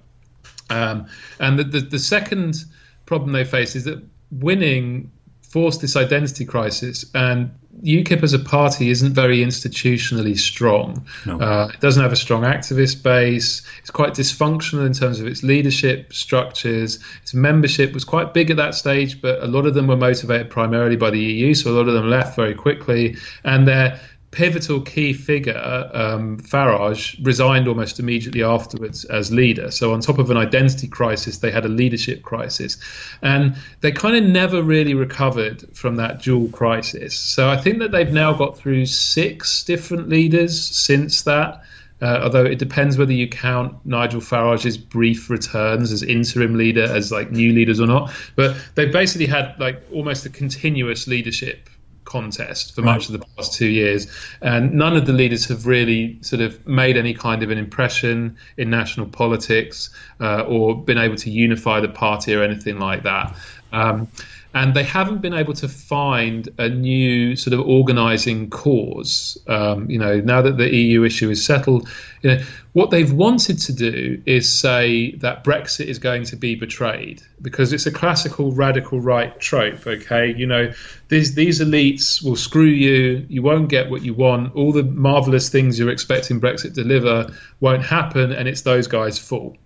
Um, 0.70 1.06
and 1.40 1.58
the, 1.58 1.64
the, 1.64 1.80
the 1.80 1.98
second 1.98 2.64
problem 3.06 3.32
they 3.32 3.44
face 3.44 3.74
is 3.74 3.84
that 3.84 4.02
winning 4.30 5.10
forced 5.54 5.80
this 5.80 5.94
identity 5.94 6.44
crisis, 6.44 7.06
and 7.14 7.48
UKIP 7.84 8.24
as 8.24 8.32
a 8.32 8.40
party 8.40 8.90
isn't 8.90 9.14
very 9.14 9.38
institutionally 9.38 10.36
strong. 10.36 11.06
No. 11.26 11.38
Uh, 11.38 11.68
it 11.72 11.78
doesn't 11.78 12.02
have 12.02 12.12
a 12.12 12.16
strong 12.16 12.42
activist 12.42 13.04
base. 13.04 13.62
It's 13.78 13.90
quite 13.90 14.14
dysfunctional 14.14 14.84
in 14.84 14.92
terms 14.92 15.20
of 15.20 15.28
its 15.28 15.44
leadership 15.44 16.12
structures. 16.12 16.98
Its 17.22 17.34
membership 17.34 17.94
was 17.94 18.02
quite 18.02 18.34
big 18.34 18.50
at 18.50 18.56
that 18.56 18.74
stage, 18.74 19.22
but 19.22 19.40
a 19.44 19.46
lot 19.46 19.64
of 19.64 19.74
them 19.74 19.86
were 19.86 19.96
motivated 19.96 20.50
primarily 20.50 20.96
by 20.96 21.10
the 21.10 21.20
EU, 21.20 21.54
so 21.54 21.70
a 21.70 21.76
lot 21.78 21.86
of 21.86 21.94
them 21.94 22.10
left 22.10 22.34
very 22.34 22.54
quickly, 22.54 23.16
and 23.44 23.68
their 23.68 24.00
pivotal 24.34 24.80
key 24.80 25.12
figure, 25.12 25.90
um, 25.94 26.38
Farage, 26.38 27.16
resigned 27.24 27.68
almost 27.68 28.00
immediately 28.00 28.42
afterwards 28.42 29.04
as 29.04 29.30
leader. 29.30 29.70
So, 29.70 29.92
on 29.92 30.00
top 30.00 30.18
of 30.18 30.30
an 30.30 30.36
identity 30.36 30.88
crisis, 30.88 31.38
they 31.38 31.52
had 31.52 31.64
a 31.64 31.68
leadership 31.68 32.22
crisis. 32.22 32.76
And 33.22 33.56
they 33.80 33.92
kind 33.92 34.16
of 34.16 34.24
never 34.24 34.62
really 34.62 34.94
recovered 34.94 35.64
from 35.76 35.96
that 35.96 36.20
dual 36.20 36.48
crisis. 36.48 37.16
So, 37.16 37.48
I 37.48 37.56
think 37.56 37.78
that 37.78 37.92
they've 37.92 38.12
now 38.12 38.32
got 38.32 38.58
through 38.58 38.86
six 38.86 39.62
different 39.62 40.08
leaders 40.08 40.60
since 40.60 41.22
that. 41.22 41.62
Uh, 42.02 42.20
although 42.24 42.44
it 42.44 42.58
depends 42.58 42.98
whether 42.98 43.12
you 43.12 43.28
count 43.28 43.74
Nigel 43.86 44.20
Farage's 44.20 44.76
brief 44.76 45.30
returns 45.30 45.92
as 45.92 46.02
interim 46.02 46.58
leader 46.58 46.82
as 46.82 47.12
like 47.12 47.30
new 47.30 47.52
leaders 47.52 47.80
or 47.80 47.86
not. 47.86 48.12
But 48.34 48.56
they've 48.74 48.92
basically 48.92 49.26
had 49.26 49.54
like 49.58 49.80
almost 49.92 50.26
a 50.26 50.28
continuous 50.28 51.06
leadership 51.06 51.70
contest 52.14 52.74
for 52.74 52.82
Right. 52.82 52.94
much 52.94 53.04
of 53.08 53.12
the 53.18 53.22
past 53.36 53.54
two 53.60 53.66
years, 53.80 54.06
and 54.40 54.72
none 54.84 54.94
of 54.96 55.04
the 55.06 55.12
leaders 55.12 55.46
have 55.50 55.66
really 55.66 56.18
sort 56.20 56.42
of 56.46 56.50
made 56.66 56.96
any 56.96 57.14
kind 57.26 57.42
of 57.42 57.50
an 57.50 57.58
impression 57.58 58.36
in 58.56 58.70
national 58.70 59.06
politics 59.06 59.90
uh, 60.20 60.42
or 60.52 60.62
been 60.90 60.98
able 61.06 61.16
to 61.16 61.30
unify 61.30 61.80
the 61.80 61.92
party 62.04 62.34
or 62.36 62.42
anything 62.42 62.78
like 62.78 63.02
that. 63.02 63.26
Um, 63.72 64.06
and 64.54 64.72
they 64.72 64.84
haven't 64.84 65.20
been 65.20 65.34
able 65.34 65.52
to 65.52 65.68
find 65.68 66.48
a 66.58 66.68
new 66.68 67.34
sort 67.34 67.54
of 67.54 67.66
organising 67.66 68.48
cause. 68.50 69.36
Um, 69.48 69.90
you 69.90 69.98
know, 69.98 70.20
now 70.20 70.42
that 70.42 70.56
the 70.58 70.72
EU 70.72 71.02
issue 71.02 71.28
is 71.28 71.44
settled, 71.44 71.88
you 72.22 72.30
know, 72.30 72.44
what 72.72 72.90
they've 72.90 73.12
wanted 73.12 73.58
to 73.58 73.72
do 73.72 74.22
is 74.26 74.48
say 74.48 75.16
that 75.16 75.42
Brexit 75.42 75.86
is 75.86 75.98
going 75.98 76.22
to 76.24 76.36
be 76.36 76.54
betrayed 76.54 77.20
because 77.42 77.72
it's 77.72 77.86
a 77.86 77.90
classical 77.90 78.52
radical 78.52 79.00
right 79.00 79.38
trope. 79.40 79.86
Okay, 79.88 80.32
you 80.36 80.46
know, 80.46 80.72
these 81.08 81.34
these 81.34 81.60
elites 81.60 82.24
will 82.24 82.36
screw 82.36 82.62
you. 82.62 83.26
You 83.28 83.42
won't 83.42 83.68
get 83.68 83.90
what 83.90 84.02
you 84.02 84.14
want. 84.14 84.54
All 84.54 84.72
the 84.72 84.84
marvelous 84.84 85.48
things 85.48 85.80
you're 85.80 85.90
expecting 85.90 86.40
Brexit 86.40 86.74
deliver 86.74 87.26
won't 87.58 87.84
happen, 87.84 88.30
and 88.30 88.46
it's 88.46 88.62
those 88.62 88.86
guys' 88.86 89.18
fault. 89.18 89.56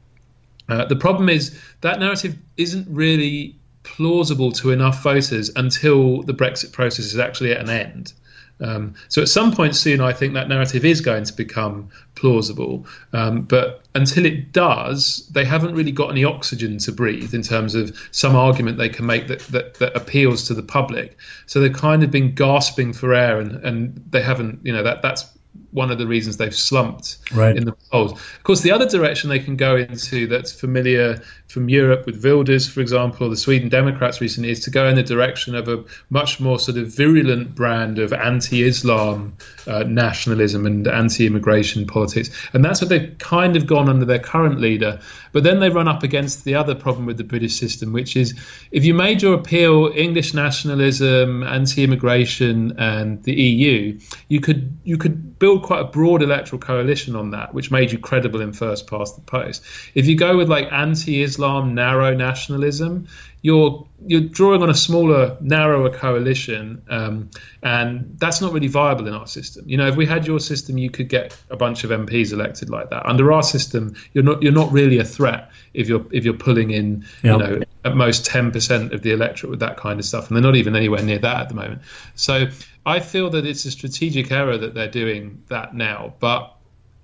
Uh, 0.67 0.85
the 0.87 0.97
problem 0.97 1.29
is 1.29 1.59
that 1.81 1.99
narrative 1.99 2.37
isn't 2.57 2.87
really 2.91 3.58
plausible 3.97 4.53
to 4.53 4.71
enough 4.71 5.03
voters 5.03 5.51
until 5.57 6.23
the 6.23 6.35
Brexit 6.35 6.73
process 6.73 7.07
is 7.07 7.19
actually 7.19 7.53
at 7.53 7.61
an 7.61 7.71
end. 7.71 8.13
Um, 8.61 8.95
so 9.09 9.23
at 9.23 9.29
some 9.29 9.53
point 9.53 9.77
soon, 9.77 10.01
I 10.01 10.13
think 10.13 10.35
that 10.35 10.49
narrative 10.49 10.85
is 10.85 11.01
going 11.01 11.25
to 11.25 11.33
become 11.33 11.91
plausible. 12.17 12.87
Um, 13.13 13.43
but 13.43 13.83
until 13.95 14.27
it 14.27 14.53
does, 14.53 15.29
they 15.33 15.45
haven't 15.45 15.75
really 15.75 15.93
got 15.93 16.11
any 16.11 16.25
oxygen 16.25 16.79
to 16.79 16.93
breathe 16.93 17.35
in 17.35 17.43
terms 17.43 17.75
of 17.75 17.97
some 18.11 18.35
argument 18.35 18.79
they 18.79 18.89
can 18.89 19.07
make 19.07 19.29
that, 19.29 19.41
that, 19.49 19.75
that 19.75 19.97
appeals 19.97 20.49
to 20.49 20.55
the 20.55 20.63
public. 20.63 21.17
So 21.47 21.61
they've 21.61 21.73
kind 21.73 22.03
of 22.03 22.11
been 22.11 22.35
gasping 22.35 22.93
for 22.93 23.15
air, 23.15 23.39
and, 23.39 23.65
and 23.65 24.05
they 24.11 24.23
haven't, 24.23 24.61
you 24.65 24.73
know, 24.73 24.83
that 24.83 25.03
that's 25.03 25.25
one 25.71 25.91
of 25.91 25.99
the 25.99 26.07
reasons 26.07 26.37
they've 26.37 26.55
slumped 26.55 27.19
Right. 27.33 27.57
in 27.57 27.65
the 27.65 27.73
polls. 27.91 28.13
Of 28.13 28.43
course, 28.43 28.63
the 28.63 28.71
other 28.71 28.89
direction 28.89 29.29
they 29.29 29.39
can 29.39 29.57
go 29.57 29.77
into 29.77 30.27
that's 30.27 30.53
familiar 30.53 31.23
from 31.49 31.71
Europe 31.71 32.05
with 32.05 32.23
Wilders, 32.23 32.69
for 32.69 32.81
example, 32.81 33.27
or 33.27 33.31
the 33.31 33.37
Sweden 33.37 33.71
Democrats 33.71 34.21
recently, 34.21 34.51
is 34.51 34.61
to 34.61 34.71
go 34.71 34.87
in 34.87 34.97
the 34.97 35.03
direction 35.03 35.55
of 35.55 35.67
a 35.67 35.83
much 36.11 36.41
more 36.41 36.59
sort 36.59 36.77
of 36.77 36.95
virulent 36.95 37.55
brand 37.55 37.99
of 37.99 38.13
anti-Islam 38.13 39.35
uh, 39.67 39.83
nationalism 39.85 40.67
and 40.67 40.87
anti-immigration 40.87 41.87
politics, 41.87 42.31
and 42.53 42.63
that's 42.63 42.83
what 42.83 42.91
they've 42.91 43.17
kind 43.19 43.57
of 43.57 43.67
gone 43.67 43.89
under 43.89 44.05
their 44.05 44.19
current 44.19 44.61
leader. 44.61 45.01
But 45.33 45.43
then 45.43 45.61
they 45.61 45.71
run 45.71 45.89
up 45.89 46.03
against 46.03 46.45
the 46.45 46.55
other 46.55 46.75
problem 46.75 47.07
with 47.07 47.17
the 47.17 47.25
British 47.25 47.57
system, 47.57 47.93
which 47.93 48.15
is 48.15 48.35
if 48.71 48.85
you 48.85 48.93
made 48.93 49.23
your 49.23 49.35
appeal 49.35 49.91
English 49.95 50.35
nationalism, 50.35 51.43
anti-immigration, 51.43 52.79
and 52.79 53.23
the 53.23 53.35
EU, 53.35 53.99
you 54.29 54.41
could 54.41 54.79
you 54.85 54.99
could 54.99 55.39
build 55.39 55.63
quite 55.63 55.81
a 55.81 55.85
broad 55.85 56.23
electoral 56.23 56.61
coalition 56.61 57.17
on 57.17 57.31
that, 57.31 57.55
which 57.55 57.71
made 57.71 57.93
you 57.93 57.99
credible 57.99 58.41
in 58.41 58.53
first 58.53 58.87
past 58.87 59.15
the 59.17 59.23
post. 59.23 59.63
If 59.95 60.07
you 60.07 60.17
go 60.17 60.37
with 60.37 60.49
like 60.49 60.71
anti-Islam, 60.73 61.38
narrow 61.39 62.15
nationalism, 62.15 63.09
you're 63.43 63.87
you're 64.07 64.21
drawing 64.21 64.63
on 64.63 64.71
a 64.71 64.75
smaller, 64.75 65.37
narrower 65.41 65.91
coalition, 65.91 66.83
um, 66.89 67.31
and 67.63 68.17
that's 68.19 68.41
not 68.41 68.53
really 68.53 68.67
viable 68.69 69.07
in 69.07 69.15
our 69.15 69.27
system. 69.27 69.65
You 69.69 69.77
know, 69.77 69.87
if 69.87 69.97
we 69.97 70.07
had 70.07 70.27
your 70.27 70.41
system, 70.41 70.79
you 70.79 70.91
could 70.91 71.09
get 71.09 71.37
a 71.51 71.57
bunch 71.57 71.85
of 71.85 71.91
MPs 71.91 72.33
elected 72.33 72.71
like 72.71 72.91
that. 72.91 73.07
Under 73.07 73.33
our 73.33 73.43
system, 73.43 73.95
you're 74.13 74.25
not 74.25 74.43
you're 74.43 74.53
not 74.53 74.73
really 74.73 74.99
a 74.99 75.05
threat 75.05 75.51
if 75.75 75.89
you're 75.89 76.05
if 76.11 76.25
you're 76.25 76.35
pulling 76.35 76.71
in, 76.71 77.05
Yeah. 77.23 77.33
you 77.33 77.39
know, 77.39 77.63
at 77.85 77.97
most 77.97 78.27
ten 78.27 78.51
percent 78.51 78.93
of 78.93 79.03
the 79.03 79.13
electorate 79.13 79.51
with 79.51 79.61
that 79.61 79.77
kind 79.77 79.99
of 80.01 80.05
stuff, 80.05 80.29
and 80.29 80.37
they're 80.37 80.43
not 80.43 80.57
even 80.57 80.75
anywhere 80.75 81.03
near 81.03 81.19
that 81.19 81.41
at 81.43 81.49
the 81.49 81.55
moment. 81.55 81.83
So 82.15 82.49
I 82.85 83.01
feel 83.01 83.31
that 83.31 83.47
it's 83.47 83.65
a 83.65 83.71
strategic 83.71 84.33
error 84.33 84.59
that 84.59 84.75
they're 84.75 84.91
doing 84.91 85.43
that 85.49 85.75
now, 85.75 86.15
but 86.21 86.55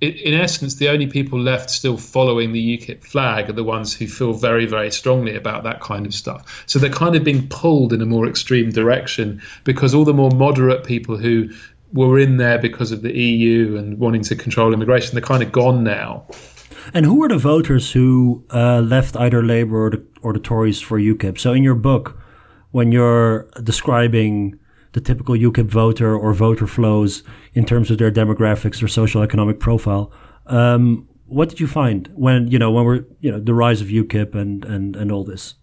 in 0.00 0.34
essence, 0.34 0.74
the 0.74 0.88
only 0.88 1.06
people 1.06 1.40
left 1.40 1.70
still 1.70 1.96
following 1.96 2.52
the 2.52 2.78
UKIP 2.78 3.04
flag 3.04 3.48
are 3.48 3.54
the 3.54 3.64
ones 3.64 3.94
who 3.94 4.06
feel 4.06 4.32
very, 4.32 4.66
very 4.66 4.90
strongly 4.90 5.34
about 5.34 5.62
that 5.64 5.80
kind 5.80 6.04
of 6.04 6.12
stuff. 6.12 6.64
So 6.66 6.78
they're 6.78 6.90
kind 6.90 7.16
of 7.16 7.24
being 7.24 7.46
pulled 7.48 7.92
in 7.92 8.02
a 8.02 8.06
more 8.06 8.26
extreme 8.26 8.70
direction 8.70 9.40
because 9.64 9.94
all 9.94 10.04
the 10.04 10.12
more 10.12 10.30
moderate 10.30 10.84
people 10.84 11.16
who 11.16 11.48
were 11.92 12.18
in 12.18 12.38
there 12.38 12.58
because 12.58 12.90
of 12.90 13.02
the 13.02 13.16
EU 13.16 13.76
and 13.76 13.98
wanting 13.98 14.22
to 14.22 14.36
control 14.36 14.74
immigration, 14.74 15.14
they're 15.14 15.22
kind 15.22 15.42
of 15.42 15.52
gone 15.52 15.84
now. 15.84 16.26
And 16.92 17.06
who 17.06 17.14
were 17.20 17.28
the 17.28 17.38
voters 17.38 17.92
who 17.92 18.44
uh, 18.50 18.80
left 18.80 19.16
either 19.16 19.42
Labour 19.42 19.86
or 19.86 19.90
the, 19.90 20.04
or 20.22 20.32
the 20.32 20.40
Tories 20.40 20.80
for 20.80 20.98
UKIP? 20.98 21.38
So 21.38 21.52
in 21.52 21.62
your 21.62 21.76
book, 21.76 22.20
when 22.72 22.92
you're 22.92 23.48
describing 23.62 24.58
the 24.94 25.00
typical 25.00 25.34
UKIP 25.34 25.66
voter 25.66 26.16
or 26.16 26.32
voter 26.32 26.66
flows 26.66 27.22
in 27.52 27.66
terms 27.66 27.90
of 27.90 27.98
their 27.98 28.10
demographics 28.10 28.82
or 28.82 28.88
social 28.88 29.22
economic 29.22 29.60
profile, 29.60 30.10
um, 30.46 31.06
what 31.26 31.48
did 31.48 31.60
you 31.60 31.66
find 31.66 32.08
when 32.14 32.48
you 32.48 32.58
know 32.58 32.70
when 32.70 32.84
we're 32.84 33.04
you 33.20 33.30
know 33.30 33.40
the 33.40 33.54
rise 33.54 33.80
of 33.80 33.88
UKIP 33.88 34.34
and 34.34 34.64
and 34.64 34.96
and 34.96 35.12
all 35.12 35.24
this? 35.24 35.54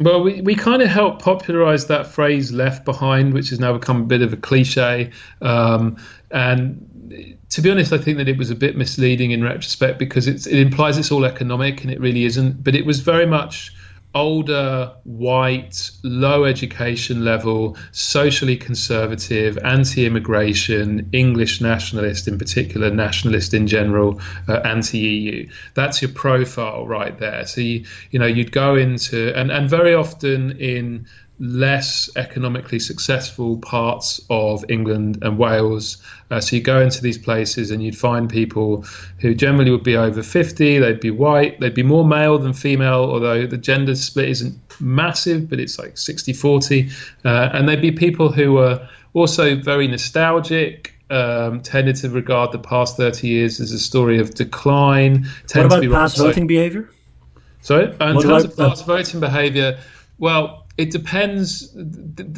Well, 0.00 0.22
we, 0.22 0.40
we 0.42 0.54
kind 0.54 0.80
of 0.80 0.88
helped 0.88 1.22
popularize 1.22 1.86
that 1.88 2.06
phrase 2.06 2.52
left 2.52 2.84
behind, 2.84 3.34
which 3.34 3.50
has 3.50 3.58
now 3.58 3.72
become 3.72 4.02
a 4.02 4.04
bit 4.04 4.22
of 4.22 4.32
a 4.32 4.36
cliche. 4.36 5.10
Um, 5.42 5.96
and 6.30 7.34
to 7.50 7.60
be 7.60 7.70
honest, 7.70 7.92
I 7.92 7.98
think 7.98 8.16
that 8.18 8.28
it 8.28 8.38
was 8.38 8.48
a 8.48 8.54
bit 8.54 8.76
misleading 8.76 9.32
in 9.32 9.42
retrospect 9.42 9.98
because 9.98 10.28
it's, 10.28 10.46
it 10.46 10.60
implies 10.60 10.98
it's 10.98 11.10
all 11.10 11.24
economic 11.24 11.82
and 11.82 11.90
it 11.90 12.00
really 12.00 12.24
isn't. 12.24 12.62
But 12.62 12.76
it 12.76 12.86
was 12.86 13.00
very 13.00 13.26
much 13.26 13.74
older, 14.14 14.92
white, 15.04 15.90
low 16.02 16.44
education 16.44 17.24
level, 17.24 17.76
socially 17.92 18.56
conservative, 18.56 19.58
anti 19.58 20.06
immigration, 20.06 21.08
English 21.12 21.60
nationalist 21.60 22.26
in 22.26 22.38
particular, 22.38 22.90
nationalist 22.90 23.54
in 23.54 23.66
general, 23.66 24.20
uh, 24.48 24.60
anti 24.64 24.98
EU. 24.98 25.48
That's 25.74 26.00
your 26.02 26.10
profile 26.12 26.86
right 26.86 27.16
there. 27.18 27.46
So, 27.46 27.60
you, 27.60 27.84
you 28.10 28.18
know, 28.18 28.26
you'd 28.26 28.52
go 28.52 28.76
into, 28.76 29.36
and, 29.36 29.50
and 29.50 29.68
very 29.68 29.94
often 29.94 30.52
in 30.58 31.06
less 31.40 32.10
economically 32.16 32.78
successful 32.80 33.58
parts 33.58 34.20
of 34.28 34.64
England 34.68 35.18
and 35.22 35.38
Wales. 35.38 35.98
Uh, 36.30 36.40
so 36.40 36.56
you 36.56 36.62
go 36.62 36.80
into 36.80 37.00
these 37.00 37.18
places 37.18 37.70
and 37.70 37.82
you'd 37.82 37.96
find 37.96 38.28
people 38.28 38.84
who 39.20 39.34
generally 39.34 39.70
would 39.70 39.84
be 39.84 39.96
over 39.96 40.22
50, 40.22 40.78
they'd 40.78 41.00
be 41.00 41.10
white, 41.10 41.58
they'd 41.60 41.74
be 41.74 41.82
more 41.84 42.04
male 42.04 42.38
than 42.38 42.52
female, 42.52 43.04
although 43.04 43.46
the 43.46 43.56
gender 43.56 43.94
split 43.94 44.28
isn't 44.28 44.58
massive, 44.80 45.48
but 45.48 45.60
it's 45.60 45.78
like 45.78 45.96
60 45.96 46.32
40. 46.32 46.90
Uh, 47.24 47.50
and 47.52 47.68
they'd 47.68 47.80
be 47.80 47.92
people 47.92 48.32
who 48.32 48.54
were 48.54 48.86
also 49.14 49.54
very 49.56 49.86
nostalgic. 49.86 50.94
Um, 51.10 51.62
tended 51.62 51.96
to 51.96 52.10
regard 52.10 52.52
the 52.52 52.58
past 52.58 52.98
30 52.98 53.28
years 53.28 53.60
as 53.60 53.72
a 53.72 53.78
story 53.78 54.18
of 54.20 54.34
decline. 54.34 55.26
What 55.54 55.64
about 55.64 55.76
to 55.76 55.80
be 55.80 55.88
past 55.88 56.18
voting 56.18 56.46
behavior? 56.46 56.90
Sorry, 57.62 57.84
in 57.84 57.90
What 58.14 58.22
terms 58.24 58.24
about- 58.24 58.44
of 58.44 58.56
past 58.56 58.84
voting 58.86 59.18
behaviour, 59.20 59.78
well, 60.18 60.66
it 60.78 60.92
depends. 60.92 61.74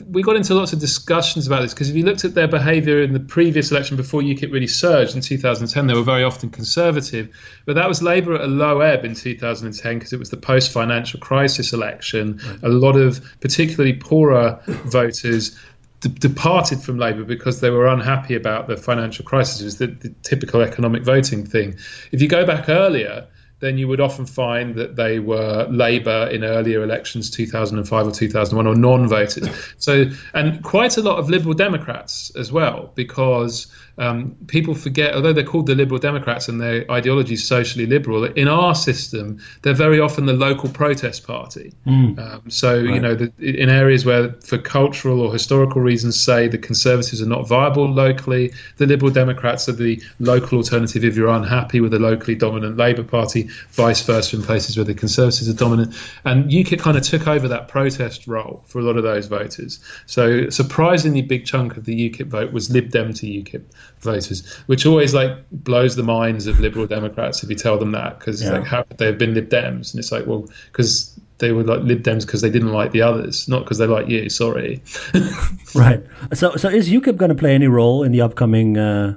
We 0.09 0.23
got 0.23 0.35
into 0.35 0.55
lots 0.55 0.73
of 0.73 0.81
discussions 0.81 1.47
about 1.47 1.61
this 1.61 1.75
because 1.75 1.91
if 1.91 1.95
you 1.95 2.05
looked 2.05 2.25
at 2.25 2.35
their 2.35 2.49
behaviour 2.49 3.03
in 3.03 3.13
the 3.13 3.21
previous 3.21 3.71
election 3.71 3.99
before 3.99 4.23
UKIP 4.23 4.51
really 4.51 4.67
surged 4.67 5.15
in 5.15 5.21
2010, 5.21 5.87
they 5.87 5.93
were 5.93 6.03
very 6.03 6.25
often 6.25 6.49
conservative, 6.49 7.29
but 7.67 7.75
that 7.75 7.87
was 7.87 8.03
Labour 8.03 8.35
at 8.35 8.41
a 8.41 8.47
low 8.47 8.81
ebb 8.81 9.05
in 9.05 9.15
2010 9.15 9.99
because 9.99 10.15
it 10.15 10.19
was 10.19 10.31
the 10.31 10.39
post-financial 10.39 11.21
crisis 11.21 11.75
election. 11.75 12.41
A 12.63 12.71
lot 12.71 12.97
of 12.97 13.21
particularly 13.41 13.93
poorer 13.93 14.59
voters 14.87 15.55
d- 16.01 16.09
departed 16.09 16.81
from 16.81 16.99
Labour 16.99 17.25
because 17.25 17.61
they 17.61 17.69
were 17.69 17.87
unhappy 17.87 18.35
about 18.35 18.69
the 18.69 18.77
financial 18.79 19.23
crisis. 19.23 19.61
It 19.61 19.65
was 19.65 19.79
the, 19.79 19.89
the 19.89 20.15
typical 20.23 20.63
economic 20.63 21.05
voting 21.05 21.45
thing. 21.45 21.77
If 22.11 22.23
you 22.23 22.29
go 22.29 22.47
back 22.47 22.71
earlier, 22.71 23.27
then 23.61 23.79
you 23.79 23.87
would 23.89 24.01
often 24.01 24.27
find 24.27 24.75
that 24.75 24.97
they 24.97 25.19
were 25.19 25.67
Labour 25.71 26.29
in 26.33 26.45
earlier 26.45 26.83
elections, 26.83 27.31
2005 27.31 28.07
or 28.07 28.11
2001, 28.11 28.67
or 28.67 28.75
non-voters. 28.75 29.49
So, 29.79 30.07
and 30.35 30.63
quite 30.65 30.97
a 30.97 31.03
lot 31.03 31.19
of 31.19 31.31
Liberal 31.31 31.55
Democrats 31.55 32.31
as 32.37 32.51
well, 32.51 32.91
because 32.95 33.67
um, 34.01 34.35
people 34.47 34.75
forget, 34.75 35.15
although 35.15 35.35
they're 35.35 35.45
called 35.45 35.67
the 35.67 35.75
Liberal 35.75 36.01
Democrats 36.01 36.49
and 36.49 36.59
their 36.59 36.91
ideology 36.91 37.35
is 37.35 37.47
socially 37.47 37.85
liberal, 37.85 38.25
in 38.25 38.49
our 38.49 38.75
system, 38.75 39.39
they're 39.61 39.75
very 39.75 40.01
often 40.01 40.25
the 40.25 40.33
local 40.33 40.71
protest 40.71 41.27
party. 41.27 41.75
Um, 42.19 42.43
so, 42.49 42.77
you 42.77 42.99
know, 42.99 43.15
the, 43.15 43.31
in 43.39 43.69
areas 43.69 44.07
where, 44.07 44.33
for 44.41 44.57
cultural 44.57 45.21
or 45.21 45.31
historical 45.31 45.83
reasons, 45.83 46.19
say 46.19 46.49
the 46.49 46.57
Conservatives 46.57 47.21
are 47.21 47.27
not 47.27 47.47
viable 47.47 47.87
locally, 47.93 48.55
the 48.79 48.87
Liberal 48.87 49.13
Democrats 49.13 49.69
are 49.69 49.73
the 49.73 50.03
local 50.19 50.57
alternative 50.57 51.05
if 51.05 51.15
you're 51.15 51.29
unhappy 51.29 51.81
with 51.81 51.91
the 51.91 51.99
locally 51.99 52.35
dominant 52.35 52.79
Labour 52.79 53.05
Party, 53.05 53.51
vice 53.73 54.01
versa 54.01 54.35
in 54.35 54.43
places 54.43 54.79
where 54.79 54.85
the 54.85 54.95
Conservatives 54.95 55.47
are 55.51 55.53
dominant. 55.53 55.95
And 56.25 56.51
UKIP 56.51 56.81
kind 56.81 56.97
of 56.97 57.03
took 57.03 57.29
over 57.29 57.49
that 57.49 57.69
protest 57.69 58.27
role 58.27 58.65
for 58.67 58.79
a 58.79 58.83
lot 58.83 58.97
of 58.97 59.03
those 59.03 59.27
voters. 59.27 59.79
So, 60.07 60.47
a 60.49 60.51
surprisingly 60.51 61.21
big 61.21 61.45
chunk 61.45 61.77
of 61.77 61.85
the 61.85 62.11
UKIP 62.11 62.29
vote 62.29 62.53
was 62.53 62.71
Lib 62.71 62.91
Dem 62.91 63.13
to 63.13 63.27
UKIP 63.27 63.65
voters, 64.01 64.47
which 64.67 64.87
always 64.87 65.13
like 65.15 65.33
blows 65.51 65.97
the 65.97 66.03
minds 66.03 66.47
of 66.47 66.61
Liberal 66.61 66.87
Democrats 66.87 67.43
if 67.43 67.51
you 67.51 67.57
tell 67.57 67.79
them 67.79 67.93
that, 67.93 68.19
because 68.19 68.43
Yeah. 68.43 68.53
like 68.53 68.65
how 68.67 68.83
could 68.83 68.99
they 68.99 69.07
have 69.07 69.19
been 69.19 69.35
Lib 69.35 69.49
Dems? 69.49 69.93
And 69.93 69.99
it's 69.99 70.11
like, 70.13 70.27
well, 70.27 70.49
because 70.73 71.19
they 71.39 71.53
were 71.53 71.63
like 71.65 71.83
Lib 71.83 72.03
Dems 72.03 72.25
because 72.27 72.41
they 72.43 72.51
didn't 72.51 72.73
like 72.73 72.93
the 72.93 73.03
others, 73.03 73.49
not 73.49 73.65
because 73.65 73.79
they 73.79 73.87
like 73.87 74.09
you. 74.09 74.29
Sorry. 74.29 74.83
Right. 75.75 76.03
So, 76.35 76.57
so 76.57 76.69
is 76.69 76.89
UKIP 76.91 77.17
going 77.17 77.29
to 77.29 77.35
play 77.35 77.55
any 77.55 77.69
role 77.69 78.03
in 78.03 78.11
the 78.13 78.21
upcoming 78.21 78.77
uh, 78.77 79.15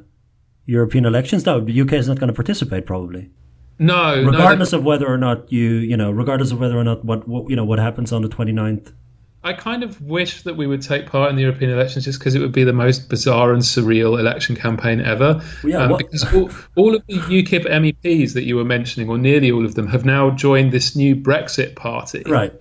European 0.67 1.03
elections? 1.05 1.45
No, 1.45 1.59
the 1.59 1.81
UK 1.81 1.93
is 1.93 2.07
not 2.07 2.19
going 2.19 2.27
to 2.27 2.33
participate, 2.33 2.85
probably. 2.85 3.31
No, 3.79 4.21
no, 4.21 4.29
Regardless 4.29 4.69
they- 4.71 4.77
of 4.77 4.83
whether 4.83 5.07
or 5.07 5.17
not 5.17 5.51
you, 5.51 5.69
you 5.69 5.97
know, 5.97 6.11
regardless 6.11 6.51
of 6.51 6.59
whether 6.59 6.77
or 6.77 6.83
not 6.83 7.03
what, 7.03 7.27
what 7.27 7.49
you 7.49 7.55
know 7.55 7.65
what 7.65 7.79
happens 7.79 8.11
on 8.11 8.21
the 8.21 8.29
29th. 8.29 8.93
I 9.45 9.51
kind 9.53 9.83
of 9.83 10.01
wish 10.01 10.43
that 10.43 10.55
we 10.55 10.67
would 10.67 10.81
take 10.81 11.05
part 11.05 11.29
in 11.29 11.35
the 11.35 11.41
European 11.41 11.71
elections 11.71 12.05
just 12.05 12.19
because 12.19 12.33
it 12.33 12.39
would 12.39 12.53
be 12.53 12.63
the 12.63 12.73
most 12.73 13.09
bizarre 13.09 13.51
and 13.51 13.61
surreal 13.61 14.17
election 14.17 14.55
campaign 14.55 15.01
ever. 15.01 15.41
Yeah, 15.65 15.83
um, 15.83 15.97
because 15.97 16.33
all, 16.33 16.49
all 16.75 16.95
of 16.95 17.05
the 17.07 17.15
UKIP 17.15 17.65
MEPs 17.65 18.33
that 18.35 18.43
you 18.43 18.55
were 18.55 18.63
mentioning, 18.63 19.09
or 19.09 19.17
nearly 19.17 19.51
all 19.51 19.65
of 19.65 19.75
them, 19.75 19.87
have 19.87 20.05
now 20.05 20.31
joined 20.31 20.71
this 20.71 20.95
new 20.95 21.15
Brexit 21.15 21.75
party. 21.75 22.23
Right. 22.25 22.53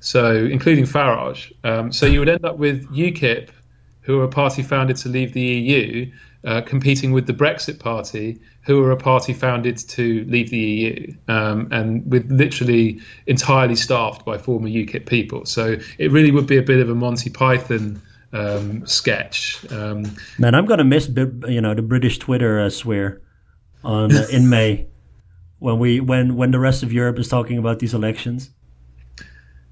So, 0.00 0.36
including 0.44 0.84
Farage. 0.84 1.52
Um, 1.64 1.90
so, 1.90 2.04
you 2.04 2.18
would 2.18 2.28
end 2.28 2.44
up 2.44 2.58
with 2.58 2.86
UKIP, 2.90 3.48
who 4.02 4.20
are 4.20 4.24
a 4.24 4.28
party 4.28 4.62
founded 4.62 4.96
to 4.98 5.08
leave 5.08 5.32
the 5.32 5.40
EU, 5.40 6.10
uh, 6.44 6.60
competing 6.62 7.12
with 7.12 7.26
the 7.26 7.32
Brexit 7.32 7.78
Party, 7.78 8.40
who 8.62 8.82
are 8.82 8.90
a 8.90 8.96
party 8.96 9.32
founded 9.32 9.76
to 9.76 10.24
leave 10.28 10.50
the 10.50 10.58
EU, 10.58 11.14
um, 11.28 11.68
and 11.70 12.10
with 12.10 12.30
literally 12.30 13.00
entirely 13.26 13.74
staffed 13.74 14.24
by 14.24 14.38
former 14.38 14.68
UKIP 14.68 15.06
people. 15.06 15.44
So, 15.46 15.76
it 15.98 16.10
really 16.12 16.30
would 16.30 16.46
be 16.46 16.56
a 16.56 16.62
bit 16.62 16.80
of 16.80 16.88
a 16.90 16.94
Monty 16.94 17.30
Python. 17.30 18.00
Um, 18.32 18.84
sketch. 18.84 19.64
Um, 19.70 20.06
Man, 20.40 20.56
I'm 20.56 20.66
going 20.66 20.78
to 20.78 20.84
miss 20.84 21.06
you 21.06 21.60
know 21.60 21.72
the 21.72 21.82
British 21.82 22.18
Twitter 22.18 22.58
uh, 22.58 22.68
swear 22.68 23.22
on 23.84 24.10
uh, 24.10 24.26
in 24.28 24.50
May 24.50 24.88
when 25.60 25.78
we 25.78 26.00
when 26.00 26.34
when 26.34 26.50
the 26.50 26.58
rest 26.58 26.82
of 26.82 26.92
Europe 26.92 27.16
is 27.20 27.28
talking 27.28 27.58
about 27.58 27.78
these 27.78 27.94
elections. 27.94 28.50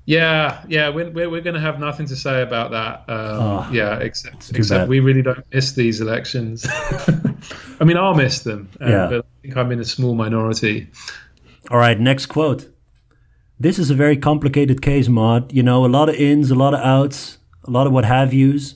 Yeah, 0.04 0.64
yeah, 0.68 0.88
we're, 0.88 1.10
we're, 1.10 1.30
we're 1.30 1.40
going 1.42 1.54
to 1.54 1.60
have 1.60 1.78
nothing 1.78 2.06
to 2.06 2.16
say 2.16 2.42
about 2.42 2.72
that. 2.72 3.04
Um, 3.12 3.40
Oh, 3.40 3.70
yeah, 3.72 3.98
except 3.98 4.50
except 4.54 4.88
we 4.88 4.98
really 5.00 5.22
don't 5.22 5.44
miss 5.52 5.72
these 5.72 6.00
elections. 6.00 6.66
I 7.80 7.84
mean, 7.84 7.96
I'll 7.96 8.14
miss 8.14 8.40
them, 8.40 8.68
uh, 8.80 8.86
Yeah. 8.88 9.06
but 9.08 9.18
I 9.24 9.42
think 9.42 9.56
I'm 9.56 9.70
in 9.70 9.78
a 9.80 9.84
small 9.84 10.14
minority. 10.14 10.88
All 11.70 11.78
right, 11.78 11.98
next 11.98 12.26
quote. 12.26 12.68
This 13.60 13.78
is 13.78 13.90
a 13.90 13.94
very 13.94 14.16
complicated 14.16 14.82
case, 14.82 15.08
Maud. 15.08 15.52
You 15.52 15.62
know, 15.62 15.84
a 15.84 15.86
lot 15.86 16.08
of 16.08 16.16
ins, 16.16 16.50
a 16.50 16.56
lot 16.56 16.74
of 16.74 16.80
outs, 16.80 17.38
a 17.64 17.70
lot 17.70 17.86
of 17.86 17.92
what 17.92 18.04
have 18.04 18.34
yous, 18.34 18.74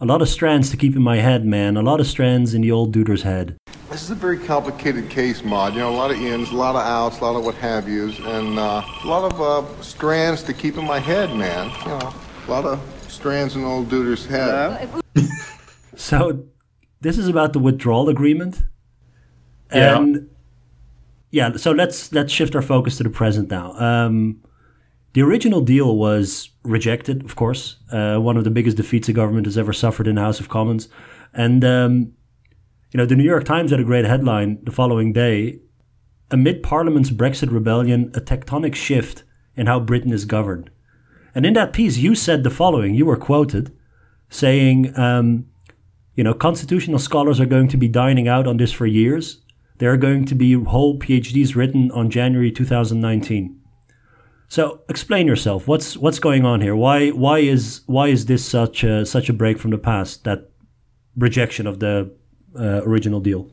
a 0.00 0.06
lot 0.06 0.22
of 0.22 0.28
strands 0.28 0.70
to 0.70 0.76
keep 0.76 0.96
in 0.96 1.02
my 1.02 1.16
head, 1.16 1.44
man. 1.44 1.76
A 1.76 1.82
lot 1.82 2.00
of 2.00 2.06
strands 2.06 2.54
in 2.54 2.62
the 2.62 2.72
old 2.72 2.92
duder's 2.92 3.22
head. 3.22 3.56
This 3.90 4.02
is 4.02 4.10
a 4.10 4.14
very 4.14 4.38
complicated 4.38 5.10
case, 5.10 5.44
Maud. 5.44 5.74
You 5.74 5.80
know, 5.80 5.90
a 5.90 5.96
lot 5.96 6.10
of 6.10 6.16
ins, 6.16 6.50
a 6.50 6.56
lot 6.56 6.74
of 6.74 6.82
outs, 6.82 7.18
a 7.18 7.24
lot 7.24 7.36
of 7.36 7.44
what 7.44 7.54
have 7.56 7.88
yous, 7.88 8.18
and 8.18 8.58
uh, 8.58 8.82
a 9.04 9.06
lot 9.06 9.30
of 9.30 9.40
uh, 9.40 9.82
strands 9.82 10.42
to 10.44 10.54
keep 10.54 10.78
in 10.78 10.86
my 10.86 10.98
head, 10.98 11.34
man. 11.36 11.70
You 11.80 11.88
know, 11.88 12.14
a 12.46 12.50
lot 12.50 12.64
of 12.64 12.80
strands 13.08 13.56
in 13.56 13.64
old 13.64 13.90
Duder's 13.90 14.26
head. 14.26 14.88
So, 15.96 16.46
this 17.02 17.18
is 17.18 17.28
about 17.28 17.52
the 17.52 17.58
withdrawal 17.58 18.08
agreement. 18.08 18.62
Yeah. 19.70 19.98
And 19.98 20.30
yeah, 21.30 21.56
so 21.56 21.72
let's 21.72 22.10
let's 22.10 22.32
shift 22.32 22.54
our 22.56 22.62
focus 22.62 22.96
to 22.96 23.02
the 23.02 23.10
present 23.10 23.50
now. 23.50 23.74
Um, 23.74 24.40
the 25.12 25.22
original 25.22 25.60
deal 25.60 25.96
was 25.96 26.50
rejected, 26.62 27.24
of 27.24 27.36
course. 27.36 27.76
Uh, 27.90 28.18
one 28.18 28.36
of 28.36 28.44
the 28.44 28.50
biggest 28.50 28.76
defeats 28.76 29.08
a 29.08 29.12
government 29.12 29.46
has 29.46 29.58
ever 29.58 29.72
suffered 29.72 30.06
in 30.06 30.14
the 30.16 30.20
House 30.20 30.40
of 30.40 30.48
Commons, 30.48 30.88
and 31.34 31.64
um, 31.64 32.12
you 32.92 32.98
know 32.98 33.06
the 33.06 33.16
New 33.16 33.24
York 33.24 33.44
Times 33.44 33.70
had 33.70 33.80
a 33.80 33.84
great 33.84 34.04
headline 34.04 34.58
the 34.62 34.70
following 34.70 35.12
day: 35.12 35.60
amid 36.30 36.62
Parliament's 36.62 37.10
Brexit 37.10 37.52
rebellion, 37.52 38.10
a 38.14 38.20
tectonic 38.20 38.74
shift 38.74 39.24
in 39.56 39.66
how 39.66 39.80
Britain 39.80 40.12
is 40.12 40.24
governed. 40.24 40.70
And 41.34 41.44
in 41.46 41.54
that 41.54 41.72
piece, 41.72 41.96
you 41.96 42.14
said 42.14 42.44
the 42.44 42.50
following: 42.50 42.94
you 42.94 43.06
were 43.06 43.16
quoted 43.16 43.76
saying. 44.28 44.96
Um, 44.98 45.46
you 46.16 46.24
know, 46.24 46.34
constitutional 46.34 46.98
scholars 46.98 47.40
are 47.40 47.46
going 47.46 47.68
to 47.68 47.78
be 47.78 47.88
dining 47.88 48.28
out 48.28 48.46
on 48.46 48.58
this 48.58 48.72
for 48.72 48.84
years. 48.84 49.40
There 49.78 49.90
are 49.90 49.96
going 49.96 50.26
to 50.26 50.34
be 50.34 50.52
whole 50.52 50.98
PhDs 50.98 51.54
written 51.54 51.90
on 51.92 52.10
January 52.10 52.50
2019. 52.50 53.59
So 54.50 54.80
explain 54.88 55.28
yourself. 55.28 55.68
What's 55.68 55.96
what's 55.96 56.18
going 56.18 56.44
on 56.44 56.60
here? 56.60 56.74
Why 56.74 57.10
why 57.10 57.38
is 57.38 57.82
why 57.86 58.08
is 58.08 58.26
this 58.26 58.44
such 58.44 58.82
a, 58.82 59.06
such 59.06 59.28
a 59.28 59.32
break 59.32 59.58
from 59.60 59.70
the 59.70 59.78
past? 59.78 60.24
That 60.24 60.50
rejection 61.16 61.68
of 61.68 61.78
the 61.78 62.10
uh, 62.58 62.82
original 62.82 63.20
deal. 63.20 63.48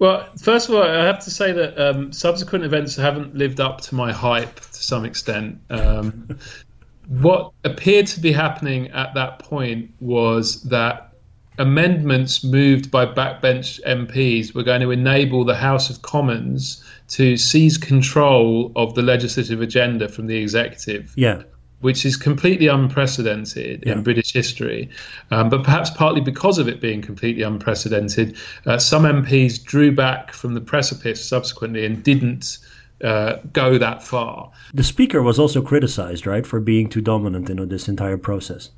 Well, 0.00 0.28
first 0.36 0.68
of 0.68 0.74
all, 0.74 0.82
I 0.82 1.04
have 1.04 1.20
to 1.20 1.30
say 1.30 1.52
that 1.52 1.78
um, 1.78 2.12
subsequent 2.12 2.64
events 2.64 2.96
haven't 2.96 3.36
lived 3.36 3.60
up 3.60 3.80
to 3.82 3.94
my 3.94 4.10
hype 4.12 4.58
to 4.58 4.82
some 4.82 5.04
extent. 5.04 5.60
Um, 5.70 6.36
what 7.08 7.52
appeared 7.62 8.08
to 8.08 8.20
be 8.20 8.32
happening 8.32 8.88
at 8.88 9.14
that 9.14 9.38
point 9.38 9.92
was 10.00 10.62
that 10.64 11.12
amendments 11.58 12.42
moved 12.42 12.90
by 12.90 13.06
backbench 13.06 13.80
MPs 13.86 14.52
were 14.52 14.64
going 14.64 14.80
to 14.80 14.90
enable 14.90 15.44
the 15.44 15.56
House 15.56 15.90
of 15.90 16.02
Commons 16.02 16.82
to 17.08 17.36
seize 17.36 17.78
control 17.78 18.72
of 18.76 18.94
the 18.94 19.02
legislative 19.02 19.60
agenda 19.60 20.08
from 20.08 20.26
the 20.26 20.36
executive 20.36 21.12
Yeah. 21.16 21.42
which 21.80 22.04
is 22.04 22.16
completely 22.16 22.66
unprecedented 22.66 23.84
Yeah. 23.86 23.92
in 23.92 24.02
British 24.02 24.32
history. 24.32 24.88
Um, 25.30 25.48
but 25.48 25.62
perhaps 25.62 25.90
partly 25.90 26.20
because 26.20 26.58
of 26.58 26.66
it 26.68 26.80
being 26.80 27.00
completely 27.00 27.42
unprecedented, 27.42 28.36
uh, 28.66 28.78
some 28.78 29.04
MPs 29.04 29.62
drew 29.62 29.92
back 29.94 30.32
from 30.32 30.54
the 30.54 30.60
precipice 30.60 31.24
subsequently 31.24 31.86
and 31.86 32.02
didn't 32.02 32.58
uh, 33.04 33.34
go 33.52 33.78
that 33.78 34.02
far. 34.02 34.50
The 34.74 34.82
speaker 34.82 35.22
was 35.22 35.38
also 35.38 35.62
criticized, 35.62 36.26
right, 36.26 36.44
for 36.44 36.58
being 36.58 36.88
too 36.88 37.00
dominant 37.00 37.48
in 37.48 37.68
this 37.68 37.88
entire 37.88 38.18
process. 38.18 38.70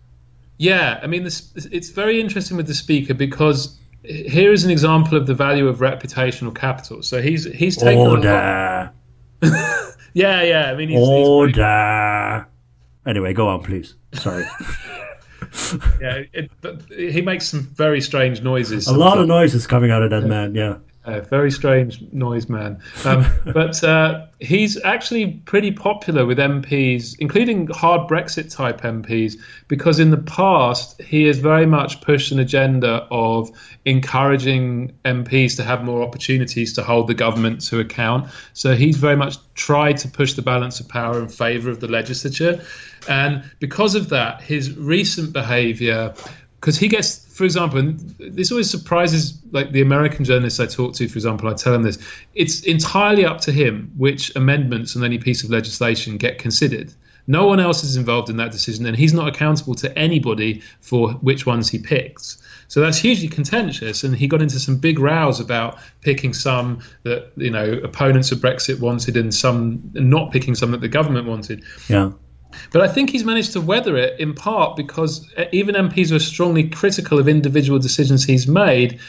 Yeah, 0.59 1.01
I 1.03 1.07
mean, 1.07 1.25
this, 1.25 1.51
it's 1.73 1.89
very 1.89 2.21
interesting 2.21 2.59
with 2.59 2.67
the 2.67 2.75
speaker 2.75 3.15
because 3.15 3.79
here 4.11 4.53
is 4.53 4.65
an 4.65 4.71
example 4.71 5.17
of 5.17 5.27
the 5.27 5.35
value 5.35 5.69
of 5.69 5.79
reputational 5.79 6.55
capital. 6.55 7.03
So 7.03 7.23
he's 7.23 7.45
he's 7.45 7.77
taken 7.77 7.99
Order. 7.99 8.93
yeah, 10.15 10.43
yeah. 10.43 10.71
I 10.71 10.75
mean, 10.77 10.89
he's, 10.89 10.99
he's 10.99 11.09
Order. 11.09 12.47
Anyway, 13.07 13.33
go 13.33 13.49
on, 13.49 13.63
please. 13.63 13.95
Sorry. 14.13 14.45
yeah, 16.01 16.23
it, 16.33 16.51
but 16.61 16.83
he 16.91 17.23
makes 17.23 17.49
some 17.49 17.63
very 17.63 18.01
strange 18.01 18.43
noises. 18.43 18.87
a 18.87 18.97
lot 18.97 19.19
of 19.19 19.27
noises 19.27 19.67
coming 19.67 19.91
out 19.91 20.03
of 20.03 20.11
that 20.11 20.25
man. 20.25 20.55
Yeah. 20.55 20.77
A 21.05 21.23
very 21.23 21.51
strange 21.51 22.03
noise 22.13 22.51
man. 22.51 22.79
Um, 23.07 23.25
but 23.47 23.83
uh, 23.83 24.27
he's 24.39 24.81
actually 24.83 25.33
pretty 25.47 25.73
popular 25.73 26.27
with 26.27 26.37
MPs, 26.37 27.17
including 27.19 27.69
hard 27.69 28.09
Brexit 28.09 28.55
type 28.55 28.83
MPs, 28.83 29.37
because 29.67 29.99
in 29.99 30.11
the 30.11 30.19
past 30.19 31.01
he 31.01 31.25
has 31.25 31.39
very 31.39 31.65
much 31.65 32.03
pushed 32.03 32.33
an 32.33 32.39
agenda 32.39 33.07
of 33.11 33.51
encouraging 33.87 34.93
MPs 35.07 35.57
to 35.57 35.65
have 35.65 35.85
more 35.85 36.03
opportunities 36.03 36.75
to 36.75 36.83
hold 36.83 37.07
the 37.07 37.15
government 37.15 37.63
to 37.63 37.81
account. 37.81 38.29
So 38.53 38.77
he's 38.77 38.99
very 38.99 39.17
much 39.17 39.37
tried 39.55 39.97
to 39.99 40.09
push 40.09 40.35
the 40.35 40.43
balance 40.43 40.81
of 40.81 40.89
power 40.89 41.19
in 41.19 41.29
favour 41.29 41.71
of 41.71 41.81
the 41.81 41.89
legislature. 41.89 42.63
And 43.09 43.43
because 43.59 43.95
of 43.95 44.11
that, 44.11 44.43
his 44.43 44.77
recent 44.77 45.33
behaviour 45.33 46.15
because 46.61 46.77
he 46.77 46.89
gets, 46.89 47.27
for 47.35 47.45
example, 47.45 47.79
and 47.79 47.99
this 48.19 48.51
always 48.51 48.69
surprises 48.71 49.39
like 49.51 49.73
the 49.73 49.81
American 49.81 50.27
journalists 50.27 50.61
I 50.61 50.67
talk 50.67 50.95
to. 50.97 51.09
For 51.09 51.17
example, 51.17 51.49
I 51.49 51.55
tell 51.55 51.73
them 51.73 51.83
this: 51.83 51.99
it's 52.35 52.61
entirely 52.65 53.25
up 53.25 53.41
to 53.43 53.53
him 53.53 53.91
which 53.97 54.35
amendments 54.37 54.95
on 54.95 55.03
any 55.03 55.19
piece 55.19 55.43
of 55.43 55.51
legislation 55.51 56.19
get 56.19 56.39
considered. 56.39 56.93
No 57.27 57.47
one 57.47 57.61
else 57.61 57.83
is 57.83 57.97
involved 57.97 58.29
in 58.29 58.37
that 58.37 58.51
decision, 58.53 58.85
and 58.87 58.97
he's 58.97 59.15
not 59.15 59.29
accountable 59.29 59.75
to 59.77 59.99
anybody 59.99 60.63
for 60.81 61.13
which 61.15 61.47
ones 61.47 61.69
he 61.69 61.79
picks. 61.79 62.43
So 62.69 62.81
that's 62.81 62.99
hugely 62.99 63.29
contentious, 63.29 64.05
and 64.05 64.15
he 64.15 64.29
got 64.29 64.43
into 64.43 64.59
some 64.59 64.77
big 64.77 64.99
rows 64.99 65.41
about 65.41 65.79
picking 66.03 66.35
some 66.35 66.81
that 67.05 67.33
you 67.37 67.51
know 67.51 67.81
opponents 67.83 68.33
of 68.33 68.39
Brexit 68.39 68.81
wanted, 68.81 69.17
and 69.17 69.35
some 69.35 69.81
not 69.95 70.31
picking 70.31 70.55
some 70.55 70.73
that 70.73 70.83
the 70.83 70.89
government 70.89 71.27
wanted. 71.27 71.65
Yeah. 71.89 72.13
But 72.73 72.83
I 72.83 72.89
think 72.89 73.11
he's 73.11 73.25
managed 73.25 73.53
to 73.53 73.61
weather 73.61 73.97
it 73.97 74.19
in 74.21 74.35
part 74.35 74.77
because 74.77 75.27
even 75.53 75.75
MPs 75.75 76.11
who 76.11 76.17
are 76.17 76.21
strongly 76.21 76.69
critical 76.69 77.19
of 77.19 77.29
individual 77.29 77.79
decisions 77.79 78.25
he's 78.25 78.47
made 78.47 79.01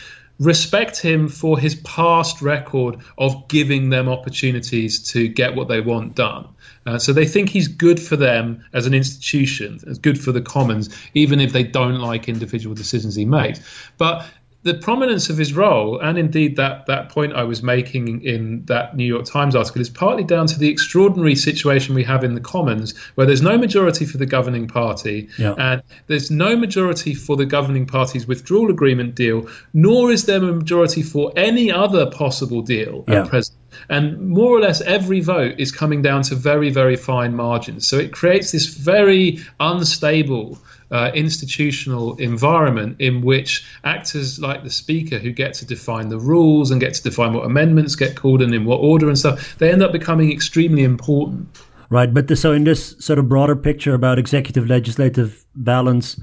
respect 0.42 1.00
him 1.00 1.28
for 1.28 1.60
his 1.60 1.76
past 1.76 2.42
record 2.42 2.98
of 3.18 3.48
giving 3.48 3.92
them 3.92 4.10
opportunities 4.10 5.12
to 5.12 5.28
get 5.28 5.56
what 5.56 5.68
they 5.68 5.80
want 5.80 6.16
done. 6.16 6.48
Uh, 6.86 6.98
so 6.98 7.14
they 7.14 7.28
think 7.28 7.48
he's 7.48 7.68
good 7.68 8.00
for 8.00 8.16
them 8.16 8.66
as 8.74 8.88
an 8.88 8.94
institution, 8.96 9.80
as 9.88 10.00
good 10.00 10.20
for 10.20 10.32
the 10.32 10.42
Commons, 10.42 10.90
even 11.14 11.40
if 11.40 11.54
they 11.54 11.64
don't 11.64 12.00
like 12.00 12.28
individual 12.28 12.74
decisions 12.74 13.14
he 13.14 13.24
makes. 13.24 13.60
But 14.00 14.26
the 14.64 14.76
prominence 14.76 15.30
of 15.30 15.38
his 15.38 15.54
role, 15.56 16.00
and 16.00 16.18
indeed 16.20 16.56
that 16.56 16.86
that 16.86 17.10
point 17.10 17.34
I 17.34 17.44
was 17.44 17.64
making 17.64 18.24
in 18.24 18.64
that 18.66 18.96
New 18.96 19.06
York 19.06 19.26
Times 19.26 19.56
article, 19.56 19.82
is 19.82 19.90
partly 19.90 20.24
down 20.24 20.46
to 20.48 20.60
the 20.60 20.70
extraordinary 20.70 21.36
situation 21.36 21.96
we 21.96 22.04
have 22.04 22.24
in 22.24 22.36
the 22.36 22.42
Commons, 22.42 22.96
where 23.16 23.26
there's 23.26 23.42
no 23.42 23.58
majority 23.58 24.06
for 24.06 24.18
the 24.18 24.26
governing 24.28 24.68
party, 24.68 25.30
Yeah. 25.38 25.56
and 25.58 25.82
there's 26.08 26.30
no 26.30 26.56
majority 26.56 27.16
for 27.16 27.36
the 27.36 27.46
governing 27.46 27.88
party's 27.88 28.28
withdrawal 28.28 28.70
agreement 28.70 29.16
deal, 29.16 29.48
nor 29.74 30.12
is 30.12 30.26
there 30.26 30.38
a 30.38 30.54
majority 30.54 31.02
for 31.02 31.34
any 31.36 31.72
other 31.72 32.06
possible 32.06 32.62
deal 32.62 33.04
Yeah. 33.08 33.24
at 33.24 33.30
present. 33.30 33.58
And 33.90 34.30
more 34.30 34.50
or 34.50 34.60
less 34.60 34.82
every 34.82 35.22
vote 35.22 35.56
is 35.58 35.72
coming 35.72 36.02
down 36.02 36.24
to 36.24 36.36
very, 36.36 36.70
very 36.70 36.98
fine 36.98 37.36
margins. 37.36 37.88
So 37.88 37.98
it 37.98 38.12
creates 38.12 38.52
this 38.52 38.68
very 38.68 39.40
unstable 39.60 40.60
uh, 40.92 41.12
institutional 41.14 42.16
environment 42.18 42.96
in 43.00 43.22
which 43.22 43.66
actors 43.84 44.40
like 44.40 44.64
the 44.64 44.70
Speaker, 44.70 45.18
who 45.18 45.32
get 45.32 45.54
to 45.56 45.66
define 45.66 46.10
the 46.10 46.20
rules 46.20 46.72
and 46.72 46.82
get 46.82 46.94
to 46.96 47.04
define 47.04 47.34
what 47.34 47.46
amendments 47.46 47.96
get 47.96 48.16
called 48.16 48.42
and 48.42 48.54
in 48.54 48.66
what 48.66 48.78
order 48.78 49.08
and 49.08 49.18
stuff, 49.18 49.58
they 49.58 49.72
end 49.72 49.82
up 49.82 49.92
becoming 49.92 50.32
extremely 50.32 50.84
important. 50.84 51.48
Right, 51.90 52.14
but 52.14 52.28
the, 52.28 52.36
so 52.36 52.54
in 52.54 52.64
this 52.64 52.96
sort 53.00 53.20
of 53.20 53.28
broader 53.28 53.56
picture 53.56 53.94
about 53.94 54.18
executive 54.18 54.68
legislative 54.70 55.46
balance, 55.56 56.20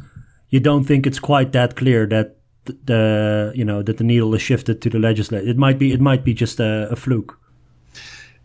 you 0.48 0.60
don't 0.60 0.84
think 0.84 1.06
it's 1.06 1.18
quite 1.18 1.52
that 1.52 1.76
clear 1.76 2.06
that 2.06 2.36
the 2.84 3.52
you 3.54 3.64
know 3.64 3.82
that 3.82 3.96
the 3.96 4.04
needle 4.04 4.34
is 4.34 4.42
shifted 4.42 4.82
to 4.82 4.90
the 4.90 4.98
legislature. 4.98 5.46
It 5.46 5.56
might 5.56 5.78
be 5.78 5.92
it 5.92 6.00
might 6.00 6.24
be 6.24 6.34
just 6.34 6.60
a, 6.60 6.88
a 6.90 6.96
fluke. 6.96 7.38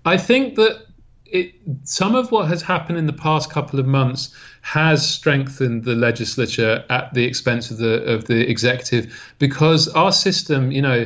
I 0.05 0.17
think 0.17 0.55
that 0.55 0.85
it, 1.33 1.55
some 1.83 2.13
of 2.13 2.31
what 2.31 2.47
has 2.47 2.61
happened 2.61 2.99
in 2.99 3.07
the 3.07 3.13
past 3.13 3.49
couple 3.49 3.79
of 3.79 3.87
months 3.87 4.33
has 4.61 5.07
strengthened 5.07 5.83
the 5.83 5.95
legislature 5.95 6.85
at 6.91 7.11
the 7.15 7.25
expense 7.25 7.71
of 7.71 7.79
the 7.79 8.03
of 8.03 8.25
the 8.25 8.47
executive 8.49 9.33
because 9.39 9.87
our 9.89 10.11
system, 10.11 10.71
you 10.71 10.81
know, 10.81 11.05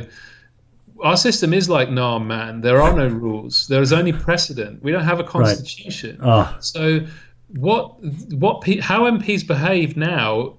our 1.02 1.16
system 1.16 1.54
is 1.54 1.70
like 1.70 1.90
Nam 1.90 2.26
man. 2.26 2.60
There 2.60 2.80
are 2.80 2.94
no 2.94 3.08
rules. 3.08 3.68
There 3.68 3.80
is 3.80 3.92
only 3.92 4.12
precedent. 4.12 4.82
We 4.82 4.92
don't 4.92 5.04
have 5.04 5.18
a 5.18 5.24
constitution. 5.24 6.18
Ah. 6.22 6.58
So 6.60 7.00
what 7.56 7.98
what 8.34 8.68
how 8.80 9.10
MPs 9.10 9.46
behave 9.46 9.96
now 9.96 10.56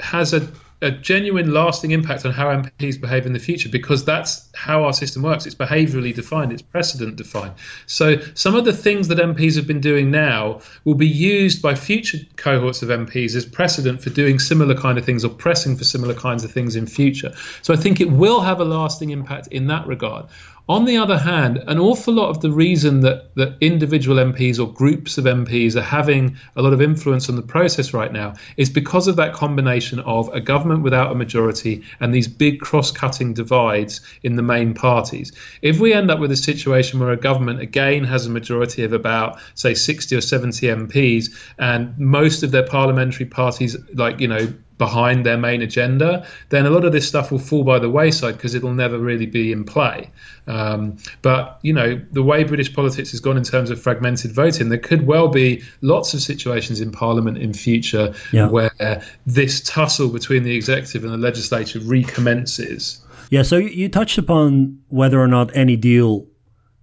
has 0.00 0.34
a 0.34 0.40
a 0.82 0.90
genuine 0.90 1.54
lasting 1.54 1.92
impact 1.92 2.26
on 2.26 2.32
how 2.32 2.48
MPs 2.48 3.00
behave 3.00 3.24
in 3.24 3.32
the 3.32 3.38
future 3.38 3.68
because 3.68 4.04
that's 4.04 4.50
how 4.54 4.82
our 4.84 4.92
system 4.92 5.22
works. 5.22 5.46
It's 5.46 5.54
behaviourally 5.54 6.14
defined, 6.14 6.52
it's 6.52 6.60
precedent 6.60 7.16
defined. 7.16 7.54
So 7.86 8.20
some 8.34 8.56
of 8.56 8.64
the 8.64 8.72
things 8.72 9.08
that 9.08 9.18
MPs 9.18 9.54
have 9.56 9.66
been 9.66 9.80
doing 9.80 10.10
now 10.10 10.60
will 10.84 10.96
be 10.96 11.06
used 11.06 11.62
by 11.62 11.76
future 11.76 12.18
cohorts 12.36 12.82
of 12.82 12.88
MPs 12.88 13.36
as 13.36 13.46
precedent 13.46 14.02
for 14.02 14.10
doing 14.10 14.40
similar 14.40 14.74
kind 14.74 14.98
of 14.98 15.04
things 15.04 15.24
or 15.24 15.28
pressing 15.30 15.76
for 15.76 15.84
similar 15.84 16.14
kinds 16.14 16.42
of 16.42 16.50
things 16.50 16.74
in 16.74 16.86
future. 16.86 17.32
So 17.62 17.72
I 17.72 17.76
think 17.76 18.00
it 18.00 18.10
will 18.10 18.40
have 18.40 18.60
a 18.60 18.64
lasting 18.64 19.10
impact 19.10 19.46
in 19.48 19.68
that 19.68 19.86
regard. 19.86 20.26
On 20.68 20.84
the 20.84 20.96
other 20.96 21.18
hand, 21.18 21.58
an 21.66 21.80
awful 21.80 22.14
lot 22.14 22.30
of 22.30 22.40
the 22.40 22.52
reason 22.52 23.00
that, 23.00 23.34
that 23.34 23.56
individual 23.60 24.18
MPs 24.18 24.60
or 24.60 24.72
groups 24.72 25.18
of 25.18 25.24
MPs 25.24 25.74
are 25.74 25.82
having 25.82 26.36
a 26.54 26.62
lot 26.62 26.72
of 26.72 26.80
influence 26.80 27.28
on 27.28 27.34
the 27.34 27.42
process 27.42 27.92
right 27.92 28.12
now 28.12 28.34
is 28.56 28.70
because 28.70 29.08
of 29.08 29.16
that 29.16 29.32
combination 29.32 29.98
of 30.00 30.28
a 30.32 30.40
government 30.40 30.84
without 30.84 31.10
a 31.10 31.16
majority 31.16 31.82
and 31.98 32.14
these 32.14 32.28
big 32.28 32.60
cross 32.60 32.92
cutting 32.92 33.34
divides 33.34 34.00
in 34.22 34.36
the 34.36 34.42
main 34.42 34.72
parties. 34.72 35.32
If 35.62 35.80
we 35.80 35.92
end 35.92 36.12
up 36.12 36.20
with 36.20 36.30
a 36.30 36.36
situation 36.36 37.00
where 37.00 37.10
a 37.10 37.16
government 37.16 37.60
again 37.60 38.04
has 38.04 38.26
a 38.26 38.30
majority 38.30 38.84
of 38.84 38.92
about, 38.92 39.40
say, 39.54 39.74
60 39.74 40.14
or 40.14 40.20
70 40.20 40.66
MPs 40.68 41.52
and 41.58 41.98
most 41.98 42.44
of 42.44 42.52
their 42.52 42.66
parliamentary 42.66 43.26
parties, 43.26 43.76
like, 43.94 44.20
you 44.20 44.28
know, 44.28 44.52
behind 44.78 45.24
their 45.24 45.36
main 45.36 45.62
agenda, 45.62 46.26
then 46.48 46.66
a 46.66 46.70
lot 46.70 46.84
of 46.84 46.92
this 46.92 47.06
stuff 47.06 47.30
will 47.30 47.38
fall 47.38 47.62
by 47.62 47.78
the 47.78 47.88
wayside 47.90 48.36
because 48.36 48.54
it'll 48.54 48.72
never 48.74 48.98
really 48.98 49.26
be 49.26 49.52
in 49.52 49.64
play. 49.64 50.10
Um, 50.46 50.96
but 51.22 51.58
you 51.62 51.72
know, 51.72 52.00
the 52.10 52.22
way 52.22 52.42
British 52.44 52.72
politics 52.74 53.10
has 53.12 53.20
gone 53.20 53.36
in 53.36 53.44
terms 53.44 53.70
of 53.70 53.80
fragmented 53.80 54.32
voting, 54.32 54.70
there 54.70 54.78
could 54.78 55.06
well 55.06 55.28
be 55.28 55.62
lots 55.82 56.14
of 56.14 56.20
situations 56.20 56.80
in 56.80 56.90
Parliament 56.90 57.38
in 57.38 57.52
future 57.52 58.12
Yeah. 58.32 58.48
where 58.48 59.02
this 59.26 59.60
tussle 59.60 60.08
between 60.08 60.42
the 60.42 60.54
executive 60.56 61.04
and 61.04 61.12
the 61.12 61.18
legislature 61.18 61.78
recommences. 61.80 63.00
Yeah, 63.30 63.42
so 63.42 63.56
you, 63.56 63.68
you 63.68 63.88
touched 63.88 64.18
upon 64.18 64.78
whether 64.88 65.20
or 65.20 65.28
not 65.28 65.54
any 65.56 65.76
deal 65.76 66.26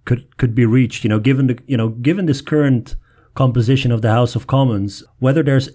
could 0.04 0.36
could 0.38 0.54
be 0.54 0.64
reached. 0.66 1.04
You 1.04 1.10
know, 1.10 1.18
given 1.20 1.46
the 1.48 1.58
you 1.66 1.76
know 1.76 1.90
given 1.90 2.26
this 2.26 2.40
current 2.40 2.96
composition 3.34 3.92
of 3.92 4.02
the 4.02 4.10
House 4.10 4.34
of 4.34 4.46
Commons, 4.46 5.04
whether 5.18 5.42
there's 5.42 5.68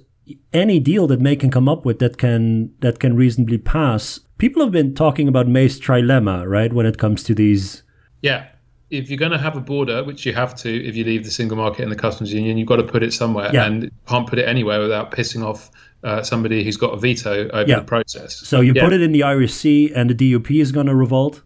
any 0.54 0.80
deal 0.80 1.08
that 1.08 1.20
May 1.22 1.36
can 1.36 1.52
come 1.52 1.70
up 1.70 1.86
with 1.86 2.00
that 2.00 2.18
can 2.18 2.72
that 2.80 3.00
can 3.00 3.16
reasonably 3.16 3.58
pass. 3.58 4.20
People 4.38 4.62
have 4.64 4.72
been 4.72 4.94
talking 4.94 5.28
about 5.28 5.48
May's 5.48 5.80
trilemma, 5.80 6.48
right? 6.48 6.74
When 6.74 6.86
it 6.86 6.98
comes 6.98 7.24
to 7.24 7.36
these, 7.36 7.84
Yeah. 8.22 8.46
If 8.92 9.10
you're 9.10 9.18
going 9.18 9.32
to 9.32 9.40
have 9.40 9.58
a 9.58 9.62
border, 9.62 10.04
which 10.04 10.26
you 10.28 10.34
have 10.34 10.54
to 10.58 10.70
if 10.70 10.96
you 10.96 11.04
leave 11.04 11.24
the 11.24 11.32
single 11.32 11.58
market 11.58 11.82
and 11.84 11.92
the 11.92 11.96
customs 11.96 12.32
union, 12.32 12.58
you've 12.58 12.68
got 12.68 12.76
to 12.78 12.84
put 12.84 13.02
it 13.04 13.14
somewhere, 13.14 13.50
Yeah. 13.54 13.66
and 13.66 13.90
can't 14.08 14.28
put 14.28 14.38
it 14.40 14.48
anywhere 14.48 14.80
without 14.80 15.12
pissing 15.12 15.44
off 15.44 15.72
uh, 16.04 16.22
somebody 16.22 16.64
who's 16.64 16.78
got 16.78 16.94
a 16.94 16.98
veto 16.98 17.50
over 17.50 17.68
Yeah. 17.70 17.80
the 17.80 17.86
process. 17.86 18.36
so 18.36 18.62
you 18.62 18.74
Yeah. 18.76 18.84
put 18.84 18.94
it 18.94 19.02
in 19.02 19.12
the 19.12 19.24
Irish 19.24 19.54
Sea, 19.54 19.92
and 19.96 20.10
the 20.10 20.14
DUP 20.14 20.62
is 20.62 20.72
going 20.72 20.86
to 20.86 20.96
revolt. 20.96 21.42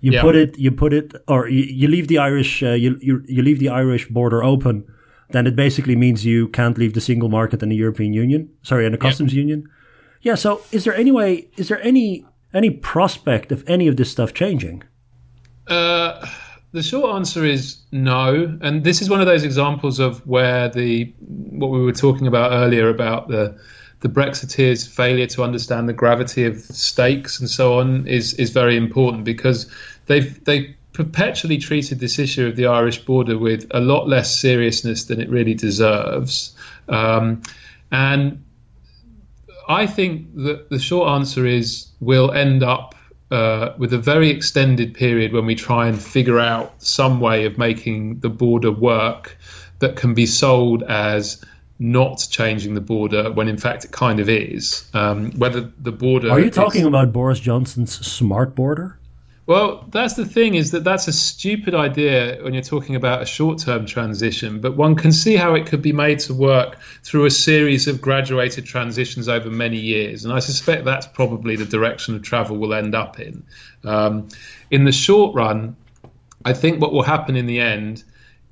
You 0.00 0.18
put 0.20 0.34
it, 0.36 0.58
you 0.58 0.70
put 0.72 0.92
it, 0.92 1.14
or 1.28 1.48
you, 1.48 1.62
you 1.80 1.88
leave 1.88 2.08
the 2.08 2.18
Irish, 2.18 2.62
uh, 2.62 2.70
you, 2.84 2.98
you 3.00 3.22
you 3.26 3.42
leave 3.42 3.58
the 3.60 3.68
Irish 3.70 4.08
border 4.08 4.42
open. 4.44 4.84
Then 5.30 5.46
it 5.46 5.56
basically 5.56 5.96
means 5.96 6.24
you 6.24 6.48
can't 6.48 6.78
leave 6.78 6.94
the 6.94 7.00
single 7.00 7.28
market 7.28 7.62
and 7.62 7.72
the 7.72 7.76
European 7.76 8.12
Union. 8.12 8.50
Sorry, 8.62 8.84
and 8.84 8.94
the 8.94 8.98
customs 8.98 9.34
union. 9.34 9.68
Yeah. 10.22 10.34
So, 10.34 10.62
is 10.72 10.84
there 10.84 10.94
any 10.94 11.10
way? 11.10 11.48
Is 11.56 11.68
there 11.68 11.82
any 11.82 12.24
any 12.52 12.70
prospect 12.70 13.52
of 13.52 13.64
any 13.66 13.88
of 13.88 13.96
this 13.96 14.10
stuff 14.10 14.32
changing? 14.32 14.82
Uh, 15.66 16.26
the 16.72 16.82
short 16.82 17.14
answer 17.14 17.44
is 17.44 17.78
no, 17.92 18.58
and 18.60 18.84
this 18.84 19.00
is 19.00 19.08
one 19.08 19.20
of 19.20 19.26
those 19.26 19.44
examples 19.44 19.98
of 19.98 20.26
where 20.26 20.68
the 20.68 21.12
what 21.20 21.70
we 21.70 21.82
were 21.82 21.92
talking 21.92 22.26
about 22.26 22.52
earlier 22.52 22.88
about 22.88 23.28
the 23.28 23.56
the 24.00 24.08
Brexiteers' 24.08 24.86
failure 24.86 25.26
to 25.28 25.42
understand 25.42 25.88
the 25.88 25.92
gravity 25.92 26.44
of 26.44 26.58
stakes 26.58 27.40
and 27.40 27.48
so 27.48 27.78
on 27.78 28.06
is 28.06 28.34
is 28.34 28.50
very 28.50 28.76
important 28.76 29.24
because 29.24 29.70
they've 30.06 30.44
they 30.44 30.76
perpetually 30.94 31.58
treated 31.58 32.00
this 32.00 32.18
issue 32.18 32.46
of 32.46 32.56
the 32.56 32.66
Irish 32.66 33.04
border 33.04 33.36
with 33.36 33.66
a 33.72 33.80
lot 33.80 34.08
less 34.08 34.34
seriousness 34.34 35.04
than 35.04 35.20
it 35.20 35.28
really 35.28 35.54
deserves, 35.54 36.56
um, 36.88 37.42
and 37.92 38.42
I 39.68 39.86
think 39.86 40.34
that 40.36 40.70
the 40.70 40.78
short 40.78 41.08
answer 41.10 41.46
is 41.46 41.88
we'll 42.00 42.32
end 42.32 42.62
up 42.62 42.94
uh, 43.30 43.74
with 43.78 43.92
a 43.92 43.98
very 43.98 44.30
extended 44.30 44.94
period 44.94 45.32
when 45.32 45.46
we 45.46 45.54
try 45.54 45.88
and 45.88 46.00
figure 46.00 46.38
out 46.38 46.82
some 46.82 47.20
way 47.20 47.46
of 47.46 47.58
making 47.58 48.20
the 48.20 48.28
border 48.28 48.70
work 48.70 49.36
that 49.80 49.96
can 49.96 50.14
be 50.14 50.26
sold 50.26 50.82
as 50.84 51.44
not 51.78 52.26
changing 52.30 52.74
the 52.74 52.80
border 52.80 53.32
when 53.32 53.48
in 53.48 53.56
fact 53.56 53.84
it 53.84 53.90
kind 53.90 54.20
of 54.20 54.28
is. 54.28 54.88
Um, 54.94 55.32
whether 55.32 55.72
the 55.78 55.92
border 55.92 56.30
Are 56.30 56.38
you 56.38 56.46
is- 56.46 56.54
talking 56.54 56.84
about 56.84 57.12
Boris 57.12 57.40
Johnson's 57.40 58.06
smart 58.06 58.54
border? 58.54 58.98
Well, 59.46 59.84
that's 59.90 60.14
the 60.14 60.24
thing 60.24 60.54
is 60.54 60.70
that 60.70 60.84
that's 60.84 61.06
a 61.06 61.12
stupid 61.12 61.74
idea 61.74 62.38
when 62.42 62.54
you're 62.54 62.62
talking 62.62 62.96
about 62.96 63.20
a 63.20 63.26
short-term 63.26 63.84
transition, 63.84 64.60
but 64.60 64.74
one 64.74 64.94
can 64.94 65.12
see 65.12 65.36
how 65.36 65.54
it 65.54 65.66
could 65.66 65.82
be 65.82 65.92
made 65.92 66.18
to 66.20 66.34
work 66.34 66.78
through 67.02 67.26
a 67.26 67.30
series 67.30 67.86
of 67.86 68.00
graduated 68.00 68.64
transitions 68.64 69.28
over 69.28 69.50
many 69.50 69.78
years, 69.78 70.24
and 70.24 70.32
I 70.32 70.38
suspect 70.38 70.86
that's 70.86 71.06
probably 71.06 71.56
the 71.56 71.66
direction 71.66 72.14
of 72.14 72.22
travel 72.22 72.56
will 72.56 72.72
end 72.72 72.94
up 72.94 73.20
in. 73.20 73.44
Um, 73.84 74.28
in 74.70 74.84
the 74.84 74.92
short 74.92 75.34
run, 75.34 75.76
I 76.46 76.54
think 76.54 76.80
what 76.80 76.92
will 76.92 77.02
happen 77.02 77.36
in 77.36 77.46
the 77.46 77.60
end 77.60 78.02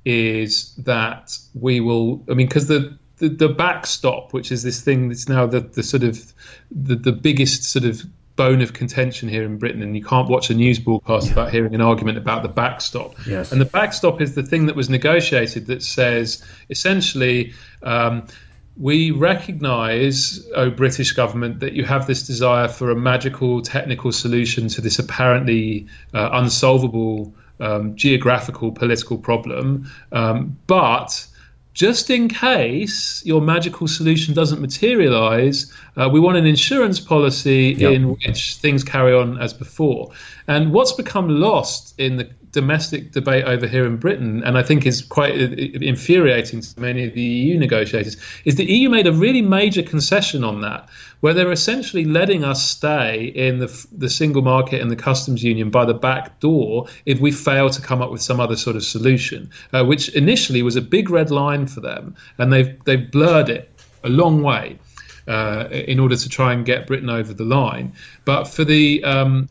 is 0.05 0.75
that 0.75 1.37
we 1.53 1.79
will. 1.79 2.23
I 2.29 2.33
mean, 2.33 2.47
because 2.47 2.67
the, 2.67 2.97
the 3.17 3.29
the 3.29 3.49
backstop, 3.49 4.31
which 4.33 4.51
is 4.51 4.61
this 4.61 4.81
thing 4.81 5.09
that's 5.09 5.27
now 5.27 5.47
the 5.47 5.61
the 5.61 5.81
sort 5.81 6.03
of 6.03 6.33
the, 6.69 6.95
the 6.95 7.11
biggest 7.11 7.63
sort 7.63 7.85
of 7.85 8.03
bone 8.35 8.61
of 8.61 8.73
contention 8.73 9.29
here 9.29 9.43
in 9.43 9.57
Britain, 9.57 9.81
and 9.81 9.95
you 9.95 10.03
can't 10.03 10.27
watch 10.27 10.49
a 10.49 10.53
news 10.53 10.79
broadcast 10.79 11.29
without 11.29 11.51
hearing 11.51 11.75
an 11.75 11.81
argument 11.81 12.17
about 12.17 12.41
the 12.41 12.49
backstop. 12.49 13.13
Yes. 13.27 13.51
And 13.51 13.61
the 13.61 13.65
backstop 13.65 14.21
is 14.21 14.35
the 14.35 14.43
thing 14.43 14.65
that 14.65 14.75
was 14.75 14.89
negotiated 14.89 15.67
that 15.67 15.83
says 15.83 16.43
essentially. 16.69 17.53
Um, 17.81 18.27
we 18.75 19.11
recognize, 19.11 20.43
oh 20.55 20.71
British 20.71 21.11
government, 21.11 21.59
that 21.59 21.73
you 21.73 21.85
have 21.85 22.07
this 22.07 22.25
desire 22.25 22.67
for 22.67 22.89
a 22.89 22.95
magical 22.95 23.61
technical 23.61 24.11
solution 24.11 24.67
to 24.69 24.81
this 24.81 24.97
apparently 24.97 25.85
uh, 26.15 26.29
unsolvable 26.33 27.35
um, 27.59 27.95
geographical 27.95 28.71
political 28.71 29.17
problem. 29.17 29.91
Um, 30.11 30.57
but 30.65 31.27
just 31.73 32.09
in 32.09 32.27
case 32.29 33.23
your 33.25 33.41
magical 33.41 33.87
solution 33.87 34.33
doesn't 34.33 34.61
materialize, 34.61 35.71
uh, 35.97 36.09
we 36.11 36.19
want 36.19 36.37
an 36.37 36.45
insurance 36.45 36.99
policy 36.99 37.75
Yep. 37.77 37.91
in 37.91 38.09
which 38.09 38.55
things 38.55 38.83
carry 38.83 39.13
on 39.13 39.39
as 39.39 39.53
before. 39.53 40.11
And 40.47 40.71
what's 40.71 40.91
become 40.93 41.27
lost 41.29 41.99
in 41.99 42.17
the 42.17 42.29
domestic 42.53 43.11
debate 43.11 43.43
over 43.45 43.67
here 43.67 43.85
in 43.85 43.97
Britain, 43.97 44.43
and 44.43 44.57
I 44.57 44.63
think 44.63 44.85
is 44.85 45.01
quite 45.01 45.33
uh, 45.33 45.53
infuriating 45.81 46.61
to 46.61 46.79
many 46.79 47.05
of 47.05 47.13
the 47.13 47.21
EU 47.21 47.57
negotiators, 47.57 48.15
is 48.45 48.55
the 48.55 48.71
EU 48.71 48.89
made 48.89 49.07
a 49.07 49.11
really 49.11 49.41
major 49.41 49.81
concession 49.81 50.43
on 50.43 50.61
that, 50.61 50.87
where 51.19 51.33
they're 51.33 51.51
essentially 51.51 52.05
letting 52.05 52.43
us 52.43 52.63
stay 52.65 53.25
in 53.25 53.57
the, 53.57 53.85
the 53.91 54.09
single 54.09 54.43
market 54.43 54.81
and 54.81 54.89
the 54.89 54.95
customs 54.95 55.43
union 55.43 55.71
by 55.71 55.83
the 55.83 55.95
back 55.95 56.39
door 56.39 56.87
if 57.05 57.19
we 57.19 57.31
fail 57.31 57.69
to 57.69 57.81
come 57.81 58.01
up 58.01 58.11
with 58.11 58.21
some 58.21 58.39
other 58.39 58.55
sort 58.55 58.75
of 58.75 58.83
solution, 58.83 59.49
uh, 59.73 59.83
which 59.83 60.09
initially 60.09 60.61
was 60.61 60.75
a 60.75 60.81
big 60.81 61.09
red 61.09 61.31
line 61.31 61.65
for 61.65 61.81
them, 61.81 62.15
and 62.37 62.53
they've 62.53 62.81
they've 62.85 63.11
blurred 63.11 63.49
it 63.49 63.69
a 64.03 64.09
long 64.09 64.41
way. 64.41 64.77
Uh, 65.25 65.69
in 65.71 66.01
order 66.01 66.17
to 66.17 66.27
try 66.27 66.51
and 66.51 66.65
get 66.65 66.85
Britain 66.85 67.09
over 67.09 67.33
the 67.33 67.45
line, 67.45 67.93
but 68.25 68.43
for 68.43 68.65
the 68.65 69.01
um, 69.05 69.47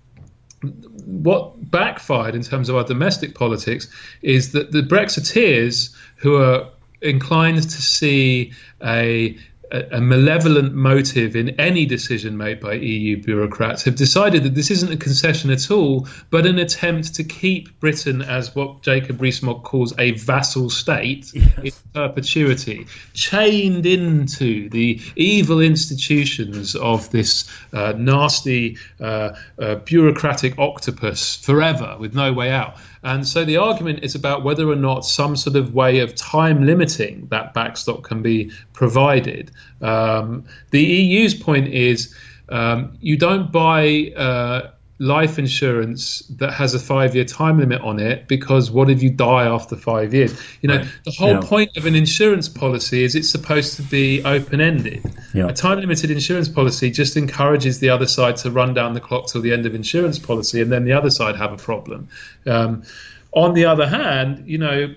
what 1.07 1.71
backfired 1.71 2.35
in 2.35 2.43
terms 2.43 2.69
of 2.69 2.77
our 2.77 2.85
domestic 2.85 3.35
politics 3.35 3.89
is 4.23 4.53
that 4.53 4.73
the 4.73 4.83
Brexiteers, 4.83 5.95
who 6.17 6.37
are 6.37 6.69
inclined 7.01 7.63
to 7.63 7.83
see 7.83 8.53
a 8.83 9.37
a 9.73 9.83
a 9.93 10.01
malevolent 10.01 10.75
motive 10.75 11.37
in 11.37 11.51
any 11.61 11.87
decision 11.87 12.37
made 12.37 12.61
by 12.61 12.75
EU 12.75 13.23
bureaucrats 13.23 13.85
have 13.85 13.95
decided 13.95 14.43
that 14.43 14.55
this 14.55 14.71
isn't 14.71 14.93
a 14.93 14.97
concession 14.97 15.51
at 15.51 15.71
all, 15.71 16.07
but 16.31 16.47
an 16.47 16.59
attempt 16.59 17.15
to 17.15 17.25
keep 17.25 17.79
Britain 17.81 18.23
as 18.23 18.55
what 18.55 18.83
Jacob 18.83 19.21
Rees-Mogg 19.21 19.63
calls 19.65 19.93
a 19.99 20.13
vassal 20.13 20.71
state 20.71 21.33
in 21.35 21.73
perpetuity, 21.95 22.87
chained 23.15 23.87
into 23.87 24.69
the 24.71 25.01
evil 25.17 25.61
institutions 25.61 26.75
of 26.75 27.11
this 27.11 27.49
uh, 27.73 27.93
nasty 27.97 28.77
uh, 29.01 29.31
uh, 29.59 29.77
bureaucratic 29.77 30.59
octopus 30.59 31.37
forever 31.37 31.97
with 31.99 32.15
no 32.15 32.33
way 32.33 32.51
out. 32.51 32.77
And 33.05 33.27
so 33.27 33.45
the 33.45 33.57
argument 33.57 34.05
is 34.05 34.15
about 34.15 34.45
whether 34.45 34.69
or 34.69 34.77
not 34.77 35.05
some 35.05 35.35
sort 35.35 35.57
of 35.57 35.75
way 35.75 35.99
of 35.99 36.15
time 36.15 36.65
limiting 36.65 37.27
that 37.31 37.53
backstop 37.53 38.03
can 38.05 38.23
be 38.23 38.51
provided. 38.73 39.51
Um, 39.81 40.45
the 40.71 40.83
EU's 40.83 41.35
point 41.35 41.69
is 41.69 42.15
um, 42.49 42.97
you 43.01 43.17
don't 43.17 43.51
buy 43.51 44.13
uh, 44.17 44.71
life 45.03 45.37
insurance 45.37 46.21
that 46.39 46.53
has 46.53 46.75
a 46.75 46.79
five 46.79 47.17
year 47.17 47.25
time 47.25 47.59
limit 47.59 47.81
on 47.83 47.99
it 47.99 48.29
because 48.29 48.71
what 48.71 48.89
if 48.89 49.03
you 49.03 49.11
die 49.11 49.45
after 49.47 49.75
five 49.75 50.15
years? 50.15 50.41
You 50.61 50.69
know, 50.69 50.85
the 51.05 51.11
whole 51.11 51.31
Yeah. 51.33 51.41
point 51.41 51.77
of 51.77 51.87
an 51.87 51.97
insurance 51.97 52.49
policy 52.49 53.03
is 53.03 53.17
it's 53.17 53.29
supposed 53.29 53.75
to 53.77 53.83
be 53.83 54.23
open 54.23 54.61
ended. 54.61 55.03
Yeah. 55.35 55.49
A 55.49 55.53
time 55.53 55.81
limited 55.81 56.13
insurance 56.13 56.49
policy 56.49 56.91
just 56.93 57.17
encourages 57.17 57.81
the 57.81 57.89
other 57.91 58.07
side 58.07 58.37
to 58.39 58.51
run 58.53 58.75
down 58.75 58.95
the 58.95 59.01
clock 59.01 59.27
till 59.27 59.41
the 59.41 59.53
end 59.53 59.67
of 59.67 59.75
insurance 59.75 60.21
policy 60.21 60.61
and 60.63 60.71
then 60.71 60.85
the 60.85 60.93
other 60.93 61.11
side 61.11 61.35
have 61.35 61.53
a 61.53 61.57
problem. 61.57 62.09
Um, 62.47 62.85
on 63.33 63.55
the 63.55 63.65
other 63.65 63.89
hand, 63.89 64.45
you 64.47 64.59
know, 64.59 64.95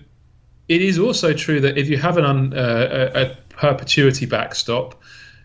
it 0.67 0.81
is 0.81 0.99
also 0.99 1.33
true 1.33 1.61
that 1.61 1.79
if 1.79 1.89
you 1.89 1.97
have 1.97 2.17
an 2.17 2.25
un, 2.25 2.53
uh, 2.53 3.09
a, 3.15 3.21
a 3.23 3.35
perpetuity 3.49 4.27
backstop, 4.27 5.01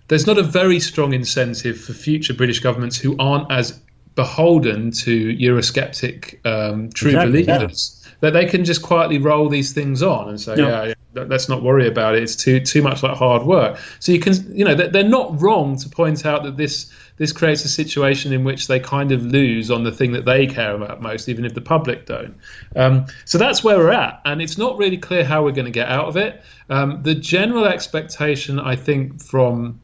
there's 0.08 0.26
not 0.26 0.36
a 0.36 0.42
very 0.42 0.80
strong 0.80 1.14
incentive 1.14 1.80
for 1.80 1.94
future 1.94 2.34
British 2.34 2.60
governments 2.60 2.98
who 2.98 3.16
aren't 3.18 3.50
as 3.50 3.80
beholden 4.20 4.90
to 5.04 5.12
Eurosceptic 5.36 6.44
um, 6.46 6.90
true 6.90 7.10
Exactly, 7.10 7.42
yeah. 7.44 7.56
believers 7.58 7.96
that 8.20 8.32
they 8.34 8.44
can 8.44 8.64
just 8.64 8.82
quietly 8.82 9.16
roll 9.18 9.48
these 9.48 9.72
things 9.72 10.02
on 10.02 10.28
and 10.28 10.38
say, 10.38 10.54
Yeah. 10.58 10.68
yeah, 10.68 10.84
yeah, 10.88 10.94
let- 11.14 11.28
let's 11.30 11.48
not 11.48 11.62
worry 11.62 11.88
about 11.88 12.14
it. 12.16 12.22
It's 12.22 12.36
too 12.36 12.60
too 12.60 12.82
much 12.82 13.02
like 13.02 13.16
hard 13.16 13.42
work. 13.44 13.78
So 13.98 14.12
you 14.12 14.20
can, 14.20 14.34
you 14.58 14.64
know, 14.66 14.74
they're, 14.74 14.88
they're 14.88 15.14
not 15.20 15.40
wrong 15.40 15.76
to 15.78 15.88
point 15.88 16.26
out 16.26 16.42
that 16.44 16.56
this 16.58 16.90
this 17.16 17.32
creates 17.32 17.64
a 17.64 17.68
situation 17.68 18.32
in 18.32 18.44
which 18.44 18.66
they 18.66 18.80
kind 18.80 19.10
of 19.12 19.20
lose 19.24 19.70
on 19.70 19.84
the 19.84 19.92
thing 19.92 20.12
that 20.12 20.24
they 20.24 20.46
care 20.46 20.74
about 20.74 21.00
most, 21.02 21.28
even 21.28 21.44
if 21.44 21.52
the 21.54 21.60
public 21.60 22.06
don't. 22.06 22.34
Um, 22.76 23.06
so 23.24 23.36
that's 23.38 23.62
where 23.64 23.76
we're 23.78 23.90
at, 23.92 24.20
and 24.24 24.40
it's 24.42 24.56
not 24.58 24.76
really 24.78 24.96
clear 24.98 25.24
how 25.24 25.42
we're 25.44 25.52
going 25.60 25.70
to 25.72 25.78
get 25.82 25.88
out 25.88 26.06
of 26.08 26.16
it. 26.16 26.42
Um, 26.70 27.02
the 27.02 27.14
general 27.14 27.64
expectation, 27.66 28.58
I 28.58 28.76
think, 28.76 29.22
from 29.22 29.80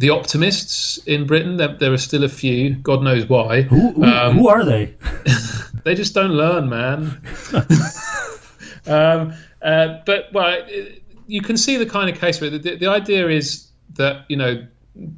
the 0.00 0.08
optimists 0.10 0.96
in 1.06 1.26
Britain, 1.26 1.58
there, 1.58 1.76
there 1.76 1.92
are 1.92 1.98
still 1.98 2.24
a 2.24 2.28
few. 2.28 2.74
God 2.76 3.02
knows 3.02 3.28
why. 3.28 3.62
Who, 3.62 3.92
who, 3.92 4.04
Um, 4.04 4.36
who 4.38 4.48
are 4.48 4.64
they? 4.64 4.94
they 5.84 5.94
just 5.94 6.14
don't 6.14 6.32
learn, 6.32 6.68
man. 6.70 7.20
um, 8.86 9.34
uh, 9.62 9.98
but 10.06 10.28
well, 10.32 10.58
it- 10.66 11.02
you 11.26 11.42
can 11.42 11.56
see 11.56 11.76
the 11.76 11.86
kind 11.86 12.10
of 12.10 12.18
case 12.18 12.40
where 12.40 12.50
the, 12.50 12.58
the 12.76 12.88
idea 12.88 13.28
is 13.28 13.68
that 13.94 14.24
you 14.28 14.36
know 14.36 14.66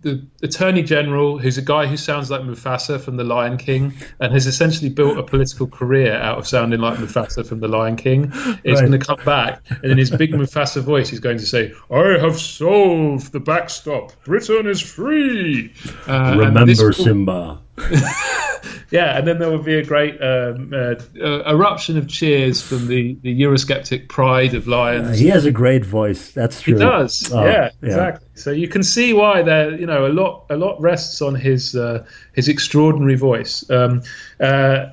the 0.03 0.25
attorney 0.43 0.83
general, 0.83 1.39
who's 1.39 1.59
a 1.59 1.63
guy 1.63 1.87
who 1.87 1.97
sounds 1.97 2.31
like 2.31 2.43
Mufasa 2.43 3.01
from 3.01 3.17
The 3.17 3.25
Lion 3.25 3.57
King, 3.57 3.93
and 4.21 4.33
has 4.33 4.47
essentially 4.47 4.89
built 4.89 5.19
a 5.19 5.23
political 5.25 5.67
career 5.67 6.15
out 6.15 6.39
of 6.39 6.47
sounding 6.47 6.81
like 6.81 6.99
Mufasa 6.99 7.45
from 7.45 7.59
The 7.61 7.69
Lion 7.69 7.97
King, 7.97 8.33
is 8.65 8.81
Right. 8.81 8.89
going 8.89 8.93
to 8.93 8.99
come 9.05 9.19
back, 9.25 9.61
and 9.83 9.91
in 9.93 9.99
his 9.99 10.11
big 10.11 10.33
Mufasa 10.33 10.81
voice, 10.83 11.09
he's 11.09 11.21
going 11.21 11.39
to 11.39 11.47
say, 11.47 11.73
"I 11.91 12.17
have 12.21 12.39
solved 12.39 13.33
the 13.33 13.41
backstop. 13.41 14.13
Britain 14.25 14.67
is 14.69 14.81
free." 14.81 15.73
Uh, 16.07 16.37
Remember 16.39 16.65
will- 16.85 16.93
Simba. 16.93 17.59
yeah, 18.91 19.17
and 19.17 19.27
then 19.27 19.39
there 19.39 19.51
would 19.51 19.65
be 19.65 19.79
a 19.79 19.85
great 19.85 20.21
um, 20.21 20.73
uh, 20.75 20.95
uh, 21.21 21.43
eruption 21.51 21.97
of 21.97 22.09
cheers 22.09 22.61
from 22.61 22.87
the, 22.89 23.17
the 23.23 23.41
Eurosceptic 23.43 24.09
pride 24.09 24.55
of 24.55 24.69
lions. 24.69 25.19
He 25.19 25.29
has 25.29 25.45
a 25.45 25.53
great 25.53 25.85
voice. 25.85 26.31
That's 26.33 26.61
true. 26.61 26.75
He 26.75 26.81
does, 26.81 27.33
Oh, 27.33 27.45
yeah, 27.45 27.71
exactly. 27.83 28.29
So 28.35 28.51
you 28.51 28.69
can 28.69 28.83
see 28.83 29.13
why 29.13 29.43
there, 29.43 29.75
you 29.75 29.87
know, 29.87 30.07
a 30.07 30.13
lot 30.13 30.47
a 30.51 30.57
lot 30.57 30.81
rests 30.81 31.23
on 31.23 31.35
his 31.35 31.75
uh, 31.75 32.05
his 32.35 32.49
extraordinary 32.49 33.17
voice. 33.17 33.69
Um, 33.71 34.03
uh, 34.41 34.87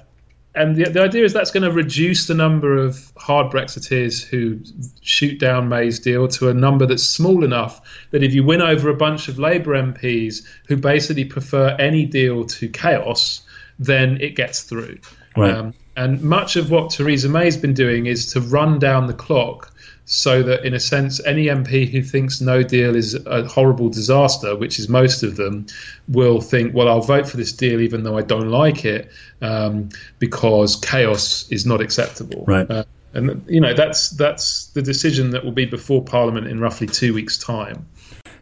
and 0.56 0.76
the, 0.76 0.90
the 0.90 1.02
idea 1.02 1.24
is 1.24 1.34
that's 1.34 1.52
going 1.52 1.64
to 1.64 1.72
reduce 1.72 2.28
the 2.28 2.34
number 2.34 2.76
of 2.76 3.12
hard 3.18 3.52
Brexiteers 3.52 4.24
who 4.24 4.60
shoot 5.02 5.40
down 5.40 5.70
May's 5.70 6.00
deal 6.00 6.28
to 6.30 6.50
a 6.50 6.54
number 6.54 6.86
that's 6.86 7.04
small 7.04 7.44
enough 7.44 7.82
that 8.12 8.24
if 8.24 8.34
you 8.34 8.44
win 8.44 8.62
over 8.62 8.90
a 8.90 8.96
bunch 8.96 9.28
of 9.28 9.38
Labour 9.38 9.74
MPs 9.74 10.44
who 10.68 10.76
basically 10.76 11.26
prefer 11.26 11.76
any 11.80 12.06
deal 12.06 12.46
to 12.46 12.68
chaos, 12.68 13.42
then 13.78 14.20
it 14.22 14.36
gets 14.36 14.64
through. 14.64 14.98
Right. 15.38 15.56
Um, 15.56 15.74
and 15.96 16.22
much 16.22 16.56
of 16.56 16.72
what 16.72 16.92
Theresa 16.92 17.30
May's 17.30 17.58
been 17.58 17.74
doing 17.74 18.08
is 18.08 18.26
to 18.34 18.42
run 18.42 18.80
down 18.80 19.08
the 19.08 19.14
clock 19.14 19.72
so 20.12 20.42
that, 20.42 20.66
in 20.66 20.74
a 20.74 20.80
sense, 20.80 21.24
any 21.24 21.46
MP 21.46 21.88
who 21.88 22.02
thinks 22.02 22.42
no 22.42 22.64
deal 22.64 22.96
is 22.96 23.14
a 23.28 23.48
horrible 23.48 23.90
disaster, 23.90 24.56
which 24.56 24.80
is 24.80 24.90
most 24.90 25.22
of 25.22 25.36
them, 25.36 25.68
will 26.08 26.42
think, 26.42 26.74
well, 26.74 26.90
I'll 26.90 27.00
vote 27.00 27.30
for 27.30 27.38
this 27.38 27.54
deal 27.54 27.80
even 27.80 28.02
though 28.02 28.18
I 28.18 28.24
don't 28.24 28.50
like 28.50 28.86
it 28.86 29.12
um, 29.44 29.90
because 30.18 30.78
chaos 30.78 31.48
is 31.52 31.68
not 31.68 31.80
acceptable. 31.80 32.44
Right. 32.48 32.70
Uh, 32.70 32.86
and 33.14 33.44
you 33.48 33.62
know 33.62 33.76
that's 33.76 34.10
that's 34.12 34.68
the 34.68 34.82
decision 34.82 35.30
that 35.32 35.46
will 35.46 35.52
be 35.52 35.66
before 35.66 36.04
Parliament 36.04 36.48
in 36.48 36.60
roughly 36.60 36.88
two 36.88 37.14
weeks' 37.14 37.38
time. 37.38 37.88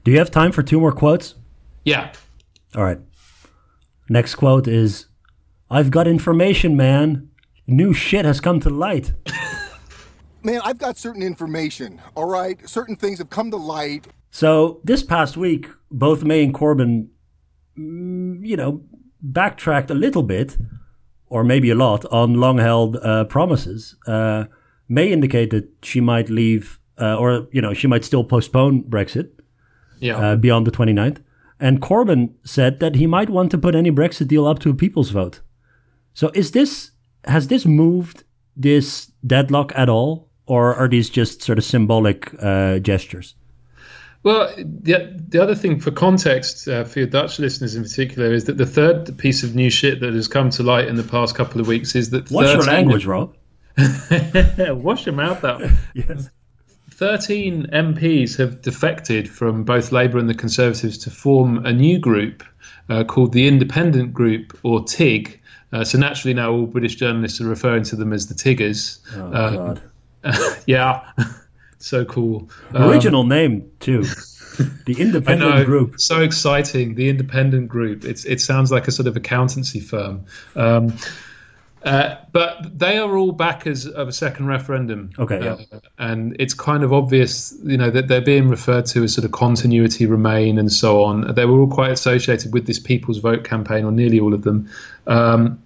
Do 0.05 0.11
you 0.11 0.19
have 0.19 0.31
time 0.31 0.53
for 0.53 0.63
two 0.63 0.79
more 0.79 0.93
quotes? 0.93 1.35
Yeah. 1.83 2.13
All 2.75 2.83
right. 2.83 2.99
Next 4.07 4.35
quote 4.35 4.69
is 4.69 5.07
I've 5.69 5.91
got 5.91 6.07
information, 6.07 6.77
man. 6.77 7.29
New 7.65 7.93
shit 7.93 8.23
has 8.23 8.39
come 8.39 8.61
to 8.61 8.69
light. 8.69 9.11
Man, 10.47 10.61
I've 10.63 10.77
got 10.77 10.97
certain 10.97 11.21
information, 11.21 12.01
all 12.15 12.29
right? 12.29 12.57
Certain 12.69 12.95
things 12.95 13.17
have 13.19 13.29
come 13.29 13.51
to 13.51 13.57
light. 13.57 14.07
So 14.31 14.79
this 14.81 15.03
past 15.03 15.35
week, 15.35 15.67
both 15.91 16.23
May 16.23 16.41
and 16.41 16.53
Corbyn, 16.53 17.09
mm, 17.77 18.39
you 18.47 18.55
know, 18.55 18.81
backtracked 19.21 19.91
a 19.91 19.93
little 19.93 20.23
bit, 20.23 20.57
or 21.27 21.43
maybe 21.43 21.69
a 21.69 21.75
lot, 21.75 22.05
on 22.13 22.35
long-held 22.35 22.95
uh, 22.95 23.25
promises. 23.25 23.97
Uh, 24.07 24.45
May 24.87 25.11
indicated 25.11 25.67
she 25.83 25.99
might 25.99 26.29
leave, 26.29 26.79
uh, 26.97 27.17
or 27.17 27.49
you 27.51 27.61
know, 27.61 27.73
she 27.73 27.87
might 27.87 28.05
still 28.05 28.23
postpone 28.23 28.83
Brexit 28.83 29.27
Yeah. 29.99 30.15
uh, 30.17 30.35
beyond 30.37 30.65
the 30.65 30.71
29th. 30.71 31.17
And 31.59 31.81
Corbyn 31.81 32.35
said 32.45 32.79
that 32.79 32.95
he 32.95 33.05
might 33.05 33.29
want 33.29 33.51
to 33.51 33.57
put 33.57 33.75
any 33.75 33.91
Brexit 33.91 34.29
deal 34.29 34.47
up 34.47 34.59
to 34.59 34.69
a 34.69 34.73
people's 34.73 35.09
vote. 35.09 35.41
So 36.13 36.31
is 36.33 36.51
this 36.51 36.91
has 37.25 37.47
this 37.49 37.65
moved 37.65 38.23
this 38.55 39.11
deadlock 39.25 39.71
at 39.75 39.89
all, 39.89 40.26
or 40.47 40.73
are 40.75 40.87
these 40.87 41.09
just 41.09 41.41
sort 41.43 41.57
of 41.59 41.63
symbolic 41.63 42.33
uh, 42.41 42.79
gestures? 42.79 43.35
Well, 44.23 44.53
the, 44.57 45.15
the 45.29 45.41
other 45.41 45.55
thing 45.55 45.79
for 45.79 45.91
context 45.91 46.67
uh, 46.67 46.83
for 46.83 46.99
your 46.99 47.07
Dutch 47.07 47.39
listeners 47.39 47.75
in 47.75 47.83
particular 47.83 48.33
is 48.33 48.45
that 48.45 48.57
the 48.57 48.65
third 48.65 49.17
piece 49.17 49.43
of 49.43 49.55
new 49.55 49.69
shit 49.69 49.99
that 50.01 50.13
has 50.13 50.27
come 50.27 50.49
to 50.51 50.63
light 50.63 50.87
in 50.87 50.95
the 50.95 51.03
past 51.03 51.35
couple 51.35 51.61
of 51.61 51.67
weeks 51.67 51.95
is 51.95 52.09
that 52.09 52.29
What's 52.31 52.51
your 52.51 52.61
13 52.63 52.73
language, 52.73 53.05
Rob? 53.05 53.35
Wash 54.81 55.05
your 55.05 55.15
mouth 55.15 55.43
out. 55.43 55.61
Yes. 55.93 56.29
13 56.91 57.67
MPs 57.71 58.37
have 58.37 58.63
defected 58.63 59.29
from 59.29 59.63
both 59.63 59.91
Labour 59.91 60.17
and 60.17 60.27
the 60.27 60.33
Conservatives 60.33 60.97
to 60.99 61.11
form 61.11 61.63
a 61.63 61.71
new 61.71 61.99
group 61.99 62.43
uh, 62.89 63.03
called 63.03 63.33
the 63.33 63.47
Independent 63.47 64.13
Group, 64.13 64.57
or 64.63 64.83
TIG. 64.83 65.39
Uh, 65.71 65.83
so 65.83 65.99
naturally, 65.99 66.33
now 66.33 66.51
all 66.51 66.65
British 66.65 66.95
journalists 66.95 67.39
are 67.39 67.45
referring 67.47 67.83
to 67.83 67.95
them 67.95 68.13
as 68.13 68.27
the 68.27 68.33
Tiggers. 68.33 68.99
Oh, 69.15 69.31
Uh, 69.31 69.51
God. 69.51 69.81
yeah, 70.65 71.11
so 71.79 72.05
cool. 72.05 72.49
Um, 72.73 72.89
Original 72.89 73.23
name, 73.23 73.71
too. 73.79 74.03
The 74.85 74.95
Independent 74.99 75.55
know, 75.55 75.65
Group. 75.65 75.99
so 75.99 76.21
exciting. 76.21 76.95
The 76.95 77.09
Independent 77.09 77.67
Group. 77.67 78.05
It's 78.05 78.25
it 78.25 78.41
sounds 78.41 78.71
like 78.71 78.87
a 78.87 78.91
sort 78.91 79.07
of 79.07 79.15
accountancy 79.15 79.79
firm. 79.79 80.25
Um, 80.55 80.97
uh, 81.83 82.15
but 82.31 82.77
they 82.77 82.97
are 82.97 83.15
all 83.15 83.31
backers 83.31 83.85
of 83.85 84.07
a 84.07 84.11
second 84.11 84.47
referendum. 84.47 85.11
Okay, 85.17 85.41
yeah. 85.43 85.57
Uh, 85.71 85.79
and 85.99 86.35
it's 86.39 86.53
kind 86.53 86.83
of 86.83 86.91
obvious, 86.91 87.55
you 87.63 87.77
know, 87.77 87.89
that 87.89 88.07
they're 88.07 88.19
being 88.19 88.49
referred 88.49 88.85
to 88.87 89.03
as 89.03 89.13
sort 89.13 89.23
of 89.25 89.31
continuity 89.31 90.05
remain 90.05 90.57
and 90.57 90.71
so 90.71 91.03
on. 91.03 91.33
They 91.33 91.45
were 91.45 91.59
all 91.59 91.69
quite 91.69 91.91
associated 91.91 92.51
with 92.51 92.65
this 92.65 92.79
People's 92.79 93.19
Vote 93.19 93.43
campaign, 93.43 93.85
or 93.85 93.91
nearly 93.91 94.19
all 94.19 94.33
of 94.33 94.41
them. 94.41 94.69
Um, 95.05 95.61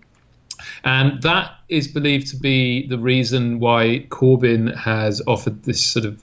and 0.84 1.22
that 1.22 1.52
is 1.70 1.88
believed 1.88 2.28
to 2.28 2.36
be 2.38 2.88
the 2.88 2.98
reason 2.98 3.60
why 3.60 4.06
Corbyn 4.10 4.76
has 4.76 5.22
offered 5.28 5.64
this 5.64 5.84
sort 5.84 6.06
of. 6.06 6.22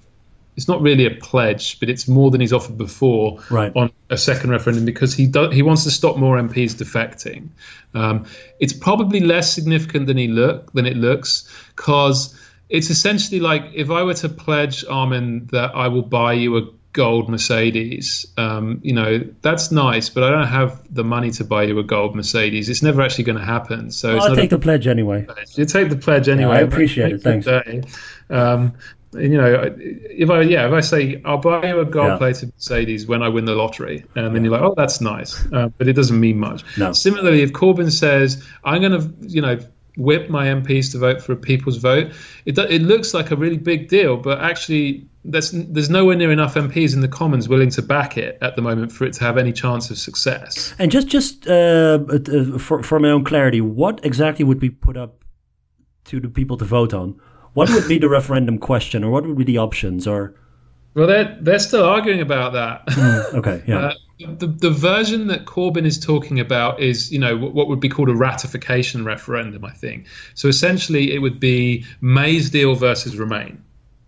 It's 0.57 0.67
not 0.67 0.83
really 0.83 1.07
a 1.07 1.13
pledge, 1.13 1.79
but 1.79 1.89
it's 1.89 2.09
more 2.09 2.33
than 2.33 2.41
he's 2.41 2.53
offered 2.53 2.77
before 2.77 3.39
Right. 3.49 3.71
on 3.77 3.93
a 4.11 4.19
second 4.19 4.51
referendum 4.51 4.85
because 4.85 5.15
he 5.15 5.29
do, 5.29 5.51
he 5.51 5.63
wants 5.63 5.85
to 5.85 5.91
stop 5.93 6.17
more 6.17 6.37
MPs 6.37 6.75
defecting. 6.75 7.51
Um, 7.95 8.27
it's 8.59 8.73
probably 8.73 9.21
less 9.21 9.53
significant 9.53 10.09
than 10.09 10.17
he 10.17 10.27
look 10.27 10.73
than 10.73 10.85
it 10.85 10.97
looks 10.97 11.49
because 11.77 12.35
it's 12.69 12.91
essentially 12.91 13.41
like 13.41 13.71
if 13.75 13.91
I 13.91 14.03
were 14.03 14.15
to 14.15 14.29
pledge 14.29 14.85
Armin 14.85 15.47
that 15.53 15.77
I 15.77 15.89
will 15.89 16.03
buy 16.03 16.33
you 16.33 16.57
a 16.59 16.63
gold 16.93 17.29
Mercedes, 17.29 18.27
um, 18.37 18.81
you 18.83 18.93
know 18.93 19.21
that's 19.43 19.71
nice, 19.71 20.09
but 20.09 20.25
I 20.25 20.31
don't 20.31 20.47
have 20.47 20.83
the 20.93 21.05
money 21.05 21.31
to 21.33 21.45
buy 21.45 21.65
you 21.65 21.79
a 21.79 21.85
gold 21.85 22.17
Mercedes. 22.17 22.69
It's 22.69 22.83
never 22.83 23.03
actually 23.03 23.25
going 23.25 23.39
to 23.39 23.45
happen. 23.45 23.91
So 23.91 24.17
it's 24.17 24.27
I'll 24.27 24.35
take 24.35 24.53
a 24.53 24.57
the 24.57 24.63
pledge 24.63 24.87
anyway. 24.87 25.27
you 25.55 25.65
take 25.65 25.91
the 25.91 25.97
pledge 25.97 26.29
anyway. 26.29 26.57
I 26.57 26.61
appreciate 26.61 27.13
it, 27.13 27.23
the. 27.23 27.87
Um, 28.31 28.75
and, 29.15 29.33
you 29.33 29.39
know, 29.39 29.75
if 29.79 30.29
I 30.29 30.43
yeah, 30.43 30.67
if 30.67 30.73
I 30.73 30.81
say 30.81 31.23
I'll 31.25 31.39
buy 31.39 31.67
you 31.67 31.81
a 31.81 31.85
Yeah. 31.85 31.91
gold-plated 31.91 32.53
Mercedes 32.55 33.07
when 33.07 33.23
I 33.23 33.29
win 33.29 33.47
the 33.47 33.55
lottery, 33.55 34.05
and 34.15 34.35
then 34.35 34.45
you're 34.45 34.53
like, 34.53 34.63
oh, 34.63 34.75
that's 34.77 35.01
nice, 35.01 35.47
uh, 35.53 35.69
but 35.79 35.89
it 35.89 35.95
doesn't 35.95 36.19
mean 36.21 36.39
much. 36.39 36.63
No. 36.77 36.93
Similarly, 36.93 37.43
if 37.43 37.53
Corbyn 37.53 37.91
says 37.91 38.45
I'm 38.65 38.83
going 38.83 38.93
to, 39.01 39.11
you 39.21 39.41
know, 39.41 39.59
whip 39.97 40.29
my 40.29 40.47
MPs 40.47 40.93
to 40.93 40.99
vote 40.99 41.23
for 41.23 41.33
a 41.33 41.37
people's 41.37 41.79
vote, 41.79 42.13
it 42.45 42.59
it 42.59 42.83
looks 42.83 43.15
like 43.15 43.31
a 43.31 43.37
really 43.37 43.59
big 43.59 43.89
deal, 43.89 44.17
but 44.17 44.41
actually. 44.41 45.07
There's, 45.31 45.51
there's 45.51 45.91
nowhere 45.91 46.17
near 46.17 46.33
enough 46.33 46.55
MPs 46.55 46.95
in 46.95 47.01
the 47.01 47.09
Commons 47.09 47.49
willing 47.49 47.71
to 47.71 47.83
back 47.83 48.17
it 48.17 48.39
at 48.41 48.57
the 48.57 48.63
moment 48.63 48.93
for 48.93 49.05
it 49.05 49.13
to 49.15 49.25
have 49.25 49.37
any 49.37 49.53
chance 49.53 49.91
of 49.91 49.99
success. 49.99 50.75
And 50.79 50.91
just 50.91 51.09
just 51.09 51.47
uh, 51.47 51.99
uh, 52.11 52.59
for 52.59 52.83
for 52.83 52.99
my 52.99 53.11
own 53.11 53.25
clarity, 53.25 53.61
what 53.61 54.05
exactly 54.05 54.45
would 54.45 54.59
be 54.59 54.71
put 54.71 54.97
up 54.97 55.25
to 56.05 56.21
the 56.21 56.29
people 56.29 56.57
to 56.57 56.65
vote 56.65 56.95
on? 56.95 57.21
What 57.53 57.71
would 57.71 57.89
be 57.89 57.99
the 57.99 58.09
referendum 58.19 58.59
question, 58.59 59.05
or 59.05 59.11
what 59.11 59.27
would 59.27 59.37
be 59.37 59.45
the 59.45 59.59
options? 59.59 60.07
Or 60.07 60.35
Well, 60.95 61.07
they're 61.07 61.37
they're 61.41 61.59
still 61.59 61.85
arguing 61.85 62.21
about 62.21 62.53
that. 62.55 63.33
okay, 63.35 63.63
yeah, 63.67 63.79
Uh, 63.79 63.95
the, 64.19 64.47
the 64.47 64.71
version 64.71 65.29
that 65.29 65.45
Corbyn 65.45 65.87
is 65.87 65.99
talking 65.99 66.41
about 66.41 66.81
is, 66.81 67.13
you 67.13 67.19
know, 67.19 67.37
what, 67.37 67.55
what 67.55 67.69
would 67.69 67.81
be 67.81 67.89
called 67.89 68.09
a 68.09 68.15
ratification 68.15 69.05
referendum, 69.05 69.65
I 69.65 69.71
think. 69.71 70.07
So 70.35 70.49
essentially, 70.49 71.15
it 71.15 71.19
would 71.19 71.39
be 71.39 71.85
May's 72.01 72.51
deal 72.51 72.75
versus 72.75 73.17
Remain. 73.17 73.63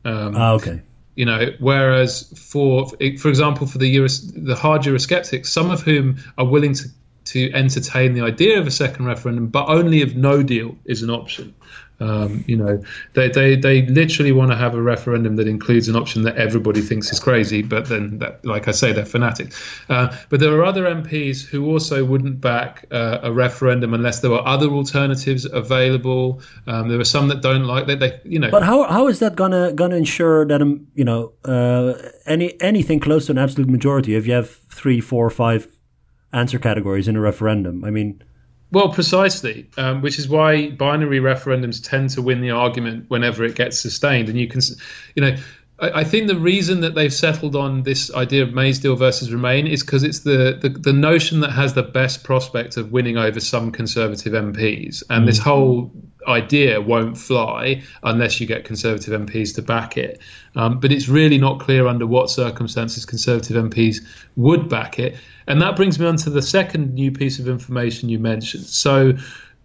Um, 0.04 0.34
ah, 0.36 0.52
okay, 0.52 0.82
you 1.14 1.24
know, 1.24 1.52
whereas 1.58 2.32
for, 2.36 2.88
for 2.88 3.28
example, 3.28 3.66
for 3.66 3.78
the 3.78 3.94
Euros, 3.94 4.32
the 4.34 4.54
hard 4.54 4.82
Eurosceptics, 4.82 5.46
some 5.46 5.70
of 5.70 5.82
whom 5.82 6.18
are 6.38 6.46
willing 6.46 6.74
to 6.74 6.88
to 7.26 7.52
entertain 7.52 8.14
the 8.14 8.22
idea 8.22 8.58
of 8.58 8.66
a 8.66 8.70
second 8.70 9.04
referendum, 9.04 9.46
but 9.46 9.68
only 9.68 10.00
if 10.00 10.14
no 10.14 10.42
deal 10.42 10.74
is 10.84 11.02
an 11.02 11.10
option. 11.10 11.54
Um, 12.00 12.44
you 12.46 12.56
know, 12.56 12.82
they, 13.12 13.28
they, 13.28 13.56
they 13.56 13.82
literally 13.86 14.32
want 14.32 14.50
to 14.50 14.56
have 14.56 14.74
a 14.74 14.82
referendum 14.82 15.36
that 15.36 15.46
includes 15.46 15.88
an 15.88 15.96
option 15.96 16.22
that 16.22 16.36
everybody 16.36 16.80
thinks 16.80 17.12
is 17.12 17.20
crazy, 17.20 17.62
but 17.62 17.88
then, 17.88 18.18
that, 18.18 18.44
like 18.44 18.68
I 18.68 18.70
say, 18.70 18.92
they're 18.92 19.04
fanatics. 19.04 19.80
Uh, 19.88 20.16
but 20.30 20.40
there 20.40 20.52
are 20.54 20.64
other 20.64 20.84
MPs 20.84 21.44
who 21.44 21.66
also 21.66 22.04
wouldn't 22.04 22.40
back 22.40 22.86
uh, 22.90 23.18
a 23.22 23.32
referendum 23.32 23.94
unless 23.94 24.20
there 24.20 24.30
were 24.30 24.46
other 24.46 24.68
alternatives 24.68 25.44
available. 25.44 26.40
Um, 26.66 26.88
there 26.88 26.98
are 26.98 27.04
some 27.04 27.28
that 27.28 27.42
don't 27.42 27.64
like 27.64 27.86
that. 27.86 28.00
They, 28.00 28.20
you 28.24 28.38
know, 28.38 28.50
but 28.50 28.62
how 28.62 28.84
how 28.84 29.08
is 29.08 29.18
that 29.18 29.36
gonna 29.36 29.72
gonna 29.72 29.96
ensure 29.96 30.46
that 30.46 30.62
um 30.62 30.86
you 30.94 31.04
know 31.04 31.32
uh, 31.44 31.94
any 32.26 32.60
anything 32.60 33.00
close 33.00 33.26
to 33.26 33.32
an 33.32 33.38
absolute 33.38 33.68
majority 33.68 34.14
if 34.14 34.26
you 34.26 34.32
have 34.32 34.50
three, 34.70 35.00
four, 35.00 35.30
five 35.30 35.68
answer 36.32 36.58
categories 36.58 37.08
in 37.08 37.16
a 37.16 37.20
referendum? 37.20 37.84
I 37.84 37.90
mean, 37.90 38.22
Well, 38.72 38.90
precisely, 38.90 39.66
um, 39.76 40.00
which 40.00 40.18
is 40.18 40.28
why 40.28 40.70
binary 40.70 41.18
referendums 41.18 41.82
tend 41.82 42.10
to 42.10 42.22
win 42.22 42.40
the 42.40 42.52
argument 42.52 43.06
whenever 43.08 43.44
it 43.44 43.56
gets 43.56 43.80
sustained. 43.80 44.28
And 44.28 44.38
you 44.38 44.46
can, 44.46 44.60
you 45.16 45.22
know, 45.22 45.36
I, 45.80 46.00
I 46.00 46.04
think 46.04 46.28
the 46.28 46.38
reason 46.38 46.80
that 46.80 46.94
they've 46.94 47.12
settled 47.12 47.56
on 47.56 47.82
this 47.82 48.12
idea 48.14 48.42
of 48.42 48.52
May's 48.52 48.78
deal 48.78 48.96
versus 48.96 49.32
Remain 49.32 49.66
is 49.66 49.82
because 49.82 50.02
it's 50.02 50.20
the, 50.20 50.58
the 50.60 50.68
the 50.68 50.92
notion 50.92 51.40
that 51.40 51.50
has 51.50 51.74
the 51.74 51.82
best 51.82 52.24
prospect 52.24 52.76
of 52.76 52.92
winning 52.92 53.16
over 53.16 53.40
some 53.40 53.72
Conservative 53.72 54.32
MPs, 54.32 55.02
and 55.10 55.26
this 55.26 55.38
whole 55.38 55.92
idea 56.28 56.80
won't 56.80 57.16
fly 57.16 57.82
unless 58.02 58.40
you 58.40 58.46
get 58.46 58.64
Conservative 58.64 59.18
MPs 59.18 59.54
to 59.54 59.62
back 59.62 59.96
it. 59.96 60.20
Um, 60.54 60.80
but 60.80 60.92
it's 60.92 61.08
really 61.08 61.38
not 61.38 61.60
clear 61.60 61.86
under 61.86 62.06
what 62.06 62.30
circumstances 62.30 63.06
Conservative 63.06 63.56
MPs 63.56 63.98
would 64.36 64.68
back 64.68 64.98
it. 64.98 65.16
And 65.46 65.60
that 65.62 65.76
brings 65.76 65.98
me 65.98 66.06
on 66.06 66.16
to 66.18 66.30
the 66.30 66.42
second 66.42 66.94
new 66.94 67.10
piece 67.10 67.38
of 67.38 67.48
information 67.48 68.08
you 68.08 68.18
mentioned. 68.18 68.66
So, 68.66 69.14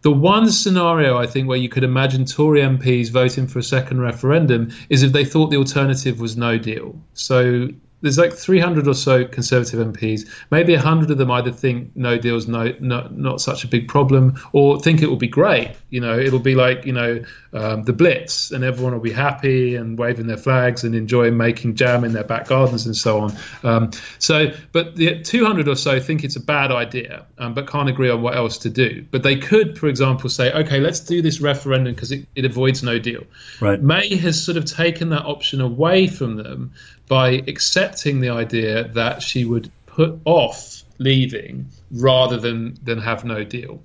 the 0.05 0.11
one 0.11 0.51
scenario 0.51 1.17
I 1.17 1.25
think 1.25 1.47
where 1.47 1.57
you 1.57 1.67
could 1.67 1.83
imagine 1.83 2.25
Tory 2.25 2.61
MPs 2.61 3.09
voting 3.09 3.47
for 3.47 3.57
a 3.57 3.63
second 3.63 4.01
referendum 4.01 4.71
is 4.87 5.01
if 5.01 5.11
they 5.13 5.25
thought 5.25 5.49
the 5.49 5.57
alternative 5.57 6.19
was 6.19 6.37
no 6.37 6.59
deal. 6.59 7.01
So, 7.15 7.69
there's 8.05 8.19
like 8.19 8.33
300 8.33 8.87
or 8.87 8.93
so 8.93 9.25
Conservative 9.25 9.79
MPs. 9.79 10.29
Maybe 10.51 10.75
100 10.75 11.09
of 11.09 11.17
them 11.17 11.31
either 11.31 11.51
think 11.51 11.95
no 11.95 12.19
deal's 12.19 12.47
no, 12.47 12.71
no 12.79 13.07
not 13.09 13.41
such 13.41 13.63
a 13.63 13.67
big 13.67 13.87
problem, 13.87 14.39
or 14.53 14.79
think 14.79 15.01
it 15.01 15.07
will 15.07 15.15
be 15.15 15.27
great. 15.27 15.71
You 15.89 16.01
know, 16.01 16.19
it'll 16.19 16.37
be 16.37 16.53
like 16.53 16.85
you 16.85 16.93
know 16.93 17.23
um, 17.51 17.81
the 17.81 17.93
Blitz, 17.93 18.51
and 18.51 18.63
everyone 18.63 18.93
will 18.93 18.99
be 18.99 19.11
happy 19.11 19.75
and 19.75 19.97
waving 19.97 20.27
their 20.27 20.37
flags 20.37 20.83
and 20.83 20.93
enjoying 20.93 21.35
making 21.35 21.75
jam 21.75 22.03
in 22.03 22.13
their 22.13 22.23
back 22.23 22.47
gardens 22.47 22.85
and 22.85 22.95
so 22.95 23.21
on. 23.21 23.33
Um, 23.63 23.91
so, 24.19 24.51
but 24.71 24.95
the 24.95 25.23
200 25.23 25.67
or 25.67 25.75
so 25.75 25.99
think 25.99 26.23
it's 26.23 26.35
a 26.35 26.41
bad 26.41 26.71
idea, 26.71 27.25
um, 27.39 27.55
but 27.55 27.67
can't 27.67 27.89
agree 27.89 28.11
on 28.11 28.21
what 28.21 28.35
else 28.35 28.59
to 28.59 28.69
do. 28.69 29.03
But 29.09 29.23
they 29.23 29.37
could, 29.37 29.79
for 29.79 29.87
example, 29.87 30.29
say, 30.29 30.51
okay, 30.53 30.79
let's 30.79 30.99
do 30.99 31.23
this 31.23 31.41
referendum 31.41 31.95
because 31.95 32.11
it, 32.11 32.27
it 32.35 32.45
avoids 32.45 32.83
no 32.83 32.99
deal. 32.99 33.23
right? 33.61 33.81
May 33.81 34.15
has 34.17 34.43
sort 34.43 34.57
of 34.57 34.65
taken 34.65 35.09
that 35.09 35.25
option 35.25 35.59
away 35.59 36.05
from 36.05 36.35
them 36.35 36.73
by 37.07 37.43
accepting 37.47 38.19
the 38.19 38.29
idea 38.29 38.87
that 38.89 39.21
she 39.21 39.45
would 39.45 39.71
put 39.85 40.19
off 40.25 40.83
leaving 40.97 41.67
rather 41.91 42.37
than 42.37 42.77
than 42.83 42.99
have 42.99 43.25
no 43.25 43.43
deal. 43.43 43.81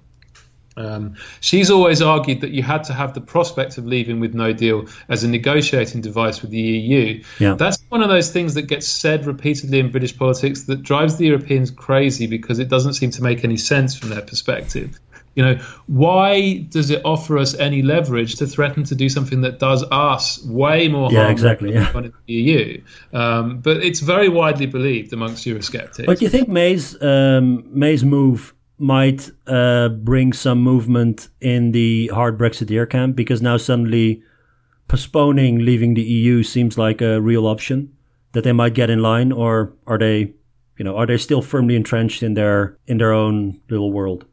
Um, 0.76 1.16
she's 1.40 1.70
always 1.70 2.01
argued 2.01 2.40
that 2.40 2.52
you 2.52 2.62
had 2.62 2.84
to 2.84 2.92
have 2.92 3.12
the 3.12 3.20
prospect 3.20 3.76
of 3.76 3.86
leaving 3.86 4.20
with 4.20 4.34
no 4.34 4.52
deal 4.52 4.86
as 5.09 5.24
a 5.24 5.28
negotiating 5.28 6.01
device 6.01 6.40
with 6.40 6.52
the 6.52 6.60
EU. 6.60 7.22
Yeah. 7.38 7.55
That's 7.55 7.82
one 7.88 8.02
of 8.02 8.09
those 8.09 8.30
things 8.30 8.55
that 8.55 8.62
gets 8.62 8.86
said 8.88 9.26
repeatedly 9.26 9.78
in 9.78 9.90
British 9.90 10.16
politics 10.16 10.62
that 10.64 10.82
drives 10.82 11.16
the 11.16 11.26
Europeans 11.26 11.70
crazy 11.70 12.26
because 12.26 12.60
it 12.60 12.68
doesn't 12.68 12.94
seem 12.94 13.10
to 13.10 13.22
make 13.22 13.44
any 13.44 13.56
sense 13.56 13.94
from 13.94 14.10
their 14.10 14.22
perspective. 14.22 14.98
You 15.40 15.46
know, 15.46 15.62
why 15.86 16.58
does 16.68 16.90
it 16.90 17.00
offer 17.02 17.38
us 17.38 17.54
any 17.54 17.80
leverage 17.80 18.34
to 18.36 18.46
threaten 18.46 18.84
to 18.84 18.94
do 18.94 19.08
something 19.08 19.40
that 19.40 19.58
does 19.58 19.82
us 19.90 20.44
way 20.44 20.86
more 20.88 21.10
Yeah, 21.10 21.20
harm 21.20 21.32
exactly, 21.32 21.72
than 21.72 21.82
yeah. 21.82 22.10
the 22.26 22.32
EU? 22.34 22.82
Um, 23.14 23.60
but 23.60 23.78
it's 23.78 24.00
very 24.00 24.28
widely 24.28 24.66
believed 24.66 25.14
amongst 25.14 25.46
Eurosceptics. 25.46 26.04
But 26.04 26.18
do 26.18 26.26
you 26.26 26.30
think 26.30 26.48
May's 26.48 27.00
um, 27.02 27.64
May's 27.72 28.04
move 28.04 28.52
might 28.76 29.30
uh, 29.46 29.88
bring 29.88 30.34
some 30.34 30.60
movement 30.60 31.28
in 31.40 31.72
the 31.72 32.08
hard 32.08 32.38
Brexiteer 32.38 32.88
camp 32.88 33.16
because 33.16 33.40
now 33.40 33.56
suddenly 33.56 34.22
postponing 34.88 35.60
leaving 35.60 35.94
the 35.94 36.02
EU 36.02 36.42
seems 36.42 36.76
like 36.76 37.00
a 37.00 37.18
real 37.20 37.46
option 37.46 37.96
that 38.32 38.44
they 38.44 38.52
might 38.52 38.74
get 38.74 38.90
in 38.90 39.00
line, 39.00 39.32
or 39.32 39.72
are 39.86 39.96
they, 39.96 40.34
you 40.76 40.84
know, 40.84 40.96
are 40.96 41.06
they 41.06 41.16
still 41.16 41.40
firmly 41.40 41.76
entrenched 41.76 42.22
in 42.22 42.34
their 42.34 42.76
in 42.86 42.98
their 42.98 43.12
own 43.12 43.58
little 43.70 43.90
world? 43.90 44.26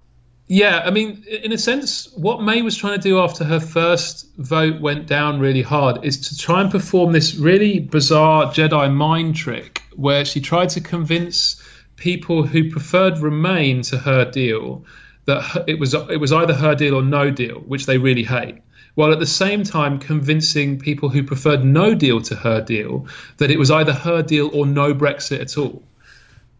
Yeah, 0.49 0.82
I 0.86 0.91
mean, 0.91 1.26
in 1.44 1.52
a 1.52 1.57
sense, 1.57 2.07
what 2.14 2.41
May 2.41 2.61
was 2.61 2.78
trying 2.78 2.98
to 2.98 3.02
do 3.02 3.19
after 3.19 3.44
her 3.44 3.60
first 3.60 4.28
vote 4.38 4.80
went 4.80 5.06
down 5.06 5.41
really 5.41 5.61
hard 5.61 6.06
is 6.06 6.18
to 6.30 6.38
try 6.38 6.61
and 6.61 6.72
perform 6.72 7.11
this 7.11 7.36
really 7.36 7.80
bizarre 7.80 8.45
Jedi 8.45 8.94
mind 8.94 9.36
trick 9.36 9.84
where 9.98 10.24
she 10.24 10.40
tried 10.40 10.69
to 10.69 10.82
convince 10.82 11.61
people 11.98 12.44
who 12.44 12.72
preferred 12.72 13.18
Remain 13.18 13.82
to 13.84 13.98
her 13.98 14.24
deal 14.24 14.86
that 15.26 15.65
it 15.68 15.80
was 15.80 15.94
it 15.94 16.22
was 16.22 16.32
either 16.32 16.53
her 16.53 16.76
deal 16.76 16.95
or 16.95 17.02
no 17.02 17.30
deal, 17.30 17.60
which 17.68 17.86
they 17.86 17.98
really 17.98 18.24
hate. 18.24 18.56
While 18.95 19.11
at 19.11 19.19
the 19.19 19.26
same 19.26 19.64
time 19.64 19.99
convincing 19.99 20.80
people 20.80 21.10
who 21.10 21.24
preferred 21.24 21.65
no 21.65 21.94
deal 21.94 22.22
to 22.22 22.36
her 22.36 22.61
deal 22.61 23.06
that 23.38 23.52
it 23.52 23.60
was 23.60 23.69
either 23.69 23.94
her 23.94 24.24
deal 24.24 24.49
or 24.53 24.65
no 24.65 24.94
Brexit 24.94 25.41
at 25.41 25.57
all. 25.57 25.84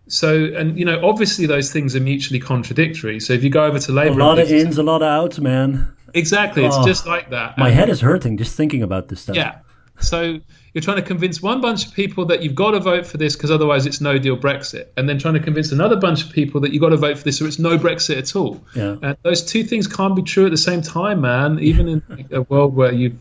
So, 0.08 0.46
and 0.56 0.78
you 0.80 0.86
know, 0.86 1.00
obviously 1.06 1.46
those 1.46 1.72
things 1.72 1.96
are 1.96 2.00
mutually 2.00 2.40
contradictory. 2.40 3.20
So 3.20 3.34
if 3.34 3.44
you 3.44 3.50
go 3.50 3.66
over 3.66 3.80
to 3.80 3.92
Labour, 3.92 4.20
A 4.20 4.24
lot 4.26 4.40
of 4.40 4.50
ins, 4.52 4.78
a 4.78 4.84
lot 4.84 5.02
of 5.02 5.08
outs, 5.08 5.40
man. 5.40 5.88
exactly, 6.14 6.66
it's 6.66 6.78
Oh, 6.78 6.86
just 6.86 7.06
like 7.06 7.30
that. 7.32 7.58
My 7.58 7.68
And- 7.68 7.76
head 7.76 7.90
is 7.90 8.02
hurting 8.02 8.38
just 8.38 8.56
thinking 8.56 8.82
about 8.84 9.10
this 9.10 9.22
stuff. 9.22 9.36
yeah. 9.36 9.56
So 10.00 10.40
you're 10.74 10.82
trying 10.84 10.98
to 10.98 11.02
convince 11.02 11.42
one 11.42 11.60
bunch 11.60 11.88
of 11.88 11.94
people 11.94 12.24
that 12.28 12.44
you've 12.44 12.54
got 12.54 12.72
to 12.72 12.80
vote 12.80 13.06
for 13.08 13.18
this 13.18 13.36
because 13.36 13.50
otherwise 13.50 13.88
it's 13.88 14.00
no 14.00 14.18
deal 14.20 14.38
Brexit, 14.38 14.86
and 14.96 15.10
then 15.10 15.18
trying 15.18 15.34
to 15.34 15.40
convince 15.40 15.72
another 15.72 15.96
bunch 15.96 16.24
of 16.24 16.32
people 16.32 16.62
that 16.62 16.72
you've 16.72 16.82
got 16.82 16.90
to 16.90 16.98
vote 16.98 17.18
for 17.18 17.24
this 17.24 17.42
or 17.42 17.48
it's 17.48 17.58
no 17.60 17.78
Brexit 17.80 18.18
at 18.18 18.36
all. 18.36 18.64
Yeah. 18.76 18.98
And 19.02 19.18
those 19.24 19.44
two 19.44 19.64
things 19.64 19.88
can't 19.88 20.16
be 20.16 20.22
true 20.22 20.46
at 20.46 20.52
the 20.52 20.58
same 20.58 20.84
time, 20.84 21.22
man. 21.22 21.58
Even 21.60 21.88
in 21.88 22.04
like, 22.10 22.32
a 22.32 22.44
world 22.44 22.76
where 22.76 22.94
you've 22.94 23.18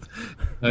you 0.62 0.68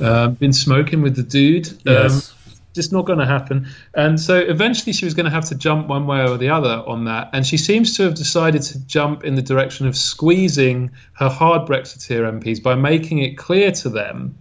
know, 0.00 0.06
uh, 0.06 0.28
been 0.28 0.54
smoking 0.54 1.02
with 1.02 1.16
the 1.16 1.22
dude. 1.22 1.68
Um, 1.68 1.94
Yes. 1.94 2.32
Just 2.76 2.92
not 2.92 3.06
going 3.06 3.18
to 3.18 3.26
happen. 3.26 3.66
And 3.94 4.20
so 4.20 4.38
eventually 4.38 4.92
she 4.92 5.04
was 5.04 5.14
going 5.14 5.24
to 5.24 5.32
have 5.32 5.46
to 5.46 5.56
jump 5.56 5.88
one 5.88 6.06
way 6.06 6.20
or 6.20 6.36
the 6.36 6.50
other 6.50 6.84
on 6.86 7.06
that. 7.06 7.30
And 7.32 7.44
she 7.44 7.56
seems 7.56 7.96
to 7.96 8.04
have 8.04 8.14
decided 8.14 8.62
to 8.62 8.86
jump 8.86 9.24
in 9.24 9.34
the 9.34 9.42
direction 9.42 9.88
of 9.88 9.96
squeezing 9.96 10.92
her 11.14 11.28
hard 11.28 11.68
Brexiteer 11.68 12.40
MPs 12.40 12.62
by 12.62 12.76
making 12.76 13.18
it 13.18 13.36
clear 13.36 13.72
to 13.72 13.88
them 13.88 14.38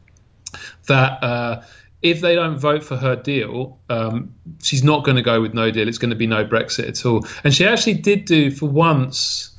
that 0.87 1.23
uh, 1.23 1.63
if 2.01 2.21
they 2.21 2.35
don't 2.35 2.59
vote 2.59 2.83
for 2.83 2.95
her 2.97 3.15
deal, 3.15 3.79
um, 3.89 4.35
she's 4.61 4.83
not 4.83 5.03
going 5.03 5.17
to 5.17 5.23
go 5.23 5.41
with 5.41 5.53
no 5.53 5.71
deal. 5.71 5.87
It's 5.87 5.97
going 5.97 6.11
to 6.11 6.15
be 6.15 6.27
no 6.27 6.45
Brexit 6.45 6.87
at 6.87 7.05
all. 7.05 7.25
And 7.43 7.53
she 7.53 7.65
actually 7.65 7.95
did 7.95 8.25
do 8.25 8.51
for 8.51 8.67
once. 8.67 9.51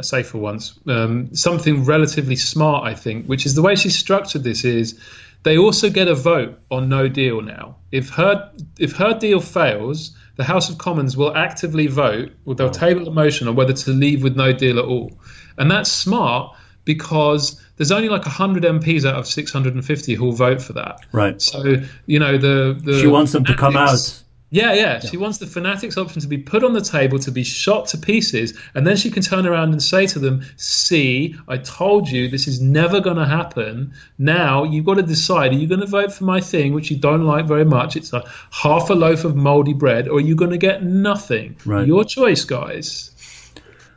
I 0.00 0.02
say 0.02 0.24
for 0.24 0.38
once, 0.38 0.76
um, 0.88 1.32
something 1.36 1.84
relatively 1.84 2.34
smart, 2.34 2.84
I 2.84 2.94
think, 2.94 3.26
which 3.26 3.46
is 3.46 3.54
the 3.54 3.62
way 3.62 3.76
she 3.76 3.90
structured 3.90 4.42
this 4.42 4.64
is 4.64 4.98
they 5.44 5.56
also 5.58 5.88
get 5.90 6.08
a 6.08 6.14
vote 6.14 6.58
on 6.70 6.88
no 6.88 7.06
deal 7.06 7.40
now. 7.40 7.76
If 7.92 8.08
her 8.10 8.50
if 8.78 8.96
her 8.96 9.16
deal 9.16 9.40
fails, 9.40 10.16
the 10.36 10.44
House 10.44 10.68
of 10.68 10.78
Commons 10.78 11.16
will 11.16 11.34
actively 11.36 11.86
vote, 11.86 12.32
or 12.44 12.54
they'll 12.54 12.68
oh. 12.68 12.72
table 12.72 13.06
a 13.06 13.12
motion 13.12 13.46
on 13.46 13.54
whether 13.54 13.72
to 13.72 13.90
leave 13.90 14.22
with 14.22 14.36
no 14.36 14.52
deal 14.52 14.78
at 14.78 14.84
all. 14.84 15.12
And 15.56 15.70
that's 15.70 15.92
smart 15.92 16.56
because 16.84 17.60
there's 17.76 17.92
only 17.92 18.08
like 18.08 18.22
100 18.22 18.62
MPs 18.62 19.08
out 19.08 19.16
of 19.16 19.26
650 19.26 20.14
who'll 20.14 20.32
vote 20.32 20.60
for 20.60 20.72
that. 20.74 20.98
Right. 21.12 21.40
So, 21.40 21.76
you 22.06 22.18
know, 22.18 22.36
the, 22.36 22.78
the 22.82 23.00
She 23.00 23.06
wants 23.06 23.32
them 23.32 23.44
to 23.44 23.54
come 23.54 23.76
out. 23.76 24.22
Yeah, 24.54 24.72
yeah. 24.72 25.00
She 25.00 25.16
wants 25.16 25.38
the 25.38 25.48
fanatics 25.48 25.98
option 25.98 26.22
to 26.22 26.28
be 26.28 26.38
put 26.38 26.62
on 26.62 26.74
the 26.74 26.80
table, 26.80 27.18
to 27.18 27.32
be 27.32 27.42
shot 27.42 27.88
to 27.88 27.98
pieces, 27.98 28.56
and 28.74 28.86
then 28.86 28.96
she 28.96 29.10
can 29.10 29.20
turn 29.20 29.48
around 29.48 29.72
and 29.72 29.82
say 29.82 30.06
to 30.06 30.20
them, 30.20 30.42
"See, 30.56 31.34
I 31.48 31.56
told 31.56 32.08
you 32.08 32.28
this 32.28 32.46
is 32.46 32.60
never 32.60 33.00
going 33.00 33.16
to 33.16 33.26
happen. 33.26 33.92
Now 34.16 34.62
you've 34.62 34.84
got 34.84 34.94
to 34.94 35.02
decide: 35.02 35.50
are 35.50 35.56
you 35.56 35.66
going 35.66 35.80
to 35.80 35.88
vote 35.88 36.12
for 36.12 36.22
my 36.22 36.40
thing, 36.40 36.72
which 36.72 36.88
you 36.88 36.96
don't 36.96 37.24
like 37.24 37.46
very 37.46 37.64
much? 37.64 37.96
It's 37.96 38.12
a 38.12 38.22
half 38.52 38.90
a 38.90 38.94
loaf 38.94 39.24
of 39.24 39.34
moldy 39.34 39.74
bread, 39.74 40.06
or 40.06 40.18
are 40.18 40.20
you 40.20 40.36
going 40.36 40.52
to 40.52 40.58
get 40.58 40.84
nothing? 40.84 41.56
Right. 41.66 41.84
Your 41.84 42.04
choice, 42.04 42.44
guys." 42.44 43.10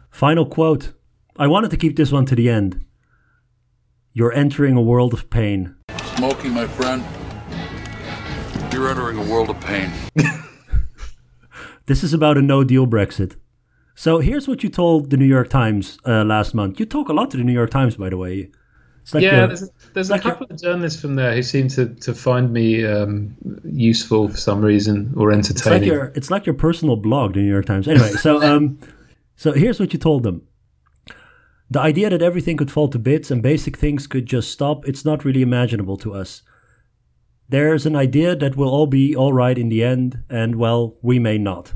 Final 0.09 0.47
quote. 0.47 0.93
I 1.37 1.45
wanted 1.45 1.69
to 1.69 1.77
keep 1.77 1.97
this 1.97 2.11
one 2.11 2.25
to 2.25 2.35
the 2.35 2.49
end. 2.49 2.83
You're 4.11 4.33
entering 4.33 4.75
a 4.75 4.81
world 4.81 5.13
of 5.13 5.29
pain. 5.29 5.75
Smokey, 6.15 6.49
my 6.49 6.65
friend, 6.65 7.05
you're 8.77 8.89
entering 8.89 9.17
a 9.17 9.23
world 9.31 9.49
of 9.49 9.59
pain. 9.61 9.91
This 11.87 12.03
is 12.03 12.13
about 12.13 12.37
a 12.37 12.41
no 12.41 12.63
deal 12.63 12.85
Brexit. 12.85 13.35
So 13.95 14.19
here's 14.19 14.47
what 14.47 14.61
you 14.61 14.69
told 14.69 15.09
the 15.09 15.17
New 15.17 15.25
York 15.25 15.49
Times 15.49 15.97
uh, 16.05 16.23
last 16.23 16.53
month. 16.53 16.79
You 16.79 16.85
talk 16.85 17.09
a 17.09 17.13
lot 17.13 17.31
to 17.31 17.37
the 17.37 17.43
New 17.43 17.53
York 17.53 17.71
Times, 17.71 17.95
by 17.95 18.09
the 18.09 18.17
way. 18.17 18.51
It's 19.01 19.13
like 19.15 19.23
yeah, 19.23 19.37
your- 19.37 19.47
there's, 19.47 19.69
there's 19.93 20.09
a 20.09 20.11
like 20.13 20.23
your- 20.25 20.33
couple 20.33 20.47
of 20.51 20.61
journalists 20.61 21.01
from 21.01 21.15
there 21.15 21.33
who 21.33 21.41
seem 21.41 21.69
to, 21.69 21.87
to 21.95 22.13
find 22.13 22.51
me 22.53 22.85
um, 22.85 23.35
useful 23.63 24.27
for 24.27 24.37
some 24.37 24.61
reason 24.61 25.11
or 25.17 25.31
It's 25.31 25.49
like 25.49 25.55
entertaining. 25.57 25.87
your 25.87 26.11
it's 26.13 26.29
like 26.29 26.45
your 26.45 26.55
personal 26.55 26.97
blog, 26.97 27.33
the 27.33 27.39
New 27.39 27.49
York 27.49 27.65
Times. 27.65 27.87
Anyway, 27.87 28.11
so 28.11 28.43
um, 28.55 28.77
so 29.35 29.53
here's 29.53 29.79
what 29.79 29.93
you 29.93 29.97
told 29.99 30.21
them. 30.23 30.41
The 31.71 31.79
idea 31.79 32.09
that 32.11 32.21
everything 32.21 32.57
could 32.57 32.69
fall 32.71 32.89
to 32.89 32.99
bits 32.99 33.31
and 33.31 33.41
basic 33.41 33.77
things 33.77 34.05
could 34.07 34.25
just 34.27 34.51
stop, 34.51 34.87
it's 34.87 35.03
not 35.03 35.25
really 35.25 35.41
imaginable 35.41 35.97
to 35.97 36.13
us. 36.13 36.43
There's 37.49 37.85
an 37.85 37.95
idea 37.95 38.35
that 38.35 38.55
we'll 38.55 38.69
all 38.69 38.87
be 38.87 39.15
all 39.15 39.33
right 39.33 39.57
in 39.57 39.69
the 39.69 39.83
end, 39.83 40.23
and 40.29 40.55
well, 40.55 40.95
we 41.01 41.19
may 41.19 41.37
not. 41.37 41.73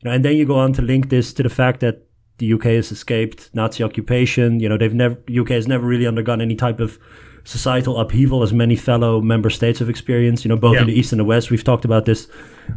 You 0.00 0.10
know, 0.10 0.14
and 0.14 0.24
then 0.24 0.36
you 0.36 0.44
go 0.44 0.58
on 0.58 0.72
to 0.74 0.82
link 0.82 1.08
this 1.08 1.32
to 1.34 1.42
the 1.42 1.48
fact 1.48 1.80
that 1.80 2.06
the 2.38 2.52
UK 2.52 2.64
has 2.64 2.92
escaped 2.92 3.50
Nazi 3.54 3.82
occupation. 3.82 4.60
You 4.60 4.68
know, 4.68 4.76
they've 4.76 4.94
never 4.94 5.16
UK 5.30 5.50
has 5.50 5.66
never 5.66 5.86
really 5.86 6.06
undergone 6.06 6.40
any 6.40 6.56
type 6.56 6.80
of 6.80 6.98
societal 7.44 7.98
upheaval 7.98 8.42
as 8.42 8.52
many 8.52 8.74
fellow 8.74 9.20
member 9.20 9.48
states 9.48 9.78
have 9.78 9.88
experienced. 9.88 10.44
You 10.44 10.50
know, 10.50 10.56
both 10.56 10.76
in 10.76 10.86
the 10.86 10.98
east 10.98 11.12
and 11.12 11.20
the 11.20 11.24
west. 11.24 11.50
We've 11.50 11.64
talked 11.64 11.84
about 11.84 12.04
this, 12.04 12.28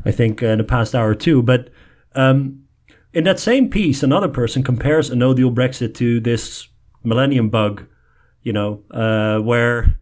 I 0.05 0.11
think, 0.11 0.43
uh, 0.43 0.47
in 0.47 0.57
the 0.59 0.63
past 0.63 0.95
hour 0.95 1.09
or 1.09 1.15
two. 1.15 1.41
But 1.41 1.69
um, 2.13 2.63
in 3.13 3.23
that 3.23 3.39
same 3.39 3.69
piece, 3.69 4.03
another 4.03 4.27
person 4.27 4.63
compares 4.63 5.09
a 5.09 5.15
no 5.15 5.33
deal 5.33 5.51
Brexit 5.51 5.95
to 5.95 6.19
this 6.19 6.67
millennium 7.03 7.49
bug, 7.49 7.85
you 8.43 8.53
know, 8.53 8.83
uh, 8.91 9.39
where 9.39 9.99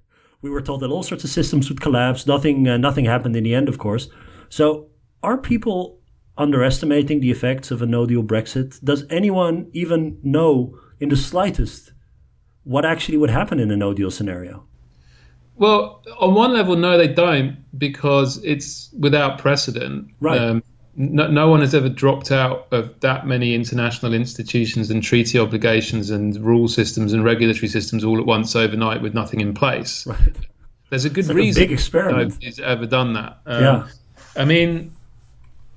we 0.47 0.53
were 0.53 0.61
told 0.61 0.79
that 0.81 0.89
all 0.89 1.03
sorts 1.03 1.23
of 1.23 1.29
systems 1.29 1.69
would 1.69 1.81
collapse. 1.81 2.25
Nothing, 2.25 2.67
uh, 2.67 2.77
nothing 2.77 3.05
happened 3.05 3.35
in 3.35 3.43
the 3.43 3.53
end, 3.53 3.67
of 3.67 3.77
course. 3.77 4.09
So 4.49 4.87
are 5.21 5.37
people 5.37 5.99
underestimating 6.37 7.19
the 7.19 7.31
effects 7.31 7.69
of 7.71 7.81
a 7.81 7.85
no 7.85 8.05
deal 8.05 8.23
Brexit? 8.23 8.83
Does 8.83 9.05
anyone 9.09 9.69
even 9.73 10.19
know 10.23 10.79
in 10.99 11.09
the 11.09 11.17
slightest 11.17 11.91
what 12.63 12.85
actually 12.85 13.17
would 13.17 13.29
happen 13.29 13.59
in 13.59 13.71
a 13.71 13.77
no 13.77 13.93
deal 13.93 14.09
scenario? 14.09 14.65
Well, 15.55 16.03
on 16.19 16.33
one 16.35 16.53
level, 16.53 16.75
no, 16.75 16.97
they 16.97 17.07
don't 17.07 17.57
because 17.77 18.41
it's 18.43 18.89
without 18.97 19.39
precedent. 19.39 20.11
Right. 20.19 20.39
Um, 20.39 20.63
no, 20.97 21.27
no 21.27 21.47
one 21.47 21.61
has 21.61 21.75
ever 21.75 21.89
dropped 21.89 22.31
out 22.31 22.67
of 22.71 22.99
that 23.01 23.27
many 23.27 23.53
international 23.53 24.13
institutions 24.13 24.89
and 24.89 25.03
treaty 25.03 25.37
obligations 25.37 26.09
and 26.09 26.35
rule 26.37 26.67
systems 26.67 27.13
and 27.13 27.23
regulatory 27.23 27.67
systems 27.67 28.03
all 28.03 28.19
at 28.19 28.25
once 28.25 28.55
overnight 28.55 29.01
with 29.03 29.13
nothing 29.13 29.39
in 29.39 29.53
place. 29.53 30.07
Right. 30.07 30.35
There's 30.89 31.05
a 31.05 31.09
good 31.09 31.27
like 31.27 31.35
a 31.35 31.37
reason 31.37 31.63
big 31.63 31.71
experiment. 31.71 32.29
nobody's 32.29 32.59
ever 32.59 32.87
done 32.87 33.13
that. 33.13 33.37
Um, 33.45 33.63
Yeah. 33.63 33.87
I 34.35 34.45
mean, 34.45 34.91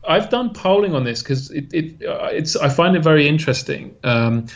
I've 0.07 0.31
done 0.31 0.55
polling 0.55 0.95
on 0.95 1.05
this 1.05 1.23
because 1.23 1.51
it, 1.51 1.73
it 1.75 2.07
uh, 2.07 2.29
it's 2.33 2.57
I 2.57 2.71
find 2.71 2.97
it 2.97 3.03
very 3.03 3.29
interesting. 3.29 3.95
Um, 4.03 4.47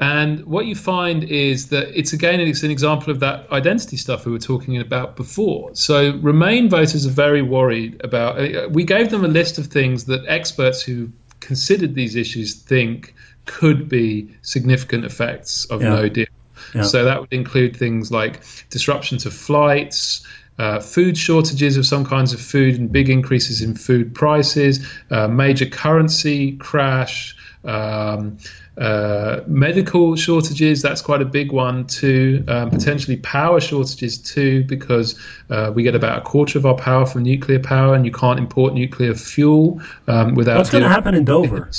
and 0.00 0.44
what 0.46 0.66
you 0.66 0.74
find 0.74 1.24
is 1.24 1.68
that 1.68 1.88
it's 1.98 2.12
again 2.12 2.40
it's 2.40 2.62
an 2.62 2.70
example 2.70 3.10
of 3.12 3.20
that 3.20 3.50
identity 3.50 3.96
stuff 3.96 4.26
we 4.26 4.32
were 4.32 4.38
talking 4.38 4.78
about 4.78 5.16
before. 5.16 5.70
So 5.74 6.16
Remain 6.18 6.68
voters 6.68 7.06
are 7.06 7.10
very 7.10 7.42
worried 7.42 8.00
about. 8.04 8.38
uh, 8.38 8.68
We 8.70 8.84
gave 8.84 9.10
them 9.10 9.24
a 9.24 9.28
list 9.28 9.58
of 9.58 9.66
things 9.66 10.04
that 10.04 10.24
experts 10.28 10.82
who 10.82 11.10
considered 11.40 11.94
these 11.94 12.14
issues 12.16 12.54
think 12.54 13.14
could 13.46 13.88
be 13.88 14.28
significant 14.42 15.04
effects 15.04 15.64
of 15.66 15.82
Yeah. 15.82 15.88
no 15.94 16.08
deal. 16.08 16.26
Yeah. 16.74 16.82
So 16.82 17.04
that 17.04 17.20
would 17.20 17.32
include 17.32 17.76
things 17.76 18.10
like 18.10 18.40
disruption 18.70 19.18
to 19.18 19.30
flights, 19.30 20.22
uh, 20.58 20.80
food 20.80 21.16
shortages 21.16 21.76
of 21.76 21.86
some 21.86 22.04
kinds 22.04 22.32
of 22.32 22.40
food, 22.40 22.78
and 22.78 22.90
big 22.92 23.08
increases 23.08 23.62
in 23.62 23.74
food 23.74 24.14
prices, 24.14 24.86
uh, 25.10 25.28
major 25.28 25.66
currency 25.66 26.52
crash. 26.56 27.34
Um, 27.64 28.36
uh, 28.78 29.42
medical 29.46 30.14
shortages, 30.14 30.82
that's 30.82 31.02
quite 31.02 31.20
a 31.20 31.24
big 31.24 31.52
one 31.52 31.86
too. 31.86 32.44
Um, 32.48 32.70
potentially 32.70 33.16
power 33.18 33.60
shortages 33.60 34.18
too, 34.18 34.64
because 34.64 35.18
uh, 35.50 35.72
we 35.74 35.82
get 35.82 35.94
about 35.94 36.18
a 36.18 36.20
quarter 36.20 36.58
of 36.58 36.66
our 36.66 36.76
power 36.76 37.04
from 37.04 37.24
nuclear 37.24 37.58
power, 37.58 37.94
and 37.94 38.04
you 38.06 38.12
can't 38.12 38.38
import 38.38 38.74
nuclear 38.74 39.14
fuel 39.14 39.80
um, 40.06 40.34
without. 40.34 40.56
What's 40.58 40.70
going 40.70 40.84
to 40.84 40.88
happen 40.88 41.14
in 41.14 41.24
Dover? 41.24 41.70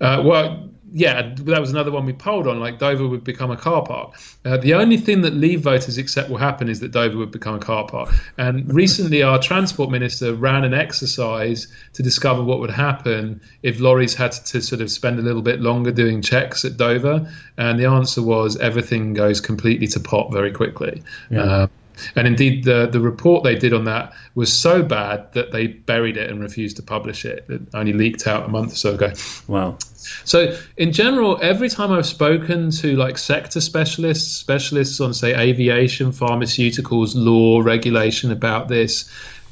uh, 0.00 0.22
well, 0.24 0.67
yeah, 0.92 1.34
that 1.34 1.60
was 1.60 1.70
another 1.70 1.90
one 1.90 2.06
we 2.06 2.12
polled 2.12 2.46
on. 2.46 2.60
Like 2.60 2.78
Dover 2.78 3.06
would 3.06 3.24
become 3.24 3.50
a 3.50 3.56
car 3.56 3.84
park. 3.84 4.14
Uh, 4.44 4.56
the 4.56 4.74
only 4.74 4.96
thing 4.96 5.22
that 5.22 5.34
Leave 5.34 5.60
voters 5.60 5.98
accept 5.98 6.30
will 6.30 6.38
happen 6.38 6.68
is 6.68 6.80
that 6.80 6.92
Dover 6.92 7.16
would 7.16 7.30
become 7.30 7.54
a 7.54 7.58
car 7.58 7.86
park. 7.86 8.14
And 8.38 8.72
recently, 8.74 9.22
our 9.22 9.38
transport 9.38 9.90
minister 9.90 10.34
ran 10.34 10.64
an 10.64 10.74
exercise 10.74 11.66
to 11.94 12.02
discover 12.02 12.42
what 12.42 12.60
would 12.60 12.70
happen 12.70 13.40
if 13.62 13.80
lorries 13.80 14.14
had 14.14 14.32
to 14.32 14.60
sort 14.62 14.80
of 14.80 14.90
spend 14.90 15.18
a 15.18 15.22
little 15.22 15.42
bit 15.42 15.60
longer 15.60 15.92
doing 15.92 16.22
checks 16.22 16.64
at 16.64 16.76
Dover. 16.76 17.30
And 17.56 17.78
the 17.78 17.86
answer 17.86 18.22
was 18.22 18.56
everything 18.58 19.14
goes 19.14 19.40
completely 19.40 19.86
to 19.88 20.00
pot 20.00 20.32
very 20.32 20.52
quickly. 20.52 21.02
Uh, 21.36 21.66
and 22.14 22.26
indeed, 22.26 22.64
the 22.64 22.86
the 22.86 23.00
report 23.00 23.44
they 23.44 23.54
did 23.54 23.72
on 23.72 23.84
that 23.84 24.12
was 24.34 24.52
so 24.52 24.82
bad 24.82 25.32
that 25.32 25.52
they 25.52 25.66
buried 25.66 26.16
it 26.16 26.30
and 26.30 26.40
refused 26.40 26.76
to 26.76 26.82
publish 26.82 27.24
it. 27.24 27.44
It 27.48 27.62
only 27.74 27.92
leaked 27.92 28.26
out 28.26 28.44
a 28.44 28.48
month 28.48 28.72
or 28.72 28.76
so 28.76 28.94
ago. 28.94 29.12
Wow. 29.46 29.78
So, 30.24 30.56
in 30.76 30.92
general, 30.92 31.38
every 31.42 31.68
time 31.68 31.92
I've 31.92 32.06
spoken 32.06 32.70
to 32.70 32.96
like 32.96 33.18
sector 33.18 33.60
specialists, 33.60 34.32
specialists 34.32 35.00
on, 35.00 35.12
say, 35.12 35.34
aviation, 35.34 36.12
pharmaceuticals, 36.12 37.12
law, 37.14 37.60
regulation 37.60 38.30
about 38.30 38.68
this, 38.68 39.10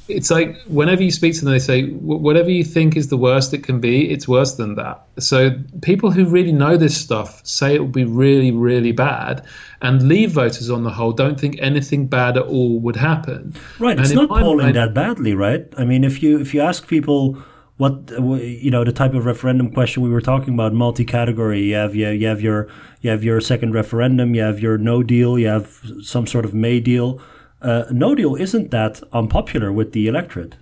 it's 0.08 0.30
like 0.30 0.56
whenever 0.66 1.02
you 1.02 1.10
speak 1.10 1.34
to 1.34 1.44
them, 1.44 1.52
they 1.52 1.58
say 1.58 1.88
whatever 1.90 2.50
you 2.50 2.62
think 2.62 2.96
is 2.96 3.08
the 3.08 3.16
worst 3.16 3.52
it 3.52 3.64
can 3.64 3.80
be, 3.80 4.08
it's 4.10 4.28
worse 4.28 4.54
than 4.54 4.76
that. 4.76 5.04
So 5.18 5.50
people 5.82 6.10
who 6.10 6.24
really 6.26 6.52
know 6.52 6.76
this 6.76 6.96
stuff 6.96 7.44
say 7.44 7.74
it 7.74 7.80
will 7.80 7.88
be 7.88 8.04
really, 8.04 8.52
really 8.52 8.92
bad, 8.92 9.44
and 9.82 10.02
Leave 10.02 10.32
voters 10.32 10.70
on 10.70 10.84
the 10.84 10.90
whole 10.90 11.12
don't 11.12 11.38
think 11.38 11.56
anything 11.60 12.06
bad 12.06 12.36
at 12.36 12.44
all 12.44 12.78
would 12.80 12.96
happen. 12.96 13.54
Right, 13.78 13.98
it's 13.98 14.12
not 14.12 14.28
polling 14.28 14.66
mind, 14.66 14.76
that 14.76 14.94
badly, 14.94 15.34
right? 15.34 15.66
I 15.76 15.84
mean, 15.84 16.04
if 16.04 16.22
you 16.22 16.40
if 16.40 16.54
you 16.54 16.60
ask 16.60 16.86
people 16.88 17.42
what 17.76 18.10
you 18.10 18.70
know 18.70 18.84
the 18.84 18.92
type 18.92 19.14
of 19.14 19.26
referendum 19.26 19.70
question 19.70 20.02
we 20.02 20.08
were 20.08 20.20
talking 20.20 20.54
about 20.54 20.72
multi-category 20.72 21.62
you 21.62 21.74
have 21.74 21.94
you, 21.94 22.08
you 22.08 22.26
have 22.26 22.40
your 22.40 22.68
you 23.02 23.10
have 23.10 23.22
your 23.22 23.40
second 23.40 23.72
referendum 23.72 24.34
you 24.34 24.40
have 24.40 24.60
your 24.60 24.78
no 24.78 25.02
deal 25.02 25.38
you 25.38 25.46
have 25.46 25.80
some 26.02 26.26
sort 26.26 26.44
of 26.44 26.54
may 26.54 26.80
deal 26.80 27.20
uh, 27.62 27.84
no 27.90 28.14
deal 28.14 28.34
isn't 28.34 28.70
that 28.70 29.02
unpopular 29.12 29.72
with 29.72 29.92
the 29.92 30.08
electorate 30.08 30.56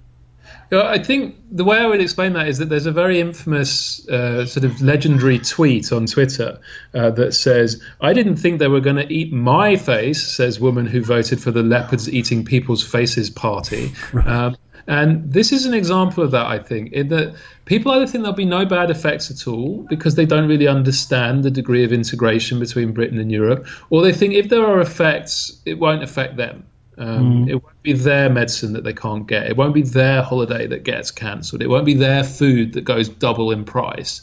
I 0.73 0.99
think 0.99 1.36
the 1.51 1.65
way 1.65 1.78
I 1.78 1.86
would 1.86 2.01
explain 2.01 2.32
that 2.35 2.49
is 2.49 2.59
that 2.59 2.69
there's 2.69 2.86
a 2.86 2.93
very 2.93 3.20
infamous 3.20 4.07
uh, 4.09 4.47
sort 4.47 4.65
of 4.65 4.81
legendary 4.81 5.39
tweet 5.39 5.93
on 5.93 6.07
Twitter 6.07 6.59
uh, 6.95 7.11
that 7.11 7.32
says, 7.35 7.82
I 8.01 8.12
didn't 8.12 8.36
think 8.36 8.59
they 8.59 8.69
were 8.69 8.81
going 8.81 8.97
to 8.97 9.12
eat 9.12 9.32
my 9.32 9.77
face, 9.77 10.27
says 10.27 10.61
woman 10.61 10.86
who 10.86 11.03
voted 11.03 11.41
for 11.41 11.51
the 11.51 11.62
leopards 11.62 12.09
eating 12.09 12.45
people's 12.45 12.82
faces 12.82 13.31
party. 13.31 13.93
Right. 14.12 14.27
Um, 14.27 14.57
and 14.86 15.32
this 15.32 15.53
is 15.53 15.65
an 15.65 15.73
example 15.73 16.23
of 16.23 16.31
that, 16.32 16.47
I 16.47 16.59
think, 16.59 16.93
in 16.93 17.09
that 17.09 17.35
people 17.65 17.93
either 17.93 18.07
think 18.07 18.23
there'll 18.23 18.36
be 18.36 18.45
no 18.45 18.66
bad 18.66 18.91
effects 18.91 19.31
at 19.31 19.49
all 19.49 19.86
because 19.89 20.15
they 20.15 20.27
don't 20.27 20.47
really 20.47 20.69
understand 20.69 21.43
the 21.43 21.51
degree 21.51 21.85
of 21.85 21.93
integration 21.93 22.59
between 22.59 22.93
Britain 22.93 23.19
and 23.19 23.32
Europe, 23.32 23.66
or 23.91 24.03
they 24.03 24.12
think 24.12 24.35
if 24.35 24.51
there 24.51 24.66
are 24.66 24.81
effects, 24.81 25.59
it 25.65 25.78
won't 25.78 26.03
affect 26.03 26.36
them. 26.36 26.66
Um, 26.99 27.47
mm. 27.47 27.51
It 27.51 27.55
won't 27.55 27.83
be 27.83 27.93
their 27.93 28.31
medicine 28.31 28.73
that 28.75 28.85
they 28.85 28.93
can't 28.93 29.27
get. 29.27 29.47
It 29.47 29.57
won't 29.57 29.75
be 29.75 29.83
their 29.83 30.23
holiday 30.23 30.66
that 30.66 30.85
gets 30.85 31.11
cancelled. 31.11 31.62
It 31.62 31.69
won't 31.69 31.87
be 31.87 31.95
their 31.95 32.25
food 32.25 32.73
that 32.75 32.83
goes 32.83 33.09
double 33.09 33.51
in 33.51 33.65
price. 33.65 34.23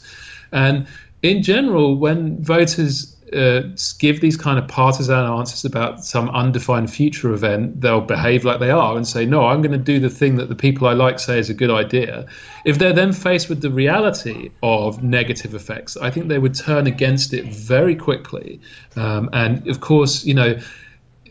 And 0.52 0.86
in 1.22 1.42
general, 1.42 1.96
when 1.96 2.42
voters 2.42 3.16
uh, 3.32 3.62
give 3.98 4.20
these 4.20 4.36
kind 4.36 4.58
of 4.58 4.68
partisan 4.68 5.14
answers 5.14 5.64
about 5.64 6.04
some 6.04 6.28
undefined 6.30 6.90
future 6.90 7.32
event, 7.32 7.80
they'll 7.80 8.00
behave 8.00 8.44
like 8.44 8.60
they 8.60 8.70
are 8.70 8.96
and 8.96 9.06
say, 9.06 9.24
No, 9.24 9.46
I'm 9.46 9.62
going 9.62 9.72
to 9.72 9.78
do 9.78 9.98
the 9.98 10.10
thing 10.10 10.36
that 10.36 10.48
the 10.48 10.54
people 10.54 10.86
I 10.86 10.92
like 10.92 11.18
say 11.18 11.38
is 11.38 11.48
a 11.48 11.54
good 11.54 11.70
idea. 11.70 12.26
If 12.64 12.78
they're 12.78 12.92
then 12.92 13.12
faced 13.12 13.48
with 13.48 13.62
the 13.62 13.70
reality 13.70 14.50
of 14.62 15.02
negative 15.02 15.54
effects, 15.54 15.96
I 15.96 16.10
think 16.10 16.28
they 16.28 16.38
would 16.38 16.54
turn 16.54 16.86
against 16.86 17.32
it 17.32 17.46
very 17.46 17.96
quickly. 17.96 18.60
Um, 18.96 19.30
and 19.32 19.66
of 19.68 19.80
course, 19.80 20.24
you 20.24 20.34
know, 20.34 20.58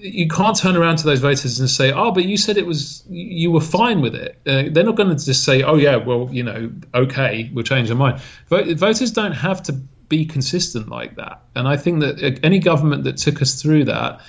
you 0.02 0.28
can't 0.28 0.58
turn 0.58 0.76
around 0.76 0.98
to 0.98 1.06
those 1.06 1.20
voters 1.20 1.60
and 1.60 1.70
say, 1.70 1.92
"Oh, 1.92 2.12
but 2.12 2.26
you 2.26 2.38
said 2.38 2.58
it 2.58 2.66
was 2.66 3.04
you 3.10 3.52
were 3.52 3.62
fine 3.62 4.02
with 4.02 4.16
it." 4.16 4.40
Uh, 4.46 4.64
they're 4.72 4.84
not 4.84 4.96
going 4.96 5.16
to 5.16 5.26
just 5.26 5.44
say, 5.44 5.64
"Oh, 5.64 5.76
yeah, 5.76 5.96
well, 5.96 6.30
you 6.32 6.44
know, 6.44 6.72
okay, 6.94 7.50
we'll 7.54 7.64
change 7.64 7.90
our 7.90 7.96
mind." 7.96 8.22
Voters 8.50 9.12
don't 9.12 9.34
have 9.34 9.64
to 9.64 9.74
be 10.10 10.26
consistent 10.26 10.90
like 10.90 11.16
that. 11.16 11.42
And 11.56 11.68
I 11.68 11.78
think 11.78 12.02
that 12.02 12.40
any 12.44 12.60
government 12.60 13.06
that 13.06 13.18
took 13.18 13.42
us 13.42 13.62
through 13.62 13.86
that 13.86 14.20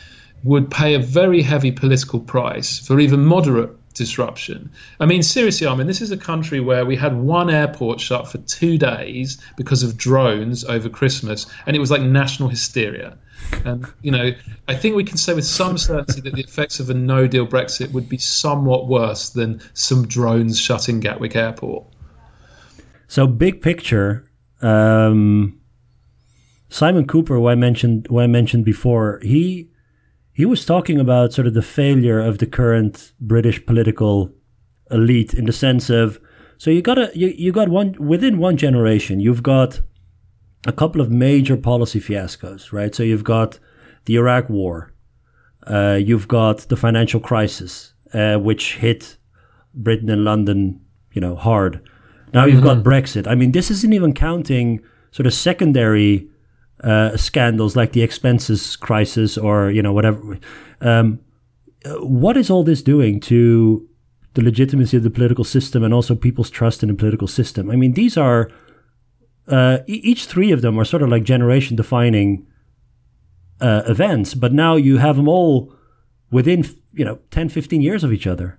would 0.45 0.71
pay 0.71 0.95
a 0.95 0.99
very 0.99 1.43
heavy 1.43 1.73
political 1.73 2.21
price 2.21 2.79
for 2.87 3.01
even 3.01 3.25
moderate 3.25 3.71
disruption. 3.95 4.71
I 5.01 5.07
mean, 5.07 5.23
seriously, 5.23 5.67
I 5.67 5.75
mean, 5.75 5.87
this 5.87 6.01
is 6.01 6.11
a 6.11 6.17
country 6.17 6.61
where 6.61 6.85
we 6.85 6.97
had 6.97 7.17
one 7.17 7.51
airport 7.51 8.01
shut 8.01 8.29
for 8.29 8.39
two 8.39 8.79
days 8.79 9.41
because 9.57 9.83
of 9.83 9.97
drones 9.97 10.65
over 10.65 10.89
Christmas, 10.89 11.47
and 11.67 11.77
it 11.77 11.79
was 11.79 11.91
like 11.91 12.03
national 12.03 12.49
hysteria. 12.49 13.19
And, 13.65 13.87
you 14.03 14.11
know, 14.11 14.31
I 14.69 14.75
think 14.75 14.97
we 14.97 15.05
can 15.05 15.17
say 15.17 15.35
with 15.35 15.45
some 15.45 15.77
certainty 15.79 16.21
that 16.23 16.35
the 16.35 16.43
effects 16.43 16.81
of 16.81 16.91
a 16.91 16.95
no 16.95 17.27
deal 17.27 17.47
Brexit 17.47 17.93
would 17.93 18.09
be 18.09 18.19
somewhat 18.19 18.89
worse 18.89 19.31
than 19.31 19.61
some 19.75 20.07
drones 20.07 20.59
shutting 20.59 21.01
Gatwick 21.01 21.37
Airport. 21.37 21.87
So, 23.09 23.27
big 23.27 23.61
picture, 23.61 24.27
um, 24.63 25.61
Simon 26.71 27.07
Kuper, 27.07 27.29
who 27.29 27.49
I 27.49 27.55
mentioned, 27.55 28.07
who 28.09 28.21
I 28.21 28.27
mentioned 28.27 28.65
before, 28.65 29.21
he 29.23 29.69
he 30.33 30.45
was 30.45 30.65
talking 30.65 30.99
about 30.99 31.33
sort 31.33 31.47
of 31.47 31.55
the 31.55 31.63
failure 31.63 32.19
of 32.19 32.39
the 32.39 32.47
current 32.47 33.13
British 33.21 33.65
political 33.65 34.33
elite 34.91 35.35
in 35.35 35.45
the 35.45 35.53
sense 35.53 35.91
of 35.91 36.21
so 36.59 36.71
you 36.71 36.83
got 36.83 36.99
a 36.99 37.11
you, 37.15 37.29
you 37.37 37.53
got 37.53 37.69
one 37.69 37.95
within 37.99 38.39
one 38.39 38.57
generation 38.57 39.21
you've 39.21 39.43
got 39.43 39.81
a 40.67 40.73
couple 40.73 41.01
of 41.01 41.11
major 41.11 41.57
policy 41.57 42.01
fiascos 42.01 42.73
right? 42.73 42.95
So 42.95 43.03
you've 43.03 43.25
got 43.25 43.59
the 44.05 44.17
Iraq 44.17 44.49
War 44.49 44.93
uh, 45.67 45.99
you've 46.01 46.29
got 46.29 46.59
the 46.69 46.77
financial 46.77 47.21
crisis 47.21 47.95
uh, 48.13 48.37
which 48.37 48.77
hit 48.77 49.17
Britain 49.75 50.11
and 50.11 50.25
London 50.25 50.81
you 51.13 51.21
know 51.21 51.37
hard. 51.37 51.81
Now 52.33 52.47
you've 52.47 52.65
mm-hmm. 52.65 52.83
got 52.83 52.85
Brexit. 52.85 53.27
I 53.27 53.35
mean 53.35 53.53
this 53.53 53.71
isn't 53.71 53.93
even 53.93 54.15
counting 54.15 54.81
sort 55.11 55.27
of 55.27 55.35
secondary 55.35 56.29
uh, 56.83 57.17
scandals 57.17 57.77
like 57.77 57.93
the 57.93 58.03
expenses 58.03 58.77
crisis 58.77 59.39
or 59.39 59.71
you 59.71 59.83
know 59.83 59.93
whatever. 59.93 60.39
Um, 60.81 61.21
what 62.01 62.37
is 62.37 62.51
all 62.51 62.63
this 62.63 62.83
doing 62.83 63.21
to 63.21 63.89
the 64.35 64.43
legitimacy 64.43 64.97
of 64.97 65.03
the 65.03 65.11
political 65.11 65.45
system 65.45 65.85
and 65.85 65.93
also 65.93 66.15
people's 66.15 66.51
trust 66.51 66.83
in 66.83 66.89
the 66.89 66.95
political 66.95 67.29
system? 67.29 67.71
I 67.71 67.77
mean, 67.77 67.93
these 67.93 68.17
are 68.17 68.51
uh, 69.49 69.79
each 69.87 70.27
three 70.27 70.53
of 70.53 70.63
them 70.63 70.79
are 70.79 70.85
sort 70.85 71.03
of 71.03 71.09
like 71.09 71.25
generation 71.25 71.77
defining 71.77 72.47
uh, 73.61 73.83
events, 73.87 74.35
but 74.35 74.53
now 74.53 74.77
you 74.77 74.99
have 74.99 75.17
them 75.17 75.29
all 75.29 75.75
within 76.31 76.65
you 76.93 77.05
know 77.05 77.19
10, 77.31 77.49
15 77.49 77.81
years 77.81 78.05
of 78.05 78.13
each 78.13 78.27
other. 78.27 78.59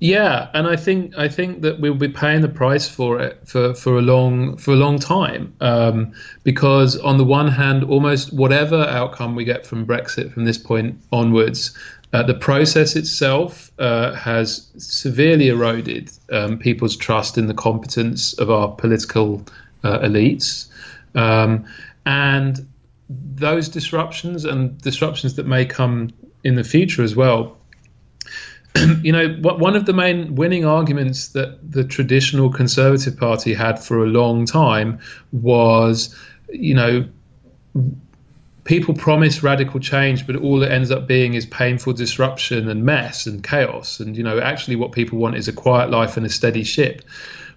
Yeah, 0.00 0.48
and 0.54 0.68
I 0.68 0.76
think 0.76 1.18
I 1.18 1.28
think 1.28 1.62
that 1.62 1.80
we'll 1.80 1.94
be 1.94 2.08
paying 2.08 2.40
the 2.40 2.48
price 2.48 2.88
for 2.88 3.20
it 3.20 3.40
for, 3.44 3.74
for 3.74 3.98
a 3.98 4.02
long 4.02 4.56
for 4.56 4.70
a 4.70 4.76
long 4.76 5.00
time 5.00 5.52
um, 5.60 6.12
because 6.44 6.96
on 6.98 7.16
the 7.16 7.24
one 7.24 7.48
hand, 7.48 7.82
almost 7.82 8.32
whatever 8.32 8.76
outcome 8.84 9.34
we 9.34 9.44
get 9.44 9.66
from 9.66 9.84
Brexit 9.84 10.32
from 10.32 10.44
this 10.44 10.56
point 10.56 11.00
onwards, 11.10 11.76
uh, 12.12 12.22
the 12.22 12.34
process 12.34 12.94
itself 12.94 13.72
uh, 13.80 14.14
has 14.14 14.70
severely 14.76 15.48
eroded 15.48 16.12
um, 16.30 16.58
people's 16.58 16.96
trust 16.96 17.36
in 17.36 17.48
the 17.48 17.54
competence 17.54 18.34
of 18.34 18.50
our 18.52 18.68
political 18.68 19.44
uh, 19.82 19.98
elites, 19.98 20.68
um, 21.16 21.66
and 22.06 22.64
those 23.10 23.68
disruptions 23.68 24.44
and 24.44 24.80
disruptions 24.80 25.34
that 25.34 25.46
may 25.46 25.64
come 25.64 26.10
in 26.44 26.54
the 26.54 26.62
future 26.62 27.02
as 27.02 27.16
well 27.16 27.57
you 29.02 29.12
know, 29.12 29.28
one 29.40 29.74
of 29.74 29.86
the 29.86 29.92
main 29.92 30.34
winning 30.34 30.64
arguments 30.64 31.28
that 31.28 31.58
the 31.70 31.84
traditional 31.84 32.50
Conservative 32.50 33.16
Party 33.16 33.54
had 33.54 33.78
for 33.78 34.02
a 34.02 34.06
long 34.06 34.44
time 34.46 34.98
was, 35.32 36.14
you 36.50 36.74
know, 36.74 37.06
people 38.64 38.94
promise 38.94 39.42
radical 39.42 39.80
change, 39.80 40.26
but 40.26 40.36
all 40.36 40.62
it 40.62 40.70
ends 40.70 40.90
up 40.90 41.06
being 41.06 41.34
is 41.34 41.46
painful 41.46 41.94
disruption 41.94 42.68
and 42.68 42.84
mess 42.84 43.26
and 43.26 43.42
chaos. 43.42 43.98
And, 43.98 44.16
you 44.16 44.22
know, 44.22 44.38
actually 44.38 44.76
what 44.76 44.92
people 44.92 45.18
want 45.18 45.36
is 45.36 45.48
a 45.48 45.52
quiet 45.52 45.90
life 45.90 46.16
and 46.16 46.26
a 46.26 46.28
steady 46.28 46.64
ship. 46.64 47.02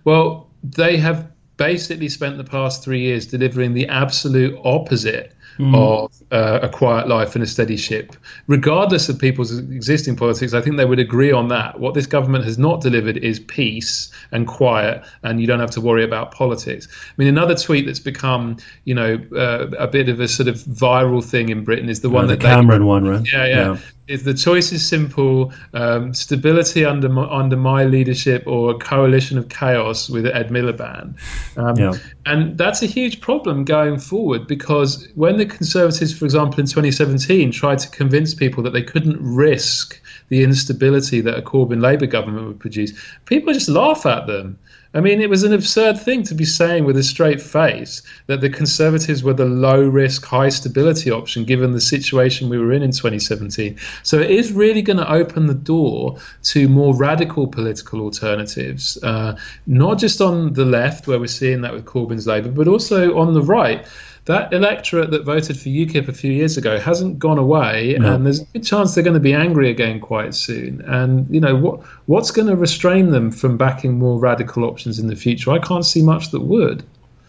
Well, 0.06 0.48
they 0.64 0.98
have 0.98 1.30
basically 1.58 2.08
spent 2.10 2.38
the 2.38 2.44
past 2.44 2.84
three 2.84 3.02
years 3.02 3.28
delivering 3.28 3.74
the 3.74 3.88
absolute 3.88 4.58
opposite 4.64 5.34
mm. 5.62 5.76
of 5.76 6.12
uh, 6.32 6.60
a 6.62 6.70
quiet 6.70 7.08
life 7.08 7.36
and 7.36 7.44
a 7.44 7.48
steady 7.48 7.78
ship. 7.78 8.16
Regardless 8.48 9.10
of 9.10 9.20
people's 9.20 9.58
existing 9.58 10.16
politics, 10.16 10.54
I 10.54 10.62
think 10.62 10.78
they 10.78 10.86
would 10.86 11.00
agree 11.00 11.32
on 11.32 11.48
that. 11.50 11.80
What 11.80 11.94
this 11.94 12.08
government 12.08 12.46
has 12.46 12.58
not 12.58 12.82
delivered 12.82 13.18
is 13.18 13.40
peace 13.40 14.12
and 14.32 14.48
quiet, 14.48 15.04
and 15.24 15.40
you 15.40 15.48
don't 15.48 15.60
have 15.60 15.72
to 15.72 15.82
worry 15.82 16.04
about 16.04 16.32
politics. 16.32 16.88
I 16.92 17.14
mean, 17.18 17.28
another 17.28 17.56
tweet 17.56 17.86
that's 17.86 18.00
become, 18.00 18.58
you 18.86 18.96
know, 18.96 19.22
uh, 19.36 19.68
a 19.78 19.88
bit 19.88 20.10
of 20.10 20.20
a 20.20 20.28
sort 20.28 20.48
of 20.48 20.56
viral 20.56 21.24
thing 21.24 21.50
in 21.50 21.64
Britain 21.64 21.90
is 21.90 22.02
the 22.02 22.10
one 22.10 22.28
the 22.28 22.36
that 22.36 22.42
Cameron 22.42 22.82
they, 22.82 22.86
one, 22.86 23.08
right? 23.08 23.28
Yeah, 23.32 23.46
yeah. 23.46 23.56
yeah 23.74 23.78
is 24.08 24.24
the 24.24 24.34
choice 24.34 24.72
is 24.72 24.88
simple: 24.88 25.54
um, 25.74 26.14
stability 26.14 26.86
under 26.86 27.10
my, 27.10 27.24
under 27.30 27.58
my 27.58 27.86
leadership, 27.86 28.44
or 28.46 28.72
a 28.72 28.78
coalition 28.78 29.38
of 29.38 29.50
chaos 29.50 30.10
with 30.10 30.26
Ed 30.26 30.50
Miliband. 30.50 31.16
Um, 31.58 31.78
yeah. 31.78 31.94
And 32.26 32.58
that's 32.58 32.82
a 32.82 32.86
huge 32.86 33.22
problem 33.22 33.66
going 33.66 34.00
forward 34.00 34.48
because 34.48 35.08
when 35.16 35.38
the 35.38 35.46
Conservatives, 35.46 36.18
for 36.18 36.26
example, 36.26 36.60
in 36.60 36.66
2017, 36.66 37.52
tried 37.52 37.80
to 37.80 37.90
convince 37.90 38.34
people 38.34 38.64
that 38.64 38.72
they 38.72 38.84
couldn't 38.84 39.18
risk 39.22 40.02
the 40.30 40.44
instability 40.44 41.22
that 41.22 41.38
a 41.38 41.42
Corbyn 41.42 41.82
Labour 41.82 42.08
government 42.08 42.48
would 42.48 42.60
produce, 42.60 42.94
people 43.26 43.54
just 43.54 43.70
laugh 43.70 44.06
at 44.06 44.28
them. 44.28 44.58
I 44.94 45.00
mean, 45.00 45.22
it 45.22 45.30
was 45.30 45.44
an 45.44 45.54
absurd 45.54 46.00
thing 46.00 46.24
to 46.24 46.36
be 46.36 46.44
saying 46.44 46.84
with 46.84 46.98
a 46.98 47.04
straight 47.04 47.42
face 47.42 48.02
that 48.28 48.42
the 48.42 48.50
Conservatives 48.50 49.24
were 49.24 49.34
the 49.34 49.46
low 49.46 49.82
risk, 49.82 50.26
high 50.26 50.50
stability 50.50 51.10
option 51.10 51.46
given 51.46 51.72
the 51.72 51.80
situation 51.80 52.50
we 52.50 52.58
were 52.58 52.74
in 52.74 52.84
in 52.84 52.92
2017. 52.92 53.78
So 54.04 54.20
it 54.20 54.30
is 54.30 54.52
really 54.52 54.82
going 54.82 54.98
to 54.98 55.10
open 55.10 55.48
the 55.48 55.54
door 55.54 56.18
to 56.44 56.68
more 56.68 56.94
radical 56.94 57.48
political 57.48 58.02
alternatives, 58.02 59.02
uh, 59.02 59.38
not 59.66 59.98
just 59.98 60.20
on 60.20 60.54
the 60.54 60.66
left, 60.66 61.08
where 61.08 61.20
we're 61.20 61.28
seeing 61.28 61.62
that 61.62 61.74
with 61.74 61.86
Corbyn's 61.86 62.28
Labour, 62.28 62.50
but 62.50 62.68
also 62.68 63.18
on 63.18 63.34
the 63.34 63.42
right 63.42 63.88
that 64.26 64.54
electorate 64.54 65.10
that 65.12 65.24
voted 65.26 65.58
for 65.60 65.70
UKIP 65.70 66.08
a 66.08 66.14
few 66.14 66.32
years 66.32 66.56
ago 66.58 66.80
hasn't 66.80 67.18
gone 67.18 67.38
away, 67.40 67.96
No. 68.00 68.14
and 68.14 68.26
there's 68.26 68.42
a 68.42 68.46
good 68.46 68.64
chance 68.64 68.94
they're 68.94 69.04
going 69.04 69.16
to 69.16 69.20
be 69.20 69.34
angry 69.34 69.70
again 69.70 70.00
quite 70.00 70.36
soon. 70.36 70.82
And 70.86 71.28
you 71.34 71.42
know 71.42 71.56
what 71.56 71.82
what's 72.06 72.30
going 72.32 72.48
to 72.48 72.56
restrain 72.56 73.10
them 73.12 73.32
from 73.32 73.58
backing 73.58 73.98
more 73.98 74.20
radical 74.20 74.64
options 74.64 75.00
in 75.00 75.08
the 75.08 75.16
future? 75.16 75.52
I 75.52 75.60
can't 75.60 75.86
see 75.86 76.04
much 76.04 76.30
that 76.32 76.42
would. 76.42 76.84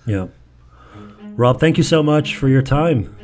Yeah. 0.06 0.26
Rob, 1.36 1.58
thank 1.60 1.78
you 1.78 1.84
so 1.84 2.02
much 2.02 2.36
for 2.36 2.48
your 2.48 2.62
time. 2.62 3.14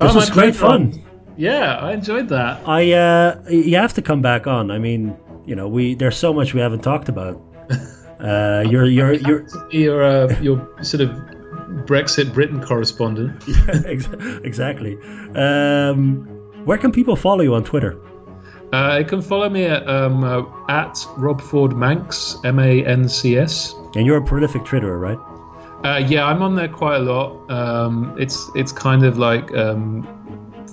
Oh, 0.00 0.06
This 0.06 0.14
my 0.14 0.20
was 0.20 0.30
great 0.30 0.54
pleasure. 0.54 0.90
fun. 0.92 1.02
Yeah, 1.38 1.76
I 1.76 1.92
enjoyed 1.92 2.28
that. 2.28 2.66
I 2.68 2.92
uh 2.92 3.40
you 3.48 3.76
have 3.76 3.94
to 3.94 4.02
come 4.02 4.20
back 4.20 4.46
on. 4.46 4.70
I 4.70 4.78
mean, 4.78 5.16
you 5.46 5.54
know, 5.56 5.66
we 5.68 5.94
there's 5.94 6.16
so 6.18 6.32
much 6.34 6.52
we 6.54 6.60
haven't 6.60 6.82
talked 6.82 7.08
about. 7.08 7.40
Uh 8.18 8.64
you're 8.70 8.86
you're 8.86 9.12
you're 9.12 9.46
You're 9.70 10.02
uh, 10.02 10.40
your 10.40 10.58
sort 10.82 11.02
of 11.02 11.10
Brexit 11.86 12.32
Britain 12.32 12.60
correspondent. 12.62 13.44
Ex- 13.86 14.08
exactly. 14.44 14.96
Um 15.34 16.26
where 16.64 16.78
can 16.78 16.90
people 16.92 17.14
follow 17.16 17.42
you 17.42 17.54
on 17.54 17.62
Twitter? 17.64 17.98
Uh, 18.72 18.96
you 18.98 19.04
can 19.04 19.22
follow 19.22 19.48
me 19.48 19.64
at 19.64 19.88
um, 19.88 20.24
uh, 20.24 20.42
at 20.68 20.98
Rob 21.16 21.40
Ford 21.40 21.70
Mancs 21.72 22.36
M 22.44 22.58
A 22.58 22.84
N 22.84 23.08
C 23.08 23.38
S. 23.38 23.72
And 23.94 24.04
you're 24.04 24.16
a 24.16 24.24
prolific 24.24 24.62
Twitterer, 24.62 25.00
right? 25.00 25.18
Uh, 25.84 25.98
yeah, 25.98 26.26
I'm 26.26 26.42
on 26.42 26.56
there 26.56 26.66
quite 26.68 26.96
a 26.96 27.04
lot. 27.04 27.48
Um, 27.48 28.16
it's 28.18 28.50
it's 28.56 28.72
kind 28.72 29.04
of 29.04 29.18
like 29.18 29.54
um, 29.54 30.02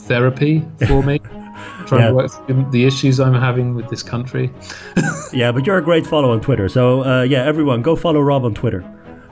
therapy 0.07 0.65
for 0.87 1.03
me, 1.03 1.19
trying 1.85 2.01
Yeah. 2.01 2.07
to 2.07 2.13
work 2.15 2.31
through 2.31 2.65
the 2.71 2.85
issues 2.85 3.19
I'm 3.19 3.35
having 3.35 3.75
with 3.75 3.89
this 3.89 4.01
country. 4.03 4.51
Yeah, 5.31 5.51
but 5.51 5.65
you're 5.65 5.77
a 5.79 5.81
great 5.83 6.05
follow 6.05 6.31
on 6.31 6.41
Twitter. 6.41 6.69
So 6.69 7.03
uh, 7.03 7.23
yeah, 7.23 7.43
everyone 7.43 7.81
go 7.83 7.95
follow 7.95 8.21
Rob 8.21 8.43
on 8.45 8.53
Twitter. 8.55 8.81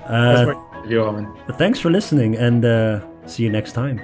That's 0.07 0.49
Uh, 0.49 0.53
of 0.84 0.91
you, 0.91 1.03
Armin. 1.03 1.28
thanks 1.58 1.80
for 1.80 1.90
listening 1.90 2.36
and 2.36 2.66
uh, 2.66 3.02
see 3.26 3.44
you 3.44 3.49
next 3.49 3.74
time. 3.74 4.02